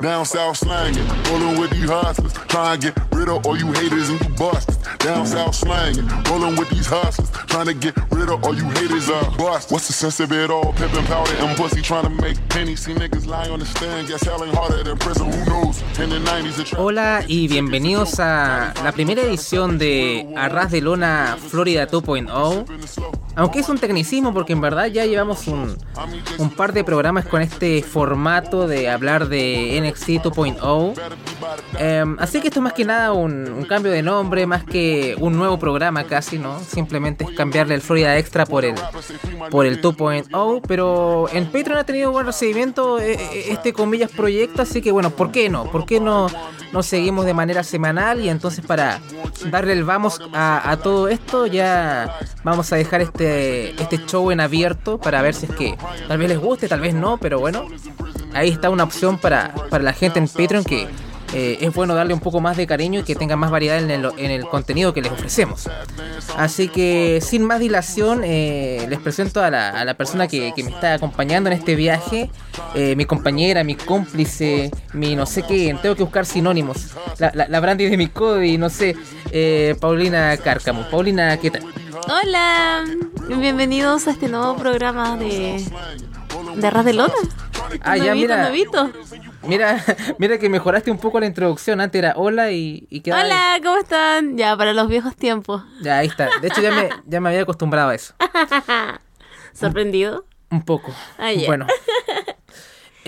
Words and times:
Down 0.00 0.26
south 0.26 0.58
slanging, 0.58 1.06
rolling 1.30 1.58
with 1.58 1.70
these 1.70 1.88
hustlers. 1.88 2.32
Trying 2.32 2.80
to 2.80 2.92
get 2.92 2.98
rid 3.12 3.28
of 3.28 3.46
all 3.46 3.56
you 3.56 3.72
haters 3.72 4.10
and 4.10 4.20
you 4.20 4.28
busters. 4.34 4.76
Down 4.98 5.26
south 5.26 5.54
slanging, 5.54 6.06
rolling 6.28 6.56
with 6.56 6.68
these 6.70 6.86
hustlers. 6.86 7.30
Trying 7.46 7.66
to 7.66 7.74
get 7.74 7.96
rid 8.10 8.28
of 8.28 8.44
all 8.44 8.54
you 8.54 8.64
haters 8.64 9.08
and 9.08 9.36
busters. 9.38 9.72
What's 9.72 9.86
the 9.86 9.92
sense 9.94 10.20
of 10.20 10.32
it 10.32 10.50
all? 10.50 10.72
Pimpin' 10.74 11.04
powder 11.06 11.32
and 11.38 11.56
pussy 11.56 11.80
trying 11.80 12.04
to 12.04 12.22
make 12.22 12.36
pennies. 12.48 12.80
See 12.84 12.92
niggas 12.92 13.26
lying 13.26 13.50
on 13.50 13.60
the 13.60 13.66
stand, 13.66 14.08
guess 14.08 14.24
hell 14.24 14.44
harder 14.46 14.82
than 14.82 14.98
prison. 14.98 15.32
Who 15.32 15.44
knows? 15.46 15.82
In 15.98 16.10
the 16.10 16.18
90s, 16.18 16.58
it 16.60 16.74
Hola 16.76 17.24
y 17.26 17.48
bienvenidos 17.48 18.20
a 18.20 18.74
la 18.84 18.92
primera 18.92 19.22
edición 19.22 19.78
de 19.78 20.34
Arras 20.36 20.70
de 20.70 20.82
Lona 20.82 21.38
Florida 21.38 21.88
2.0. 21.88 23.15
Aunque 23.36 23.60
es 23.60 23.68
un 23.68 23.78
tecnicismo 23.78 24.32
porque 24.32 24.54
en 24.54 24.62
verdad 24.62 24.86
ya 24.86 25.04
llevamos 25.04 25.46
un, 25.46 25.76
un 26.38 26.50
par 26.50 26.72
de 26.72 26.84
programas 26.84 27.26
con 27.26 27.42
este 27.42 27.82
formato 27.82 28.66
de 28.66 28.88
hablar 28.88 29.28
de 29.28 29.78
NXT 29.82 30.24
2.0. 30.24 30.94
Em, 31.78 32.16
así 32.18 32.40
que 32.40 32.48
esto 32.48 32.60
es 32.60 32.64
más 32.64 32.72
que 32.72 32.86
nada 32.86 33.12
un, 33.12 33.52
un 33.52 33.64
cambio 33.64 33.92
de 33.92 34.02
nombre, 34.02 34.46
más 34.46 34.64
que 34.64 35.16
un 35.20 35.36
nuevo 35.36 35.58
programa 35.58 36.04
casi, 36.04 36.38
¿no? 36.38 36.58
Simplemente 36.60 37.24
es 37.24 37.30
cambiarle 37.32 37.74
el 37.74 37.82
Florida 37.82 38.16
Extra 38.16 38.46
por 38.46 38.64
el, 38.64 38.74
por 39.50 39.66
el 39.66 39.82
2.0. 39.82 40.62
Pero 40.66 41.28
en 41.30 41.44
Patreon 41.46 41.78
ha 41.78 41.84
tenido 41.84 42.12
buen 42.12 42.24
recibimiento 42.24 42.98
eh, 42.98 43.12
eh, 43.12 43.44
este 43.50 43.74
comillas 43.74 44.10
proyecto, 44.10 44.62
así 44.62 44.80
que 44.80 44.92
bueno, 44.92 45.10
¿por 45.10 45.30
qué 45.30 45.50
no? 45.50 45.70
¿Por 45.70 45.84
qué 45.84 46.00
no, 46.00 46.28
no 46.72 46.82
seguimos 46.82 47.26
de 47.26 47.34
manera 47.34 47.62
semanal? 47.62 48.20
Y 48.20 48.30
entonces 48.30 48.64
para 48.64 49.00
darle 49.50 49.74
el 49.74 49.84
vamos 49.84 50.20
a, 50.32 50.70
a 50.70 50.78
todo 50.78 51.08
esto 51.08 51.46
ya 51.46 52.18
vamos 52.42 52.72
a 52.72 52.76
dejar 52.76 53.02
este, 53.02 53.25
este 53.26 54.04
show 54.06 54.30
en 54.30 54.40
abierto 54.40 54.98
para 54.98 55.22
ver 55.22 55.34
si 55.34 55.46
es 55.46 55.52
que 55.52 55.76
tal 56.08 56.18
vez 56.18 56.28
les 56.28 56.38
guste, 56.38 56.68
tal 56.68 56.80
vez 56.80 56.94
no, 56.94 57.18
pero 57.18 57.38
bueno, 57.38 57.66
ahí 58.34 58.48
está 58.48 58.70
una 58.70 58.84
opción 58.84 59.18
para, 59.18 59.54
para 59.70 59.84
la 59.84 59.92
gente 59.92 60.18
en 60.18 60.28
Patreon 60.28 60.64
que 60.64 60.88
eh, 61.32 61.58
es 61.60 61.74
bueno 61.74 61.94
darle 61.94 62.14
un 62.14 62.20
poco 62.20 62.40
más 62.40 62.56
de 62.56 62.66
cariño 62.66 63.00
y 63.00 63.02
que 63.02 63.14
tenga 63.14 63.36
más 63.36 63.50
variedad 63.50 63.78
en 63.78 63.90
el, 63.90 64.10
en 64.16 64.30
el 64.30 64.46
contenido 64.46 64.92
que 64.92 65.02
les 65.02 65.12
ofrecemos. 65.12 65.68
Así 66.36 66.68
que 66.68 67.20
sin 67.22 67.44
más 67.44 67.60
dilación, 67.60 68.22
eh, 68.24 68.86
les 68.88 69.00
presento 69.00 69.42
a 69.42 69.50
la, 69.50 69.70
a 69.70 69.84
la 69.84 69.94
persona 69.94 70.28
que, 70.28 70.52
que, 70.54 70.62
me 70.62 70.70
está 70.70 70.94
acompañando 70.94 71.50
en 71.50 71.56
este 71.56 71.74
viaje, 71.74 72.30
eh, 72.74 72.96
mi 72.96 73.04
compañera, 73.04 73.64
mi 73.64 73.74
cómplice, 73.74 74.70
mi 74.92 75.16
no 75.16 75.26
sé 75.26 75.42
qué, 75.42 75.76
tengo 75.80 75.94
que 75.94 76.02
buscar 76.02 76.26
sinónimos, 76.26 76.94
la, 77.18 77.30
la, 77.34 77.48
la 77.48 77.60
Brandy 77.60 77.88
de 77.88 77.96
mi 77.96 78.08
Cody, 78.08 78.58
no 78.58 78.70
sé, 78.70 78.96
eh, 79.30 79.76
Paulina 79.80 80.36
Cárcamo. 80.36 80.88
Paulina, 80.90 81.36
¿qué 81.38 81.50
tal? 81.50 81.62
Hola, 82.08 82.84
bienvenidos 83.28 84.06
a 84.06 84.12
este 84.12 84.28
nuevo 84.28 84.56
programa 84.56 85.16
de, 85.16 85.64
de 86.56 86.70
Ras 86.70 86.84
de 86.84 86.92
Lona. 86.92 87.14
Ah, 87.82 87.96
ya, 87.96 88.14
mira. 88.14 88.50
Mira, 89.46 89.82
mira 90.18 90.38
que 90.38 90.48
mejoraste 90.48 90.90
un 90.90 90.98
poco 90.98 91.20
la 91.20 91.26
introducción. 91.26 91.80
Antes 91.80 91.98
era 91.98 92.14
hola 92.16 92.50
y, 92.52 92.86
y 92.90 93.00
quedaba 93.00 93.24
Hola, 93.24 93.54
ahí. 93.54 93.60
¿cómo 93.62 93.76
están? 93.78 94.36
Ya, 94.36 94.56
para 94.56 94.72
los 94.72 94.88
viejos 94.88 95.16
tiempos. 95.16 95.62
Ya, 95.82 95.98
ahí 95.98 96.08
está. 96.08 96.28
De 96.40 96.48
hecho, 96.48 96.60
ya 96.62 96.70
me, 96.72 96.88
ya 97.06 97.20
me 97.20 97.28
había 97.30 97.42
acostumbrado 97.42 97.90
a 97.90 97.94
eso. 97.94 98.14
¿Sorprendido? 99.52 100.24
Un 100.50 100.62
poco. 100.62 100.94
Ah. 101.18 101.30
Bueno. 101.46 101.66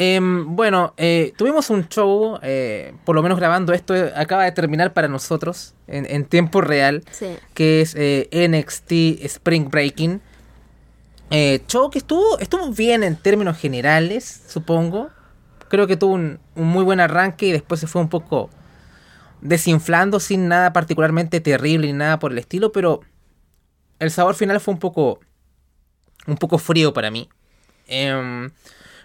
Em, 0.00 0.54
bueno, 0.54 0.94
eh, 0.96 1.32
tuvimos 1.36 1.70
un 1.70 1.88
show, 1.88 2.38
eh, 2.42 2.94
por 3.04 3.16
lo 3.16 3.22
menos 3.22 3.36
grabando 3.36 3.72
esto, 3.72 3.96
eh, 3.96 4.12
acaba 4.14 4.44
de 4.44 4.52
terminar 4.52 4.92
para 4.92 5.08
nosotros 5.08 5.74
en, 5.88 6.06
en 6.08 6.24
tiempo 6.24 6.60
real, 6.60 7.02
Sí. 7.10 7.36
que 7.52 7.80
es 7.80 7.96
NXT 7.96 9.24
Spring 9.24 9.68
Breaking. 9.70 10.20
Show 11.66 11.90
que 11.90 11.98
estuvo, 11.98 12.38
estuvo 12.38 12.70
bien 12.70 13.02
en 13.02 13.16
términos 13.16 13.58
generales, 13.58 14.42
supongo. 14.46 15.10
Creo 15.68 15.86
que 15.86 15.96
tuvo 15.96 16.14
un, 16.14 16.38
un 16.54 16.68
muy 16.68 16.84
buen 16.84 17.00
arranque 17.00 17.46
y 17.46 17.52
después 17.52 17.80
se 17.80 17.86
fue 17.86 18.00
un 18.02 18.08
poco 18.08 18.50
desinflando 19.40 20.20
sin 20.20 20.48
nada 20.48 20.72
particularmente 20.72 21.40
terrible 21.40 21.86
ni 21.86 21.92
nada 21.92 22.18
por 22.18 22.32
el 22.32 22.38
estilo, 22.38 22.72
pero 22.72 23.00
el 23.98 24.10
sabor 24.10 24.34
final 24.34 24.60
fue 24.60 24.74
un 24.74 24.80
poco 24.80 25.20
un 26.26 26.36
poco 26.36 26.58
frío 26.58 26.92
para 26.92 27.10
mí. 27.10 27.28
Em, 27.86 28.50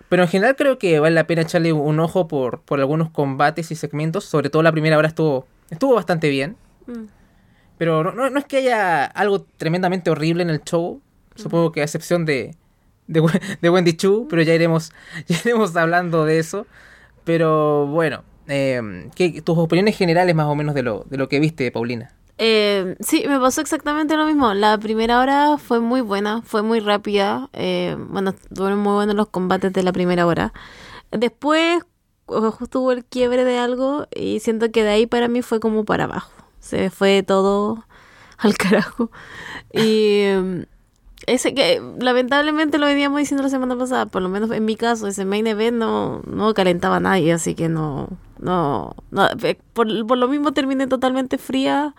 pero 0.09 0.23
en 0.23 0.29
general 0.29 0.55
creo 0.55 0.77
que 0.77 0.99
vale 0.99 1.15
la 1.15 1.25
pena 1.25 1.41
echarle 1.41 1.73
un 1.73 1.99
ojo 1.99 2.27
por, 2.27 2.61
por 2.61 2.79
algunos 2.79 3.09
combates 3.09 3.71
y 3.71 3.75
segmentos. 3.75 4.25
Sobre 4.25 4.49
todo 4.49 4.61
la 4.61 4.71
primera 4.71 4.97
hora 4.97 5.07
estuvo, 5.07 5.47
estuvo 5.69 5.95
bastante 5.95 6.29
bien. 6.29 6.57
Mm. 6.85 7.05
Pero 7.77 8.03
no, 8.03 8.11
no, 8.11 8.29
no 8.29 8.39
es 8.39 8.45
que 8.45 8.57
haya 8.57 9.05
algo 9.05 9.41
tremendamente 9.57 10.09
horrible 10.11 10.43
en 10.43 10.49
el 10.49 10.61
show. 10.61 11.01
Supongo 11.35 11.71
que 11.71 11.81
a 11.81 11.83
excepción 11.83 12.25
de, 12.25 12.55
de, 13.07 13.21
de 13.61 13.69
Wendy 13.69 13.93
Chu, 13.93 14.27
pero 14.29 14.41
ya 14.41 14.53
iremos, 14.53 14.91
iremos 15.27 15.75
hablando 15.75 16.25
de 16.25 16.39
eso. 16.39 16.65
Pero 17.23 17.87
bueno, 17.87 18.23
em, 18.47 19.09
¿qué- 19.11 19.41
tus 19.41 19.57
opiniones 19.57 19.97
generales 19.97 20.35
más 20.35 20.47
o 20.47 20.55
menos 20.55 20.75
de 20.75 20.83
lo, 20.83 21.05
de 21.09 21.17
lo 21.17 21.29
que 21.29 21.39
viste, 21.39 21.71
Paulina. 21.71 22.11
Eh, 22.39 22.95
sí, 22.99 23.23
me 23.27 23.39
pasó 23.39 23.61
exactamente 23.61 24.17
lo 24.17 24.25
mismo. 24.25 24.53
La 24.53 24.77
primera 24.79 25.19
hora 25.19 25.57
fue 25.57 25.79
muy 25.79 26.01
buena, 26.01 26.41
fue 26.41 26.61
muy 26.63 26.79
rápida. 26.79 27.49
eh, 27.53 27.95
bueno, 28.09 28.33
fueron 28.55 28.79
muy 28.79 28.93
buenos 28.93 29.15
los 29.15 29.29
combates 29.29 29.71
de 29.71 29.83
la 29.83 29.93
primera 29.93 30.25
hora. 30.25 30.51
Después, 31.11 31.83
justo 32.25 32.79
hubo 32.81 32.91
el 32.91 33.05
quiebre 33.05 33.43
de 33.45 33.59
algo 33.59 34.07
y 34.15 34.39
siento 34.39 34.71
que 34.71 34.83
de 34.83 34.89
ahí 34.89 35.05
para 35.05 35.27
mí 35.27 35.41
fue 35.43 35.59
como 35.59 35.85
para 35.85 36.05
abajo. 36.05 36.31
Se 36.59 36.89
fue 36.89 37.21
todo 37.23 37.85
al 38.39 38.57
carajo. 38.57 39.11
Y 39.73 40.23
ese 41.27 41.53
que 41.53 41.81
lamentablemente 41.99 42.77
lo 42.77 42.85
veníamos 42.85 43.19
diciendo 43.19 43.43
la 43.43 43.49
semana 43.49 43.77
pasada, 43.77 44.05
por 44.05 44.21
lo 44.21 44.29
menos 44.29 44.51
en 44.51 44.65
mi 44.65 44.75
caso, 44.75 45.07
ese 45.07 45.25
main 45.25 45.47
event 45.47 45.77
no, 45.77 46.21
no 46.25 46.53
calentaba 46.53 46.97
a 46.97 46.99
nadie, 46.99 47.33
así 47.33 47.55
que 47.55 47.69
no, 47.69 48.09
no, 48.39 48.95
no, 49.11 49.27
eh, 49.43 49.57
por, 49.73 49.87
por 50.05 50.17
lo 50.17 50.27
mismo 50.27 50.51
terminé 50.51 50.87
totalmente 50.87 51.37
fría 51.37 51.95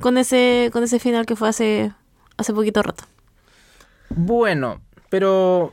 con 0.00 0.18
ese, 0.18 0.70
con 0.72 0.82
ese 0.82 0.98
final 0.98 1.26
que 1.26 1.36
fue 1.36 1.48
hace, 1.48 1.92
hace 2.36 2.52
poquito 2.52 2.82
rato. 2.82 3.04
Bueno, 4.10 4.80
pero 5.10 5.72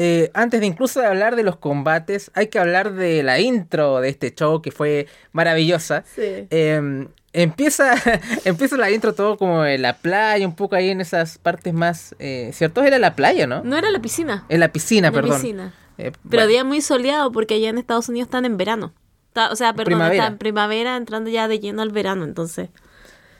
eh, 0.00 0.30
antes 0.32 0.60
de 0.60 0.66
incluso 0.66 1.00
de 1.00 1.06
hablar 1.06 1.34
de 1.34 1.42
los 1.42 1.56
combates, 1.56 2.30
hay 2.34 2.46
que 2.46 2.60
hablar 2.60 2.92
de 2.92 3.22
la 3.24 3.40
intro 3.40 4.00
de 4.00 4.08
este 4.10 4.32
show 4.32 4.62
que 4.62 4.70
fue 4.70 5.08
maravillosa. 5.32 6.04
Sí. 6.14 6.46
Eh, 6.50 7.08
empieza, 7.32 7.94
empieza 8.44 8.76
la 8.76 8.90
intro 8.92 9.12
todo 9.12 9.36
como 9.36 9.64
en 9.64 9.82
la 9.82 9.96
playa, 9.98 10.46
un 10.46 10.54
poco 10.54 10.76
ahí 10.76 10.88
en 10.90 11.00
esas 11.00 11.38
partes 11.38 11.74
más... 11.74 12.14
Eh, 12.20 12.50
¿Cierto? 12.54 12.82
Era 12.84 12.98
la 13.00 13.16
playa, 13.16 13.46
¿no? 13.48 13.62
No 13.64 13.76
era 13.76 13.90
la 13.90 14.00
piscina. 14.00 14.44
En 14.48 14.60
la 14.60 14.68
piscina, 14.72 15.08
la 15.08 15.12
perdón. 15.14 15.32
piscina. 15.40 15.74
Eh, 15.98 16.12
Pero 16.12 16.20
bueno, 16.42 16.46
día 16.46 16.62
muy 16.64 16.80
soleado 16.80 17.32
porque 17.32 17.54
allá 17.54 17.68
en 17.70 17.78
Estados 17.78 18.08
Unidos 18.08 18.28
están 18.28 18.44
en 18.44 18.56
verano. 18.56 18.92
Está- 19.28 19.50
o 19.50 19.56
sea, 19.56 19.72
perdón, 19.72 19.86
Primavera. 19.86 20.14
está 20.22 20.26
en 20.32 20.38
primavera 20.38 20.96
entrando 20.96 21.28
ya 21.28 21.48
de 21.48 21.58
lleno 21.58 21.82
al 21.82 21.90
verano, 21.90 22.22
entonces. 22.24 22.70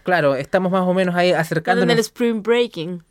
Claro, 0.03 0.35
estamos 0.35 0.73
más 0.73 0.83
o 0.83 0.93
menos 0.95 1.15
ahí 1.15 1.29
Están 1.29 1.37
en 1.39 1.41
acercándonos, 1.41 1.93
el 1.95 1.99
spring 2.01 2.43
breaking. 2.43 3.03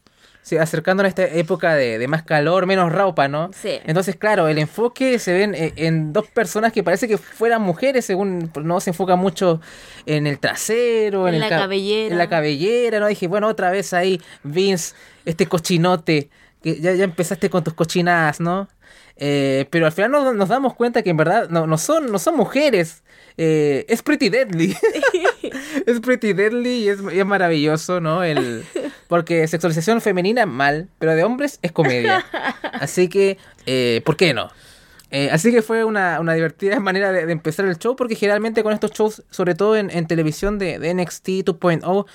Sí, 0.48 0.58
acercándonos 0.58 1.08
a 1.08 1.10
esta 1.10 1.26
época 1.38 1.76
de, 1.76 1.98
de 1.98 2.08
más 2.08 2.24
calor, 2.24 2.66
menos 2.66 2.92
ropa, 2.92 3.28
¿no? 3.28 3.50
Sí. 3.54 3.80
Entonces, 3.86 4.16
claro, 4.16 4.48
el 4.48 4.58
enfoque 4.58 5.20
se 5.20 5.34
ven 5.34 5.54
eh, 5.54 5.74
en 5.76 6.14
dos 6.14 6.28
personas 6.28 6.72
que 6.72 6.84
parece 6.84 7.08
que 7.08 7.18
fueran 7.18 7.62
mujeres, 7.62 8.06
según 8.06 8.50
no 8.64 8.80
se 8.80 8.92
enfoca 8.92 9.16
mucho 9.18 9.60
en 10.06 10.26
el 10.26 10.40
trasero, 10.40 11.28
en, 11.28 11.36
En 11.36 11.42
el 11.42 11.42
la 11.42 11.50
ca- 11.50 11.58
cabellera. 11.64 12.12
En 12.14 12.18
la 12.18 12.30
cabellera, 12.30 13.00
¿no? 13.02 13.08
Dije, 13.08 13.28
bueno, 13.28 13.48
otra 13.48 13.72
vez 13.72 13.92
ahí, 13.94 14.22
Vince, 14.44 14.96
este 15.26 15.48
cochinote, 15.48 16.30
que 16.64 16.80
ya, 16.80 16.94
ya 16.94 17.04
empezaste 17.04 17.50
con 17.50 17.64
tus 17.64 17.74
cochinadas, 17.74 18.40
¿no? 18.40 18.70
Eh, 19.18 19.66
pero 19.72 19.88
al 19.88 19.92
final 19.92 20.12
nos, 20.12 20.36
nos 20.36 20.48
damos 20.48 20.76
cuenta 20.76 21.02
que 21.02 21.10
en 21.10 21.18
verdad 21.18 21.50
no, 21.50 21.66
no, 21.68 21.78
son, 21.78 22.12
no 22.12 22.20
son 22.20 22.38
mujeres. 22.38 23.04
Eh, 23.36 23.86
es 23.90 24.02
Pretty 24.02 24.30
Deadly. 24.30 24.76
es 25.86 26.00
Pretty 26.00 26.34
Deadly 26.34 26.70
y 26.86 26.90
es, 26.90 27.00
y 27.14 27.20
es 27.20 27.26
maravilloso, 27.26 28.00
¿no? 28.00 28.24
El, 28.24 28.64
porque 29.08 29.48
sexualización 29.48 30.02
femenina, 30.02 30.46
mal, 30.46 30.90
pero 31.00 31.16
de 31.16 31.24
hombres 31.24 31.60
es 31.62 31.72
comedia. 31.72 32.24
Así 32.74 33.08
que, 33.08 33.38
eh, 33.66 34.02
¿por 34.06 34.16
qué 34.18 34.34
no? 34.34 34.50
Eh, 35.10 35.30
así 35.32 35.54
que 35.54 35.62
fue 35.62 35.86
una, 35.86 36.20
una 36.20 36.34
divertida 36.34 36.78
manera 36.82 37.14
de, 37.14 37.26
de 37.26 37.32
empezar 37.32 37.66
el 37.66 37.78
show, 37.78 37.96
porque 37.96 38.16
generalmente 38.16 38.62
con 38.62 38.74
estos 38.74 38.92
shows, 38.92 39.24
sobre 39.30 39.56
todo 39.56 39.78
en, 39.78 39.90
en 39.90 40.06
televisión 40.06 40.60
de, 40.60 40.80
de 40.80 40.94
NXT 40.94 41.28
2.0, 41.46 42.06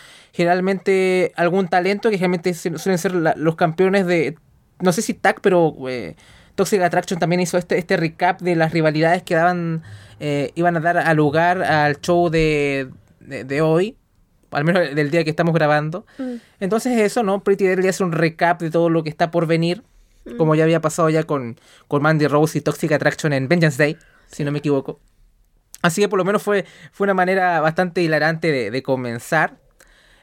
generalmente 0.46 1.32
algún 1.36 1.68
talento 1.68 2.10
que 2.10 2.16
generalmente 2.16 2.52
su- 2.54 2.78
suelen 2.78 2.98
ser 2.98 3.14
la- 3.14 3.34
los 3.36 3.56
campeones 3.56 4.06
de, 4.06 4.36
no 4.80 4.92
sé 4.92 5.00
si 5.02 5.14
tag, 5.14 5.40
pero 5.40 5.74
eh, 5.88 6.16
Toxic 6.54 6.82
Attraction 6.82 7.18
también 7.18 7.40
hizo 7.40 7.56
este, 7.56 7.78
este 7.78 7.96
recap 7.96 8.40
de 8.42 8.56
las 8.56 8.72
rivalidades 8.72 9.22
que 9.22 9.34
daban, 9.36 9.82
eh, 10.20 10.50
iban 10.54 10.76
a 10.76 10.80
dar 10.80 10.98
a 10.98 11.14
lugar 11.14 11.62
al 11.62 11.98
show 12.02 12.28
de, 12.28 12.90
de, 13.20 13.44
de 13.44 13.60
hoy, 13.62 13.96
al 14.52 14.64
menos 14.64 14.94
del 14.94 15.10
día 15.10 15.24
que 15.24 15.30
estamos 15.30 15.54
grabando. 15.54 16.06
Entonces 16.60 17.00
eso, 17.00 17.22
¿no? 17.22 17.42
Pretty 17.42 17.66
Deadly 17.66 17.88
hace 17.88 18.04
un 18.04 18.12
recap 18.12 18.60
de 18.60 18.70
todo 18.70 18.88
lo 18.90 19.02
que 19.02 19.10
está 19.10 19.30
por 19.30 19.46
venir, 19.46 19.82
como 20.38 20.54
ya 20.54 20.64
había 20.64 20.80
pasado 20.80 21.10
ya 21.10 21.24
con, 21.24 21.58
con 21.88 22.02
Mandy 22.02 22.26
Rose 22.26 22.58
y 22.58 22.60
Toxic 22.60 22.92
Attraction 22.92 23.32
en 23.32 23.48
Vengeance 23.48 23.82
Day, 23.82 23.96
si 24.30 24.44
no 24.44 24.52
me 24.52 24.58
equivoco. 24.58 25.00
Así 25.82 26.00
que 26.00 26.08
por 26.08 26.18
lo 26.18 26.24
menos 26.24 26.42
fue, 26.42 26.64
fue 26.92 27.06
una 27.06 27.14
manera 27.14 27.60
bastante 27.60 28.02
hilarante 28.02 28.52
de, 28.52 28.70
de 28.70 28.82
comenzar. 28.82 29.58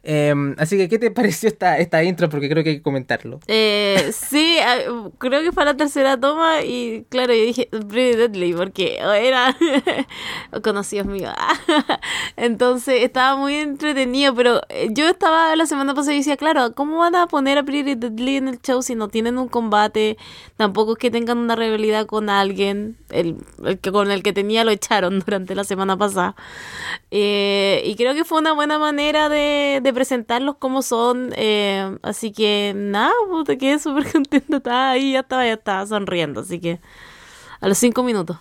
Em, 0.04 0.56
así 0.58 0.78
que, 0.78 0.90
¿qué 0.90 1.00
te 1.00 1.12
pareció 1.20 1.50
esta, 1.50 1.78
esta 1.78 2.04
intro? 2.04 2.30
Porque 2.30 2.50
creo 2.50 2.64
que 2.64 2.72
hay 2.72 2.76
que 2.78 2.82
comentarlo. 2.82 3.40
Eh, 3.48 4.12
sí, 4.14 4.58
ah, 4.66 5.10
creo 5.18 5.42
que 5.42 5.52
fue 5.52 5.66
la 5.66 5.76
tercera 5.76 6.20
toma 6.20 6.62
y 6.62 7.06
claro, 7.10 7.34
yo 7.34 7.44
dije 7.44 7.70
Pretty 7.72 8.18
Deadly 8.18 8.54
porque 8.54 8.98
era 8.98 9.56
conocidos 10.64 11.08
míos. 11.08 11.34
Entonces 12.36 13.04
estaba 13.04 13.36
muy 13.36 13.56
entretenido, 13.56 14.34
pero 14.34 14.62
eh, 14.70 14.90
yo 14.92 15.08
estaba 15.08 15.56
la 15.56 15.66
semana 15.66 15.94
pasada 15.94 16.14
y 16.14 16.18
decía, 16.20 16.38
claro, 16.38 16.74
¿cómo 16.74 16.98
van 16.98 17.16
a 17.16 17.28
poner 17.28 17.58
a 17.58 17.64
Pretty 17.64 17.96
Deadly 17.96 18.38
en 18.38 18.48
el 18.48 18.62
show 18.62 18.82
si 18.82 18.96
no 18.96 19.08
tienen 19.08 19.38
un 19.38 19.48
combate? 19.48 20.18
Tampoco 20.58 20.94
es 20.94 20.98
que 20.98 21.12
tengan 21.12 21.38
una 21.38 21.56
rivalidad 21.56 22.06
con 22.06 22.30
alguien. 22.30 22.98
El, 23.10 23.38
el 23.66 23.80
que 23.80 23.92
con 23.92 24.12
el 24.12 24.24
que 24.24 24.34
tenía 24.34 24.64
lo 24.64 24.72
echaron 24.72 25.20
durante 25.20 25.56
la 25.56 25.64
semana 25.64 25.98
pasada. 25.98 26.36
Eh, 27.12 27.82
y 27.86 27.96
creo 27.96 28.14
que 28.14 28.24
fue 28.24 28.40
una 28.40 28.54
buena 28.54 28.78
manera 28.78 29.30
de, 29.30 29.80
de 29.82 29.89
presentarlos 29.94 30.56
como 30.58 30.82
son. 30.82 31.34
Eh, 31.36 31.98
así 32.02 32.32
que 32.32 32.74
nada, 32.76 33.12
pues, 33.30 33.46
te 33.46 33.58
quedé 33.58 33.80
súper 33.80 34.12
contenta. 34.12 34.58
Estaba 34.58 34.92
ahí, 34.92 35.14
ya 35.14 35.22
estaba, 35.22 35.46
ya 35.46 35.54
estaba 35.54 35.86
sonriendo. 35.86 36.42
Así 36.42 36.60
que 36.60 36.80
a 37.60 37.68
los 37.68 37.78
cinco 37.78 38.04
minutos. 38.04 38.38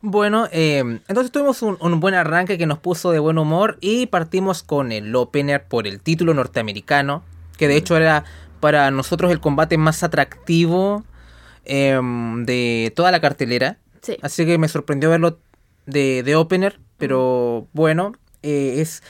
Bueno, 0.00 0.48
eh, 0.52 0.80
entonces 1.08 1.32
tuvimos 1.32 1.62
un, 1.62 1.78
un, 1.80 1.98
buen 1.98 2.14
arranque 2.14 2.58
que 2.58 2.66
nos 2.66 2.78
puso 2.78 3.10
de 3.10 3.18
buen 3.18 3.38
humor 3.38 3.78
y 3.80 4.06
partimos 4.06 4.62
con 4.62 4.92
el 4.92 5.16
opener 5.16 5.64
por 5.64 5.86
el 5.86 5.98
título 5.98 6.34
norteamericano, 6.34 7.22
que 7.56 7.68
de 7.68 7.76
hecho 7.76 7.96
era 7.96 8.24
para 8.60 8.90
nosotros 8.90 9.32
el 9.32 9.40
combate 9.40 9.78
más 9.78 10.02
atractivo 10.02 11.04
eh, 11.64 11.98
de 12.44 12.92
toda 12.94 13.10
la 13.10 13.20
cartelera. 13.20 13.78
Sí. 14.02 14.16
Así 14.20 14.44
que 14.44 14.58
me 14.58 14.68
sorprendió 14.68 15.10
verlo 15.10 15.38
de, 15.86 16.22
de 16.22 16.36
opener, 16.36 16.80
pero 16.98 17.68
bueno, 17.72 18.12
eh, 18.42 18.76
es 18.80 19.02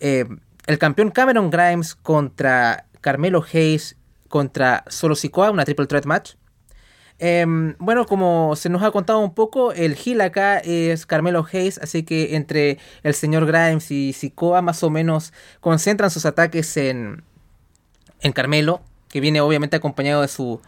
eh, 0.00 0.26
el 0.68 0.78
campeón 0.78 1.10
Cameron 1.10 1.50
Grimes 1.50 1.94
contra 1.94 2.84
Carmelo 3.00 3.42
Hayes 3.52 3.96
contra 4.28 4.84
Solo 4.88 5.16
Sikoa, 5.16 5.50
una 5.50 5.64
triple 5.64 5.86
threat 5.86 6.04
match. 6.04 6.34
Eh, 7.18 7.46
bueno, 7.78 8.04
como 8.04 8.54
se 8.54 8.68
nos 8.68 8.82
ha 8.82 8.90
contado 8.90 9.18
un 9.20 9.34
poco, 9.34 9.72
el 9.72 9.96
heel 9.96 10.20
acá 10.20 10.58
es 10.58 11.06
Carmelo 11.06 11.44
Hayes, 11.50 11.78
así 11.78 12.02
que 12.02 12.36
entre 12.36 12.78
el 13.02 13.14
señor 13.14 13.46
Grimes 13.46 13.90
y 13.90 14.12
Sikoa 14.12 14.60
más 14.60 14.82
o 14.82 14.90
menos 14.90 15.32
concentran 15.60 16.10
sus 16.10 16.26
ataques 16.26 16.76
en, 16.76 17.24
en 18.20 18.32
Carmelo, 18.32 18.82
que 19.08 19.20
viene 19.20 19.40
obviamente 19.40 19.76
acompañado 19.76 20.20
de 20.20 20.28
su, 20.28 20.60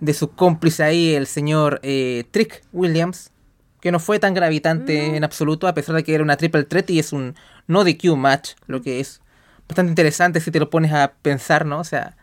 de 0.00 0.12
su 0.12 0.32
cómplice 0.32 0.82
ahí, 0.82 1.14
el 1.14 1.26
señor 1.26 1.80
eh, 1.82 2.24
Trick 2.30 2.62
Williams, 2.74 3.32
que 3.80 3.90
no 3.90 4.00
fue 4.00 4.18
tan 4.18 4.34
gravitante 4.34 5.08
No. 5.08 5.14
en 5.14 5.24
absoluto, 5.24 5.66
a 5.66 5.72
pesar 5.72 5.96
de 5.96 6.04
que 6.04 6.14
era 6.14 6.22
una 6.22 6.36
triple 6.36 6.64
threat 6.64 6.90
y 6.90 6.98
es 6.98 7.14
un 7.14 7.34
no 7.66 7.84
DQ 7.84 8.16
match, 8.16 8.50
lo 8.66 8.82
que 8.82 9.00
es 9.00 9.22
bastante 9.68 9.90
interesante 9.90 10.40
si 10.40 10.50
te 10.50 10.60
lo 10.60 10.70
pones 10.70 10.92
a 10.92 11.12
pensar, 11.22 11.66
¿no? 11.66 11.80
O 11.80 11.84
sea, 11.84 12.16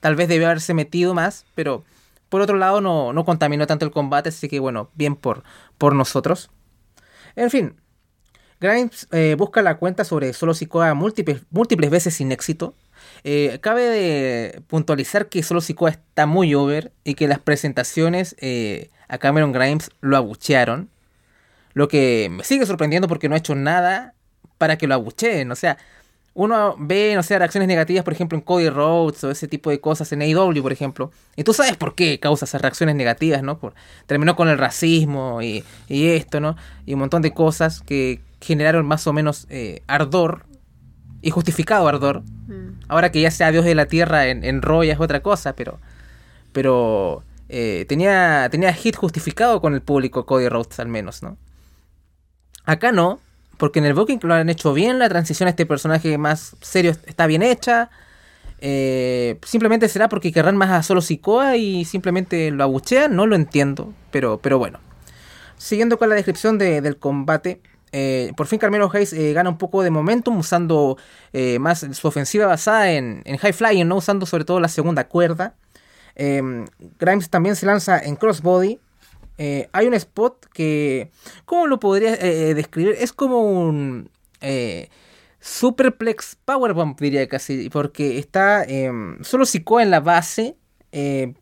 tal 0.00 0.16
vez 0.16 0.28
debió 0.28 0.46
haberse 0.46 0.74
metido 0.74 1.14
más, 1.14 1.46
pero 1.54 1.84
por 2.28 2.40
otro 2.40 2.56
lado 2.56 2.80
no, 2.80 3.12
no 3.12 3.24
contaminó 3.24 3.66
tanto 3.66 3.84
el 3.84 3.90
combate, 3.90 4.28
así 4.30 4.48
que 4.48 4.60
bueno, 4.60 4.90
bien 4.94 5.16
por, 5.16 5.42
por 5.78 5.94
nosotros. 5.94 6.50
En 7.36 7.50
fin, 7.50 7.76
Grimes 8.60 9.08
eh, 9.12 9.34
busca 9.38 9.62
la 9.62 9.78
cuenta 9.78 10.04
sobre 10.04 10.32
Solo 10.34 10.52
Sikoa 10.52 10.92
múltiples, 10.94 11.42
múltiples 11.50 11.90
veces 11.90 12.14
sin 12.14 12.30
éxito. 12.30 12.74
Eh, 13.24 13.58
cabe 13.62 13.82
de 13.82 14.62
puntualizar 14.66 15.28
que 15.28 15.42
Solo 15.42 15.62
Sikoa 15.62 15.90
está 15.90 16.26
muy 16.26 16.54
over 16.54 16.92
y 17.02 17.14
que 17.14 17.26
las 17.26 17.38
presentaciones 17.38 18.36
eh, 18.38 18.90
a 19.08 19.16
Cameron 19.16 19.52
Grimes 19.52 19.90
lo 20.00 20.16
abuchearon. 20.16 20.90
Lo 21.72 21.88
que 21.88 22.28
me 22.30 22.44
sigue 22.44 22.66
sorprendiendo 22.66 23.08
porque 23.08 23.28
no 23.28 23.34
ha 23.34 23.38
hecho 23.38 23.54
nada 23.54 24.14
para 24.58 24.76
que 24.76 24.86
lo 24.86 24.94
abucheen. 24.94 25.50
O 25.50 25.56
sea, 25.56 25.78
uno 26.42 26.74
ve, 26.78 27.12
no 27.14 27.22
sé, 27.22 27.38
reacciones 27.38 27.68
negativas, 27.68 28.02
por 28.02 28.14
ejemplo, 28.14 28.38
en 28.38 28.40
Cody 28.40 28.70
Rhodes 28.70 29.22
o 29.24 29.30
ese 29.30 29.46
tipo 29.46 29.68
de 29.68 29.78
cosas 29.78 30.10
en 30.12 30.22
AEW, 30.22 30.62
por 30.62 30.72
ejemplo. 30.72 31.10
Y 31.36 31.44
tú 31.44 31.52
sabes 31.52 31.76
por 31.76 31.94
qué 31.94 32.18
causa 32.18 32.46
esas 32.46 32.62
reacciones 32.62 32.96
negativas, 32.96 33.42
¿no? 33.42 33.58
Por, 33.58 33.74
terminó 34.06 34.36
con 34.36 34.48
el 34.48 34.56
racismo 34.56 35.42
y, 35.42 35.62
y 35.86 36.08
esto, 36.08 36.40
¿no? 36.40 36.56
Y 36.86 36.94
un 36.94 37.00
montón 37.00 37.20
de 37.20 37.34
cosas 37.34 37.82
que 37.82 38.22
generaron 38.40 38.86
más 38.86 39.06
o 39.06 39.12
menos 39.12 39.46
eh, 39.50 39.82
ardor 39.86 40.46
y 41.20 41.28
justificado 41.28 41.86
ardor. 41.86 42.22
Mm. 42.22 42.80
Ahora 42.88 43.12
que 43.12 43.20
ya 43.20 43.30
sea 43.30 43.52
Dios 43.52 43.66
de 43.66 43.74
la 43.74 43.84
Tierra 43.84 44.28
en, 44.28 44.42
en 44.42 44.62
Raw 44.62 44.82
ya 44.82 44.94
es 44.94 45.00
otra 45.00 45.20
cosa, 45.20 45.54
pero 45.54 45.78
pero 46.52 47.22
eh, 47.50 47.84
tenía 47.86 48.48
tenía 48.50 48.72
hit 48.72 48.96
justificado 48.96 49.60
con 49.60 49.74
el 49.74 49.82
público 49.82 50.24
Cody 50.24 50.48
Rhodes 50.48 50.80
al 50.80 50.88
menos, 50.88 51.22
¿no? 51.22 51.36
Acá 52.64 52.92
no, 52.92 53.20
porque 53.60 53.78
en 53.78 53.84
el 53.84 53.94
booking 53.94 54.18
lo 54.22 54.34
han 54.34 54.48
hecho 54.50 54.72
bien, 54.72 54.98
la 54.98 55.08
transición 55.08 55.46
a 55.46 55.50
este 55.50 55.66
personaje 55.66 56.18
más 56.18 56.56
serio 56.60 56.90
está 57.06 57.26
bien 57.26 57.42
hecha. 57.42 57.90
Eh, 58.62 59.38
simplemente 59.44 59.88
será 59.88 60.08
porque 60.08 60.32
querrán 60.32 60.56
más 60.56 60.70
a 60.70 60.82
solo 60.82 61.00
Sikoa 61.02 61.56
y 61.56 61.84
simplemente 61.84 62.50
lo 62.50 62.64
abuchean, 62.64 63.14
no 63.14 63.26
lo 63.26 63.36
entiendo, 63.36 63.92
pero, 64.10 64.38
pero 64.38 64.58
bueno. 64.58 64.80
Siguiendo 65.58 65.98
con 65.98 66.08
la 66.08 66.14
descripción 66.14 66.58
de- 66.58 66.80
del 66.80 66.96
combate, 66.96 67.60
eh, 67.92 68.32
por 68.36 68.46
fin 68.46 68.58
Carmelo 68.58 68.90
Hayes 68.92 69.12
eh, 69.12 69.32
gana 69.34 69.50
un 69.50 69.58
poco 69.58 69.82
de 69.82 69.90
momentum 69.90 70.38
usando 70.38 70.96
más 71.58 71.86
su 71.92 72.08
ofensiva 72.08 72.46
basada 72.46 72.90
en, 72.92 73.22
en 73.26 73.36
high 73.36 73.52
flying, 73.52 73.86
no 73.86 73.96
usando 73.96 74.24
sobre 74.26 74.44
todo 74.44 74.58
la 74.58 74.68
segunda 74.68 75.06
cuerda. 75.06 75.54
Grimes 76.16 77.28
también 77.30 77.56
se 77.56 77.66
lanza 77.66 77.98
en 77.98 78.16
crossbody. 78.16 78.78
Eh, 79.42 79.70
hay 79.72 79.86
un 79.86 79.94
spot 79.94 80.44
que, 80.52 81.10
¿cómo 81.46 81.66
lo 81.66 81.80
podría 81.80 82.12
eh, 82.14 82.52
describir? 82.52 82.94
Es 82.98 83.14
como 83.14 83.40
un 83.40 84.10
eh, 84.42 84.90
superplex 85.40 86.36
powerbomb, 86.44 86.94
diría 87.00 87.26
casi, 87.26 87.70
porque 87.70 88.18
está 88.18 88.64
eh, 88.64 88.92
solo 89.22 89.46
Sikoa 89.46 89.82
en 89.82 89.90
la 89.90 90.00
base. 90.00 90.56
Eh, 90.92 91.32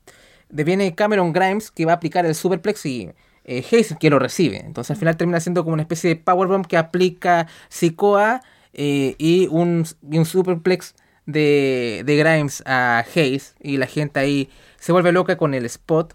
viene 0.49 0.95
Cameron 0.95 1.33
Grimes 1.33 1.73
que 1.73 1.87
va 1.87 1.93
a 1.93 1.95
aplicar 1.97 2.25
el 2.25 2.37
superplex 2.37 2.87
y 2.87 3.11
eh, 3.45 3.65
Hayes 3.69 3.97
que 3.99 4.11
lo 4.11 4.21
recibe. 4.21 4.59
Entonces 4.59 4.93
al 4.93 4.97
final 4.97 5.17
termina 5.17 5.41
siendo 5.41 5.65
como 5.65 5.75
una 5.75 5.83
especie 5.83 6.11
de 6.11 6.17
powerbomb 6.17 6.67
que 6.69 6.77
aplica 6.77 7.49
Sikoa 7.69 8.43
eh, 8.75 9.17
y, 9.19 9.49
un, 9.49 9.85
y 10.09 10.19
un 10.19 10.25
superplex 10.25 10.95
de, 11.27 12.03
de 12.07 12.17
Grimes 12.17 12.63
a 12.65 13.05
Hayes. 13.13 13.57
Y 13.61 13.77
la 13.77 13.87
gente 13.87 14.21
ahí 14.21 14.51
se 14.79 14.93
vuelve 14.93 15.11
loca 15.11 15.37
con 15.37 15.53
el 15.55 15.65
spot. 15.65 16.15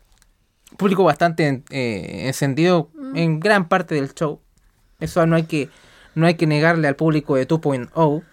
Público 0.78 1.04
bastante 1.04 1.64
eh, 1.70 2.24
encendido 2.28 2.90
en 3.16 3.40
gran 3.40 3.68
parte 3.68 3.96
del 3.96 4.14
show. 4.14 4.40
Eso 5.00 5.25
no 5.25 5.36
hay 5.36 5.44
que, 5.44 5.70
no 6.16 6.25
hay 6.25 6.36
que 6.36 6.48
negarle 6.48 6.88
al 6.88 6.96
público 6.96 7.36
de 7.36 7.48
2.0. 7.48 8.24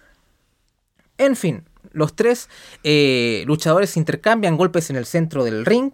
En 1.17 1.35
fin, 1.35 1.63
los 1.91 2.15
tres 2.15 2.49
eh, 2.83 3.43
luchadores 3.45 3.95
intercambian 3.97 4.57
golpes 4.57 4.89
en 4.89 4.95
el 4.95 5.05
centro 5.05 5.43
del 5.43 5.65
ring. 5.65 5.91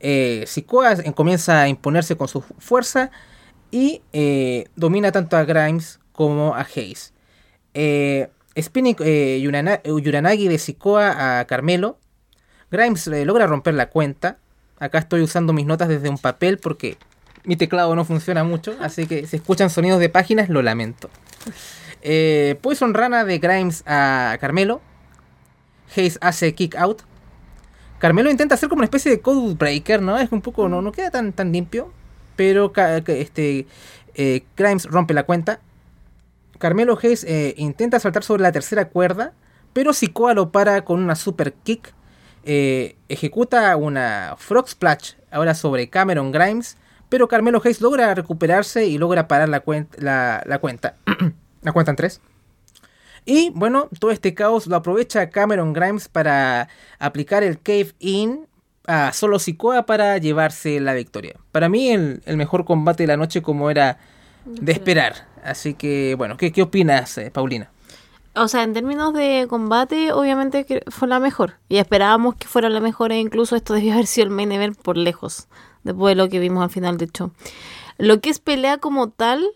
Eh, 0.00 0.44
Sikoa 0.46 0.94
comienza 1.14 1.62
a 1.62 1.68
imponerse 1.68 2.16
con 2.16 2.28
su 2.28 2.40
fuerza 2.40 3.10
y 3.70 4.02
eh, 4.12 4.66
domina 4.76 5.12
tanto 5.12 5.36
a 5.36 5.44
Grimes 5.44 6.00
como 6.12 6.54
a 6.54 6.60
Hayes. 6.62 7.12
Eh, 7.74 8.28
spinning 8.58 8.96
Yurana- 8.96 9.82
Yuranagi 9.84 10.48
de 10.48 10.58
Sikoa 10.58 11.40
a 11.40 11.44
Carmelo. 11.46 11.98
Grimes 12.70 13.06
logra 13.08 13.46
romper 13.46 13.74
la 13.74 13.90
cuenta. 13.90 14.38
Acá 14.80 14.98
estoy 14.98 15.22
usando 15.22 15.52
mis 15.52 15.66
notas 15.66 15.88
desde 15.88 16.08
un 16.08 16.18
papel 16.18 16.58
porque 16.58 16.96
mi 17.44 17.56
teclado 17.56 17.94
no 17.94 18.04
funciona 18.04 18.44
mucho, 18.44 18.76
así 18.80 19.06
que 19.06 19.26
si 19.26 19.36
escuchan 19.36 19.70
sonidos 19.70 20.00
de 20.00 20.08
páginas 20.08 20.48
lo 20.48 20.62
lamento. 20.62 21.10
Eh, 22.02 22.58
Poison 22.62 22.94
Rana 22.94 23.24
de 23.24 23.38
Grimes 23.38 23.82
a 23.86 24.36
Carmelo. 24.40 24.80
Hayes 25.96 26.18
hace 26.20 26.54
kick 26.54 26.76
out. 26.76 27.02
Carmelo 27.98 28.30
intenta 28.30 28.54
hacer 28.54 28.68
como 28.68 28.80
una 28.80 28.84
especie 28.84 29.10
de 29.10 29.20
code 29.20 29.54
breaker, 29.54 30.00
¿no? 30.02 30.18
Es 30.18 30.30
un 30.30 30.40
poco, 30.40 30.68
no, 30.68 30.82
no 30.82 30.92
queda 30.92 31.10
tan, 31.10 31.32
tan 31.32 31.52
limpio. 31.52 31.92
Pero 32.36 32.72
este, 33.06 33.66
eh, 34.14 34.44
Grimes 34.56 34.84
rompe 34.84 35.14
la 35.14 35.24
cuenta. 35.24 35.60
Carmelo 36.58 36.98
Hayes 37.02 37.24
eh, 37.24 37.54
intenta 37.56 37.98
saltar 37.98 38.22
sobre 38.22 38.42
la 38.42 38.52
tercera 38.52 38.88
cuerda. 38.88 39.32
Pero 39.72 39.92
Sikoa 39.92 40.34
lo 40.34 40.50
para 40.52 40.84
con 40.84 41.02
una 41.02 41.16
super 41.16 41.52
kick. 41.52 41.92
Eh, 42.44 42.96
ejecuta 43.08 43.76
una 43.76 44.34
frog 44.38 44.68
splash 44.68 45.12
ahora 45.30 45.54
sobre 45.54 45.88
Cameron 45.88 46.32
Grimes. 46.32 46.76
Pero 47.08 47.26
Carmelo 47.26 47.60
Hayes 47.64 47.80
logra 47.80 48.14
recuperarse 48.14 48.84
y 48.86 48.98
logra 48.98 49.28
parar 49.28 49.48
la, 49.48 49.64
cuen- 49.64 49.88
la, 49.96 50.42
la 50.44 50.58
cuenta. 50.58 50.96
la 51.62 51.72
cuenta 51.72 51.90
en 51.92 51.96
tres. 51.96 52.20
Y 53.24 53.50
bueno, 53.54 53.88
todo 53.98 54.10
este 54.10 54.34
caos 54.34 54.66
lo 54.66 54.76
aprovecha 54.76 55.30
Cameron 55.30 55.72
Grimes 55.72 56.08
para 56.08 56.68
aplicar 56.98 57.42
el 57.42 57.60
Cave 57.60 57.92
In 57.98 58.46
a 58.86 59.12
Solo 59.12 59.38
Sikoa 59.38 59.84
para 59.86 60.16
llevarse 60.18 60.80
la 60.80 60.94
victoria. 60.94 61.34
Para 61.52 61.68
mí 61.68 61.90
el, 61.90 62.22
el 62.26 62.36
mejor 62.36 62.64
combate 62.64 63.02
de 63.02 63.06
la 63.08 63.16
noche 63.16 63.42
como 63.42 63.70
era 63.70 63.98
de 64.44 64.72
esperar. 64.72 65.26
Así 65.44 65.74
que 65.74 66.14
bueno, 66.16 66.36
¿qué, 66.36 66.52
qué 66.52 66.62
opinas, 66.62 67.16
eh, 67.18 67.30
Paulina? 67.30 67.70
O 68.40 68.48
sea, 68.48 68.62
en 68.62 68.72
términos 68.74 69.12
de 69.14 69.46
combate, 69.48 70.12
obviamente 70.12 70.82
fue 70.90 71.08
la 71.08 71.20
mejor. 71.20 71.54
Y 71.68 71.78
esperábamos 71.78 72.34
que 72.36 72.48
fuera 72.48 72.68
la 72.68 72.80
mejor 72.80 73.12
e 73.12 73.18
incluso 73.18 73.56
esto 73.56 73.74
debió 73.74 73.92
haber 73.94 74.06
sido 74.06 74.26
el 74.26 74.30
main 74.32 74.52
event 74.52 74.76
por 74.80 74.96
lejos. 74.96 75.48
Después 75.84 76.12
de 76.16 76.22
lo 76.22 76.28
que 76.28 76.38
vimos 76.38 76.62
al 76.62 76.70
final 76.70 76.98
del 76.98 77.12
show. 77.12 77.32
Lo 77.98 78.20
que 78.20 78.30
es 78.30 78.38
pelea 78.40 78.78
como 78.78 79.10
tal, 79.10 79.46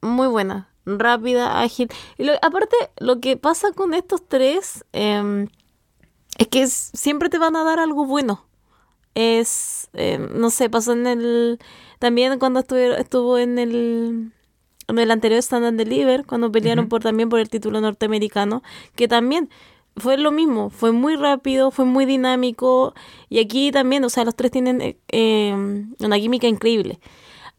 muy 0.00 0.28
buena. 0.28 0.68
rápida, 0.86 1.60
ágil. 1.60 1.88
Y 2.18 2.24
lo- 2.24 2.34
aparte, 2.42 2.76
lo 2.98 3.20
que 3.20 3.36
pasa 3.36 3.72
con 3.72 3.92
estos 3.94 4.26
tres 4.28 4.84
em, 4.92 5.48
es 6.38 6.46
que 6.48 6.66
siempre 6.68 7.28
te 7.28 7.38
van 7.38 7.56
a 7.56 7.64
dar 7.64 7.78
algo 7.80 8.06
bueno. 8.06 8.46
Es, 9.14 9.88
em, 9.94 10.28
no 10.38 10.50
sé, 10.50 10.70
pasó 10.70 10.92
en 10.92 11.06
el... 11.06 11.58
También 11.98 12.38
cuando 12.38 12.60
estuve, 12.60 13.00
estuvo 13.00 13.38
en 13.38 13.58
el... 13.58 14.32
En 14.88 14.98
el 14.98 15.10
anterior 15.10 15.42
Stand 15.42 15.64
and 15.64 15.78
Deliver, 15.78 16.24
cuando 16.24 16.52
pelearon 16.52 16.88
por 16.88 17.02
también 17.02 17.28
por 17.28 17.40
el 17.40 17.48
título 17.48 17.80
norteamericano, 17.80 18.62
que 18.94 19.08
también 19.08 19.50
fue 19.96 20.16
lo 20.18 20.30
mismo, 20.30 20.70
fue 20.70 20.92
muy 20.92 21.16
rápido, 21.16 21.70
fue 21.70 21.84
muy 21.84 22.04
dinámico, 22.04 22.94
y 23.28 23.40
aquí 23.40 23.72
también, 23.72 24.04
o 24.04 24.10
sea, 24.10 24.24
los 24.24 24.36
tres 24.36 24.52
tienen 24.52 24.80
eh, 24.80 24.98
em, 25.08 25.94
una 25.98 26.18
química 26.18 26.46
increíble. 26.46 27.00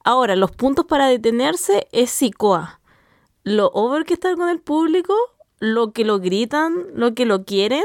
Ahora, 0.03 0.35
los 0.35 0.51
puntos 0.51 0.85
para 0.85 1.07
detenerse 1.07 1.87
es 1.91 2.11
Sikoa. 2.11 2.79
Lo 3.43 3.71
over 3.73 4.05
que 4.05 4.13
está 4.13 4.35
con 4.35 4.49
el 4.49 4.59
público, 4.59 5.13
lo 5.59 5.91
que 5.91 6.05
lo 6.05 6.19
gritan, 6.19 6.85
lo 6.93 7.13
que 7.13 7.25
lo 7.25 7.43
quieren, 7.43 7.83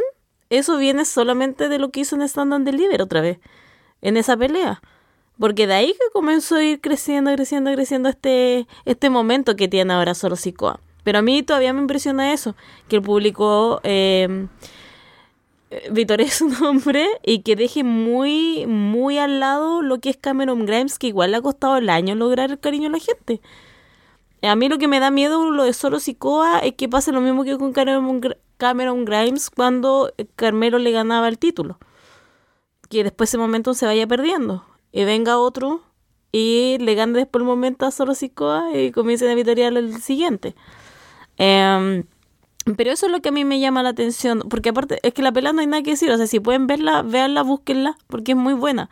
eso 0.51 0.77
viene 0.77 1.05
solamente 1.05 1.69
de 1.69 1.79
lo 1.79 1.91
que 1.91 2.01
hizo 2.01 2.15
en 2.15 2.23
Stand 2.23 2.53
and 2.53 2.67
Deliver 2.67 3.01
otra 3.01 3.23
vez, 3.23 3.39
en 4.03 4.17
esa 4.17 4.37
pelea. 4.37 4.83
Porque 5.39 5.67
de 5.67 5.75
ahí 5.75 5.93
que 5.93 6.13
comenzó 6.13 6.57
a 6.57 6.65
ir 6.65 6.81
creciendo, 6.81 7.33
creciendo, 7.35 7.73
creciendo 7.73 8.09
este, 8.09 8.67
este 8.85 9.11
momento 9.11 9.57
que 9.57 9.69
tiene 9.69 9.93
ahora 9.93 10.15
solo 10.15 10.37
Sikoa. 10.37 10.81
Pero 11.05 11.19
a 11.19 11.23
mí 11.23 11.43
todavía 11.43 11.73
me 11.73 11.81
impresiona 11.81 12.33
eso, 12.33 12.55
que 12.89 12.97
el 12.97 13.03
público 13.03 13.81
eh, 13.83 14.47
eh, 15.71 15.89
vitoree 15.91 16.29
su 16.31 16.49
nombre 16.49 17.09
y 17.25 17.41
que 17.41 17.57
deje 17.57 17.83
muy, 17.83 18.67
muy 18.67 19.19
al 19.19 19.41
lado 19.41 19.83
lo 19.83 20.01
que 20.01 20.11
es 20.11 20.17
Cameron 20.17 20.67
Grimes, 20.67 20.99
que 20.99 21.09
igual 21.09 21.31
le 21.31 21.39
ha 21.39 21.43
costado 21.43 21.79
el 21.79 21.89
año 21.89 22.15
lograr 22.15 22.51
el 22.51 22.61
cariño 22.61 22.85
de 22.85 22.99
la 22.99 22.99
gente. 22.99 23.41
A 24.43 24.57
mí 24.57 24.69
lo 24.69 24.79
que 24.79 24.89
me 24.89 25.01
da 25.01 25.11
miedo 25.11 25.51
lo 25.51 25.65
de 25.65 25.73
solo 25.73 26.01
Sikoa 26.01 26.59
es 26.59 26.75
que 26.75 26.89
pase 26.89 27.13
lo 27.13 27.21
mismo 27.21 27.45
que 27.45 27.57
con 27.57 27.73
Cameron 27.73 29.05
Grimes 29.05 29.51
cuando 29.51 30.13
Carmelo 30.37 30.79
le 30.79 30.91
ganaba 30.91 31.29
el 31.29 31.39
título. 31.39 31.79
Que 32.89 33.05
después 33.05 33.31
ese 33.31 33.39
momento 33.39 33.73
se 33.73 33.87
vaya 33.87 34.07
perdiendo. 34.07 34.65
Y 34.93 35.05
venga 35.05 35.39
otro 35.39 35.81
y 36.33 36.79
le 36.81 36.95
gane 36.95 37.19
después 37.19 37.43
el 37.43 37.47
momento 37.47 37.87
a 37.87 37.91
solo 37.91 38.15
Sikoa 38.15 38.77
y 38.77 38.91
comiencen 38.93 39.31
a 39.31 39.35
vitoriar 39.35 39.77
el 39.77 40.01
siguiente. 40.01 40.55
Em, 41.37 42.05
pero 42.77 42.93
eso 42.93 43.07
es 43.07 43.13
lo 43.13 43.21
que 43.21 43.31
a 43.31 43.33
mí 43.33 43.45
me 43.45 43.61
llama 43.61 43.83
la 43.83 43.91
atención, 43.91 44.45
porque 44.49 44.71
aparte 44.71 44.99
es 45.03 45.13
que 45.15 45.23
la 45.23 45.33
pelea 45.33 45.53
no 45.53 45.61
hay 45.61 45.67
nada 45.67 45.83
que 45.83 45.91
decir, 45.91 46.11
o 46.11 46.17
sea, 46.17 46.27
si 46.27 46.41
pueden 46.41 46.67
verla, 46.67 47.03
véanla, 47.03 47.43
búsquenla, 47.43 47.97
porque 48.07 48.33
es 48.33 48.39
muy 48.39 48.55
buena. 48.55 48.89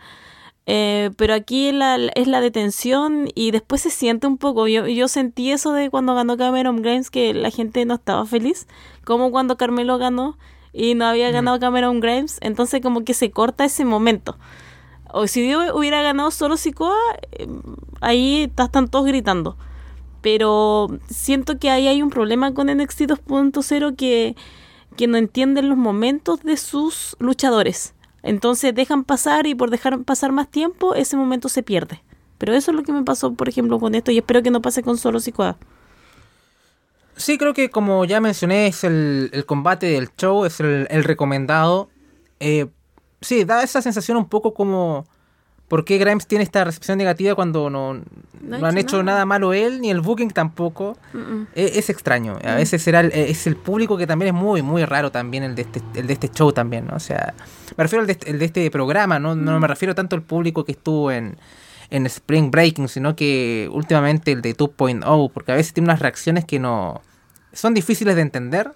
Eh, 0.66 1.10
pero 1.16 1.34
aquí 1.34 1.72
la, 1.72 1.96
es 2.14 2.26
la 2.26 2.40
detención 2.40 3.28
y 3.34 3.50
después 3.50 3.80
se 3.80 3.90
siente 3.90 4.26
un 4.26 4.38
poco, 4.38 4.68
yo, 4.68 4.86
yo 4.86 5.08
sentí 5.08 5.50
eso 5.50 5.72
de 5.72 5.90
cuando 5.90 6.14
ganó 6.14 6.36
Cameron 6.36 6.82
Grimes, 6.82 7.10
que 7.10 7.32
la 7.34 7.50
gente 7.50 7.84
no 7.86 7.94
estaba 7.94 8.26
feliz, 8.26 8.66
como 9.04 9.30
cuando 9.30 9.56
Carmelo 9.56 9.98
ganó 9.98 10.36
y 10.72 10.94
no 10.94 11.06
había 11.06 11.30
ganado 11.30 11.58
Cameron 11.58 12.00
Grimes, 12.00 12.38
entonces 12.40 12.80
como 12.82 13.04
que 13.04 13.14
se 13.14 13.30
corta 13.30 13.64
ese 13.64 13.84
momento. 13.84 14.36
O 15.12 15.26
si 15.26 15.48
yo 15.48 15.74
hubiera 15.74 16.02
ganado 16.02 16.30
solo 16.30 16.56
Sikoa, 16.56 16.96
eh, 17.32 17.46
ahí 18.00 18.50
están 18.56 18.88
todos 18.88 19.06
gritando. 19.06 19.56
Pero 20.22 20.88
siento 21.08 21.58
que 21.58 21.70
ahí 21.70 21.88
hay 21.88 22.02
un 22.02 22.10
problema 22.10 22.52
con 22.52 22.66
NXT 22.66 23.02
2.0 23.02 23.96
que, 23.96 24.36
que 24.96 25.06
no 25.06 25.16
entienden 25.16 25.68
los 25.68 25.78
momentos 25.78 26.42
de 26.42 26.56
sus 26.56 27.16
luchadores. 27.18 27.94
Entonces 28.22 28.74
dejan 28.74 29.04
pasar 29.04 29.46
y 29.46 29.54
por 29.54 29.70
dejar 29.70 30.02
pasar 30.02 30.32
más 30.32 30.50
tiempo, 30.50 30.94
ese 30.94 31.16
momento 31.16 31.48
se 31.48 31.62
pierde. 31.62 32.02
Pero 32.38 32.54
eso 32.54 32.70
es 32.70 32.76
lo 32.76 32.82
que 32.82 32.92
me 32.92 33.02
pasó, 33.02 33.32
por 33.34 33.48
ejemplo, 33.48 33.78
con 33.78 33.94
esto 33.94 34.10
y 34.10 34.18
espero 34.18 34.42
que 34.42 34.50
no 34.50 34.62
pase 34.62 34.82
con 34.82 34.98
solo 34.98 35.20
Sikoa. 35.20 35.56
Sí, 37.16 37.36
creo 37.36 37.52
que 37.52 37.70
como 37.70 38.04
ya 38.06 38.20
mencioné, 38.20 38.66
es 38.66 38.84
el, 38.84 39.44
combate 39.46 39.86
del 39.86 40.08
show, 40.16 40.44
es 40.44 40.60
el, 40.60 40.86
el 40.90 41.04
recomendado. 41.04 41.90
Eh, 42.40 42.66
sí, 43.20 43.44
da 43.44 43.62
esa 43.62 43.82
sensación 43.82 44.16
un 44.16 44.28
poco 44.28 44.54
como... 44.54 45.06
¿Por 45.68 45.84
qué 45.84 45.98
Grimes 45.98 46.26
tiene 46.26 46.42
esta 46.42 46.64
recepción 46.64 46.98
negativa 46.98 47.36
cuando 47.36 47.70
no, 47.70 47.94
no, 48.40 48.66
ha 48.66 48.68
han 48.70 48.76
hecho 48.76 49.04
nada. 49.04 49.18
nada. 49.18 49.24
malo 49.24 49.52
él, 49.52 49.80
ni 49.80 49.88
el 49.88 50.00
booking 50.00 50.30
tampoco? 50.32 50.96
E- 51.54 51.78
Es, 51.78 51.88
extraño. 51.90 52.38
A 52.44 52.56
veces 52.56 52.82
será 52.82 52.98
el, 52.98 53.12
es 53.12 53.46
el 53.46 53.54
público 53.54 53.96
que 53.96 54.04
también 54.04 54.34
es 54.34 54.42
muy, 54.42 54.62
muy 54.62 54.84
raro 54.84 55.12
también 55.12 55.44
el 55.44 55.54
de 55.54 55.62
este, 55.62 55.80
el 55.94 56.08
de 56.08 56.12
este 56.12 56.28
show 56.28 56.50
también, 56.52 56.88
¿no? 56.88 56.96
O 56.96 56.98
sea, 56.98 57.34
me 57.76 57.84
refiero 57.84 58.00
al 58.00 58.08
de 58.08 58.14
este, 58.14 58.30
el 58.32 58.40
de 58.40 58.46
este 58.46 58.68
programa, 58.72 59.20
¿no? 59.20 59.36
No 59.36 59.60
me 59.60 59.68
refiero 59.68 59.94
tanto 59.94 60.16
al 60.16 60.22
público 60.22 60.64
que 60.64 60.72
estuvo 60.72 61.12
en, 61.12 61.36
en 61.90 62.04
Spring 62.06 62.50
Breaking, 62.50 62.88
sino 62.88 63.14
que 63.14 63.68
últimamente 63.70 64.32
el 64.32 64.42
de 64.42 64.56
2.0, 64.56 65.30
porque 65.32 65.52
a 65.52 65.54
veces 65.54 65.72
tiene 65.72 65.86
unas 65.86 66.00
reacciones 66.00 66.44
que 66.46 66.58
no... 66.58 67.00
Son 67.52 67.74
difíciles 67.74 68.16
de 68.16 68.22
entender. 68.22 68.72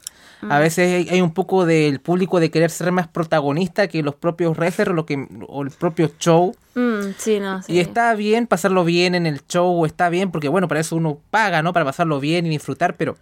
A 0.50 0.58
veces 0.58 0.92
hay, 0.92 1.08
hay 1.08 1.22
un 1.22 1.32
poco 1.32 1.64
del 1.64 2.00
público 2.00 2.38
de 2.38 2.50
querer 2.50 2.70
ser 2.70 2.92
más 2.92 3.08
protagonista 3.08 3.88
que 3.88 4.02
los 4.02 4.14
propios 4.14 4.56
wrestlers 4.58 4.90
o, 4.90 4.92
lo 4.92 5.06
que, 5.06 5.26
o 5.48 5.62
el 5.62 5.70
propio 5.70 6.10
show. 6.18 6.54
Mm, 6.74 7.14
sí, 7.16 7.40
no, 7.40 7.62
sí. 7.62 7.72
Y 7.72 7.80
está 7.80 8.14
bien 8.14 8.46
pasarlo 8.46 8.84
bien 8.84 9.14
en 9.14 9.24
el 9.24 9.40
show, 9.46 9.86
está 9.86 10.10
bien, 10.10 10.30
porque 10.30 10.48
bueno, 10.48 10.68
para 10.68 10.80
eso 10.80 10.96
uno 10.96 11.18
paga, 11.30 11.62
¿no? 11.62 11.72
Para 11.72 11.86
pasarlo 11.86 12.20
bien 12.20 12.44
y 12.44 12.50
disfrutar, 12.50 12.96
pero 12.96 13.16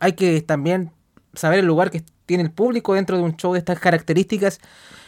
hay 0.00 0.12
que 0.12 0.40
también 0.40 0.92
saber 1.34 1.60
el 1.60 1.66
lugar 1.66 1.90
que 1.90 2.04
tiene 2.26 2.44
el 2.44 2.50
público 2.50 2.94
dentro 2.94 3.16
de 3.16 3.22
un 3.22 3.36
show 3.36 3.52
de 3.52 3.58
estas 3.58 3.80
características. 3.80 4.60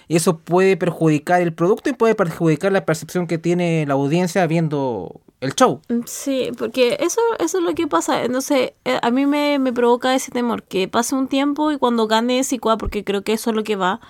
Y 0.07 0.17
eso 0.17 0.39
puede 0.39 0.77
perjudicar 0.77 1.41
el 1.41 1.55
producto 1.55 1.89
y 1.89 1.95
puede 1.95 2.15
perjudicar 2.15 2.73
la 2.73 2.85
percepción 2.85 3.27
que 3.27 3.39
tiene 3.39 3.87
la 3.87 3.95
audiencia 3.95 4.47
viendo 4.47 5.23
el 5.45 5.55
show. 5.55 5.81
Mm, 5.89 6.01
Sí, 6.07 6.51
porque 6.59 6.97
eso, 7.01 7.21
eso 7.39 7.59
es 7.59 7.65
lo 7.65 7.75
que 7.75 7.87
pasa. 7.87 8.25
Entonces, 8.25 8.73
eh, 8.85 8.99
a 9.03 9.11
mí 9.11 9.27
me, 9.27 9.59
me 9.59 9.73
provoca 9.73 10.15
ese 10.15 10.31
temor, 10.33 10.63
que 10.65 10.89
pase 10.89 11.15
un 11.15 11.29
tiempo 11.29 11.71
y 11.73 11.79
cuando 11.79 12.07
gane 12.07 12.43
Sikoa, 12.45 12.79
porque 12.79 13.05
creo 13.05 13.23
que 13.23 13.35
eso 13.35 13.51
es 13.51 13.57
lo 13.57 13.65
que 13.65 13.77
va, 13.77 14.01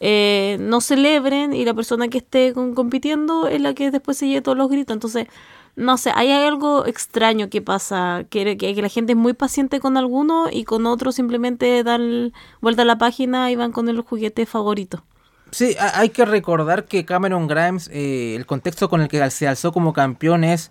eh, 0.00 0.58
no 0.60 0.80
celebren 0.80 1.54
y 1.54 1.64
la 1.64 1.74
persona 1.74 2.08
que 2.08 2.18
esté 2.18 2.52
con- 2.54 2.74
compitiendo 2.74 3.46
es 3.48 3.60
la 3.60 3.74
que 3.74 3.90
después 3.90 4.18
se 4.18 4.28
lleve 4.28 4.42
todos 4.42 4.58
los 4.58 4.68
gritos. 4.70 4.94
Entonces, 4.94 5.28
no 5.76 5.96
sé, 5.98 6.12
hay 6.14 6.30
algo 6.32 6.86
extraño 6.86 7.48
que 7.50 7.62
pasa, 7.62 8.24
que, 8.30 8.56
que, 8.56 8.74
que 8.74 8.82
la 8.82 8.88
gente 8.88 9.12
es 9.14 9.18
muy 9.18 9.32
paciente 9.34 9.80
con 9.80 9.96
alguno 9.96 10.46
y 10.52 10.64
con 10.64 10.86
otro 10.86 11.12
simplemente 11.12 11.82
dan 11.84 12.32
vuelta 12.60 12.82
a 12.82 12.84
la 12.84 12.98
página 12.98 13.50
y 13.50 13.56
van 13.56 13.72
con 13.72 13.88
el 13.88 14.00
juguete 14.02 14.46
favorito. 14.46 15.04
Sí, 15.54 15.76
ha- 15.78 16.00
hay 16.00 16.08
que 16.08 16.24
recordar 16.24 16.84
que 16.86 17.04
Cameron 17.04 17.46
Grimes, 17.46 17.88
eh, 17.92 18.34
el 18.36 18.44
contexto 18.46 18.88
con 18.88 19.00
el 19.00 19.08
que 19.08 19.30
se 19.30 19.46
alzó 19.46 19.70
como 19.72 19.92
campeón 19.92 20.42
es, 20.42 20.70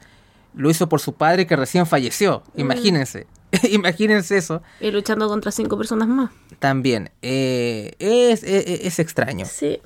lo 0.56 0.70
hizo 0.70 0.90
por 0.90 1.00
su 1.00 1.14
padre 1.16 1.48
que 1.48 1.56
recién 1.56 1.86
falleció. 1.86 2.44
Imagínense, 2.56 3.28
imagínense 3.72 4.38
eso. 4.38 4.62
Y 4.82 4.92
luchando 4.92 5.28
contra 5.30 5.52
cinco 5.52 5.78
personas 5.78 6.08
más. 6.10 6.32
También, 6.60 7.12
eh, 7.22 7.94
es, 8.00 8.44
es, 8.44 8.66
es 8.82 9.00
extraño. 9.00 9.46
Sí. 9.46 9.80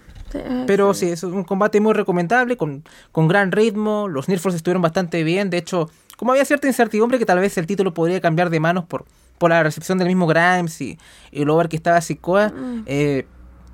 Pero 0.68 0.94
sí, 0.94 1.10
es 1.10 1.24
un 1.24 1.44
combate 1.46 1.80
muy 1.80 1.94
recomendable, 1.94 2.58
con, 2.58 2.84
con 3.12 3.28
gran 3.30 3.52
ritmo. 3.52 4.08
Los 4.10 4.28
Nirfors 4.28 4.56
estuvieron 4.56 4.82
bastante 4.82 5.24
bien. 5.24 5.50
De 5.50 5.58
hecho, 5.58 5.90
como 6.18 6.32
había 6.32 6.44
cierta 6.44 6.68
incertidumbre 6.68 7.18
que 7.18 7.26
tal 7.26 7.40
vez 7.40 7.58
el 7.58 7.66
título 7.66 7.94
podría 7.94 8.20
cambiar 8.20 8.50
de 8.50 8.60
manos 8.60 8.84
por, 8.86 9.06
por 9.38 9.52
la 9.52 9.64
recepción 9.64 9.98
del 10.00 10.08
mismo 10.08 10.28
Grimes 10.28 10.82
y, 10.82 10.98
y 11.32 11.44
el 11.44 11.50
over 11.50 11.70
que 11.70 11.78
estaba 11.78 12.02
Sikoa, 12.02 12.52
eh, 12.88 13.26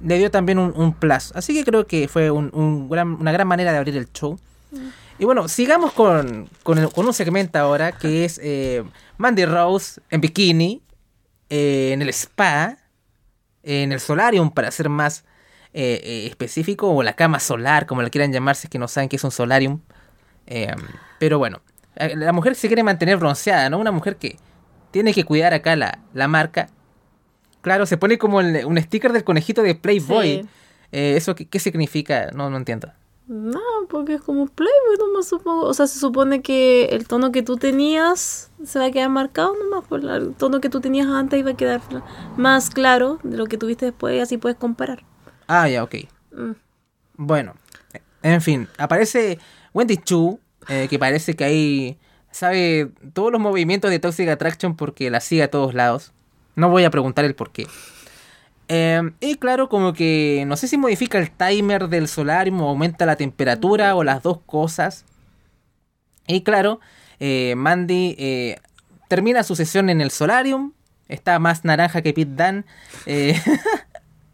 le 0.01 0.17
dio 0.17 0.31
también 0.31 0.59
un, 0.59 0.73
un 0.75 0.93
plus. 0.93 1.31
Así 1.35 1.53
que 1.53 1.63
creo 1.63 1.85
que 1.87 2.07
fue 2.07 2.31
un, 2.31 2.49
un 2.53 2.89
gran, 2.89 3.13
una 3.13 3.31
gran 3.31 3.47
manera 3.47 3.71
de 3.71 3.77
abrir 3.77 3.97
el 3.97 4.11
show. 4.11 4.39
Y 5.19 5.25
bueno, 5.25 5.47
sigamos 5.47 5.93
con, 5.93 6.49
con, 6.63 6.77
el- 6.79 6.89
con 6.89 7.05
un 7.05 7.13
segmento 7.13 7.59
ahora 7.59 7.91
que 7.91 8.25
es 8.25 8.39
eh, 8.43 8.83
Mandy 9.17 9.45
Rose 9.45 10.01
en 10.09 10.21
bikini, 10.21 10.81
eh, 11.49 11.91
en 11.93 12.01
el 12.01 12.09
spa, 12.09 12.77
en 13.61 13.91
el 13.91 13.99
solarium 13.99 14.49
para 14.51 14.71
ser 14.71 14.89
más 14.89 15.23
eh, 15.73 16.25
específico, 16.27 16.89
o 16.89 17.03
la 17.03 17.13
cama 17.13 17.39
solar, 17.39 17.85
como 17.85 18.01
la 18.01 18.09
quieran 18.09 18.31
llamar, 18.33 18.55
si 18.55 18.67
es 18.67 18.69
que 18.71 18.79
no 18.79 18.87
saben 18.87 19.07
qué 19.09 19.15
es 19.17 19.23
un 19.23 19.31
solarium. 19.31 19.79
Eh, 20.47 20.73
pero 21.19 21.37
bueno, 21.37 21.61
la 21.95 22.33
mujer 22.33 22.55
se 22.55 22.67
quiere 22.67 22.83
mantener 22.83 23.17
bronceada, 23.17 23.69
¿no? 23.69 23.77
Una 23.77 23.91
mujer 23.91 24.17
que 24.17 24.37
tiene 24.91 25.13
que 25.13 25.23
cuidar 25.23 25.53
acá 25.53 25.75
la, 25.75 25.99
la 26.13 26.27
marca. 26.27 26.69
Claro, 27.63 27.87
se 27.87 27.97
pone 27.97 28.19
como 28.19 28.39
el- 28.41 28.63
un 28.65 28.77
sticker 28.79 29.11
del 29.11 29.23
conejito 29.23 29.63
de 29.63 29.73
Playboy. 29.73 30.41
Sí. 30.43 30.49
Eh, 30.91 31.15
¿Eso 31.17 31.33
qué, 31.33 31.47
qué 31.47 31.57
significa? 31.57 32.29
No, 32.35 32.51
no 32.51 32.57
entiendo. 32.57 32.91
No, 33.27 33.59
porque 33.89 34.15
es 34.15 34.21
como 34.21 34.45
Playboy 34.47 34.97
nomás 34.99 35.27
supongo. 35.27 35.65
O 35.65 35.73
sea, 35.73 35.87
se 35.87 35.97
supone 35.97 36.41
que 36.43 36.85
el 36.91 37.07
tono 37.07 37.31
que 37.31 37.41
tú 37.41 37.55
tenías 37.57 38.51
se 38.63 38.77
va 38.79 38.85
a 38.85 38.91
quedar 38.91 39.09
marcado 39.09 39.55
nomás. 39.57 39.87
Por 39.87 40.03
la- 40.03 40.17
el 40.17 40.33
tono 40.35 40.59
que 40.61 40.69
tú 40.69 40.81
tenías 40.81 41.07
antes 41.07 41.39
iba 41.39 41.51
a 41.51 41.57
quedar 41.57 41.81
más 42.37 42.69
claro 42.69 43.17
de 43.23 43.37
lo 43.37 43.45
que 43.47 43.57
tuviste 43.57 43.85
después 43.87 44.15
y 44.15 44.19
así 44.19 44.37
puedes 44.37 44.57
comparar. 44.57 45.03
Ah, 45.47 45.67
ya, 45.69 45.83
ok. 45.83 45.95
Mm. 46.33 46.51
Bueno, 47.15 47.53
en 48.21 48.41
fin, 48.41 48.67
aparece 48.77 49.39
Wendy 49.73 49.97
Chu, 49.97 50.39
eh, 50.67 50.87
que 50.89 50.99
parece 50.99 51.35
que 51.35 51.43
ahí 51.45 51.97
sabe 52.31 52.91
todos 53.13 53.31
los 53.31 53.39
movimientos 53.39 53.89
de 53.89 53.99
Toxic 53.99 54.27
Attraction 54.29 54.75
porque 54.75 55.09
la 55.09 55.21
sigue 55.21 55.43
a 55.43 55.49
todos 55.51 55.73
lados. 55.73 56.11
No 56.55 56.69
voy 56.69 56.83
a 56.83 56.89
preguntar 56.89 57.25
el 57.25 57.35
por 57.35 57.51
qué. 57.51 57.67
Eh, 58.67 59.01
y 59.19 59.35
claro, 59.35 59.69
como 59.69 59.93
que 59.93 60.45
no 60.47 60.55
sé 60.55 60.67
si 60.67 60.77
modifica 60.77 61.17
el 61.19 61.31
timer 61.31 61.89
del 61.89 62.07
solarium 62.07 62.61
o 62.61 62.69
aumenta 62.69 63.05
la 63.05 63.15
temperatura 63.15 63.95
o 63.95 64.03
las 64.03 64.23
dos 64.23 64.39
cosas. 64.45 65.05
Y 66.27 66.41
claro, 66.41 66.79
eh, 67.19 67.53
Mandy 67.55 68.15
eh, 68.17 68.57
termina 69.07 69.43
su 69.43 69.55
sesión 69.55 69.89
en 69.89 70.01
el 70.01 70.11
Solarium. 70.11 70.73
Está 71.09 71.39
más 71.39 71.65
naranja 71.65 72.01
que 72.01 72.13
Pete 72.13 72.31
Dan. 72.35 72.65
Eh, 73.05 73.39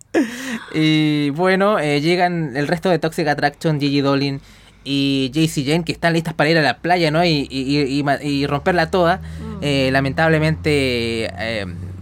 y 0.73 1.29
bueno, 1.31 1.79
llegan 1.79 2.55
el 2.55 2.67
resto 2.67 2.89
de 2.89 2.99
Toxic 2.99 3.27
Attraction, 3.27 3.79
Gigi 3.79 4.01
Dolin 4.01 4.39
y 4.83 5.31
JC 5.33 5.65
Jane, 5.65 5.83
que 5.83 5.91
están 5.91 6.13
listas 6.13 6.33
para 6.33 6.49
ir 6.49 6.57
a 6.57 6.61
la 6.61 6.77
playa, 6.77 7.11
¿no? 7.11 7.23
Y, 7.25 7.47
y, 7.49 7.79
y, 7.79 8.03
y 8.21 8.47
romperla 8.47 8.89
toda. 8.89 9.21
Mm. 9.61 9.91
Lamentablemente, 9.91 11.29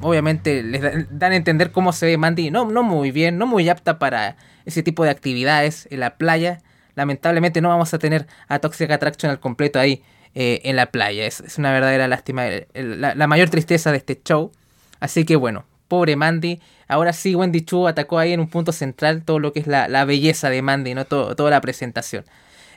obviamente, 0.08 0.64
les 0.64 0.82
da- 0.82 0.92
dan 1.10 1.32
a 1.32 1.36
entender 1.36 1.72
cómo 1.72 1.92
se 1.94 2.06
ve 2.06 2.18
Mandy. 2.18 2.52
No, 2.52 2.66
no 2.66 2.84
muy 2.84 3.12
bien, 3.12 3.38
no 3.38 3.46
muy 3.48 3.68
apta 3.70 4.00
para 4.00 4.36
ese 4.66 4.84
tipo 4.84 5.04
de 5.04 5.10
actividades 5.12 5.88
en 5.92 6.00
la 6.00 6.18
playa. 6.18 6.62
Lamentablemente 6.96 7.62
no 7.62 7.70
vamos 7.70 7.94
a 7.94 8.00
tener 8.00 8.28
a 8.48 8.60
Toxic 8.60 8.90
Attraction 8.90 9.30
al 9.30 9.40
completo 9.40 9.80
ahí 9.80 10.02
eh, 10.36 10.62
en 10.64 10.76
la 10.76 10.88
playa. 10.88 11.26
Es, 11.26 11.40
es 11.42 11.58
una 11.58 11.72
verdadera 11.72 12.08
lástima, 12.08 12.46
la, 12.74 13.16
la 13.16 13.28
mayor 13.28 13.50
tristeza 13.50 13.92
de 13.92 13.98
este 13.98 14.20
show. 14.24 14.52
Así 15.00 15.26
que 15.26 15.36
bueno, 15.36 15.66
pobre 15.88 16.16
Mandy. 16.16 16.60
Ahora 16.88 17.14
sí, 17.14 17.36
Wendy 17.36 17.62
Chu 17.62 17.88
atacó 17.88 18.18
ahí 18.18 18.34
en 18.34 18.40
un 18.40 18.50
punto 18.50 18.72
central 18.72 19.24
todo 19.24 19.40
lo 19.40 19.52
que 19.54 19.60
es 19.60 19.68
la, 19.68 19.88
la 19.88 20.06
belleza 20.06 20.50
de 20.50 20.62
Mandy, 20.62 20.94
¿no? 20.96 21.06
Todo, 21.06 21.36
toda 21.36 21.50
la 21.52 21.62
presentación. 21.62 22.26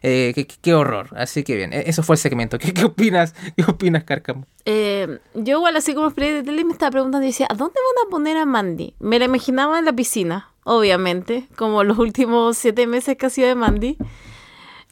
Eh, 0.03 0.33
qué, 0.35 0.47
qué- 0.47 0.75
horror. 0.75 1.09
Así 1.17 1.43
que 1.45 1.57
bien, 1.57 1.73
e- 1.73 1.85
eso 1.87 2.03
fue 2.03 2.15
el 2.15 2.19
segmento. 2.21 2.59
¿Qué, 2.59 2.73
qué 2.73 2.85
opinas? 2.85 3.35
¿Qué 3.57 3.65
opinas, 3.65 4.05
Cárcamo? 4.05 4.47
Eh, 4.65 5.19
yo 5.35 5.59
igual 5.59 5.77
así 5.77 5.95
como 5.95 6.09
esperé 6.09 6.33
de 6.33 6.43
tele 6.43 6.65
me 6.65 6.73
estaba 6.73 6.91
preguntando 6.91 7.25
y 7.27 7.31
decía, 7.31 7.47
¿a 7.51 7.55
dónde 7.55 7.75
van 7.75 8.07
a 8.07 8.11
poner 8.11 8.37
a 8.39 8.47
Mandy? 8.47 8.95
Me 8.99 9.19
la 9.19 9.27
imaginaba 9.27 9.79
en 9.79 9.85
la 9.85 9.93
piscina, 9.93 10.51
obviamente, 10.65 11.49
como 11.57 11.85
los 11.85 11.99
últimos 11.99 12.57
siete 12.57 12.87
meses 12.87 13.17
que 13.17 13.27
ha 13.27 13.31
sido 13.31 13.49
de 13.49 13.55
Mandy. 13.55 13.97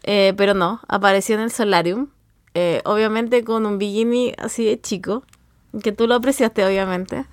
Eh, 0.04 0.32
pero 0.36 0.54
no, 0.54 0.80
apareció 0.88 1.34
en 1.34 1.42
el 1.42 1.50
solarium, 1.50 2.08
eh, 2.54 2.80
obviamente 2.84 3.44
con 3.44 3.66
un 3.66 3.78
bikini 3.78 4.32
así 4.38 4.64
de 4.64 4.80
chico, 4.80 5.22
que 5.82 5.92
tú 5.92 6.06
lo 6.06 6.14
apreciaste 6.14 6.64
obviamente. 6.64 7.24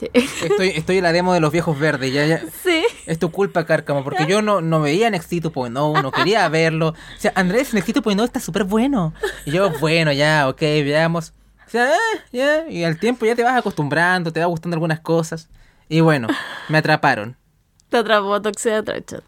Sí. 0.00 0.10
Estoy, 0.44 0.68
estoy 0.68 0.98
en 0.98 1.04
la 1.04 1.12
demo 1.12 1.34
de 1.34 1.40
los 1.40 1.52
viejos 1.52 1.78
verdes. 1.78 2.12
Ya, 2.12 2.26
ya. 2.26 2.42
sí. 2.62 2.84
Es 3.06 3.18
tu 3.18 3.30
culpa, 3.30 3.66
Cárcamo, 3.66 4.04
porque 4.04 4.26
yo 4.26 4.42
no, 4.42 4.60
no 4.60 4.80
veía 4.80 5.10
NXT 5.10 5.32
2.0, 5.34 6.02
no 6.02 6.12
quería 6.12 6.48
verlo. 6.48 6.88
O 6.88 7.20
sea, 7.20 7.32
Andrés, 7.34 7.74
NXT 7.74 7.96
2.0 7.96 8.24
está 8.24 8.40
súper 8.40 8.64
bueno. 8.64 9.14
Y 9.44 9.52
yo, 9.52 9.70
bueno, 9.78 10.12
ya, 10.12 10.48
ok, 10.48 10.60
veamos. 10.60 11.32
O 11.66 11.70
sea, 11.70 11.88
ah, 11.92 12.18
ya, 12.32 12.68
y 12.68 12.82
al 12.82 12.98
tiempo 12.98 13.26
ya 13.26 13.36
te 13.36 13.44
vas 13.44 13.56
acostumbrando, 13.56 14.32
te 14.32 14.40
va 14.40 14.46
gustando 14.46 14.74
algunas 14.74 15.00
cosas. 15.00 15.48
Y 15.88 16.00
bueno, 16.00 16.28
me 16.68 16.78
atraparon. 16.78 17.36
Te 17.88 17.98
atrapó 17.98 18.40
Toxic 18.40 18.72
Attraction. 18.72 19.22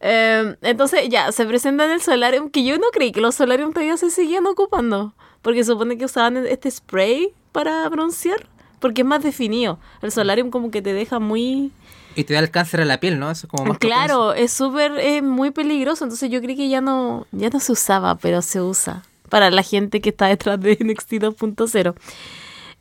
Eh, 0.00 0.56
entonces 0.62 1.08
ya, 1.08 1.32
se 1.32 1.46
presenta 1.46 1.86
en 1.86 1.92
el 1.92 2.02
solarium, 2.02 2.50
que 2.50 2.64
yo 2.64 2.76
no 2.78 2.88
creí 2.92 3.12
que 3.12 3.20
los 3.20 3.34
solarium 3.34 3.72
todavía 3.72 3.96
se 3.96 4.10
seguían 4.10 4.46
ocupando, 4.46 5.14
porque 5.40 5.64
supone 5.64 5.96
que 5.96 6.04
usaban 6.04 6.36
este 6.46 6.70
spray 6.70 7.32
para 7.52 7.88
broncear, 7.88 8.46
porque 8.84 9.00
es 9.00 9.08
más 9.08 9.22
definido. 9.22 9.78
El 10.02 10.12
solarium 10.12 10.50
como 10.50 10.70
que 10.70 10.82
te 10.82 10.92
deja 10.92 11.18
muy... 11.18 11.72
Y 12.16 12.24
te 12.24 12.34
da 12.34 12.40
el 12.40 12.50
cáncer 12.50 12.82
a 12.82 12.84
la 12.84 13.00
piel, 13.00 13.18
¿no? 13.18 13.30
Eso 13.30 13.46
es 13.46 13.50
como 13.50 13.64
más 13.64 13.78
Claro, 13.78 14.34
es 14.34 14.52
súper, 14.52 14.98
es 14.98 15.22
muy 15.22 15.52
peligroso, 15.52 16.04
entonces 16.04 16.30
yo 16.30 16.42
creí 16.42 16.54
que 16.54 16.68
ya 16.68 16.82
no, 16.82 17.26
ya 17.32 17.48
no 17.48 17.60
se 17.60 17.72
usaba, 17.72 18.16
pero 18.16 18.42
se 18.42 18.60
usa 18.60 19.02
para 19.30 19.50
la 19.50 19.62
gente 19.62 20.02
que 20.02 20.10
está 20.10 20.26
detrás 20.26 20.60
de 20.60 20.76
NXT 20.78 21.12
2.0. 21.12 21.94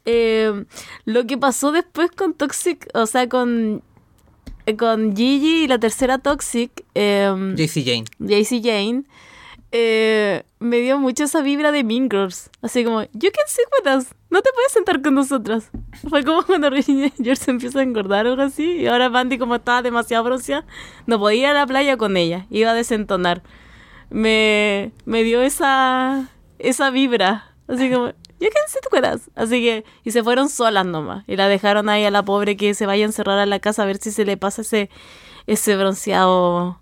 Eh, 0.04 0.66
lo 1.06 1.26
que 1.26 1.38
pasó 1.38 1.72
después 1.72 2.12
con 2.12 2.34
Toxic, 2.34 2.86
o 2.94 3.06
sea, 3.06 3.30
con, 3.30 3.82
con 4.78 5.16
Gigi 5.16 5.64
y 5.64 5.68
la 5.70 5.80
tercera 5.80 6.18
Toxic, 6.18 6.84
eh, 6.96 7.34
JC 7.56 7.82
Jane. 7.86 8.06
JC 8.20 8.62
Jane, 8.62 9.04
eh, 9.76 10.44
me 10.60 10.78
dio 10.82 11.00
mucho 11.00 11.24
esa 11.24 11.42
vibra 11.42 11.72
de 11.72 11.84
Mean 11.84 12.08
Girls. 12.08 12.52
Así 12.62 12.86
como, 12.86 13.02
you 13.02 13.32
can 13.32 13.48
sit 13.48 13.66
with 13.72 13.92
us. 13.92 14.14
No 14.30 14.44
te 14.44 14.52
puedes 14.54 14.72
sentar 14.72 15.02
con 15.02 15.16
nosotras. 15.16 15.72
Fue 16.10 16.24
como 16.24 16.44
cuando 16.44 16.70
Regina 16.70 17.12
George 17.18 17.44
se 17.44 17.52
empieza 17.52 17.80
a 17.80 17.82
engordar 17.82 18.28
o 18.28 18.30
algo 18.30 18.44
así. 18.44 18.82
Y 18.82 18.88
ahora 18.88 19.10
Mandy, 19.10 19.40
como 19.40 19.56
estaba 19.56 19.82
demasiado 19.82 20.24
bronceada, 20.24 20.64
no 21.08 21.18
podía 21.18 21.40
ir 21.40 21.46
a 21.48 21.54
la 21.54 21.66
playa 21.66 21.98
con 21.98 22.18
ella. 22.18 22.46
Iba 22.52 22.70
a 22.70 22.74
desentonar. 22.76 23.42
Me, 24.12 24.92
me 25.06 25.24
dio 25.24 25.42
esa, 25.42 26.30
esa 26.60 26.92
vibra. 26.92 27.56
Así 27.68 27.90
como, 27.90 28.10
you 28.40 28.50
can 28.54 28.68
sit 28.68 28.86
with 28.92 29.12
us. 29.12 29.32
Así 29.34 29.60
que, 29.64 29.86
y 30.04 30.12
se 30.12 30.24
fueron 30.24 30.50
solas 30.50 30.86
nomás. 30.86 31.24
Y 31.26 31.36
la 31.36 31.48
dejaron 31.48 31.90
ahí 31.90 32.06
a 32.06 32.12
la 32.12 32.24
pobre 32.24 32.58
que 32.58 32.76
se 32.76 32.86
vaya 32.86 33.06
a 33.06 33.08
encerrar 33.08 33.40
a 33.40 33.48
la 33.48 33.58
casa 33.58 33.82
a 33.82 33.86
ver 33.88 33.98
si 33.98 34.12
se 34.12 34.24
le 34.24 34.38
pasa 34.38 34.62
ese, 34.62 34.92
ese 35.48 35.76
bronceado 35.76 36.80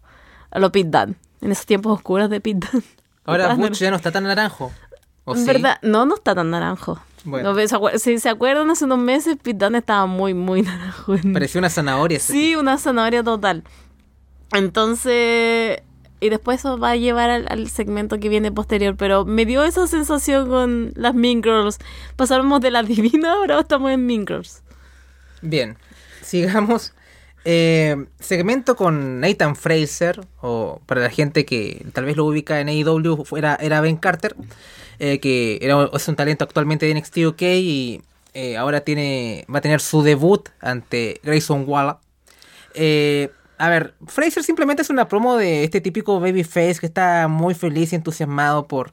a 0.52 0.60
lo 0.60 0.74
Pit 0.74 0.88
Dan. 0.88 1.16
En 1.42 1.52
esos 1.52 1.66
tiempos 1.66 1.94
oscuros 1.94 2.30
de 2.30 2.40
Dan. 2.44 2.84
Ahora 3.26 3.52
Ah. 3.52 3.56
Butch 3.56 3.80
ya 3.80 3.90
no 3.92 3.98
está 3.98 4.12
tan 4.12 4.24
naranjo. 4.24 4.72
¿O 5.26 5.34
En 5.36 5.42
sí? 5.42 5.46
verdad, 5.48 5.78
no, 5.84 6.06
no 6.06 6.16
está 6.16 6.34
tan 6.36 6.50
naranjo. 6.50 7.00
Bueno. 7.24 7.54
No, 7.54 7.68
¿se 7.68 7.76
acuer- 7.76 7.98
si 8.00 8.18
se 8.18 8.30
acuerdan, 8.30 8.70
hace 8.72 8.86
unos 8.86 8.98
meses 8.98 9.38
Pit 9.42 9.58
Dan 9.58 9.76
estaba 9.76 10.06
muy, 10.08 10.34
muy 10.34 10.62
naranjo. 10.64 11.16
Parecía 11.34 11.60
una 11.60 11.70
zanahoria. 11.70 12.18
ese 12.18 12.34
Sí, 12.34 12.56
una 12.56 12.78
zanahoria 12.80 13.24
total. 13.24 13.64
Entonces, 14.54 15.82
y 16.20 16.30
después 16.30 16.60
eso 16.60 16.78
va 16.78 16.92
a 16.92 16.96
llevar 16.96 17.30
al, 17.30 17.46
al 17.50 17.70
segmento 17.70 18.20
que 18.20 18.30
viene 18.30 18.52
posterior, 18.52 18.96
pero 18.98 19.26
me 19.26 19.46
dio 19.46 19.64
esa 19.64 19.88
sensación 19.88 20.48
con 20.50 20.92
las 20.96 21.14
Mean 21.16 21.42
Girls. 21.42 21.78
Pasamos 22.16 22.62
de 22.62 22.72
la 22.72 22.84
divina, 22.84 23.34
ahora 23.34 23.60
estamos 23.60 23.92
en 23.92 24.06
Mean 24.06 24.26
Girls. 24.28 24.62
Bien, 25.42 25.78
sigamos. 26.22 26.94
Eh, 27.44 28.06
segmento 28.20 28.76
con 28.76 29.20
Nathan 29.20 29.56
Fraser, 29.56 30.22
o 30.42 30.80
para 30.86 31.02
la 31.02 31.10
gente 31.10 31.46
que 31.46 31.86
tal 31.94 32.06
vez 32.06 32.16
lo 32.16 32.26
ubica 32.26 32.60
en 32.60 32.70
AEW, 32.70 33.26
fuera, 33.26 33.58
era 33.60 33.82
Ben 33.82 33.98
Carter, 33.98 34.36
eh, 35.00 35.20
que 35.20 35.58
era, 35.62 35.90
es 35.94 36.08
un 36.08 36.16
talento 36.16 36.44
actualmente 36.44 36.86
de 36.86 36.94
NXT 36.94 37.18
UK 37.26 37.42
y 37.42 38.02
eh, 38.34 38.56
ahora 38.58 38.82
tiene 38.82 39.46
va 39.54 39.58
a 39.58 39.62
tener 39.62 39.82
su 39.82 40.04
debut 40.04 40.50
ante 40.62 41.20
Grayson 41.24 41.66
Waller. 41.68 41.96
Eh, 42.74 43.30
a 43.58 43.70
ver, 43.70 43.94
Fraser 44.08 44.44
simplemente 44.44 44.82
es 44.82 44.90
una 44.90 45.08
promo 45.08 45.38
de 45.38 45.64
este 45.64 45.82
típico 45.82 46.20
babyface 46.20 46.80
que 46.80 46.86
está 46.86 47.28
muy 47.28 47.54
feliz 47.54 47.94
y 47.94 47.96
entusiasmado 47.96 48.68
por, 48.68 48.92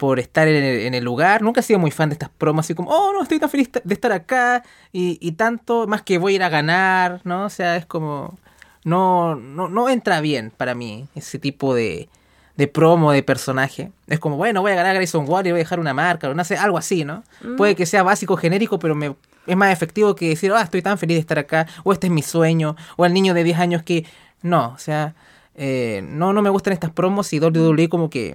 por 0.00 0.18
estar 0.18 0.48
en 0.48 0.64
el, 0.64 0.80
en 0.86 0.94
el 0.94 1.04
lugar. 1.04 1.42
Nunca 1.42 1.60
he 1.60 1.62
sido 1.62 1.78
muy 1.78 1.90
fan 1.90 2.08
de 2.08 2.14
estas 2.14 2.30
promos, 2.30 2.64
así 2.64 2.74
como, 2.74 2.88
oh, 2.88 3.12
no, 3.12 3.22
estoy 3.22 3.38
tan 3.38 3.50
feliz 3.50 3.68
de 3.84 3.94
estar 3.94 4.12
acá 4.12 4.64
y, 4.94 5.18
y 5.20 5.32
tanto, 5.32 5.86
más 5.86 6.00
que 6.00 6.16
voy 6.16 6.32
a 6.32 6.36
ir 6.36 6.42
a 6.42 6.48
ganar, 6.48 7.20
¿no? 7.24 7.44
O 7.44 7.50
sea, 7.50 7.76
es 7.76 7.84
como, 7.84 8.38
no, 8.82 9.34
no, 9.34 9.68
no 9.68 9.90
entra 9.90 10.22
bien 10.22 10.52
para 10.56 10.74
mí 10.74 11.06
ese 11.14 11.38
tipo 11.38 11.74
de, 11.74 12.08
de 12.56 12.66
promo 12.66 13.12
de 13.12 13.22
personaje. 13.22 13.92
Es 14.06 14.18
como, 14.18 14.38
bueno, 14.38 14.62
voy 14.62 14.72
a 14.72 14.76
ganar 14.76 14.92
a 14.92 14.94
Grayson 14.94 15.28
Waller 15.28 15.48
y 15.48 15.52
voy 15.52 15.60
a 15.60 15.64
dejar 15.64 15.80
una 15.80 15.92
marca, 15.92 16.30
o 16.30 16.34
no 16.34 16.44
sé, 16.44 16.56
algo 16.56 16.78
así, 16.78 17.04
¿no? 17.04 17.22
Puede 17.58 17.76
que 17.76 17.84
sea 17.84 18.02
básico, 18.02 18.38
genérico, 18.38 18.78
pero 18.78 18.94
me, 18.94 19.14
es 19.46 19.56
más 19.58 19.70
efectivo 19.70 20.14
que 20.14 20.30
decir, 20.30 20.50
ah, 20.52 20.62
estoy 20.62 20.80
tan 20.80 20.96
feliz 20.96 21.16
de 21.16 21.20
estar 21.20 21.38
acá, 21.38 21.66
o 21.84 21.92
este 21.92 22.06
es 22.06 22.12
mi 22.12 22.22
sueño, 22.22 22.74
o 22.96 23.04
el 23.04 23.12
niño 23.12 23.34
de 23.34 23.44
10 23.44 23.58
años 23.58 23.82
que... 23.82 24.06
No, 24.40 24.72
o 24.74 24.78
sea, 24.78 25.14
eh, 25.56 26.00
no, 26.02 26.32
no 26.32 26.40
me 26.40 26.48
gustan 26.48 26.72
estas 26.72 26.90
promos 26.90 27.34
y 27.34 27.38
WWE 27.38 27.90
como 27.90 28.08
que 28.08 28.34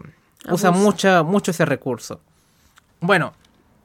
usa 0.49 0.71
mucha, 0.71 1.23
mucho 1.23 1.51
ese 1.51 1.65
recurso. 1.65 2.19
Bueno, 3.01 3.33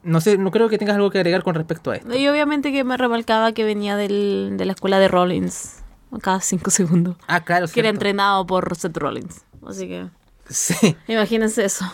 no 0.03 0.21
sé, 0.21 0.37
no 0.37 0.51
creo 0.51 0.69
que 0.69 0.77
tengas 0.77 0.95
algo 0.95 1.09
que 1.11 1.19
agregar 1.19 1.43
con 1.43 1.55
respecto 1.55 1.91
a 1.91 1.95
esto. 1.97 2.15
Y 2.15 2.27
obviamente 2.27 2.71
que 2.71 2.83
me 2.83 2.97
remarcaba 2.97 3.51
que 3.53 3.63
venía 3.63 3.95
del, 3.95 4.53
de 4.57 4.65
la 4.65 4.73
escuela 4.73 4.99
de 4.99 5.07
Rollins, 5.07 5.77
cada 6.21 6.39
cinco 6.41 6.71
segundos. 6.71 7.17
Ah, 7.27 7.41
claro, 7.43 7.67
Que 7.67 7.79
era 7.81 7.89
entrenado 7.89 8.45
por 8.47 8.75
Seth 8.75 8.97
Rollins. 8.97 9.41
Así 9.67 9.87
que, 9.87 10.07
Sí. 10.49 10.95
imagínense 11.07 11.63
eso. 11.63 11.85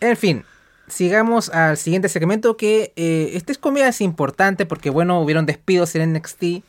En 0.00 0.16
fin, 0.16 0.44
sigamos 0.86 1.48
al 1.50 1.76
siguiente 1.76 2.08
segmento 2.08 2.56
que 2.56 2.92
eh, 2.96 3.30
este 3.34 3.52
es 3.52 3.58
comida 3.58 3.88
es 3.88 4.00
importante 4.00 4.64
porque 4.66 4.90
bueno, 4.90 5.20
hubieron 5.20 5.44
despidos 5.46 5.94
en 5.94 6.12
NXT 6.12 6.62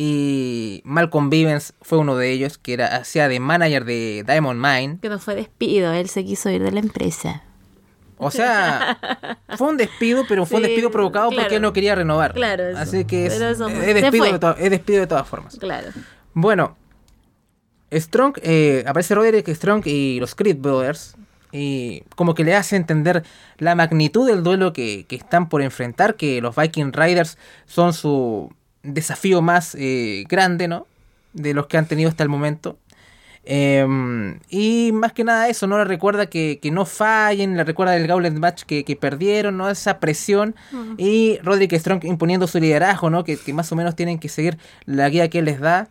y 0.00 0.80
Malcolm 0.84 1.28
Vivens 1.28 1.74
fue 1.82 1.98
uno 1.98 2.16
de 2.16 2.30
ellos 2.30 2.56
que 2.56 2.74
era 2.74 2.98
hacía 2.98 3.26
de 3.26 3.40
manager 3.40 3.84
de 3.84 4.24
Diamond 4.24 4.64
Mine. 4.64 4.98
Que 5.02 5.08
no 5.08 5.18
fue 5.18 5.34
despido, 5.34 5.92
él 5.92 6.08
se 6.08 6.24
quiso 6.24 6.50
ir 6.50 6.62
de 6.62 6.70
la 6.70 6.78
empresa. 6.78 7.42
O 8.16 8.30
sea, 8.30 8.96
fue 9.56 9.70
un 9.70 9.76
despido, 9.76 10.24
pero 10.28 10.46
fue 10.46 10.58
un 10.58 10.62
despido 10.62 10.92
provocado 10.92 11.30
porque 11.32 11.56
él 11.56 11.62
no 11.62 11.72
quería 11.72 11.96
renovar. 11.96 12.32
Claro, 12.32 12.68
eso. 12.68 12.78
Así 12.78 13.04
que 13.06 13.26
es, 13.26 13.34
Pero 13.34 13.48
es 13.48 13.94
despido 14.00 14.38
de 14.38 14.64
es 14.64 14.70
despido 14.70 15.00
de 15.00 15.08
todas 15.08 15.26
formas. 15.26 15.56
Claro. 15.58 15.88
Bueno, 16.32 16.76
Strong, 17.92 18.38
eh, 18.42 18.84
aparece 18.86 19.16
Roderick 19.16 19.48
Strong 19.48 19.82
y 19.84 20.20
los 20.20 20.36
Creed 20.36 20.58
Brothers. 20.58 21.16
Y 21.50 22.04
como 22.14 22.36
que 22.36 22.44
le 22.44 22.54
hace 22.54 22.76
entender 22.76 23.24
la 23.56 23.74
magnitud 23.74 24.28
del 24.28 24.44
duelo 24.44 24.72
que, 24.72 25.06
que 25.08 25.16
están 25.16 25.48
por 25.48 25.60
enfrentar, 25.60 26.14
que 26.14 26.40
los 26.40 26.54
Viking 26.54 26.92
Riders 26.92 27.36
son 27.66 27.94
su 27.94 28.52
desafío 28.94 29.42
más 29.42 29.74
eh, 29.78 30.24
grande, 30.28 30.68
¿no? 30.68 30.86
De 31.32 31.54
los 31.54 31.66
que 31.66 31.78
han 31.78 31.86
tenido 31.86 32.08
hasta 32.08 32.22
el 32.22 32.28
momento. 32.28 32.78
Em, 33.50 34.38
y 34.50 34.90
más 34.92 35.14
que 35.14 35.24
nada 35.24 35.48
eso, 35.48 35.66
¿no? 35.66 35.78
Le 35.78 35.84
recuerda 35.84 36.26
que, 36.26 36.58
que 36.60 36.70
no 36.70 36.84
fallen, 36.84 37.56
le 37.56 37.64
recuerda 37.64 37.96
el 37.96 38.06
Gauntlet 38.06 38.34
Match 38.34 38.64
que, 38.64 38.84
que 38.84 38.94
perdieron, 38.94 39.56
¿no? 39.56 39.70
Esa 39.70 40.00
presión. 40.00 40.54
Y 40.98 41.38
Roderick 41.42 41.72
Strong 41.72 42.04
imponiendo 42.04 42.46
su 42.46 42.60
liderazgo, 42.60 43.08
¿no? 43.08 43.24
Que, 43.24 43.38
que 43.38 43.54
más 43.54 43.72
o 43.72 43.76
menos 43.76 43.96
tienen 43.96 44.18
que 44.18 44.28
seguir 44.28 44.58
la 44.84 45.08
guía 45.08 45.30
que 45.30 45.38
él 45.38 45.46
les 45.46 45.60
da. 45.60 45.88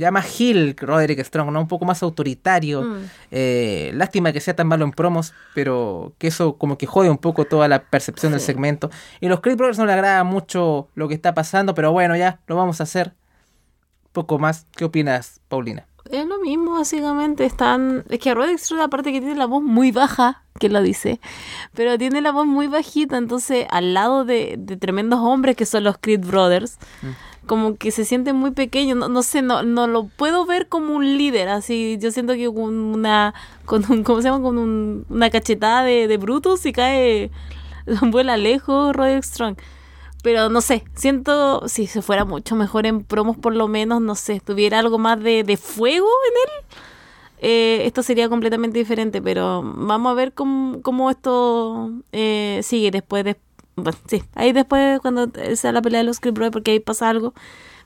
Ya 0.00 0.10
más 0.10 0.40
Hill, 0.40 0.74
Roderick 0.78 1.22
Strong, 1.22 1.52
¿no? 1.52 1.60
Un 1.60 1.68
poco 1.68 1.84
más 1.84 2.02
autoritario. 2.02 2.82
Mm. 2.82 3.04
Eh, 3.30 3.90
lástima 3.94 4.32
que 4.32 4.40
sea 4.40 4.56
tan 4.56 4.66
malo 4.66 4.84
en 4.84 4.92
promos, 4.92 5.34
pero 5.54 6.14
que 6.18 6.28
eso 6.28 6.56
como 6.56 6.78
que 6.78 6.86
jode 6.86 7.10
un 7.10 7.18
poco 7.18 7.44
toda 7.44 7.68
la 7.68 7.82
percepción 7.82 8.32
del 8.32 8.40
segmento. 8.40 8.90
Y 9.20 9.28
los 9.28 9.40
Creed 9.40 9.56
Brothers 9.56 9.78
no 9.78 9.86
le 9.86 9.92
agrada 9.92 10.24
mucho 10.24 10.88
lo 10.94 11.06
que 11.06 11.14
está 11.14 11.34
pasando, 11.34 11.74
pero 11.74 11.92
bueno, 11.92 12.16
ya 12.16 12.40
lo 12.46 12.56
vamos 12.56 12.80
a 12.80 12.84
hacer. 12.84 13.12
Poco 14.12 14.38
más. 14.38 14.66
¿Qué 14.74 14.86
opinas, 14.86 15.40
Paulina? 15.48 15.86
Es 16.10 16.26
lo 16.26 16.40
mismo, 16.40 16.72
básicamente. 16.72 17.44
Están. 17.44 18.04
Es 18.08 18.18
que 18.18 18.34
Roderick 18.34 18.58
Strong, 18.58 18.80
aparte 18.80 19.12
que 19.12 19.20
tiene 19.20 19.36
la 19.36 19.46
voz 19.46 19.62
muy 19.62 19.92
baja, 19.92 20.42
que 20.58 20.70
lo 20.70 20.82
dice, 20.82 21.20
pero 21.74 21.98
tiene 21.98 22.20
la 22.20 22.32
voz 22.32 22.46
muy 22.46 22.66
bajita, 22.66 23.16
entonces 23.16 23.66
al 23.70 23.94
lado 23.94 24.24
de, 24.24 24.56
de 24.58 24.76
tremendos 24.76 25.20
hombres 25.20 25.56
que 25.56 25.66
son 25.66 25.84
los 25.84 25.96
Creed 25.98 26.20
Brothers, 26.20 26.78
como 27.46 27.76
que 27.76 27.90
se 27.90 28.04
siente 28.04 28.32
muy 28.32 28.52
pequeño. 28.52 28.94
No, 28.94 29.08
no 29.08 29.22
sé, 29.22 29.42
no, 29.42 29.62
no 29.62 29.86
lo 29.86 30.04
puedo 30.08 30.46
ver 30.46 30.68
como 30.68 30.94
un 30.94 31.18
líder, 31.18 31.48
así. 31.48 31.98
Yo 32.00 32.10
siento 32.10 32.34
que 32.34 32.46
con 32.46 32.74
una. 32.78 33.34
Con 33.64 33.84
un, 33.90 34.02
¿Cómo 34.04 34.22
se 34.22 34.28
llama? 34.28 34.42
Con 34.42 34.58
un- 34.58 35.06
una 35.08 35.30
cachetada 35.30 35.82
de, 35.84 36.06
de 36.08 36.16
Brutus 36.16 36.64
y 36.66 36.72
cae. 36.72 37.30
Vuela 38.02 38.36
lejos 38.36 38.94
Roderick 38.94 39.24
Strong. 39.24 39.56
Pero 40.22 40.50
no 40.50 40.60
sé, 40.60 40.84
siento, 40.94 41.66
si 41.66 41.86
se 41.86 42.02
fuera 42.02 42.26
mucho 42.26 42.54
mejor 42.54 42.84
en 42.86 43.02
promos 43.04 43.38
por 43.38 43.56
lo 43.56 43.68
menos, 43.68 44.02
no 44.02 44.14
sé, 44.14 44.40
tuviera 44.40 44.78
algo 44.78 44.98
más 44.98 45.18
de, 45.22 45.44
de 45.44 45.56
fuego 45.56 46.06
en 46.28 46.34
él, 46.42 46.76
eh, 47.38 47.86
esto 47.86 48.02
sería 48.02 48.28
completamente 48.28 48.78
diferente, 48.78 49.22
pero 49.22 49.62
vamos 49.64 50.10
a 50.12 50.14
ver 50.14 50.34
cómo, 50.34 50.82
cómo 50.82 51.08
esto 51.10 51.90
eh, 52.12 52.60
sigue 52.62 52.90
después 52.90 53.24
de... 53.24 53.38
Bueno, 53.82 53.98
sí, 54.08 54.22
ahí 54.34 54.52
después 54.52 55.00
cuando 55.00 55.30
sea 55.56 55.72
la 55.72 55.82
pelea 55.82 56.00
de 56.00 56.04
los 56.04 56.20
Brothers, 56.20 56.50
porque 56.52 56.72
ahí 56.72 56.80
pasa 56.80 57.08
algo, 57.08 57.34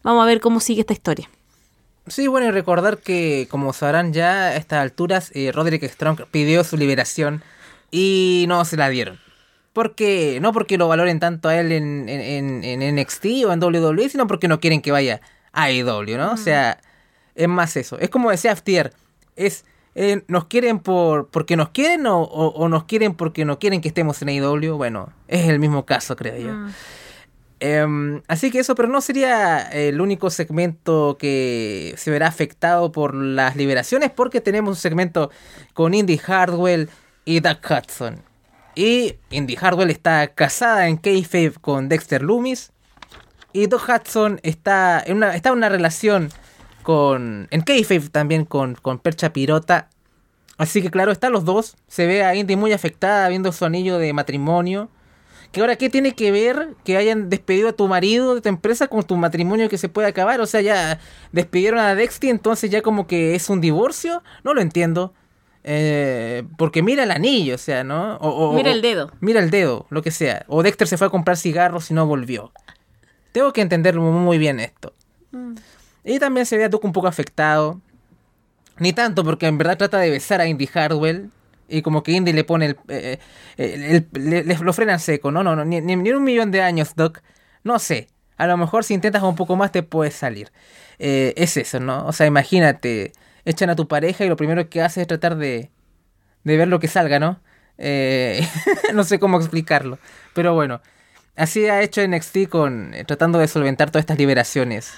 vamos 0.02 0.22
a 0.22 0.26
ver 0.26 0.40
cómo 0.40 0.60
sigue 0.60 0.80
esta 0.80 0.92
historia. 0.92 1.28
Sí, 2.06 2.26
bueno, 2.26 2.46
y 2.46 2.50
recordar 2.50 2.98
que, 2.98 3.48
como 3.50 3.72
sabrán 3.72 4.12
ya 4.12 4.48
a 4.48 4.56
estas 4.56 4.80
alturas, 4.80 5.30
eh, 5.34 5.52
Roderick 5.52 5.84
Strong 5.84 6.26
pidió 6.30 6.62
su 6.62 6.76
liberación 6.76 7.42
y 7.90 8.44
no 8.48 8.64
se 8.66 8.76
la 8.76 8.88
dieron. 8.90 9.18
Porque, 9.72 10.38
no 10.40 10.52
porque 10.52 10.78
lo 10.78 10.86
valoren 10.86 11.18
tanto 11.18 11.48
a 11.48 11.58
él 11.58 11.72
en, 11.72 12.08
en, 12.08 12.62
en- 12.62 12.96
NXT 12.96 13.24
o 13.46 13.52
en 13.52 13.62
WWE, 13.62 14.08
sino 14.08 14.26
porque 14.26 14.48
no 14.48 14.60
quieren 14.60 14.82
que 14.82 14.92
vaya 14.92 15.20
a 15.52 15.64
AEW, 15.64 16.16
¿no? 16.18 16.32
O 16.32 16.36
sea, 16.36 16.78
es 17.34 17.48
más 17.48 17.76
eso. 17.76 17.98
Es 17.98 18.10
como 18.10 18.30
decía 18.30 18.52
Aftier, 18.52 18.92
es, 19.34 19.64
eh, 19.94 20.22
¿nos 20.28 20.46
quieren 20.46 20.78
por 20.80 21.28
porque 21.28 21.56
nos 21.56 21.68
quieren 21.70 22.06
o, 22.06 22.20
o- 22.22 22.48
o 22.48 22.68
nos 22.68 22.84
quieren 22.84 23.14
porque 23.14 23.44
no 23.44 23.58
quieren 23.58 23.80
que 23.80 23.88
estemos 23.88 24.20
en 24.22 24.28
AEW? 24.30 24.76
Bueno, 24.76 25.10
es 25.28 25.48
el 25.48 25.58
mismo 25.58 25.84
caso, 25.86 26.16
creo 26.16 26.36
yo. 26.36 26.50
Em, 27.60 28.20
así 28.28 28.50
que 28.50 28.58
eso, 28.58 28.74
pero 28.74 28.88
no 28.88 29.00
sería 29.00 29.60
el 29.70 30.00
único 30.00 30.28
segmento 30.28 31.16
que 31.18 31.94
se 31.96 32.10
verá 32.10 32.26
afectado 32.26 32.92
por 32.92 33.14
las 33.14 33.56
liberaciones, 33.56 34.10
porque 34.10 34.40
tenemos 34.40 34.70
un 34.70 34.76
segmento 34.76 35.30
con 35.72 35.94
Indy 35.94 36.18
Hardwell 36.18 36.90
y 37.24 37.40
Doug 37.40 37.58
Hudson. 37.70 38.20
Y 38.74 39.14
Indy 39.30 39.54
Hardwell 39.56 39.90
está 39.90 40.26
casada 40.34 40.88
en 40.88 40.96
kayfabe 40.96 41.52
con 41.60 41.88
Dexter 41.88 42.22
Loomis. 42.22 42.72
Y 43.52 43.68
Doug 43.68 43.82
Hudson 43.88 44.40
está 44.42 45.00
en 45.06 45.18
una, 45.18 45.34
está 45.36 45.50
en 45.50 45.54
una 45.58 45.68
relación 45.68 46.30
con. 46.84 47.48
En 47.50 47.62
kayfabe 47.62 48.08
también 48.10 48.44
con, 48.44 48.76
con 48.76 49.00
Percha 49.00 49.32
Pirota. 49.32 49.88
Así 50.56 50.80
que 50.82 50.90
claro, 50.92 51.10
están 51.10 51.32
los 51.32 51.44
dos. 51.44 51.76
Se 51.88 52.06
ve 52.06 52.22
a 52.22 52.36
Indy 52.36 52.54
muy 52.54 52.72
afectada 52.72 53.28
viendo 53.28 53.50
su 53.50 53.64
anillo 53.64 53.98
de 53.98 54.12
matrimonio. 54.12 54.88
Que 55.50 55.60
ahora, 55.60 55.76
¿qué 55.76 55.88
tiene 55.90 56.14
que 56.14 56.30
ver 56.32 56.74
que 56.84 56.96
hayan 56.96 57.28
despedido 57.30 57.68
a 57.68 57.72
tu 57.72 57.86
marido 57.88 58.34
de 58.34 58.40
tu 58.40 58.48
empresa 58.48 58.88
con 58.88 59.02
tu 59.04 59.16
matrimonio 59.16 59.68
que 59.68 59.78
se 59.78 59.88
puede 59.88 60.06
acabar? 60.08 60.40
O 60.40 60.46
sea, 60.46 60.60
ya 60.60 60.98
despidieron 61.32 61.80
a 61.80 61.94
Dexty, 61.94 62.28
entonces 62.28 62.70
ya 62.70 62.82
como 62.82 63.06
que 63.06 63.34
es 63.34 63.48
un 63.50 63.60
divorcio. 63.60 64.22
No 64.44 64.52
lo 64.54 64.60
entiendo. 64.60 65.12
Eh, 65.66 66.42
porque 66.58 66.82
mira 66.82 67.04
el 67.04 67.10
anillo, 67.10 67.54
o 67.54 67.58
sea, 67.58 67.84
¿no? 67.84 68.16
O- 68.16 68.50
o- 68.50 68.52
Mira 68.54 68.70
el 68.70 68.82
dedo. 68.82 69.10
Mira 69.20 69.40
el 69.40 69.50
dedo, 69.50 69.86
lo 69.90 70.02
que 70.02 70.10
sea. 70.10 70.44
O 70.48 70.62
Dexter 70.62 70.86
se 70.88 70.98
fue 70.98 71.06
a 71.06 71.10
comprar 71.10 71.36
cigarros 71.36 71.90
y 71.90 71.94
no 71.94 72.04
volvió. 72.06 72.52
Tengo 73.32 73.52
que 73.52 73.60
entender 73.62 73.98
muy 73.98 74.38
bien 74.38 74.60
esto. 74.60 74.92
Y 76.04 76.18
también 76.18 76.46
se 76.46 76.56
ve 76.58 76.64
a 76.64 76.68
Duke 76.68 76.86
un 76.86 76.92
poco 76.92 77.06
afectado. 77.08 77.80
Ni 78.78 78.92
tanto, 78.92 79.24
porque 79.24 79.46
en 79.46 79.56
verdad 79.58 79.78
trata 79.78 79.98
de 79.98 80.10
besar 80.10 80.40
a 80.40 80.46
Indy 80.46 80.66
Hardwell. 80.66 81.30
Y 81.68 81.82
como 81.82 82.02
que 82.02 82.12
Indy 82.12 82.32
le 82.32 82.44
pone 82.44 82.66
el. 82.66 82.76
eh, 82.88 83.18
eh, 83.56 84.04
lo 84.60 84.72
frena 84.72 84.92
en 84.94 84.98
seco. 85.00 85.30
No, 85.32 85.42
no, 85.42 85.56
no. 85.56 85.64
Ni, 85.64 85.80
ni- 85.80 86.10
un 86.12 86.24
millón 86.24 86.50
de 86.50 86.60
años, 86.62 86.94
Doc. 86.94 87.20
No 87.62 87.78
sé. 87.78 88.08
A 88.36 88.46
lo 88.46 88.56
mejor 88.56 88.84
si 88.84 88.94
intentas 88.94 89.22
un 89.22 89.36
poco 89.36 89.56
más 89.56 89.72
te 89.72 89.82
puedes 89.82 90.14
salir. 90.14 90.50
Eh, 90.98 91.32
es 91.36 91.56
eso, 91.56 91.80
¿no? 91.80 92.04
O 92.06 92.12
sea, 92.12 92.26
imagínate. 92.26 93.12
Echan 93.46 93.70
a 93.70 93.76
tu 93.76 93.86
pareja 93.88 94.24
y 94.24 94.28
lo 94.28 94.36
primero 94.36 94.68
que 94.68 94.82
hace 94.82 95.00
es 95.02 95.06
tratar 95.06 95.36
de. 95.36 95.70
de 96.44 96.56
ver 96.56 96.68
lo 96.68 96.80
que 96.80 96.88
salga, 96.88 97.18
¿no? 97.18 97.40
Eh, 97.78 98.46
no 98.94 99.04
sé 99.04 99.18
cómo 99.18 99.38
explicarlo. 99.38 99.98
Pero 100.34 100.54
bueno. 100.54 100.80
Así 101.36 101.66
ha 101.66 101.80
hecho 101.82 102.02
NXT 102.06 102.48
con. 102.48 102.92
tratando 103.06 103.38
de 103.38 103.48
solventar 103.48 103.90
todas 103.90 104.02
estas 104.02 104.18
liberaciones. 104.18 104.92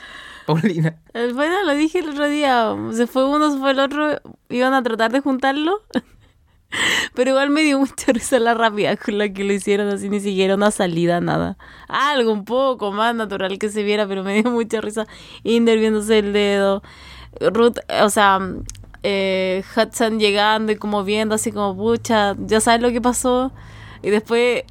Paulina. 0.46 1.00
Eh, 1.14 1.32
Bueno, 1.34 1.62
lo 1.64 1.74
dije 1.74 1.98
el 1.98 2.10
otro 2.10 2.28
día, 2.28 2.74
se 2.92 3.06
fue 3.06 3.28
uno, 3.28 3.50
se 3.50 3.58
fue 3.58 3.72
el 3.72 3.80
otro, 3.80 4.20
iban 4.48 4.74
a 4.74 4.82
tratar 4.82 5.12
de 5.12 5.20
juntarlo. 5.20 5.82
Pero 7.14 7.30
igual 7.30 7.50
me 7.50 7.62
dio 7.62 7.78
mucha 7.78 8.12
risa 8.12 8.38
la 8.38 8.54
rapidez 8.54 8.98
con 9.00 9.18
la 9.18 9.28
que 9.32 9.44
lo 9.44 9.52
hicieron, 9.52 9.88
así 9.88 10.08
ni 10.08 10.20
siquiera 10.20 10.54
una 10.54 10.70
salida, 10.70 11.20
nada. 11.20 11.56
Algo 11.88 12.32
un 12.32 12.44
poco 12.44 12.92
más 12.92 13.14
natural 13.14 13.58
que 13.58 13.68
se 13.70 13.82
viera, 13.82 14.06
pero 14.06 14.24
me 14.24 14.42
dio 14.42 14.50
mucha 14.50 14.80
risa. 14.80 15.06
Inder 15.44 15.78
viéndose 15.78 16.18
el 16.18 16.32
dedo. 16.32 16.82
Ruth, 17.40 17.78
o 18.02 18.10
sea, 18.10 18.40
eh, 19.02 19.62
Hudson 19.76 20.18
llegando 20.18 20.72
y 20.72 20.76
como 20.76 21.04
viendo 21.04 21.34
así 21.34 21.52
como, 21.52 21.76
pucha, 21.76 22.34
ya 22.38 22.60
sabes 22.60 22.82
lo 22.82 22.90
que 22.90 23.00
pasó. 23.00 23.52
Y 24.02 24.10
después 24.10 24.64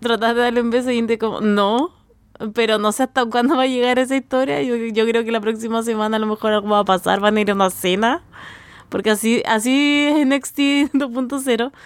tratar 0.00 0.34
de 0.34 0.42
darle 0.42 0.60
un 0.62 0.70
beso 0.70 0.90
y 0.90 0.98
Inder 0.98 1.18
como, 1.18 1.40
no. 1.40 1.95
Pero 2.54 2.78
no 2.78 2.92
sé 2.92 3.04
hasta 3.04 3.24
cuándo 3.26 3.56
va 3.56 3.62
a 3.62 3.66
llegar 3.66 3.98
esa 3.98 4.16
historia. 4.16 4.62
Yo, 4.62 4.76
yo 4.76 5.06
creo 5.06 5.24
que 5.24 5.32
la 5.32 5.40
próxima 5.40 5.82
semana 5.82 6.16
a 6.16 6.20
lo 6.20 6.26
mejor 6.26 6.52
algo 6.52 6.68
va 6.68 6.80
a 6.80 6.84
pasar. 6.84 7.20
Van 7.20 7.36
a 7.36 7.40
ir 7.40 7.50
a 7.50 7.54
una 7.54 7.70
cena. 7.70 8.22
Porque 8.88 9.10
así, 9.10 9.42
así 9.46 10.06
es 10.08 10.26
NXT 10.26 10.58
2.0. 10.94 11.72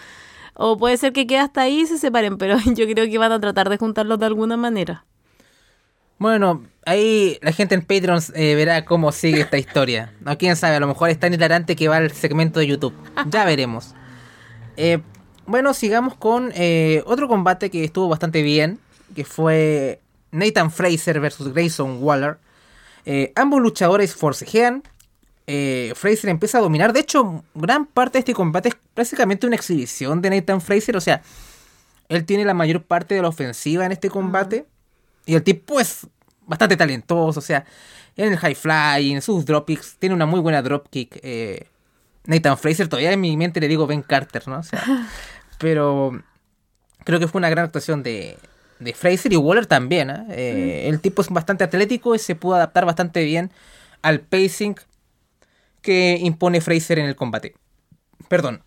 O 0.63 0.77
puede 0.77 0.99
ser 0.99 1.15
que 1.15 1.27
quede 1.27 1.39
hasta 1.39 1.63
ahí 1.63 1.81
y 1.81 1.87
se 1.87 1.97
separen. 1.97 2.37
Pero 2.37 2.59
yo 2.67 2.87
creo 2.87 3.07
que 3.09 3.19
van 3.19 3.33
a 3.33 3.41
tratar 3.41 3.71
de 3.71 3.79
juntarlos 3.79 4.19
de 4.19 4.27
alguna 4.27 4.59
manera. 4.59 5.07
Bueno, 6.19 6.67
ahí 6.85 7.39
la 7.41 7.53
gente 7.53 7.75
en 7.75 7.81
Patreon 7.81 8.21
eh, 8.35 8.55
verá 8.55 8.85
cómo 8.85 9.11
sigue 9.11 9.41
esta 9.41 9.57
historia. 9.57 10.13
No, 10.21 10.37
quién 10.37 10.55
sabe, 10.55 10.77
a 10.77 10.81
lo 10.81 10.87
mejor 10.87 11.09
es 11.09 11.19
tan 11.19 11.33
hilarante 11.33 11.77
que 11.77 11.89
va 11.89 11.97
al 11.97 12.11
segmento 12.11 12.61
de 12.61 12.67
YouTube. 12.67 12.95
Ya 13.31 13.45
veremos. 13.45 13.95
Eh, 14.77 15.03
bueno, 15.47 15.75
sigamos 15.75 16.15
con 16.15 16.53
eh, 16.55 17.03
otro 17.05 17.29
combate 17.29 17.71
que 17.71 17.85
estuvo 17.85 18.09
bastante 18.09 18.41
bien, 18.41 18.79
que 19.15 19.25
fue 19.25 20.01
Nathan 20.33 20.71
Fraser 20.71 21.21
versus 21.21 21.53
Grayson 21.53 22.03
Waller. 22.03 22.39
Eh, 23.05 23.33
ambos 23.37 23.61
luchadores 23.61 24.15
forcejean. 24.15 24.83
Eh, 25.47 25.93
Fraser 25.97 26.31
empieza 26.31 26.59
a 26.59 26.61
dominar. 26.61 26.93
De 26.93 27.01
hecho, 27.01 27.45
gran 27.55 27.87
parte 27.87 28.19
de 28.19 28.21
este 28.21 28.35
combate 28.35 28.69
es 28.71 28.77
básicamente 28.95 29.47
una 29.47 29.57
exhibición 29.57 30.23
de 30.23 30.31
Nathan 30.31 30.61
Fraser. 30.61 30.97
O 30.97 31.01
sea, 31.01 31.23
él 32.09 32.25
tiene 32.25 32.45
la 32.45 32.55
mayor 32.55 32.83
parte 32.83 33.15
de 33.15 33.23
la 33.23 33.29
ofensiva 33.29 33.85
en 33.85 33.93
este 33.93 34.11
combate. 34.11 34.67
Y 35.27 35.35
el 35.35 35.43
tipo 35.43 35.81
es 35.81 36.07
bastante 36.47 36.77
talentoso. 36.77 37.41
O 37.41 37.43
sea, 37.43 37.65
en 38.17 38.33
el 38.33 38.39
high 38.39 38.55
fly, 38.55 39.13
en 39.13 39.23
sus 39.23 39.45
dropkicks, 39.45 39.97
tiene 39.99 40.15
una 40.15 40.27
muy 40.27 40.41
buena 40.41 40.63
dropkick. 40.63 41.19
Eh, 41.23 41.67
Nathan 42.27 42.59
Fraser, 42.59 42.89
todavía 42.89 43.13
en 43.13 43.21
mi 43.21 43.37
mente 43.37 43.61
le 43.61 43.69
digo 43.69 43.87
Ben 43.87 44.03
Carter, 44.03 44.47
¿no? 44.47 44.59
O 44.59 44.63
sea, 44.63 44.83
pero 45.59 46.23
creo 47.05 47.19
que 47.19 47.29
fue 47.29 47.39
una 47.39 47.51
gran 47.51 47.65
actuación 47.65 48.03
de, 48.03 48.37
de 48.81 48.95
Fraser 48.95 49.33
y 49.33 49.37
Waller 49.37 49.67
también. 49.67 50.11
¿eh? 50.11 50.25
Eh, 50.31 50.89
El 50.89 51.01
tipo 51.01 51.23
es 51.23 51.29
bastante 51.29 51.65
atlético 51.65 52.15
y 52.15 52.19
se 52.19 52.35
pudo 52.35 52.57
adaptar 52.57 52.85
bastante 52.87 53.25
bien 53.25 53.51
al 54.03 54.21
pacing 54.21 54.75
que 55.83 56.19
impone 56.21 56.61
Fraser 56.61 56.99
en 56.99 57.07
el 57.07 57.17
combate. 57.17 57.55
Perdón. 58.29 58.63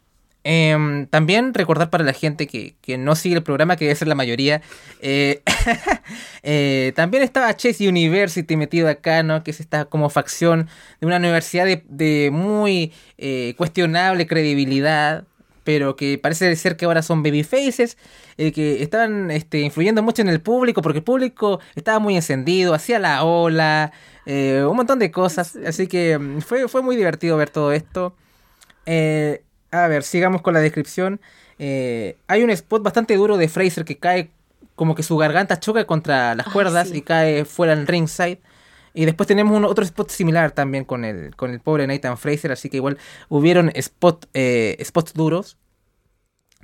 Em, 0.46 1.08
también 1.08 1.54
recordar 1.54 1.90
para 1.90 2.04
la 2.04 2.12
gente 2.12 2.48
que, 2.48 2.76
que 2.82 2.98
no 2.98 3.16
sigue 3.16 3.36
el 3.38 3.44
programa, 3.44 3.78
que 3.78 3.86
debe 3.86 3.96
ser 3.96 4.10
la 4.10 4.16
mayoría. 4.16 4.62
eh, 5.02 5.42
eh, 6.44 6.92
también 6.96 7.24
estaba 7.24 7.56
Chase 7.56 7.88
University 7.88 8.58
metido 8.58 8.90
acá, 8.90 9.24
¿no? 9.24 9.44
Que 9.44 9.52
es 9.52 9.62
esta 9.62 9.86
como 9.86 10.10
facción 10.10 10.68
de 11.00 11.08
una 11.08 11.18
universidad 11.18 11.66
de, 11.66 11.84
de 11.88 12.30
muy 12.32 12.92
eh, 13.18 13.54
cuestionable 13.58 14.28
credibilidad. 14.28 15.24
Pero 15.64 15.96
que 15.96 16.18
parece 16.18 16.56
ser 16.56 16.78
que 16.78 16.86
ahora 16.86 17.02
son 17.02 17.24
babyfaces. 17.24 17.98
eh, 18.38 18.52
que 18.52 18.84
estaban 18.84 19.32
este, 19.32 19.60
influyendo 19.62 20.04
mucho 20.04 20.22
en 20.22 20.30
el 20.30 20.42
público. 20.42 20.82
Porque 20.82 21.00
el 21.00 21.04
público 21.04 21.60
estaba 21.76 22.00
muy 22.00 22.16
encendido. 22.16 22.74
Hacía 22.74 23.00
la 23.00 23.24
ola. 23.24 23.92
eh, 24.26 24.66
un 24.70 24.76
montón 24.78 25.00
de 25.00 25.12
cosas. 25.12 25.56
Así 25.66 25.88
que 25.88 26.18
mm, 26.20 26.40
fue, 26.42 26.68
fue 26.68 26.82
muy 26.82 26.96
divertido 26.96 27.38
ver 27.38 27.50
todo 27.50 27.72
esto. 27.74 28.16
Eh, 28.86 29.44
a 29.72 29.88
ver, 29.88 30.04
sigamos 30.04 30.42
con 30.42 30.54
la 30.54 30.60
descripción. 30.60 31.20
Eh, 31.60 32.18
hay 32.28 32.44
un 32.44 32.50
spot 32.50 32.84
bastante 32.84 33.16
duro 33.16 33.38
de 33.38 33.48
Fraser 33.48 33.86
que 33.86 33.98
cae 33.98 34.32
como 34.76 34.96
que 34.96 35.04
su 35.04 35.18
garganta 35.18 35.60
choca 35.60 35.86
contra 35.86 36.36
las 36.36 36.48
cuerdas 36.48 36.90
sí. 36.90 36.98
y 36.98 37.02
cae 37.02 37.46
fuera 37.46 37.74
en 37.74 37.88
ringside. 37.88 38.40
Y 38.94 39.06
después 39.06 39.28
tenemos 39.28 39.58
un, 39.58 39.66
otro 39.66 39.84
spot 39.84 40.10
similar 40.10 40.52
también 40.52 40.86
con 40.86 41.04
el, 41.04 41.36
con 41.36 41.52
el 41.52 41.60
pobre 41.60 41.88
Nathan 41.88 42.18
Fraser, 42.18 42.52
así 42.52 42.70
que 42.70 42.78
igual 42.78 42.98
hubieron 43.28 43.72
spot, 43.74 44.28
eh, 44.34 44.78
spots 44.84 45.14
duros. 45.14 45.58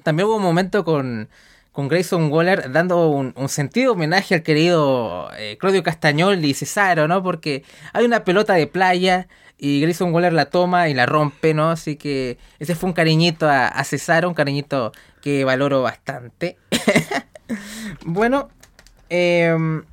También 0.04 0.28
hubo 0.28 0.36
un 0.36 0.44
momento 0.44 0.86
con, 0.86 1.30
con 1.72 1.88
Grayson 1.88 2.32
Waller 2.32 2.72
dando 2.72 3.10
un, 3.10 3.34
sentido 3.50 3.94
homenaje 3.94 4.36
al 4.36 4.44
querido 4.44 5.30
eh, 5.38 5.58
Claudio 5.60 5.82
Castañol 5.82 6.44
y 6.46 6.54
Cesaro, 6.54 7.08
¿no? 7.08 7.24
Porque 7.24 7.64
hay 7.94 8.06
una 8.06 8.24
pelota 8.24 8.54
de 8.54 8.68
playa 8.68 9.28
y 9.58 9.82
Grayson 9.82 10.14
Waller 10.14 10.32
la 10.32 10.46
toma 10.46 10.88
y 10.88 10.94
la 10.94 11.06
rompe, 11.06 11.54
¿no? 11.54 11.72
Así 11.72 11.96
que 11.96 12.38
ese 12.60 12.76
fue 12.76 12.90
un 12.90 12.94
cariñito 12.94 13.50
a, 13.50 13.68
a 13.68 13.84
Cesaro, 13.84 14.30
un 14.30 14.36
cariñito 14.36 14.92
que 15.22 15.44
valoro 15.44 15.82
bastante. 15.82 16.58
bueno, 18.06 18.50
em, 19.10 19.84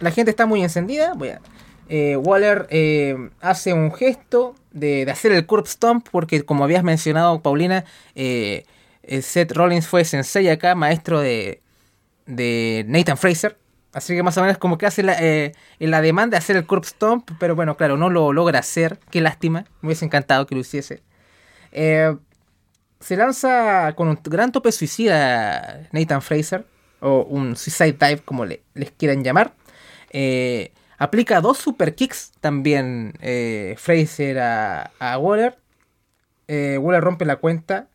la 0.00 0.10
gente 0.10 0.30
está 0.30 0.46
muy 0.46 0.62
encendida. 0.62 1.14
Voy 1.14 1.30
a, 1.30 1.40
eh, 1.88 2.16
Waller 2.16 2.66
eh, 2.70 3.30
hace 3.40 3.72
un 3.72 3.92
gesto 3.92 4.54
de, 4.72 5.08
hacer 5.10 5.32
el 5.32 5.46
curb 5.46 5.66
stomp 5.66 6.08
porque 6.10 6.42
como 6.42 6.64
habías 6.64 6.82
mencionado 6.82 7.40
Paulina, 7.42 7.84
eh, 8.14 8.64
Seth 9.22 9.52
Rollins 9.52 9.86
fue 9.86 10.04
sensei 10.04 10.48
acá, 10.48 10.74
maestro 10.74 11.20
de, 11.20 11.62
de 12.26 12.84
Nathan 12.88 13.16
Fraser. 13.16 13.58
Así 13.92 14.14
que 14.16 14.22
más 14.22 14.36
o 14.38 14.40
menos 14.40 14.58
como 14.58 14.76
que 14.76 14.86
hace 14.86 15.04
la, 15.04 15.16
la 15.78 16.00
demanda 16.00 16.36
de 16.36 16.38
hacer 16.38 16.56
el 16.56 16.66
curb 16.66 16.84
stomp, 16.84 17.30
pero 17.38 17.54
bueno, 17.54 17.76
claro, 17.76 17.96
no 17.96 18.10
lo 18.10 18.32
logra 18.32 18.58
hacer. 18.58 18.98
Qué 19.10 19.20
lástima, 19.20 19.66
me 19.82 19.88
hubiese 19.88 20.04
encantado 20.04 20.46
que 20.46 20.56
lo 20.56 20.62
hiciese. 20.62 21.02
se 21.70 23.16
lanza 23.16 23.92
con 23.94 24.08
un 24.08 24.18
gran 24.24 24.50
tope 24.50 24.72
suicida 24.72 25.86
Nathan 25.92 26.22
Fraser, 26.22 26.66
o 27.04 27.22
un 27.24 27.54
suicide 27.54 27.92
dive 27.92 28.22
como 28.24 28.46
le, 28.46 28.62
les 28.74 28.90
quieran 28.90 29.22
llamar. 29.22 29.52
Eh, 30.10 30.72
Aplica 31.04 31.42
dos 31.42 31.58
super 31.58 31.94
kicks 31.94 32.32
también 32.40 33.12
eh, 33.20 33.74
Fraser 33.76 34.38
a, 34.38 35.18
Waller. 35.20 35.58
Eh, 36.48 36.78
Waller 36.80 37.02
rompe 37.02 37.26
la 37.26 37.36
cuenta 37.36 37.88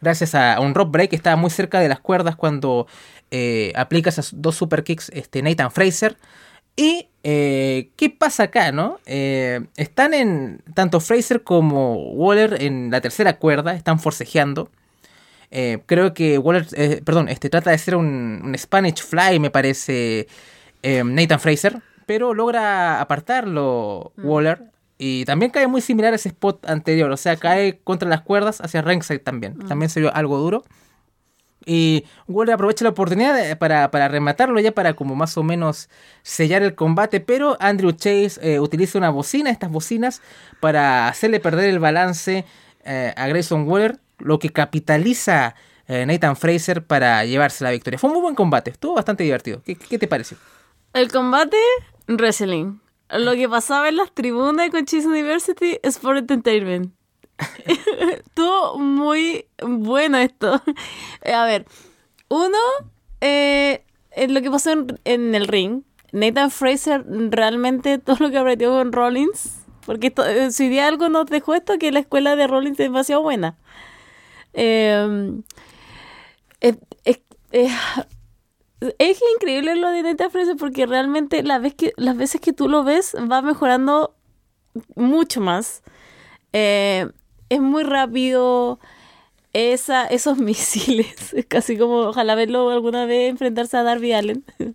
gracias 0.00 0.34
a 0.34 0.58
un 0.58 0.74
rock 0.74 0.90
break 0.90 1.10
que 1.10 1.16
estaba 1.16 1.36
muy 1.36 1.50
cerca 1.50 1.78
de 1.78 1.88
las 1.88 2.00
cuerdas 2.00 2.34
cuando 2.34 2.88
eh, 3.30 3.72
aplica 3.76 4.10
esas 4.10 4.32
dos 4.34 4.56
super 4.56 4.82
kicks 4.82 5.08
este, 5.14 5.40
Nathan 5.40 5.70
Fraser. 5.70 6.16
Y 6.74 7.08
qué 7.22 8.16
pasa 8.18 8.44
acá, 8.44 8.72
¿no? 8.72 8.98
están 9.06 10.14
en 10.14 10.60
tanto 10.74 10.98
Fraser 10.98 11.44
como 11.44 12.10
Waller 12.12 12.60
en 12.62 12.90
la 12.90 13.00
tercera 13.00 13.38
cuerda, 13.38 13.74
están 13.74 14.00
forcejeando. 14.00 14.70
creo 15.86 16.12
que 16.14 16.38
Waller, 16.38 16.66
perdón, 17.04 17.28
este 17.28 17.50
trata 17.50 17.70
de 17.70 17.76
hacer 17.76 17.94
un, 17.94 18.42
un 18.44 18.58
Spanish 18.58 19.02
Fly, 19.02 19.38
me 19.38 19.50
parece 19.50 20.26
Nathan 20.82 21.38
Fraser 21.38 21.82
pero 22.08 22.32
logra 22.32 23.02
apartarlo 23.02 24.12
mm. 24.16 24.26
Waller. 24.26 24.62
Y 24.96 25.24
también 25.26 25.52
cae 25.52 25.68
muy 25.68 25.80
similar 25.80 26.12
a 26.12 26.16
ese 26.16 26.30
spot 26.30 26.68
anterior, 26.68 27.08
o 27.08 27.16
sea, 27.16 27.36
cae 27.36 27.78
contra 27.84 28.08
las 28.08 28.22
cuerdas 28.22 28.60
hacia 28.60 28.82
ringside 28.82 29.20
también. 29.20 29.56
Mm. 29.58 29.68
También 29.68 29.90
se 29.90 30.00
vio 30.00 30.12
algo 30.12 30.38
duro. 30.38 30.64
Y 31.66 32.06
Waller 32.26 32.54
aprovecha 32.54 32.84
la 32.84 32.90
oportunidad 32.90 33.58
para, 33.58 34.08
rematarlo 34.08 34.58
ya 34.58 34.72
para 34.72 34.94
como 34.94 35.14
más 35.14 35.36
o 35.36 35.42
menos 35.42 35.90
sellar 36.22 36.62
el 36.62 36.74
combate, 36.74 37.20
pero 37.20 37.58
Andrew 37.60 37.92
Chase 37.92 38.40
eh, 38.40 38.58
utiliza 38.58 38.96
una 38.96 39.10
bocina, 39.10 39.50
estas 39.50 39.70
bocinas, 39.70 40.22
para 40.60 41.08
hacerle 41.08 41.40
perder 41.40 41.68
el 41.68 41.78
balance 41.78 42.46
eh, 42.84 43.12
a 43.14 43.26
Grayson 43.28 43.68
Waller, 43.68 44.00
lo 44.18 44.38
que 44.38 44.48
capitaliza 44.48 45.54
eh, 45.86 46.06
Nathan 46.06 46.36
Fraser 46.36 46.86
para 46.86 47.24
llevarse 47.26 47.62
la 47.64 47.70
victoria. 47.70 47.98
Fue 47.98 48.08
un 48.08 48.14
muy 48.14 48.22
buen 48.22 48.34
combate, 48.34 48.70
estuvo 48.70 48.94
bastante 48.94 49.24
divertido. 49.24 49.62
¿Qué, 49.62 49.76
qué 49.76 49.98
te 49.98 50.08
pareció? 50.08 50.38
El 50.94 51.12
combate 51.12 51.58
Wrestling. 52.08 52.80
Lo 53.10 53.34
que 53.34 53.48
pasaba 53.48 53.88
en 53.88 53.96
las 53.96 54.12
tribunas 54.12 54.70
con 54.70 54.84
Cheese 54.84 55.06
University 55.06 55.78
es 55.82 55.98
for 55.98 56.16
entertainment. 56.16 56.92
Estuvo 58.24 58.78
muy 58.78 59.46
bueno 59.62 60.18
esto. 60.18 60.60
A 61.32 61.44
ver, 61.44 61.66
uno, 62.28 62.58
eh, 63.20 63.84
lo 64.28 64.42
que 64.42 64.50
pasó 64.50 64.72
en, 65.04 65.34
el 65.34 65.46
ring. 65.46 65.82
Nathan 66.12 66.50
Fraser 66.50 67.04
realmente 67.06 67.98
todo 68.04 68.16
lo 68.20 68.30
que 68.30 68.38
aprendió 68.38 68.70
con 68.72 68.92
Rollins. 68.92 69.60
Porque 69.86 70.12
eh, 70.26 70.50
si 70.50 70.68
de 70.68 70.82
algo 70.82 71.08
nos 71.08 71.26
dejó 71.26 71.54
esto, 71.54 71.78
que 71.78 71.92
la 71.92 72.00
escuela 72.00 72.36
de 72.36 72.46
Rollins 72.46 72.78
es 72.78 72.86
demasiado 72.86 73.22
buena. 73.22 73.56
Es 74.52 75.16
increíble 79.36 79.76
lo 79.76 79.90
de 79.90 80.02
Neta 80.02 80.30
Fraser 80.30 80.56
porque 80.56 80.86
realmente 80.86 81.42
la 81.42 81.58
vez 81.58 81.74
que, 81.74 81.92
las 81.96 82.16
veces 82.16 82.40
que 82.40 82.52
tú 82.52 82.68
lo 82.68 82.84
ves 82.84 83.14
va 83.30 83.42
mejorando 83.42 84.14
mucho 84.94 85.40
más. 85.40 85.82
Eh, 86.52 87.08
es 87.48 87.60
muy 87.60 87.82
rápido. 87.82 88.78
Esa, 89.54 90.06
esos 90.06 90.38
misiles, 90.38 91.32
es 91.32 91.46
casi 91.46 91.78
como 91.78 92.00
ojalá 92.00 92.34
verlo 92.34 92.70
alguna 92.70 93.06
vez 93.06 93.30
enfrentarse 93.30 93.76
a 93.76 93.82
Darby 93.82 94.12
Allen 94.12 94.44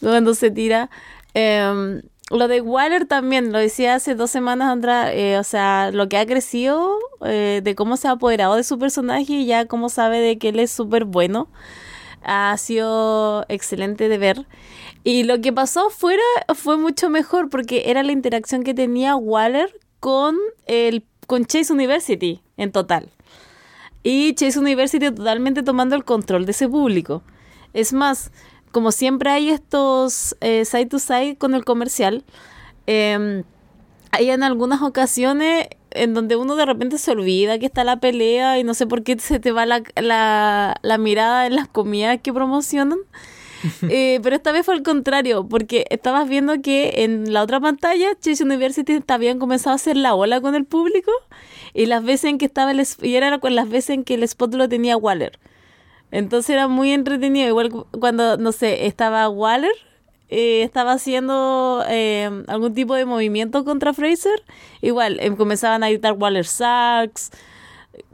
cuando 0.00 0.34
se 0.34 0.50
tira. 0.50 0.88
Em, 1.34 2.02
lo 2.30 2.46
de 2.46 2.60
Waller 2.60 3.06
también, 3.06 3.52
lo 3.52 3.58
decía 3.58 3.94
hace 3.94 4.14
dos 4.14 4.30
semanas, 4.30 4.68
Andra, 4.68 5.12
eh, 5.14 5.38
o 5.38 5.44
sea, 5.44 5.90
lo 5.92 6.08
que 6.08 6.18
ha 6.18 6.26
crecido, 6.26 6.98
eh, 7.24 7.60
de 7.64 7.74
cómo 7.74 7.96
se 7.96 8.08
ha 8.08 8.12
apoderado 8.12 8.54
de 8.54 8.64
su 8.64 8.78
personaje 8.78 9.32
y 9.32 9.46
ya 9.46 9.66
cómo 9.66 9.88
sabe 9.88 10.20
de 10.20 10.38
que 10.38 10.50
él 10.50 10.60
es 10.60 10.70
súper 10.70 11.04
bueno 11.04 11.48
ha 12.22 12.56
sido 12.56 13.44
excelente 13.48 14.08
de 14.08 14.18
ver. 14.18 14.46
Y 15.04 15.24
lo 15.24 15.40
que 15.40 15.52
pasó 15.52 15.90
fuera 15.90 16.22
fue 16.54 16.76
mucho 16.76 17.10
mejor 17.10 17.48
porque 17.48 17.84
era 17.86 18.02
la 18.02 18.12
interacción 18.12 18.62
que 18.62 18.74
tenía 18.74 19.16
Waller 19.16 19.72
con, 20.00 20.36
el, 20.66 21.04
con 21.26 21.44
Chase 21.44 21.72
University 21.72 22.42
en 22.56 22.72
total. 22.72 23.10
Y 24.02 24.34
Chase 24.34 24.58
University 24.58 25.10
totalmente 25.10 25.62
tomando 25.62 25.96
el 25.96 26.04
control 26.04 26.46
de 26.46 26.52
ese 26.52 26.68
público. 26.68 27.22
Es 27.72 27.92
más, 27.92 28.30
como 28.72 28.92
siempre 28.92 29.30
hay 29.30 29.50
estos 29.50 30.36
eh, 30.40 30.64
side 30.64 30.86
to 30.86 30.98
side 30.98 31.36
con 31.36 31.54
el 31.54 31.64
comercial, 31.64 32.24
eh, 32.86 33.44
hay 34.10 34.30
en 34.30 34.42
algunas 34.42 34.82
ocasiones 34.82 35.68
en 35.90 36.14
donde 36.14 36.36
uno 36.36 36.56
de 36.56 36.66
repente 36.66 36.98
se 36.98 37.12
olvida 37.12 37.58
que 37.58 37.66
está 37.66 37.84
la 37.84 38.00
pelea 38.00 38.58
y 38.58 38.64
no 38.64 38.74
sé 38.74 38.86
por 38.86 39.02
qué 39.02 39.18
se 39.18 39.40
te 39.40 39.52
va 39.52 39.66
la, 39.66 39.82
la, 39.96 40.98
mirada 40.98 41.46
en 41.46 41.54
las 41.54 41.68
comidas 41.68 42.20
que 42.22 42.32
promocionan. 42.32 42.98
Eh, 43.90 44.20
pero 44.22 44.36
esta 44.36 44.52
vez 44.52 44.64
fue 44.64 44.74
al 44.74 44.84
contrario, 44.84 45.48
porque 45.48 45.84
estabas 45.90 46.28
viendo 46.28 46.62
que 46.62 47.02
en 47.02 47.32
la 47.32 47.42
otra 47.42 47.58
pantalla 47.58 48.14
Chase 48.20 48.44
University 48.44 49.00
habían 49.08 49.40
comenzado 49.40 49.72
a 49.72 49.74
hacer 49.74 49.96
la 49.96 50.14
ola 50.14 50.40
con 50.40 50.54
el 50.54 50.64
público 50.64 51.10
y 51.74 51.86
las 51.86 52.04
veces 52.04 52.30
en 52.30 52.38
que 52.38 52.44
estaba 52.44 52.70
el 52.70 52.86
y 53.02 53.16
era 53.16 53.40
con 53.40 53.56
las 53.56 53.68
veces 53.68 53.90
en 53.90 54.04
que 54.04 54.14
el 54.14 54.22
spot 54.22 54.54
lo 54.54 54.68
tenía 54.68 54.96
Waller. 54.96 55.40
Entonces 56.12 56.50
era 56.50 56.68
muy 56.68 56.92
entretenido, 56.92 57.48
igual 57.48 57.70
cuando, 57.98 58.36
no 58.36 58.52
sé, 58.52 58.86
estaba 58.86 59.28
Waller 59.28 59.74
eh, 60.28 60.62
estaba 60.62 60.92
haciendo 60.92 61.82
eh, 61.88 62.30
algún 62.48 62.74
tipo 62.74 62.94
de 62.94 63.04
movimiento 63.04 63.64
contra 63.64 63.94
Fraser, 63.94 64.42
igual 64.82 65.18
em, 65.20 65.36
comenzaban 65.36 65.82
a 65.82 65.88
gritar 65.88 66.12
Waller 66.12 66.46
Sacks. 66.46 67.30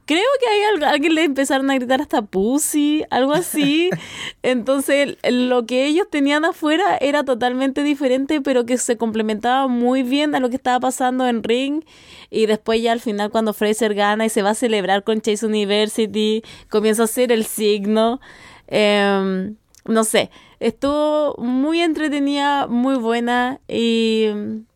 Creo 0.07 0.23
que 0.39 0.47
hay 0.47 0.85
alguien 0.87 1.15
le 1.15 1.25
empezaron 1.25 1.71
a 1.71 1.75
gritar 1.77 2.03
hasta 2.03 2.21
Pussy, 2.21 3.05
algo 3.09 3.33
así. 3.33 3.89
Entonces, 4.43 5.17
lo 5.29 5.65
que 5.65 5.87
ellos 5.87 6.07
tenían 6.11 6.45
afuera 6.45 6.99
era 6.99 7.25
totalmente 7.25 7.83
diferente, 7.83 8.43
pero 8.43 8.67
que 8.67 8.77
se 8.77 8.99
complementaba 8.99 9.67
muy 9.67 10.03
bien 10.03 10.35
a 10.35 10.41
lo 10.41 10.51
que 10.51 10.57
estaba 10.57 10.79
pasando 10.79 11.27
en 11.27 11.43
ring. 11.43 11.85
Y 12.31 12.45
después 12.45 12.83
ya 12.83 12.93
al 12.93 13.01
final 13.01 13.31
cuando 13.31 13.55
Fraser 13.55 13.95
gana 13.95 14.27
y 14.27 14.29
se 14.29 14.43
va 14.43 14.51
a 14.51 14.55
celebrar 14.55 15.05
con 15.05 15.23
Chase 15.23 15.47
University, 15.47 16.43
comienza 16.69 17.03
a 17.03 17.05
hacer 17.07 17.33
el 17.33 17.47
signo. 17.47 18.21
Em, 18.67 19.57
no 19.87 20.05
sé, 20.05 20.31
estuvo 20.65 21.37
muy 21.37 21.81
entretenida, 21.81 22.67
muy 22.67 22.97
buena 22.97 23.61
y 23.69 24.29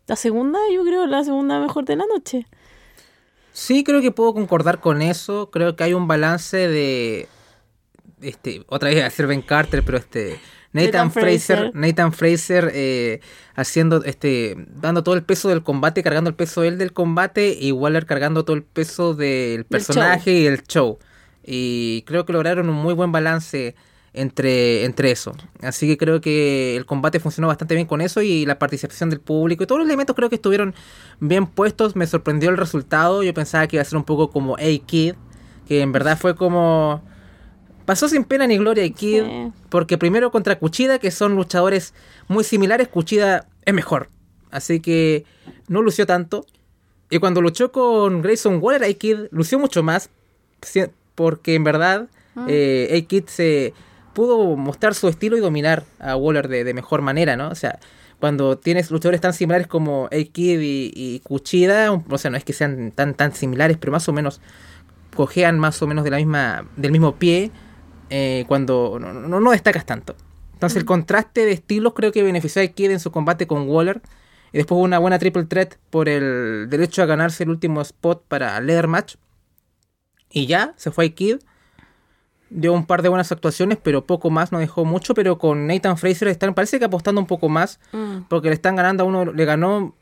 la 0.07 0.17
segunda, 0.17 0.59
yo 0.73 0.85
creo, 0.85 1.07
la 1.07 1.25
segunda 1.25 1.59
mejor 1.61 1.87
de 1.87 1.97
la 1.97 2.05
noche. 2.07 2.47
Sí, 3.53 3.85
creo 3.85 4.03
que 4.03 4.13
puedo 4.13 4.35
concordar 4.35 4.81
con 4.81 5.01
eso. 5.01 5.51
Creo 5.51 5.77
que 5.77 5.85
hay 5.85 5.95
un 5.95 6.07
balance 6.07 6.57
de 6.57 7.27
este 8.21 8.65
otra 8.69 8.91
vez 8.91 9.21
a 9.21 9.27
Ben 9.27 9.41
Carter, 9.41 9.83
pero 9.83 9.97
este 9.97 10.39
Nathan, 10.73 11.11
Fraser, 11.11 11.75
Nathan 11.75 12.13
Fraser 12.13 12.71
eh, 12.75 13.21
haciendo 13.55 14.05
este 14.05 14.57
dando 14.69 15.03
todo 15.03 15.15
el 15.15 15.23
peso 15.23 15.49
del 15.49 15.63
combate, 15.63 16.03
cargando 16.03 16.29
el 16.29 16.37
peso 16.37 16.63
él 16.65 16.77
del 16.77 16.93
combate 16.93 17.57
y 17.59 17.73
Waller 17.73 18.05
cargando 18.05 18.45
todo 18.45 18.57
el 18.57 18.63
peso 18.63 19.15
del 19.15 19.65
personaje 19.65 20.33
y 20.33 20.47
el 20.47 20.63
show. 20.65 20.99
Y 21.45 22.03
creo 22.07 22.27
que 22.27 22.35
lograron 22.35 22.69
un 22.69 22.77
muy 22.77 22.93
buen 22.93 23.11
balance 23.11 23.75
entre, 24.19 24.85
entre 24.85 25.13
eso. 25.13 25.33
Así 25.63 25.87
que 25.87 25.97
creo 25.97 26.21
que 26.21 26.77
el 26.77 26.87
combate 26.87 27.21
funcionó 27.21 27.47
bastante 27.47 27.75
bien 27.75 27.87
con 27.87 28.01
eso 28.01 28.21
y 28.21 28.47
la 28.47 28.59
participación 28.59 29.11
del 29.11 29.21
público 29.21 29.63
y 29.63 29.67
todos 29.67 29.79
los 29.79 29.89
elementos 29.89 30.17
creo 30.17 30.29
que 30.29 30.35
estuvieron 30.35 30.75
bien 31.21 31.47
puestos. 31.47 31.95
Me 31.95 32.07
sorprendió 32.07 32.51
el 32.51 32.57
resultado. 32.57 33.23
Yo 33.23 33.33
pensaba 33.33 33.67
que 33.69 33.77
iba 33.77 33.83
a 33.83 33.85
ser 33.85 33.97
un 33.97 34.05
poco 34.05 34.31
como 34.31 34.57
A-Kid, 34.57 35.15
que 35.67 35.81
en 35.81 35.93
verdad 35.93 36.19
fue 36.19 36.35
como... 36.35 37.03
Pasó 37.87 38.09
sin 38.09 38.25
pena 38.25 38.47
ni 38.47 38.59
gloria 38.59 38.85
A-Kid, 38.85 39.23
porque 39.71 39.97
primero 39.97 40.31
contra 40.31 40.59
Cuchida, 40.59 40.99
que 40.99 41.11
son 41.11 41.37
luchadores 41.37 41.95
muy 42.27 42.45
similares, 42.45 42.89
Cuchida 42.89 43.47
es 43.65 43.73
mejor. 43.73 44.11
Así 44.51 44.81
que 44.81 45.25
no 45.69 45.81
lució 45.81 46.07
tanto. 46.07 46.45
Y 47.09 47.19
cuando 47.19 47.41
luchó 47.41 47.73
con 47.73 48.21
Grayson 48.21 48.59
Waller, 48.61 48.85
A-Kid 48.85 49.29
lució 49.31 49.59
mucho 49.59 49.83
más. 49.83 50.11
Porque 51.15 51.55
en 51.55 51.65
verdad, 51.65 52.09
eh, 52.47 53.01
A-Kid 53.01 53.25
se 53.27 53.73
pudo 54.19 54.57
mostrar 54.57 54.97
su 54.97 55.07
estilo 55.07 55.37
y 55.37 55.41
dominar 55.41 55.85
a 56.01 56.17
Waller 56.17 56.49
de, 56.49 56.75
mejor 56.75 57.03
manera, 57.03 57.37
¿no? 57.37 57.51
O 57.51 57.55
sea, 57.55 57.79
cuando 58.19 58.59
tienes 58.59 58.91
luchadores 58.91 59.21
tan 59.21 59.33
similares 59.33 59.69
como 59.69 60.07
A-Kid 60.07 60.59
y, 60.59 60.93
y, 60.93 61.21
Kuchida, 61.21 61.93
o 61.93 62.19
sea, 62.19 62.29
no 62.33 62.37
es 62.37 62.43
que 62.43 62.53
sean 62.53 62.91
tan, 62.91 63.15
tan 63.15 63.33
similares, 63.33 63.77
pero 63.77 63.93
más 63.93 64.09
o 64.09 64.13
menos 64.13 64.41
cojean 65.15 65.61
más 65.61 65.81
o 65.83 65.87
menos 65.87 66.03
de 66.03 66.11
la 66.11 66.17
misma, 66.17 66.67
del 66.75 66.91
mismo 66.91 67.15
pie 67.15 67.53
eh, 68.11 68.45
cuando 68.49 68.99
no, 69.01 69.39
no, 69.39 69.51
destacas 69.53 69.87
tanto. 69.87 70.17
Entonces 70.55 70.79
el 70.79 70.85
contraste 70.85 71.45
de 71.45 71.53
estilos 71.53 71.93
creo 71.95 72.11
que 72.11 72.25
benefició 72.25 72.61
a 72.61 72.67
Kid 72.67 72.91
en 72.91 72.99
su 72.99 73.13
combate 73.13 73.47
con 73.47 73.69
Waller. 73.69 74.03
Y 74.53 74.59
después 74.59 74.81
una 74.81 74.99
buena 74.99 75.21
triple 75.21 75.45
threat 75.45 75.77
por 75.91 76.09
el 76.09 76.67
derecho 76.69 77.05
a 77.05 77.07
ganarse 77.07 77.45
el 77.45 77.51
último 77.51 77.83
spot 77.83 78.25
para 78.27 78.61
leather 78.61 78.89
match. 78.89 79.15
Y 80.29 80.47
ya, 80.47 80.75
se 80.77 80.91
fue 80.91 81.07
a 81.07 81.09
Kid. 81.11 81.37
Dio 82.51 82.73
un 82.73 82.87
par 82.87 83.03
de 83.03 83.09
buenas 83.09 83.31
actuaciones, 83.33 83.79
pero 83.83 84.07
poco 84.07 84.31
más, 84.31 84.53
no 84.53 84.59
dejó 84.59 84.85
mucho. 84.85 85.15
Pero 85.15 85.39
con 85.39 85.67
Nathan 85.67 85.99
Fraser 85.99 86.29
están, 86.29 86.55
parece 86.55 86.79
que 86.79 86.85
apostando 86.85 87.21
un 87.21 87.27
poco 87.27 87.49
más. 87.49 87.81
Mm. 87.93 88.23
Porque 88.29 88.49
le 88.49 88.55
están 88.55 88.77
ganando 88.77 89.05
a 89.05 89.07
uno, 89.07 89.33
le 89.33 89.45
ganó 89.45 89.95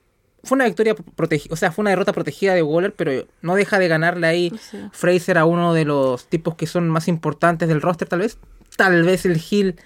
fue 0.47 0.57
una 0.57 0.67
victoria 0.67 0.95
protegida, 0.95 1.53
o 1.53 1.57
sea, 1.57 1.73
fue 1.73 1.83
una 1.83 1.91
derrota 1.91 2.13
protegida 2.13 2.55
de 2.55 2.63
Waller, 2.63 2.95
pero 2.95 3.27
no 3.43 3.57
deja 3.57 3.79
de 3.79 3.89
ganarle 3.89 4.27
ahí 4.29 4.53
Fraser 4.93 5.39
a 5.39 5.45
uno 5.45 5.75
de 5.75 5.85
los 5.85 6.29
tipos 6.29 6.55
que 6.55 6.67
son 6.67 6.89
más 6.89 7.09
importantes 7.09 7.69
del 7.69 7.83
roster, 7.83 8.09
tal 8.09 8.21
vez. 8.21 8.39
Tal 8.77 9.03
vez 9.03 9.27
el 9.27 9.43
Hill. 9.51 9.77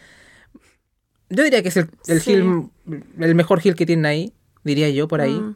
Yo 1.31 1.45
diría 1.45 1.63
que 1.63 1.69
es 1.69 1.77
el, 1.77 1.89
el 2.09 2.71
el 3.21 3.35
mejor 3.35 3.61
Hill 3.65 3.75
que 3.75 3.87
tiene 3.87 4.07
ahí, 4.07 4.35
diría 4.63 4.91
yo 4.91 5.09
por 5.09 5.23
ahí. 5.23 5.35
Mm. 5.35 5.55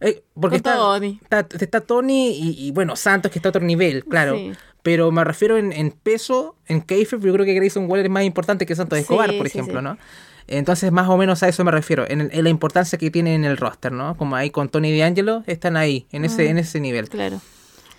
Eh, 0.00 0.24
porque 0.34 0.56
está 0.56 0.76
Tony. 0.76 1.20
Está, 1.60 1.80
Tony 1.82 2.30
y, 2.32 2.70
bueno, 2.72 2.96
Santos 2.96 3.30
que 3.30 3.38
está 3.38 3.50
a 3.50 3.50
otro 3.50 3.62
nivel, 3.62 4.04
claro. 4.04 4.36
Pero 4.82 5.10
me 5.12 5.24
refiero 5.24 5.58
en, 5.58 5.90
peso, 5.90 6.56
en 6.66 6.80
Keifer, 6.80 7.20
yo 7.20 7.32
creo 7.32 7.44
que 7.44 7.54
Grayson 7.54 7.90
Waller 7.90 8.06
es 8.06 8.12
más 8.12 8.24
importante 8.24 8.64
que 8.64 8.74
Santos 8.74 8.98
Escobar, 8.98 9.30
por 9.36 9.46
ejemplo, 9.46 9.82
¿no? 9.82 9.98
Entonces, 10.46 10.90
más 10.90 11.08
o 11.08 11.16
menos 11.16 11.42
a 11.42 11.48
eso 11.48 11.64
me 11.64 11.70
refiero, 11.70 12.04
en, 12.08 12.30
la 12.32 12.50
importancia 12.50 12.98
que 12.98 13.10
tiene 13.10 13.34
en 13.34 13.44
el 13.44 13.56
roster, 13.56 13.92
¿no? 13.92 14.16
Como 14.16 14.34
ahí 14.36 14.50
con 14.50 14.68
Tony 14.68 14.98
D'Angelo, 14.98 15.44
están 15.46 15.76
ahí, 15.76 16.06
en 16.10 16.24
ese, 16.24 16.44
mm, 16.44 16.50
en 16.50 16.58
ese 16.58 16.80
nivel. 16.80 17.08
Claro. 17.08 17.40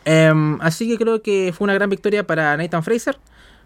Em, 0.04 0.60
así 0.62 0.88
que 0.89 0.98
creo 0.98 1.22
que 1.22 1.54
fue 1.56 1.65
una 1.65 1.74
gran 1.74 1.89
victoria 1.89 2.26
para 2.26 2.58
Nathan 2.58 2.84
Fraser. 2.84 3.17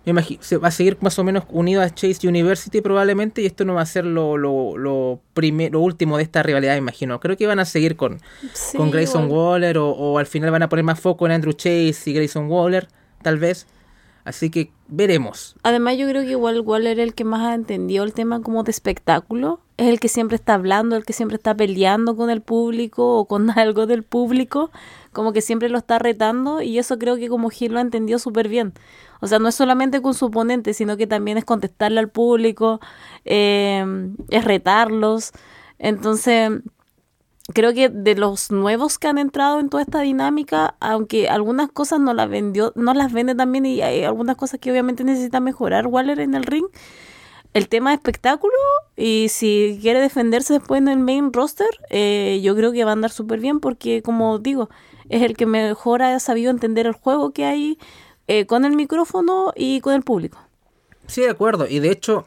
Me 0.06 0.12
imagino, 0.12 0.44
se 0.44 0.58
va 0.58 0.68
a 0.68 0.72
seguir 0.72 0.98
más 1.02 1.18
o 1.18 1.24
menos 1.24 1.46
unido 1.50 1.82
a 1.82 1.90
Chase 1.90 2.28
University 2.28 2.80
probablemente 2.82 3.42
y 3.42 3.48
esto 3.48 3.66
no 3.66 3.74
va 3.74 3.82
a 3.82 3.86
ser 3.88 4.06
lo, 4.06 4.38
lo, 4.38 4.78
lo, 4.78 5.20
lo 5.34 5.80
último 5.80 6.18
de 6.18 6.24
esta 6.24 6.44
rivalidad, 6.44 6.76
imagino. 6.76 7.20
Creo 7.20 7.36
que 7.36 7.48
van 7.48 7.58
a 7.58 7.66
seguir 7.66 7.96
con, 7.96 8.20
con 8.78 8.92
Grayson 8.92 9.32
Waller 9.32 9.80
o, 9.80 9.90
o, 9.90 10.20
al 10.20 10.28
final 10.28 10.52
van 10.52 10.62
a 10.62 10.70
poner 10.70 10.86
más 10.86 11.00
foco 11.00 11.26
en 11.26 11.32
Andrew 11.32 11.54
Chase 11.54 12.04
y 12.06 12.14
Grayson 12.14 12.48
Waller, 12.48 12.88
tal 13.26 13.40
vez. 13.40 13.66
Así 14.24 14.52
que 14.52 14.72
veremos. 14.88 15.56
Además, 15.64 15.98
yo 15.98 16.08
creo 16.08 16.22
que 16.22 16.32
igual 16.32 16.62
Waller 16.62 16.94
era 16.94 17.04
el 17.04 17.16
que 17.16 17.24
más 17.24 17.42
ha 17.42 17.56
entendido 17.56 18.04
el 18.04 18.14
tema 18.14 18.40
como 18.42 18.62
de 18.64 18.70
espectáculo. 18.70 19.62
Es 19.78 19.88
el 19.88 20.00
que 20.00 20.10
siempre 20.10 20.36
está 20.36 20.54
hablando, 20.54 20.96
el 20.96 21.06
que 21.06 21.14
siempre 21.14 21.36
está 21.36 21.56
peleando 21.56 22.16
con 22.16 22.30
el 22.30 22.42
público 22.42 23.18
o 23.18 23.26
con 23.26 23.50
algo 23.58 23.88
del 23.88 24.04
público. 24.04 24.70
Como 25.12 25.34
que 25.34 25.42
siempre 25.42 25.70
lo 25.70 25.80
está 25.80 25.98
retando. 25.98 26.62
Y 26.62 26.78
eso 26.78 27.00
creo 27.00 27.16
que 27.16 27.30
como 27.30 27.50
Gil 27.50 27.74
lo 27.74 27.80
ha 27.80 27.82
entendido 27.82 28.20
súper 28.20 28.48
bien. 28.48 28.74
O 29.22 29.28
sea, 29.28 29.40
no 29.40 29.48
es 29.48 29.56
solamente 29.56 30.04
con 30.04 30.14
su 30.14 30.26
oponente, 30.26 30.76
sino 30.76 30.98
que 30.98 31.08
también 31.08 31.40
es 31.40 31.46
contestarle 31.46 32.00
al 32.00 32.10
público, 32.10 32.80
eh, 33.26 33.84
es 34.30 34.46
retarlos. 34.46 35.32
Entonces, 35.80 36.52
creo 37.54 37.74
que 37.74 37.90
de 37.90 38.16
los 38.16 38.52
nuevos 38.52 38.98
que 38.98 39.08
han 39.08 39.18
entrado 39.18 39.60
en 39.60 39.70
toda 39.70 39.84
esta 39.84 40.02
dinámica, 40.02 40.76
aunque 40.80 41.30
algunas 41.30 41.72
cosas 41.72 42.00
no 42.00 42.14
las 42.14 42.30
vendió, 42.30 42.74
no 42.76 42.94
las 42.94 43.14
vende 43.14 43.36
también 43.36 43.66
y 43.66 43.82
hay 43.82 44.04
algunas 44.04 44.36
cosas 44.36 44.60
que 44.60 44.72
obviamente 44.72 45.04
necesita 45.04 45.40
mejorar 45.40 45.88
Waller 45.88 46.20
en 46.20 46.34
el 46.36 46.44
ring. 46.44 46.66
El 47.54 47.70
tema 47.70 47.92
de 47.92 47.96
espectáculo 47.96 48.54
y 48.98 49.28
si 49.30 49.80
quiere 49.82 50.02
defenderse 50.02 50.54
después 50.54 50.82
en 50.82 50.90
el 50.90 51.00
main 51.00 51.32
roster, 51.32 51.70
eh, 51.90 52.42
yo 52.44 52.54
creo 52.56 52.74
que 52.74 52.84
va 52.84 52.90
a 52.90 52.94
andar 52.94 53.12
súper 53.12 53.40
bien 53.40 53.62
porque, 53.62 54.02
como 54.02 54.40
digo, 54.40 54.70
es 55.08 55.22
el 55.22 55.38
que 55.38 55.46
mejor 55.46 56.02
ha 56.02 56.20
sabido 56.20 56.52
entender 56.52 56.86
el 56.86 56.94
juego 56.94 57.32
que 57.32 57.46
hay 57.46 57.78
eh, 58.28 58.46
con 58.46 58.66
el 58.66 58.76
micrófono 58.76 59.54
y 59.56 59.80
con 59.80 59.94
el 59.94 60.02
público. 60.02 60.38
Sí, 61.08 61.22
de 61.22 61.30
acuerdo. 61.30 61.68
Y 61.70 61.80
de 61.80 61.92
hecho, 61.92 62.26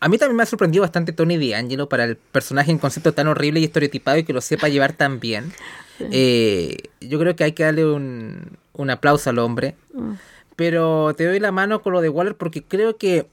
a 0.00 0.08
mí 0.08 0.18
también 0.18 0.36
me 0.36 0.42
ha 0.42 0.46
sorprendido 0.46 0.82
bastante 0.82 1.12
Tony 1.12 1.36
D'Angelo 1.38 1.88
para 1.88 2.04
el 2.04 2.16
personaje 2.16 2.70
en 2.70 2.78
concepto 2.78 3.12
tan 3.12 3.28
horrible 3.28 3.60
y 3.60 3.64
estereotipado 3.64 4.18
y 4.18 4.24
que 4.24 4.32
lo 4.32 4.40
sepa 4.40 4.68
llevar 4.68 4.92
tan 4.92 5.20
bien. 5.20 5.52
Eh, 6.10 6.76
yo 7.00 7.20
creo 7.20 7.36
que 7.36 7.44
hay 7.44 7.52
que 7.52 7.62
darle 7.62 7.86
un, 7.86 8.90
aplauso 8.90 9.30
al 9.30 9.38
hombre. 9.38 9.76
Mm. 9.92 10.14
Pero 10.56 11.14
te 11.14 11.24
doy 11.24 11.38
la 11.38 11.52
mano 11.52 11.82
con 11.82 11.92
lo 11.92 12.00
de 12.00 12.08
Waller 12.08 12.34
porque 12.34 12.64
creo 12.64 12.96
que 12.96 13.28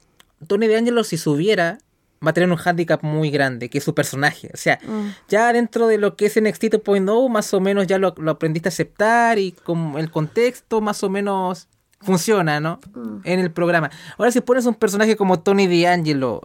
Tony 0.46 0.68
D'Angelo 0.68 1.02
si 1.02 1.16
subiera 1.16 1.78
va 2.24 2.30
a 2.30 2.32
tener 2.32 2.50
un 2.50 2.58
handicap 2.58 3.02
muy 3.02 3.30
grande, 3.30 3.68
que 3.68 3.78
es 3.78 3.84
su 3.84 3.94
personaje. 3.94 4.50
O 4.54 4.56
sea, 4.56 4.78
mm. 4.82 5.08
ya 5.28 5.52
dentro 5.52 5.86
de 5.88 5.98
lo 5.98 6.16
que 6.16 6.26
es 6.26 6.40
NXT 6.40 6.64
2.0, 6.64 7.28
más 7.28 7.52
o 7.52 7.60
menos 7.60 7.86
ya 7.86 7.98
lo, 7.98 8.14
aprendiste 8.28 8.68
a 8.68 8.70
aceptar 8.70 9.38
y 9.38 9.52
con 9.52 9.98
el 9.98 10.10
contexto 10.10 10.80
más 10.80 11.02
o 11.02 11.10
menos 11.10 11.68
funciona, 12.02 12.60
¿no? 12.60 12.80
Mm. 12.94 13.18
En 13.24 13.40
el 13.40 13.50
programa. 13.50 13.90
Ahora 14.18 14.30
si 14.30 14.40
pones 14.40 14.66
un 14.66 14.74
personaje 14.74 15.16
como 15.16 15.40
Tony 15.40 15.66
D'Angelo 15.66 16.42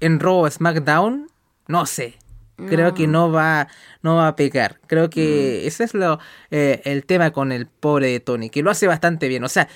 en 0.00 0.20
Raw 0.20 0.50
SmackDown, 0.50 1.28
no 1.68 1.86
sé. 1.86 2.16
Creo 2.68 2.94
que 2.94 3.06
no 3.06 3.30
va, 3.30 3.68
no 4.00 4.16
va 4.16 4.28
a 4.28 4.36
pegar. 4.36 4.80
Creo 4.86 5.10
que 5.10 5.60
mm. 5.62 5.66
ese 5.68 5.84
es 5.84 5.92
lo, 5.92 6.18
eh, 6.50 6.80
el 6.84 7.04
tema 7.04 7.30
con 7.30 7.52
el 7.52 7.66
pobre 7.66 8.08
de 8.08 8.20
Tony, 8.20 8.48
que 8.48 8.62
lo 8.62 8.70
hace 8.70 8.86
bastante 8.86 9.28
bien. 9.28 9.44
O 9.44 9.48
sea, 9.48 9.68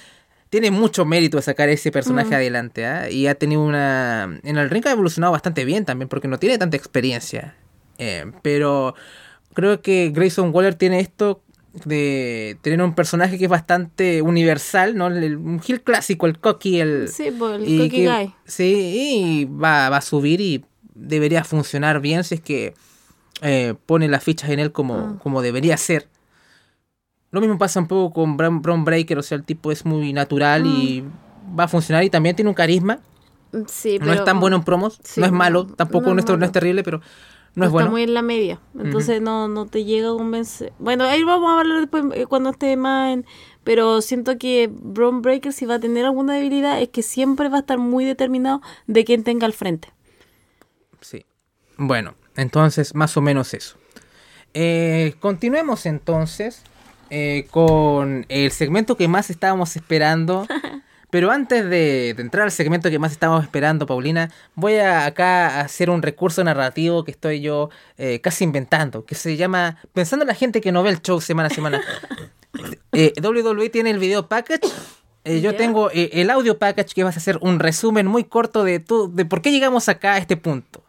tiene 0.49 0.71
mucho 0.71 1.05
mérito 1.05 1.43
sacar 1.43 1.69
ese 1.69 1.93
personaje 1.93 2.31
mm. 2.31 2.35
adelante. 2.35 2.87
¿ah? 2.87 3.11
Y 3.11 3.27
ha 3.27 3.35
tenido 3.35 3.63
una. 3.63 4.41
En 4.43 4.57
el 4.57 4.71
ring 4.71 4.87
ha 4.87 4.93
evolucionado 4.93 5.33
bastante 5.33 5.67
bien 5.67 5.85
también, 5.85 6.09
porque 6.09 6.27
no 6.27 6.39
tiene 6.39 6.57
tanta 6.57 6.79
experiencia. 6.79 7.55
Eh, 7.99 8.33
pero 8.41 8.95
creo 9.53 9.83
que 9.83 10.11
Grayson 10.11 10.51
Waller 10.55 10.75
tiene 10.75 11.01
esto 11.01 11.43
de 11.73 12.59
tener 12.63 12.83
un 12.83 12.95
personaje 12.95 13.39
que 13.39 13.45
es 13.45 13.51
bastante 13.51 14.23
universal, 14.23 14.97
¿no? 14.97 15.07
un 15.07 15.61
heel 15.67 15.83
clásico, 15.83 16.27
el 16.27 16.39
cocky, 16.39 16.81
el... 16.81 17.09
Sí, 17.09 17.31
pues, 17.37 17.63
el 17.63 17.79
cocky 17.79 18.07
guy. 18.07 18.35
Sí, 18.45 18.95
y 18.97 19.45
va, 19.45 19.89
va, 19.89 19.99
a 19.99 20.03
subir 20.03 20.41
y 20.41 20.65
debería 20.95 21.45
funcionar 21.45 22.01
bien 22.01 22.25
si 22.25 22.37
es 22.37 22.41
que 22.41 22.75
eh, 23.43 23.75
pone 23.87 24.09
las 24.09 24.23
fichas 24.25 24.51
en 24.51 24.59
él 24.59 24.73
como, 24.73 24.95
ah. 24.95 25.17
como 25.23 25.43
debería 25.43 25.77
ser. 25.77 26.09
Lo 27.31 27.41
mismo 27.41 27.59
pasa 27.59 27.79
un 27.81 27.87
poco 27.87 28.13
con 28.13 28.37
Brown, 28.37 28.85
Breaker, 28.85 29.19
o 29.19 29.23
sea, 29.23 29.37
el 29.37 29.45
tipo 29.45 29.71
es 29.71 29.85
muy 29.85 30.13
natural 30.13 30.67
y 30.67 31.05
ah. 31.07 31.57
va 31.59 31.65
a 31.65 31.69
funcionar 31.69 32.03
y 32.03 32.11
también 32.11 32.35
tiene 32.35 32.49
un 32.49 32.55
carisma. 32.55 32.99
Sí, 33.67 33.99
no 33.99 34.13
es 34.13 34.25
tan 34.25 34.39
bueno 34.39 34.57
en 34.57 34.63
promos, 34.63 35.01
no 35.17 35.27
es 35.27 35.33
malo, 35.33 35.67
tampoco 35.67 36.15
no, 36.15 36.23
no 36.37 36.45
es 36.45 36.53
terrible, 36.53 36.85
pero 36.85 37.01
no 37.55 37.65
es 37.67 37.73
está 37.73 37.91
muy 37.91 38.03
en 38.03 38.15
la 38.15 38.23
media, 38.23 38.61
entonces 38.79 39.21
no, 39.21 39.49
no 39.49 39.67
te 39.67 39.85
llega 39.85 40.09
a 40.11 40.13
convencer. 40.13 40.73
Bueno, 40.79 41.05
ahí 41.05 41.23
vamos 41.25 41.51
a 41.51 41.61
hablar 41.61 41.81
después 41.81 42.05
eh, 42.15 42.27
cuando 42.27 42.51
esté 42.51 42.77
más 42.77 43.13
en... 43.13 43.27
Pero 43.63 44.01
siento 44.01 44.39
que 44.39 44.71
Braun 44.73 45.21
Breaker 45.21 45.53
si 45.53 45.67
va 45.67 45.75
a 45.75 45.81
tener 45.81 46.07
alguna 46.07 46.35
debilidad 46.35 46.81
es 46.81 46.89
que 46.89 47.03
siempre 47.03 47.49
va 47.49 47.59
a 47.59 47.61
estar 47.61 47.79
muy 47.79 48.05
determinado 48.05 48.63
de 48.87 49.05
quién 49.05 49.23
tenga 49.23 49.47
al 49.47 49.53
frente. 49.53 49.93
Sí. 51.03 51.27
Bueno, 51.77 52.15
entonces 52.37 52.95
más 52.95 53.17
o 53.17 53.21
menos 53.21 53.53
eso. 53.53 53.77
Eh, 54.55 55.15
continuemos 55.21 55.87
entonces 55.87 56.63
eh, 57.11 57.47
con 57.51 58.25
el 58.29 58.51
segmento 58.51 58.97
que 58.97 59.09
más 59.09 59.31
estábamos 59.31 59.77
esperando 59.77 60.47
Pero 61.11 61.31
antes 61.33 61.69
de, 61.69 62.11
entrar 62.11 62.45
al 62.45 62.53
segmento 62.53 62.89
que 62.89 62.99
más 62.99 63.13
estamos 63.13 63.43
esperando, 63.43 63.87
Paulina, 63.87 64.31
voy 64.55 64.77
a 64.77 65.07
acá 65.07 65.61
hacer 65.61 65.91
un 65.91 66.03
recurso 66.03 66.43
narrativo 66.45 67.05
que 67.05 67.11
estoy 67.11 67.41
yo 67.41 67.71
eh, 67.99 68.21
casi 68.21 68.45
inventando, 68.45 69.05
que 69.05 69.17
se 69.17 69.37
llama 69.37 69.79
Pensando 69.93 70.23
en 70.23 70.29
la 70.29 70.35
gente 70.35 70.61
que 70.61 70.71
no 70.71 70.83
ve 70.83 70.91
el 70.91 71.03
show 71.03 71.21
semana 71.21 71.49
a 71.49 71.55
semana. 71.55 71.81
eh, 72.93 73.13
WWE 73.21 73.71
tiene 73.71 73.91
el 73.91 73.99
video 73.99 74.29
package. 74.29 74.69
Eh, 75.25 75.41
yo 75.41 75.55
tengo 75.55 75.91
eh, 75.91 76.11
el 76.15 76.31
audio 76.31 76.59
package 76.59 76.95
que 76.95 77.05
vas 77.05 77.17
a 77.17 77.21
hacer 77.21 77.39
un 77.43 77.59
resumen 77.59 78.07
muy 78.07 78.25
corto 78.25 78.65
de, 78.65 78.79
tu, 78.79 79.13
de 79.15 79.25
por 79.25 79.43
qué 79.43 79.51
llegamos 79.51 79.89
acá 79.89 80.15
a 80.15 80.19
este 80.19 80.37
punto. 80.37 80.83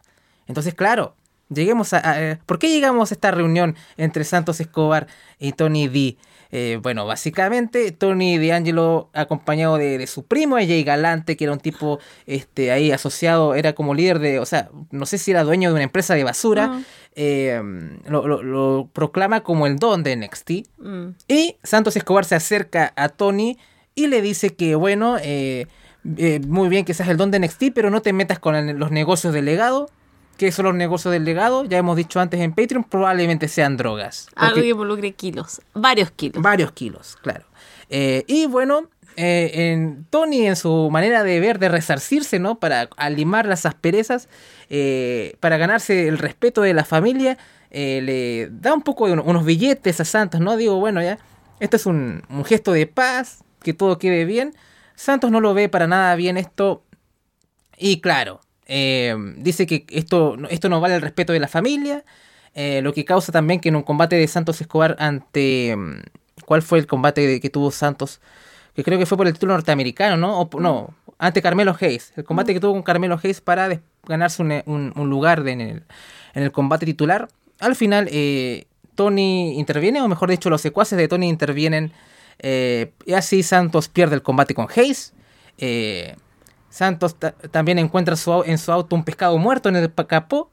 Entonces, 0.46 0.74
claro, 0.74 1.16
lleguemos 1.48 1.92
a, 1.92 2.38
¿por 2.46 2.58
qué 2.58 2.68
llegamos 2.68 3.10
a 3.10 3.14
esta 3.14 3.30
reunión 3.30 3.76
entre 3.96 4.24
Santos 4.24 4.60
Escobar 4.60 5.06
y 5.38 5.52
Tony 5.52 5.88
D? 5.88 6.16
Eh, 6.54 6.78
bueno, 6.82 7.06
básicamente 7.06 7.92
Tony 7.92 8.36
D'Angelo 8.36 9.08
acompañado 9.14 9.78
de, 9.78 10.06
su 10.06 10.26
primo 10.26 10.56
AJ 10.56 10.84
Galante, 10.84 11.34
que 11.34 11.44
era 11.44 11.52
un 11.54 11.60
tipo 11.60 11.98
este, 12.26 12.70
ahí 12.70 12.92
asociado, 12.92 13.54
era 13.54 13.72
como 13.72 13.94
líder 13.94 14.18
de, 14.18 14.38
o 14.38 14.44
sea, 14.44 14.68
no 14.90 15.06
sé 15.06 15.16
si 15.16 15.30
era 15.30 15.44
dueño 15.44 15.70
de 15.70 15.76
una 15.76 15.84
empresa 15.84 16.14
de 16.14 16.24
basura, 16.24 16.82
eh, 17.14 17.60
lo, 18.06 18.90
proclama 18.92 19.42
como 19.42 19.66
el 19.66 19.78
don 19.78 20.02
de 20.02 20.14
NXT. 20.14 20.50
Mm. 20.78 21.08
Y 21.26 21.56
Santos 21.62 21.96
Escobar 21.96 22.26
se 22.26 22.34
acerca 22.34 22.92
a 22.96 23.08
Tony 23.08 23.56
y 23.94 24.08
le 24.08 24.20
dice 24.20 24.54
que, 24.54 24.74
bueno, 24.74 25.16
eh, 25.22 25.66
muy 26.46 26.68
bien 26.68 26.84
que 26.84 26.92
seas 26.92 27.08
el 27.08 27.16
don 27.16 27.30
de 27.30 27.38
NXT, 27.38 27.72
pero 27.74 27.88
no 27.88 28.02
te 28.02 28.12
metas 28.12 28.38
con 28.38 28.78
los 28.78 28.90
negocios 28.90 29.32
del 29.32 29.46
legado 29.46 29.88
¿Qué 30.42 30.50
son 30.50 30.64
los 30.64 30.74
negocios 30.74 31.12
del 31.12 31.24
legado? 31.24 31.64
Ya 31.66 31.78
hemos 31.78 31.96
dicho 31.96 32.18
antes 32.18 32.40
en 32.40 32.52
Patreon, 32.52 32.82
probablemente 32.82 33.46
sean 33.46 33.76
drogas. 33.76 34.26
Algo 34.34 34.60
que 34.60 34.70
involucre 34.70 35.12
kilos, 35.12 35.62
varios 35.72 36.10
kilos. 36.10 36.42
Varios 36.42 36.72
kilos, 36.72 37.16
claro. 37.22 37.44
Eh, 37.88 38.24
y 38.26 38.46
bueno, 38.46 38.90
eh, 39.14 39.52
en 39.54 40.04
Tony 40.10 40.48
en 40.48 40.56
su 40.56 40.90
manera 40.90 41.22
de 41.22 41.38
ver, 41.38 41.60
de 41.60 41.68
resarcirse, 41.68 42.40
¿no? 42.40 42.58
Para 42.58 42.88
alimar 42.96 43.46
las 43.46 43.66
asperezas, 43.66 44.28
eh, 44.68 45.36
para 45.38 45.58
ganarse 45.58 46.08
el 46.08 46.18
respeto 46.18 46.62
de 46.62 46.74
la 46.74 46.84
familia, 46.84 47.38
le 47.70 48.48
da 48.50 48.74
un 48.74 48.82
poco 48.82 49.06
de 49.06 49.12
unos 49.12 49.44
billetes 49.44 50.00
a 50.00 50.04
Santos, 50.04 50.40
¿no? 50.40 50.56
Digo, 50.56 50.80
bueno, 50.80 51.00
ya, 51.00 51.18
esto 51.60 51.76
es 51.76 51.86
un, 51.86 52.24
un 52.28 52.44
gesto 52.44 52.72
de 52.72 52.88
paz, 52.88 53.44
que 53.62 53.74
todo 53.74 53.96
quede 53.96 54.24
bien. 54.24 54.56
Santos 54.96 55.30
no 55.30 55.40
lo 55.40 55.54
ve 55.54 55.68
para 55.68 55.86
nada 55.86 56.16
bien 56.16 56.36
esto. 56.36 56.82
Y 57.78 58.00
claro, 58.00 58.40
eh, 58.66 59.14
dice 59.36 59.66
que 59.66 59.86
esto, 59.90 60.36
esto 60.50 60.68
no 60.68 60.80
vale 60.80 60.94
el 60.94 61.02
respeto 61.02 61.32
de 61.32 61.40
la 61.40 61.48
familia, 61.48 62.04
eh, 62.54 62.80
lo 62.82 62.92
que 62.92 63.04
causa 63.04 63.32
también 63.32 63.60
que 63.60 63.70
en 63.70 63.76
un 63.76 63.82
combate 63.82 64.16
de 64.16 64.26
Santos 64.28 64.60
Escobar 64.60 64.96
ante... 64.98 65.74
Mm, 65.76 66.00
¿Cuál 66.46 66.62
fue 66.62 66.78
el 66.78 66.86
combate 66.86 67.40
que 67.40 67.50
tuvo 67.50 67.70
Santos? 67.70 68.20
Que 68.74 68.82
creo 68.82 68.98
que 68.98 69.06
fue 69.06 69.16
por 69.16 69.26
el 69.26 69.32
título 69.32 69.52
norteamericano, 69.52 70.16
¿no? 70.16 70.40
O, 70.40 70.60
no, 70.60 70.94
ante 71.18 71.40
Carmelo 71.40 71.76
Hayes. 71.78 72.12
El 72.16 72.24
combate 72.24 72.52
que 72.52 72.60
tuvo 72.60 72.72
con 72.72 72.82
Carmelo 72.82 73.18
Hayes 73.22 73.40
para 73.40 73.80
ganarse 74.04 74.42
un, 74.42 74.92
lugar 74.96 75.46
en, 75.46 75.84
el, 76.34 76.52
combate 76.52 76.84
titular. 76.84 77.28
Al 77.60 77.76
final, 77.76 78.08
eh, 78.10 78.66
Tony 78.96 79.58
interviene, 79.58 80.02
o 80.02 80.08
mejor 80.08 80.30
dicho, 80.30 80.50
los 80.50 80.60
secuaces 80.60 80.98
de 80.98 81.06
Tony 81.06 81.28
intervienen. 81.28 81.92
y 82.42 83.12
así 83.12 83.42
Santos 83.42 83.88
pierde 83.88 84.16
el 84.16 84.22
combate 84.22 84.54
con 84.54 84.66
Hayes. 84.74 85.14
Santos 86.72 87.16
también 87.50 87.78
encuentra 87.78 88.16
en 88.46 88.58
su 88.58 88.72
auto 88.72 88.96
un 88.96 89.04
pescado 89.04 89.36
muerto 89.36 89.68
en 89.68 89.76
el 89.76 89.92
capó. 89.92 90.50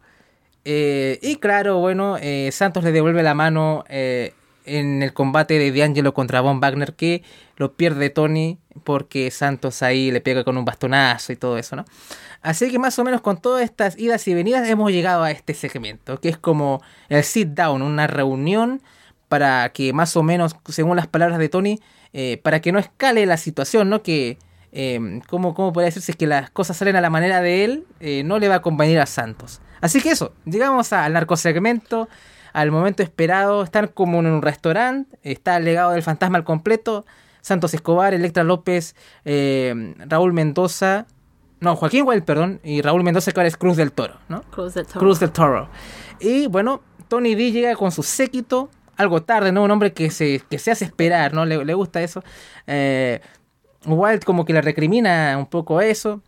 Eh, 0.65 1.17
y 1.21 1.37
claro, 1.37 1.79
bueno, 1.79 2.17
eh, 2.19 2.49
Santos 2.51 2.83
le 2.83 2.91
devuelve 2.91 3.23
la 3.23 3.33
mano 3.33 3.85
eh, 3.87 4.33
en 4.65 5.01
el 5.01 5.13
combate 5.13 5.57
de 5.57 5.71
D'Angelo 5.71 6.13
contra 6.13 6.41
Von 6.41 6.59
Wagner 6.59 6.93
que 6.93 7.23
lo 7.55 7.71
pierde 7.73 8.09
Tony 8.09 8.59
porque 8.83 9.31
Santos 9.31 9.81
ahí 9.81 10.11
le 10.11 10.19
pega 10.19 10.43
con 10.43 10.57
un 10.57 10.65
bastonazo 10.65 11.31
y 11.31 11.37
todo 11.37 11.57
eso, 11.57 11.77
¿no? 11.77 11.85
Así 12.41 12.69
que 12.69 12.79
más 12.79 12.99
o 12.99 13.05
menos 13.05 13.21
con 13.21 13.39
todas 13.39 13.63
estas 13.63 13.97
idas 13.97 14.27
y 14.27 14.33
venidas 14.33 14.67
hemos 14.67 14.91
llegado 14.91 15.23
a 15.23 15.31
este 15.31 15.53
segmento, 15.53 16.19
que 16.19 16.27
es 16.27 16.37
como 16.37 16.81
el 17.07 17.23
sit 17.23 17.47
down, 17.47 17.81
una 17.81 18.07
reunión 18.07 18.81
para 19.29 19.69
que 19.69 19.93
más 19.93 20.17
o 20.17 20.23
menos, 20.23 20.57
según 20.67 20.97
las 20.97 21.07
palabras 21.07 21.39
de 21.39 21.47
Tony, 21.47 21.79
para 22.43 22.59
que 22.59 22.73
no 22.73 22.79
escale 22.79 23.25
la 23.25 23.37
situación, 23.37 23.89
¿no? 23.89 24.03
Que 24.03 24.37
eh, 24.71 25.19
¿cómo, 25.27 25.53
¿cómo 25.53 25.73
podría 25.73 25.87
decirse? 25.87 26.07
Si 26.07 26.11
es 26.13 26.17
que 26.17 26.27
las 26.27 26.49
cosas 26.49 26.77
salen 26.77 26.95
a 26.95 27.01
la 27.01 27.09
manera 27.09 27.41
de 27.41 27.65
él, 27.65 27.85
eh, 27.99 28.23
no 28.23 28.39
le 28.39 28.47
va 28.47 28.55
a 28.55 28.61
convenir 28.61 28.99
a 28.99 29.05
Santos. 29.05 29.61
Así 29.81 30.01
que 30.01 30.11
eso, 30.11 30.33
llegamos 30.45 30.91
al 30.93 31.13
narcosegmento, 31.13 32.09
al 32.53 32.71
momento 32.71 33.03
esperado, 33.03 33.63
están 33.63 33.87
como 33.87 34.19
en 34.19 34.27
un 34.27 34.41
restaurante, 34.41 35.17
está 35.23 35.57
el 35.57 35.65
legado 35.65 35.91
del 35.91 36.03
fantasma 36.03 36.37
al 36.37 36.43
completo, 36.43 37.05
Santos 37.41 37.73
Escobar, 37.73 38.13
Electra 38.13 38.43
López, 38.43 38.95
eh, 39.23 39.95
Raúl 39.99 40.33
Mendoza, 40.33 41.05
no, 41.61 41.75
Joaquín 41.75 42.05
Wild, 42.07 42.23
perdón, 42.23 42.59
y 42.63 42.81
Raúl 42.81 43.03
Mendoza 43.03 43.31
que 43.31 43.39
ahora 43.39 43.47
es 43.47 43.57
Cruz 43.57 43.77
del 43.77 43.91
Toro, 43.91 44.17
¿no? 44.29 44.43
Cruz 44.43 44.73
del 44.73 44.85
Toro. 44.85 44.99
Cruz 44.99 45.19
del 45.19 45.31
Toro. 45.31 45.69
Y 46.19 46.47
bueno, 46.47 46.81
Tony 47.07 47.35
D 47.35 47.51
llega 47.51 47.75
con 47.75 47.91
su 47.91 48.03
séquito, 48.03 48.69
algo 48.95 49.23
tarde, 49.23 49.51
¿no? 49.51 49.63
Un 49.63 49.71
hombre 49.71 49.93
que 49.93 50.09
se, 50.09 50.41
que 50.49 50.59
se 50.59 50.71
hace 50.71 50.85
esperar, 50.85 51.33
¿no? 51.33 51.45
Le, 51.45 51.63
le 51.63 51.73
gusta 51.73 52.01
eso. 52.01 52.23
Eh, 52.67 53.21
Walt 53.85 54.23
como 54.23 54.45
que 54.45 54.53
le 54.53 54.61
recrimina 54.61 55.35
un 55.37 55.45
poco 55.45 55.81
eso. 55.81 56.21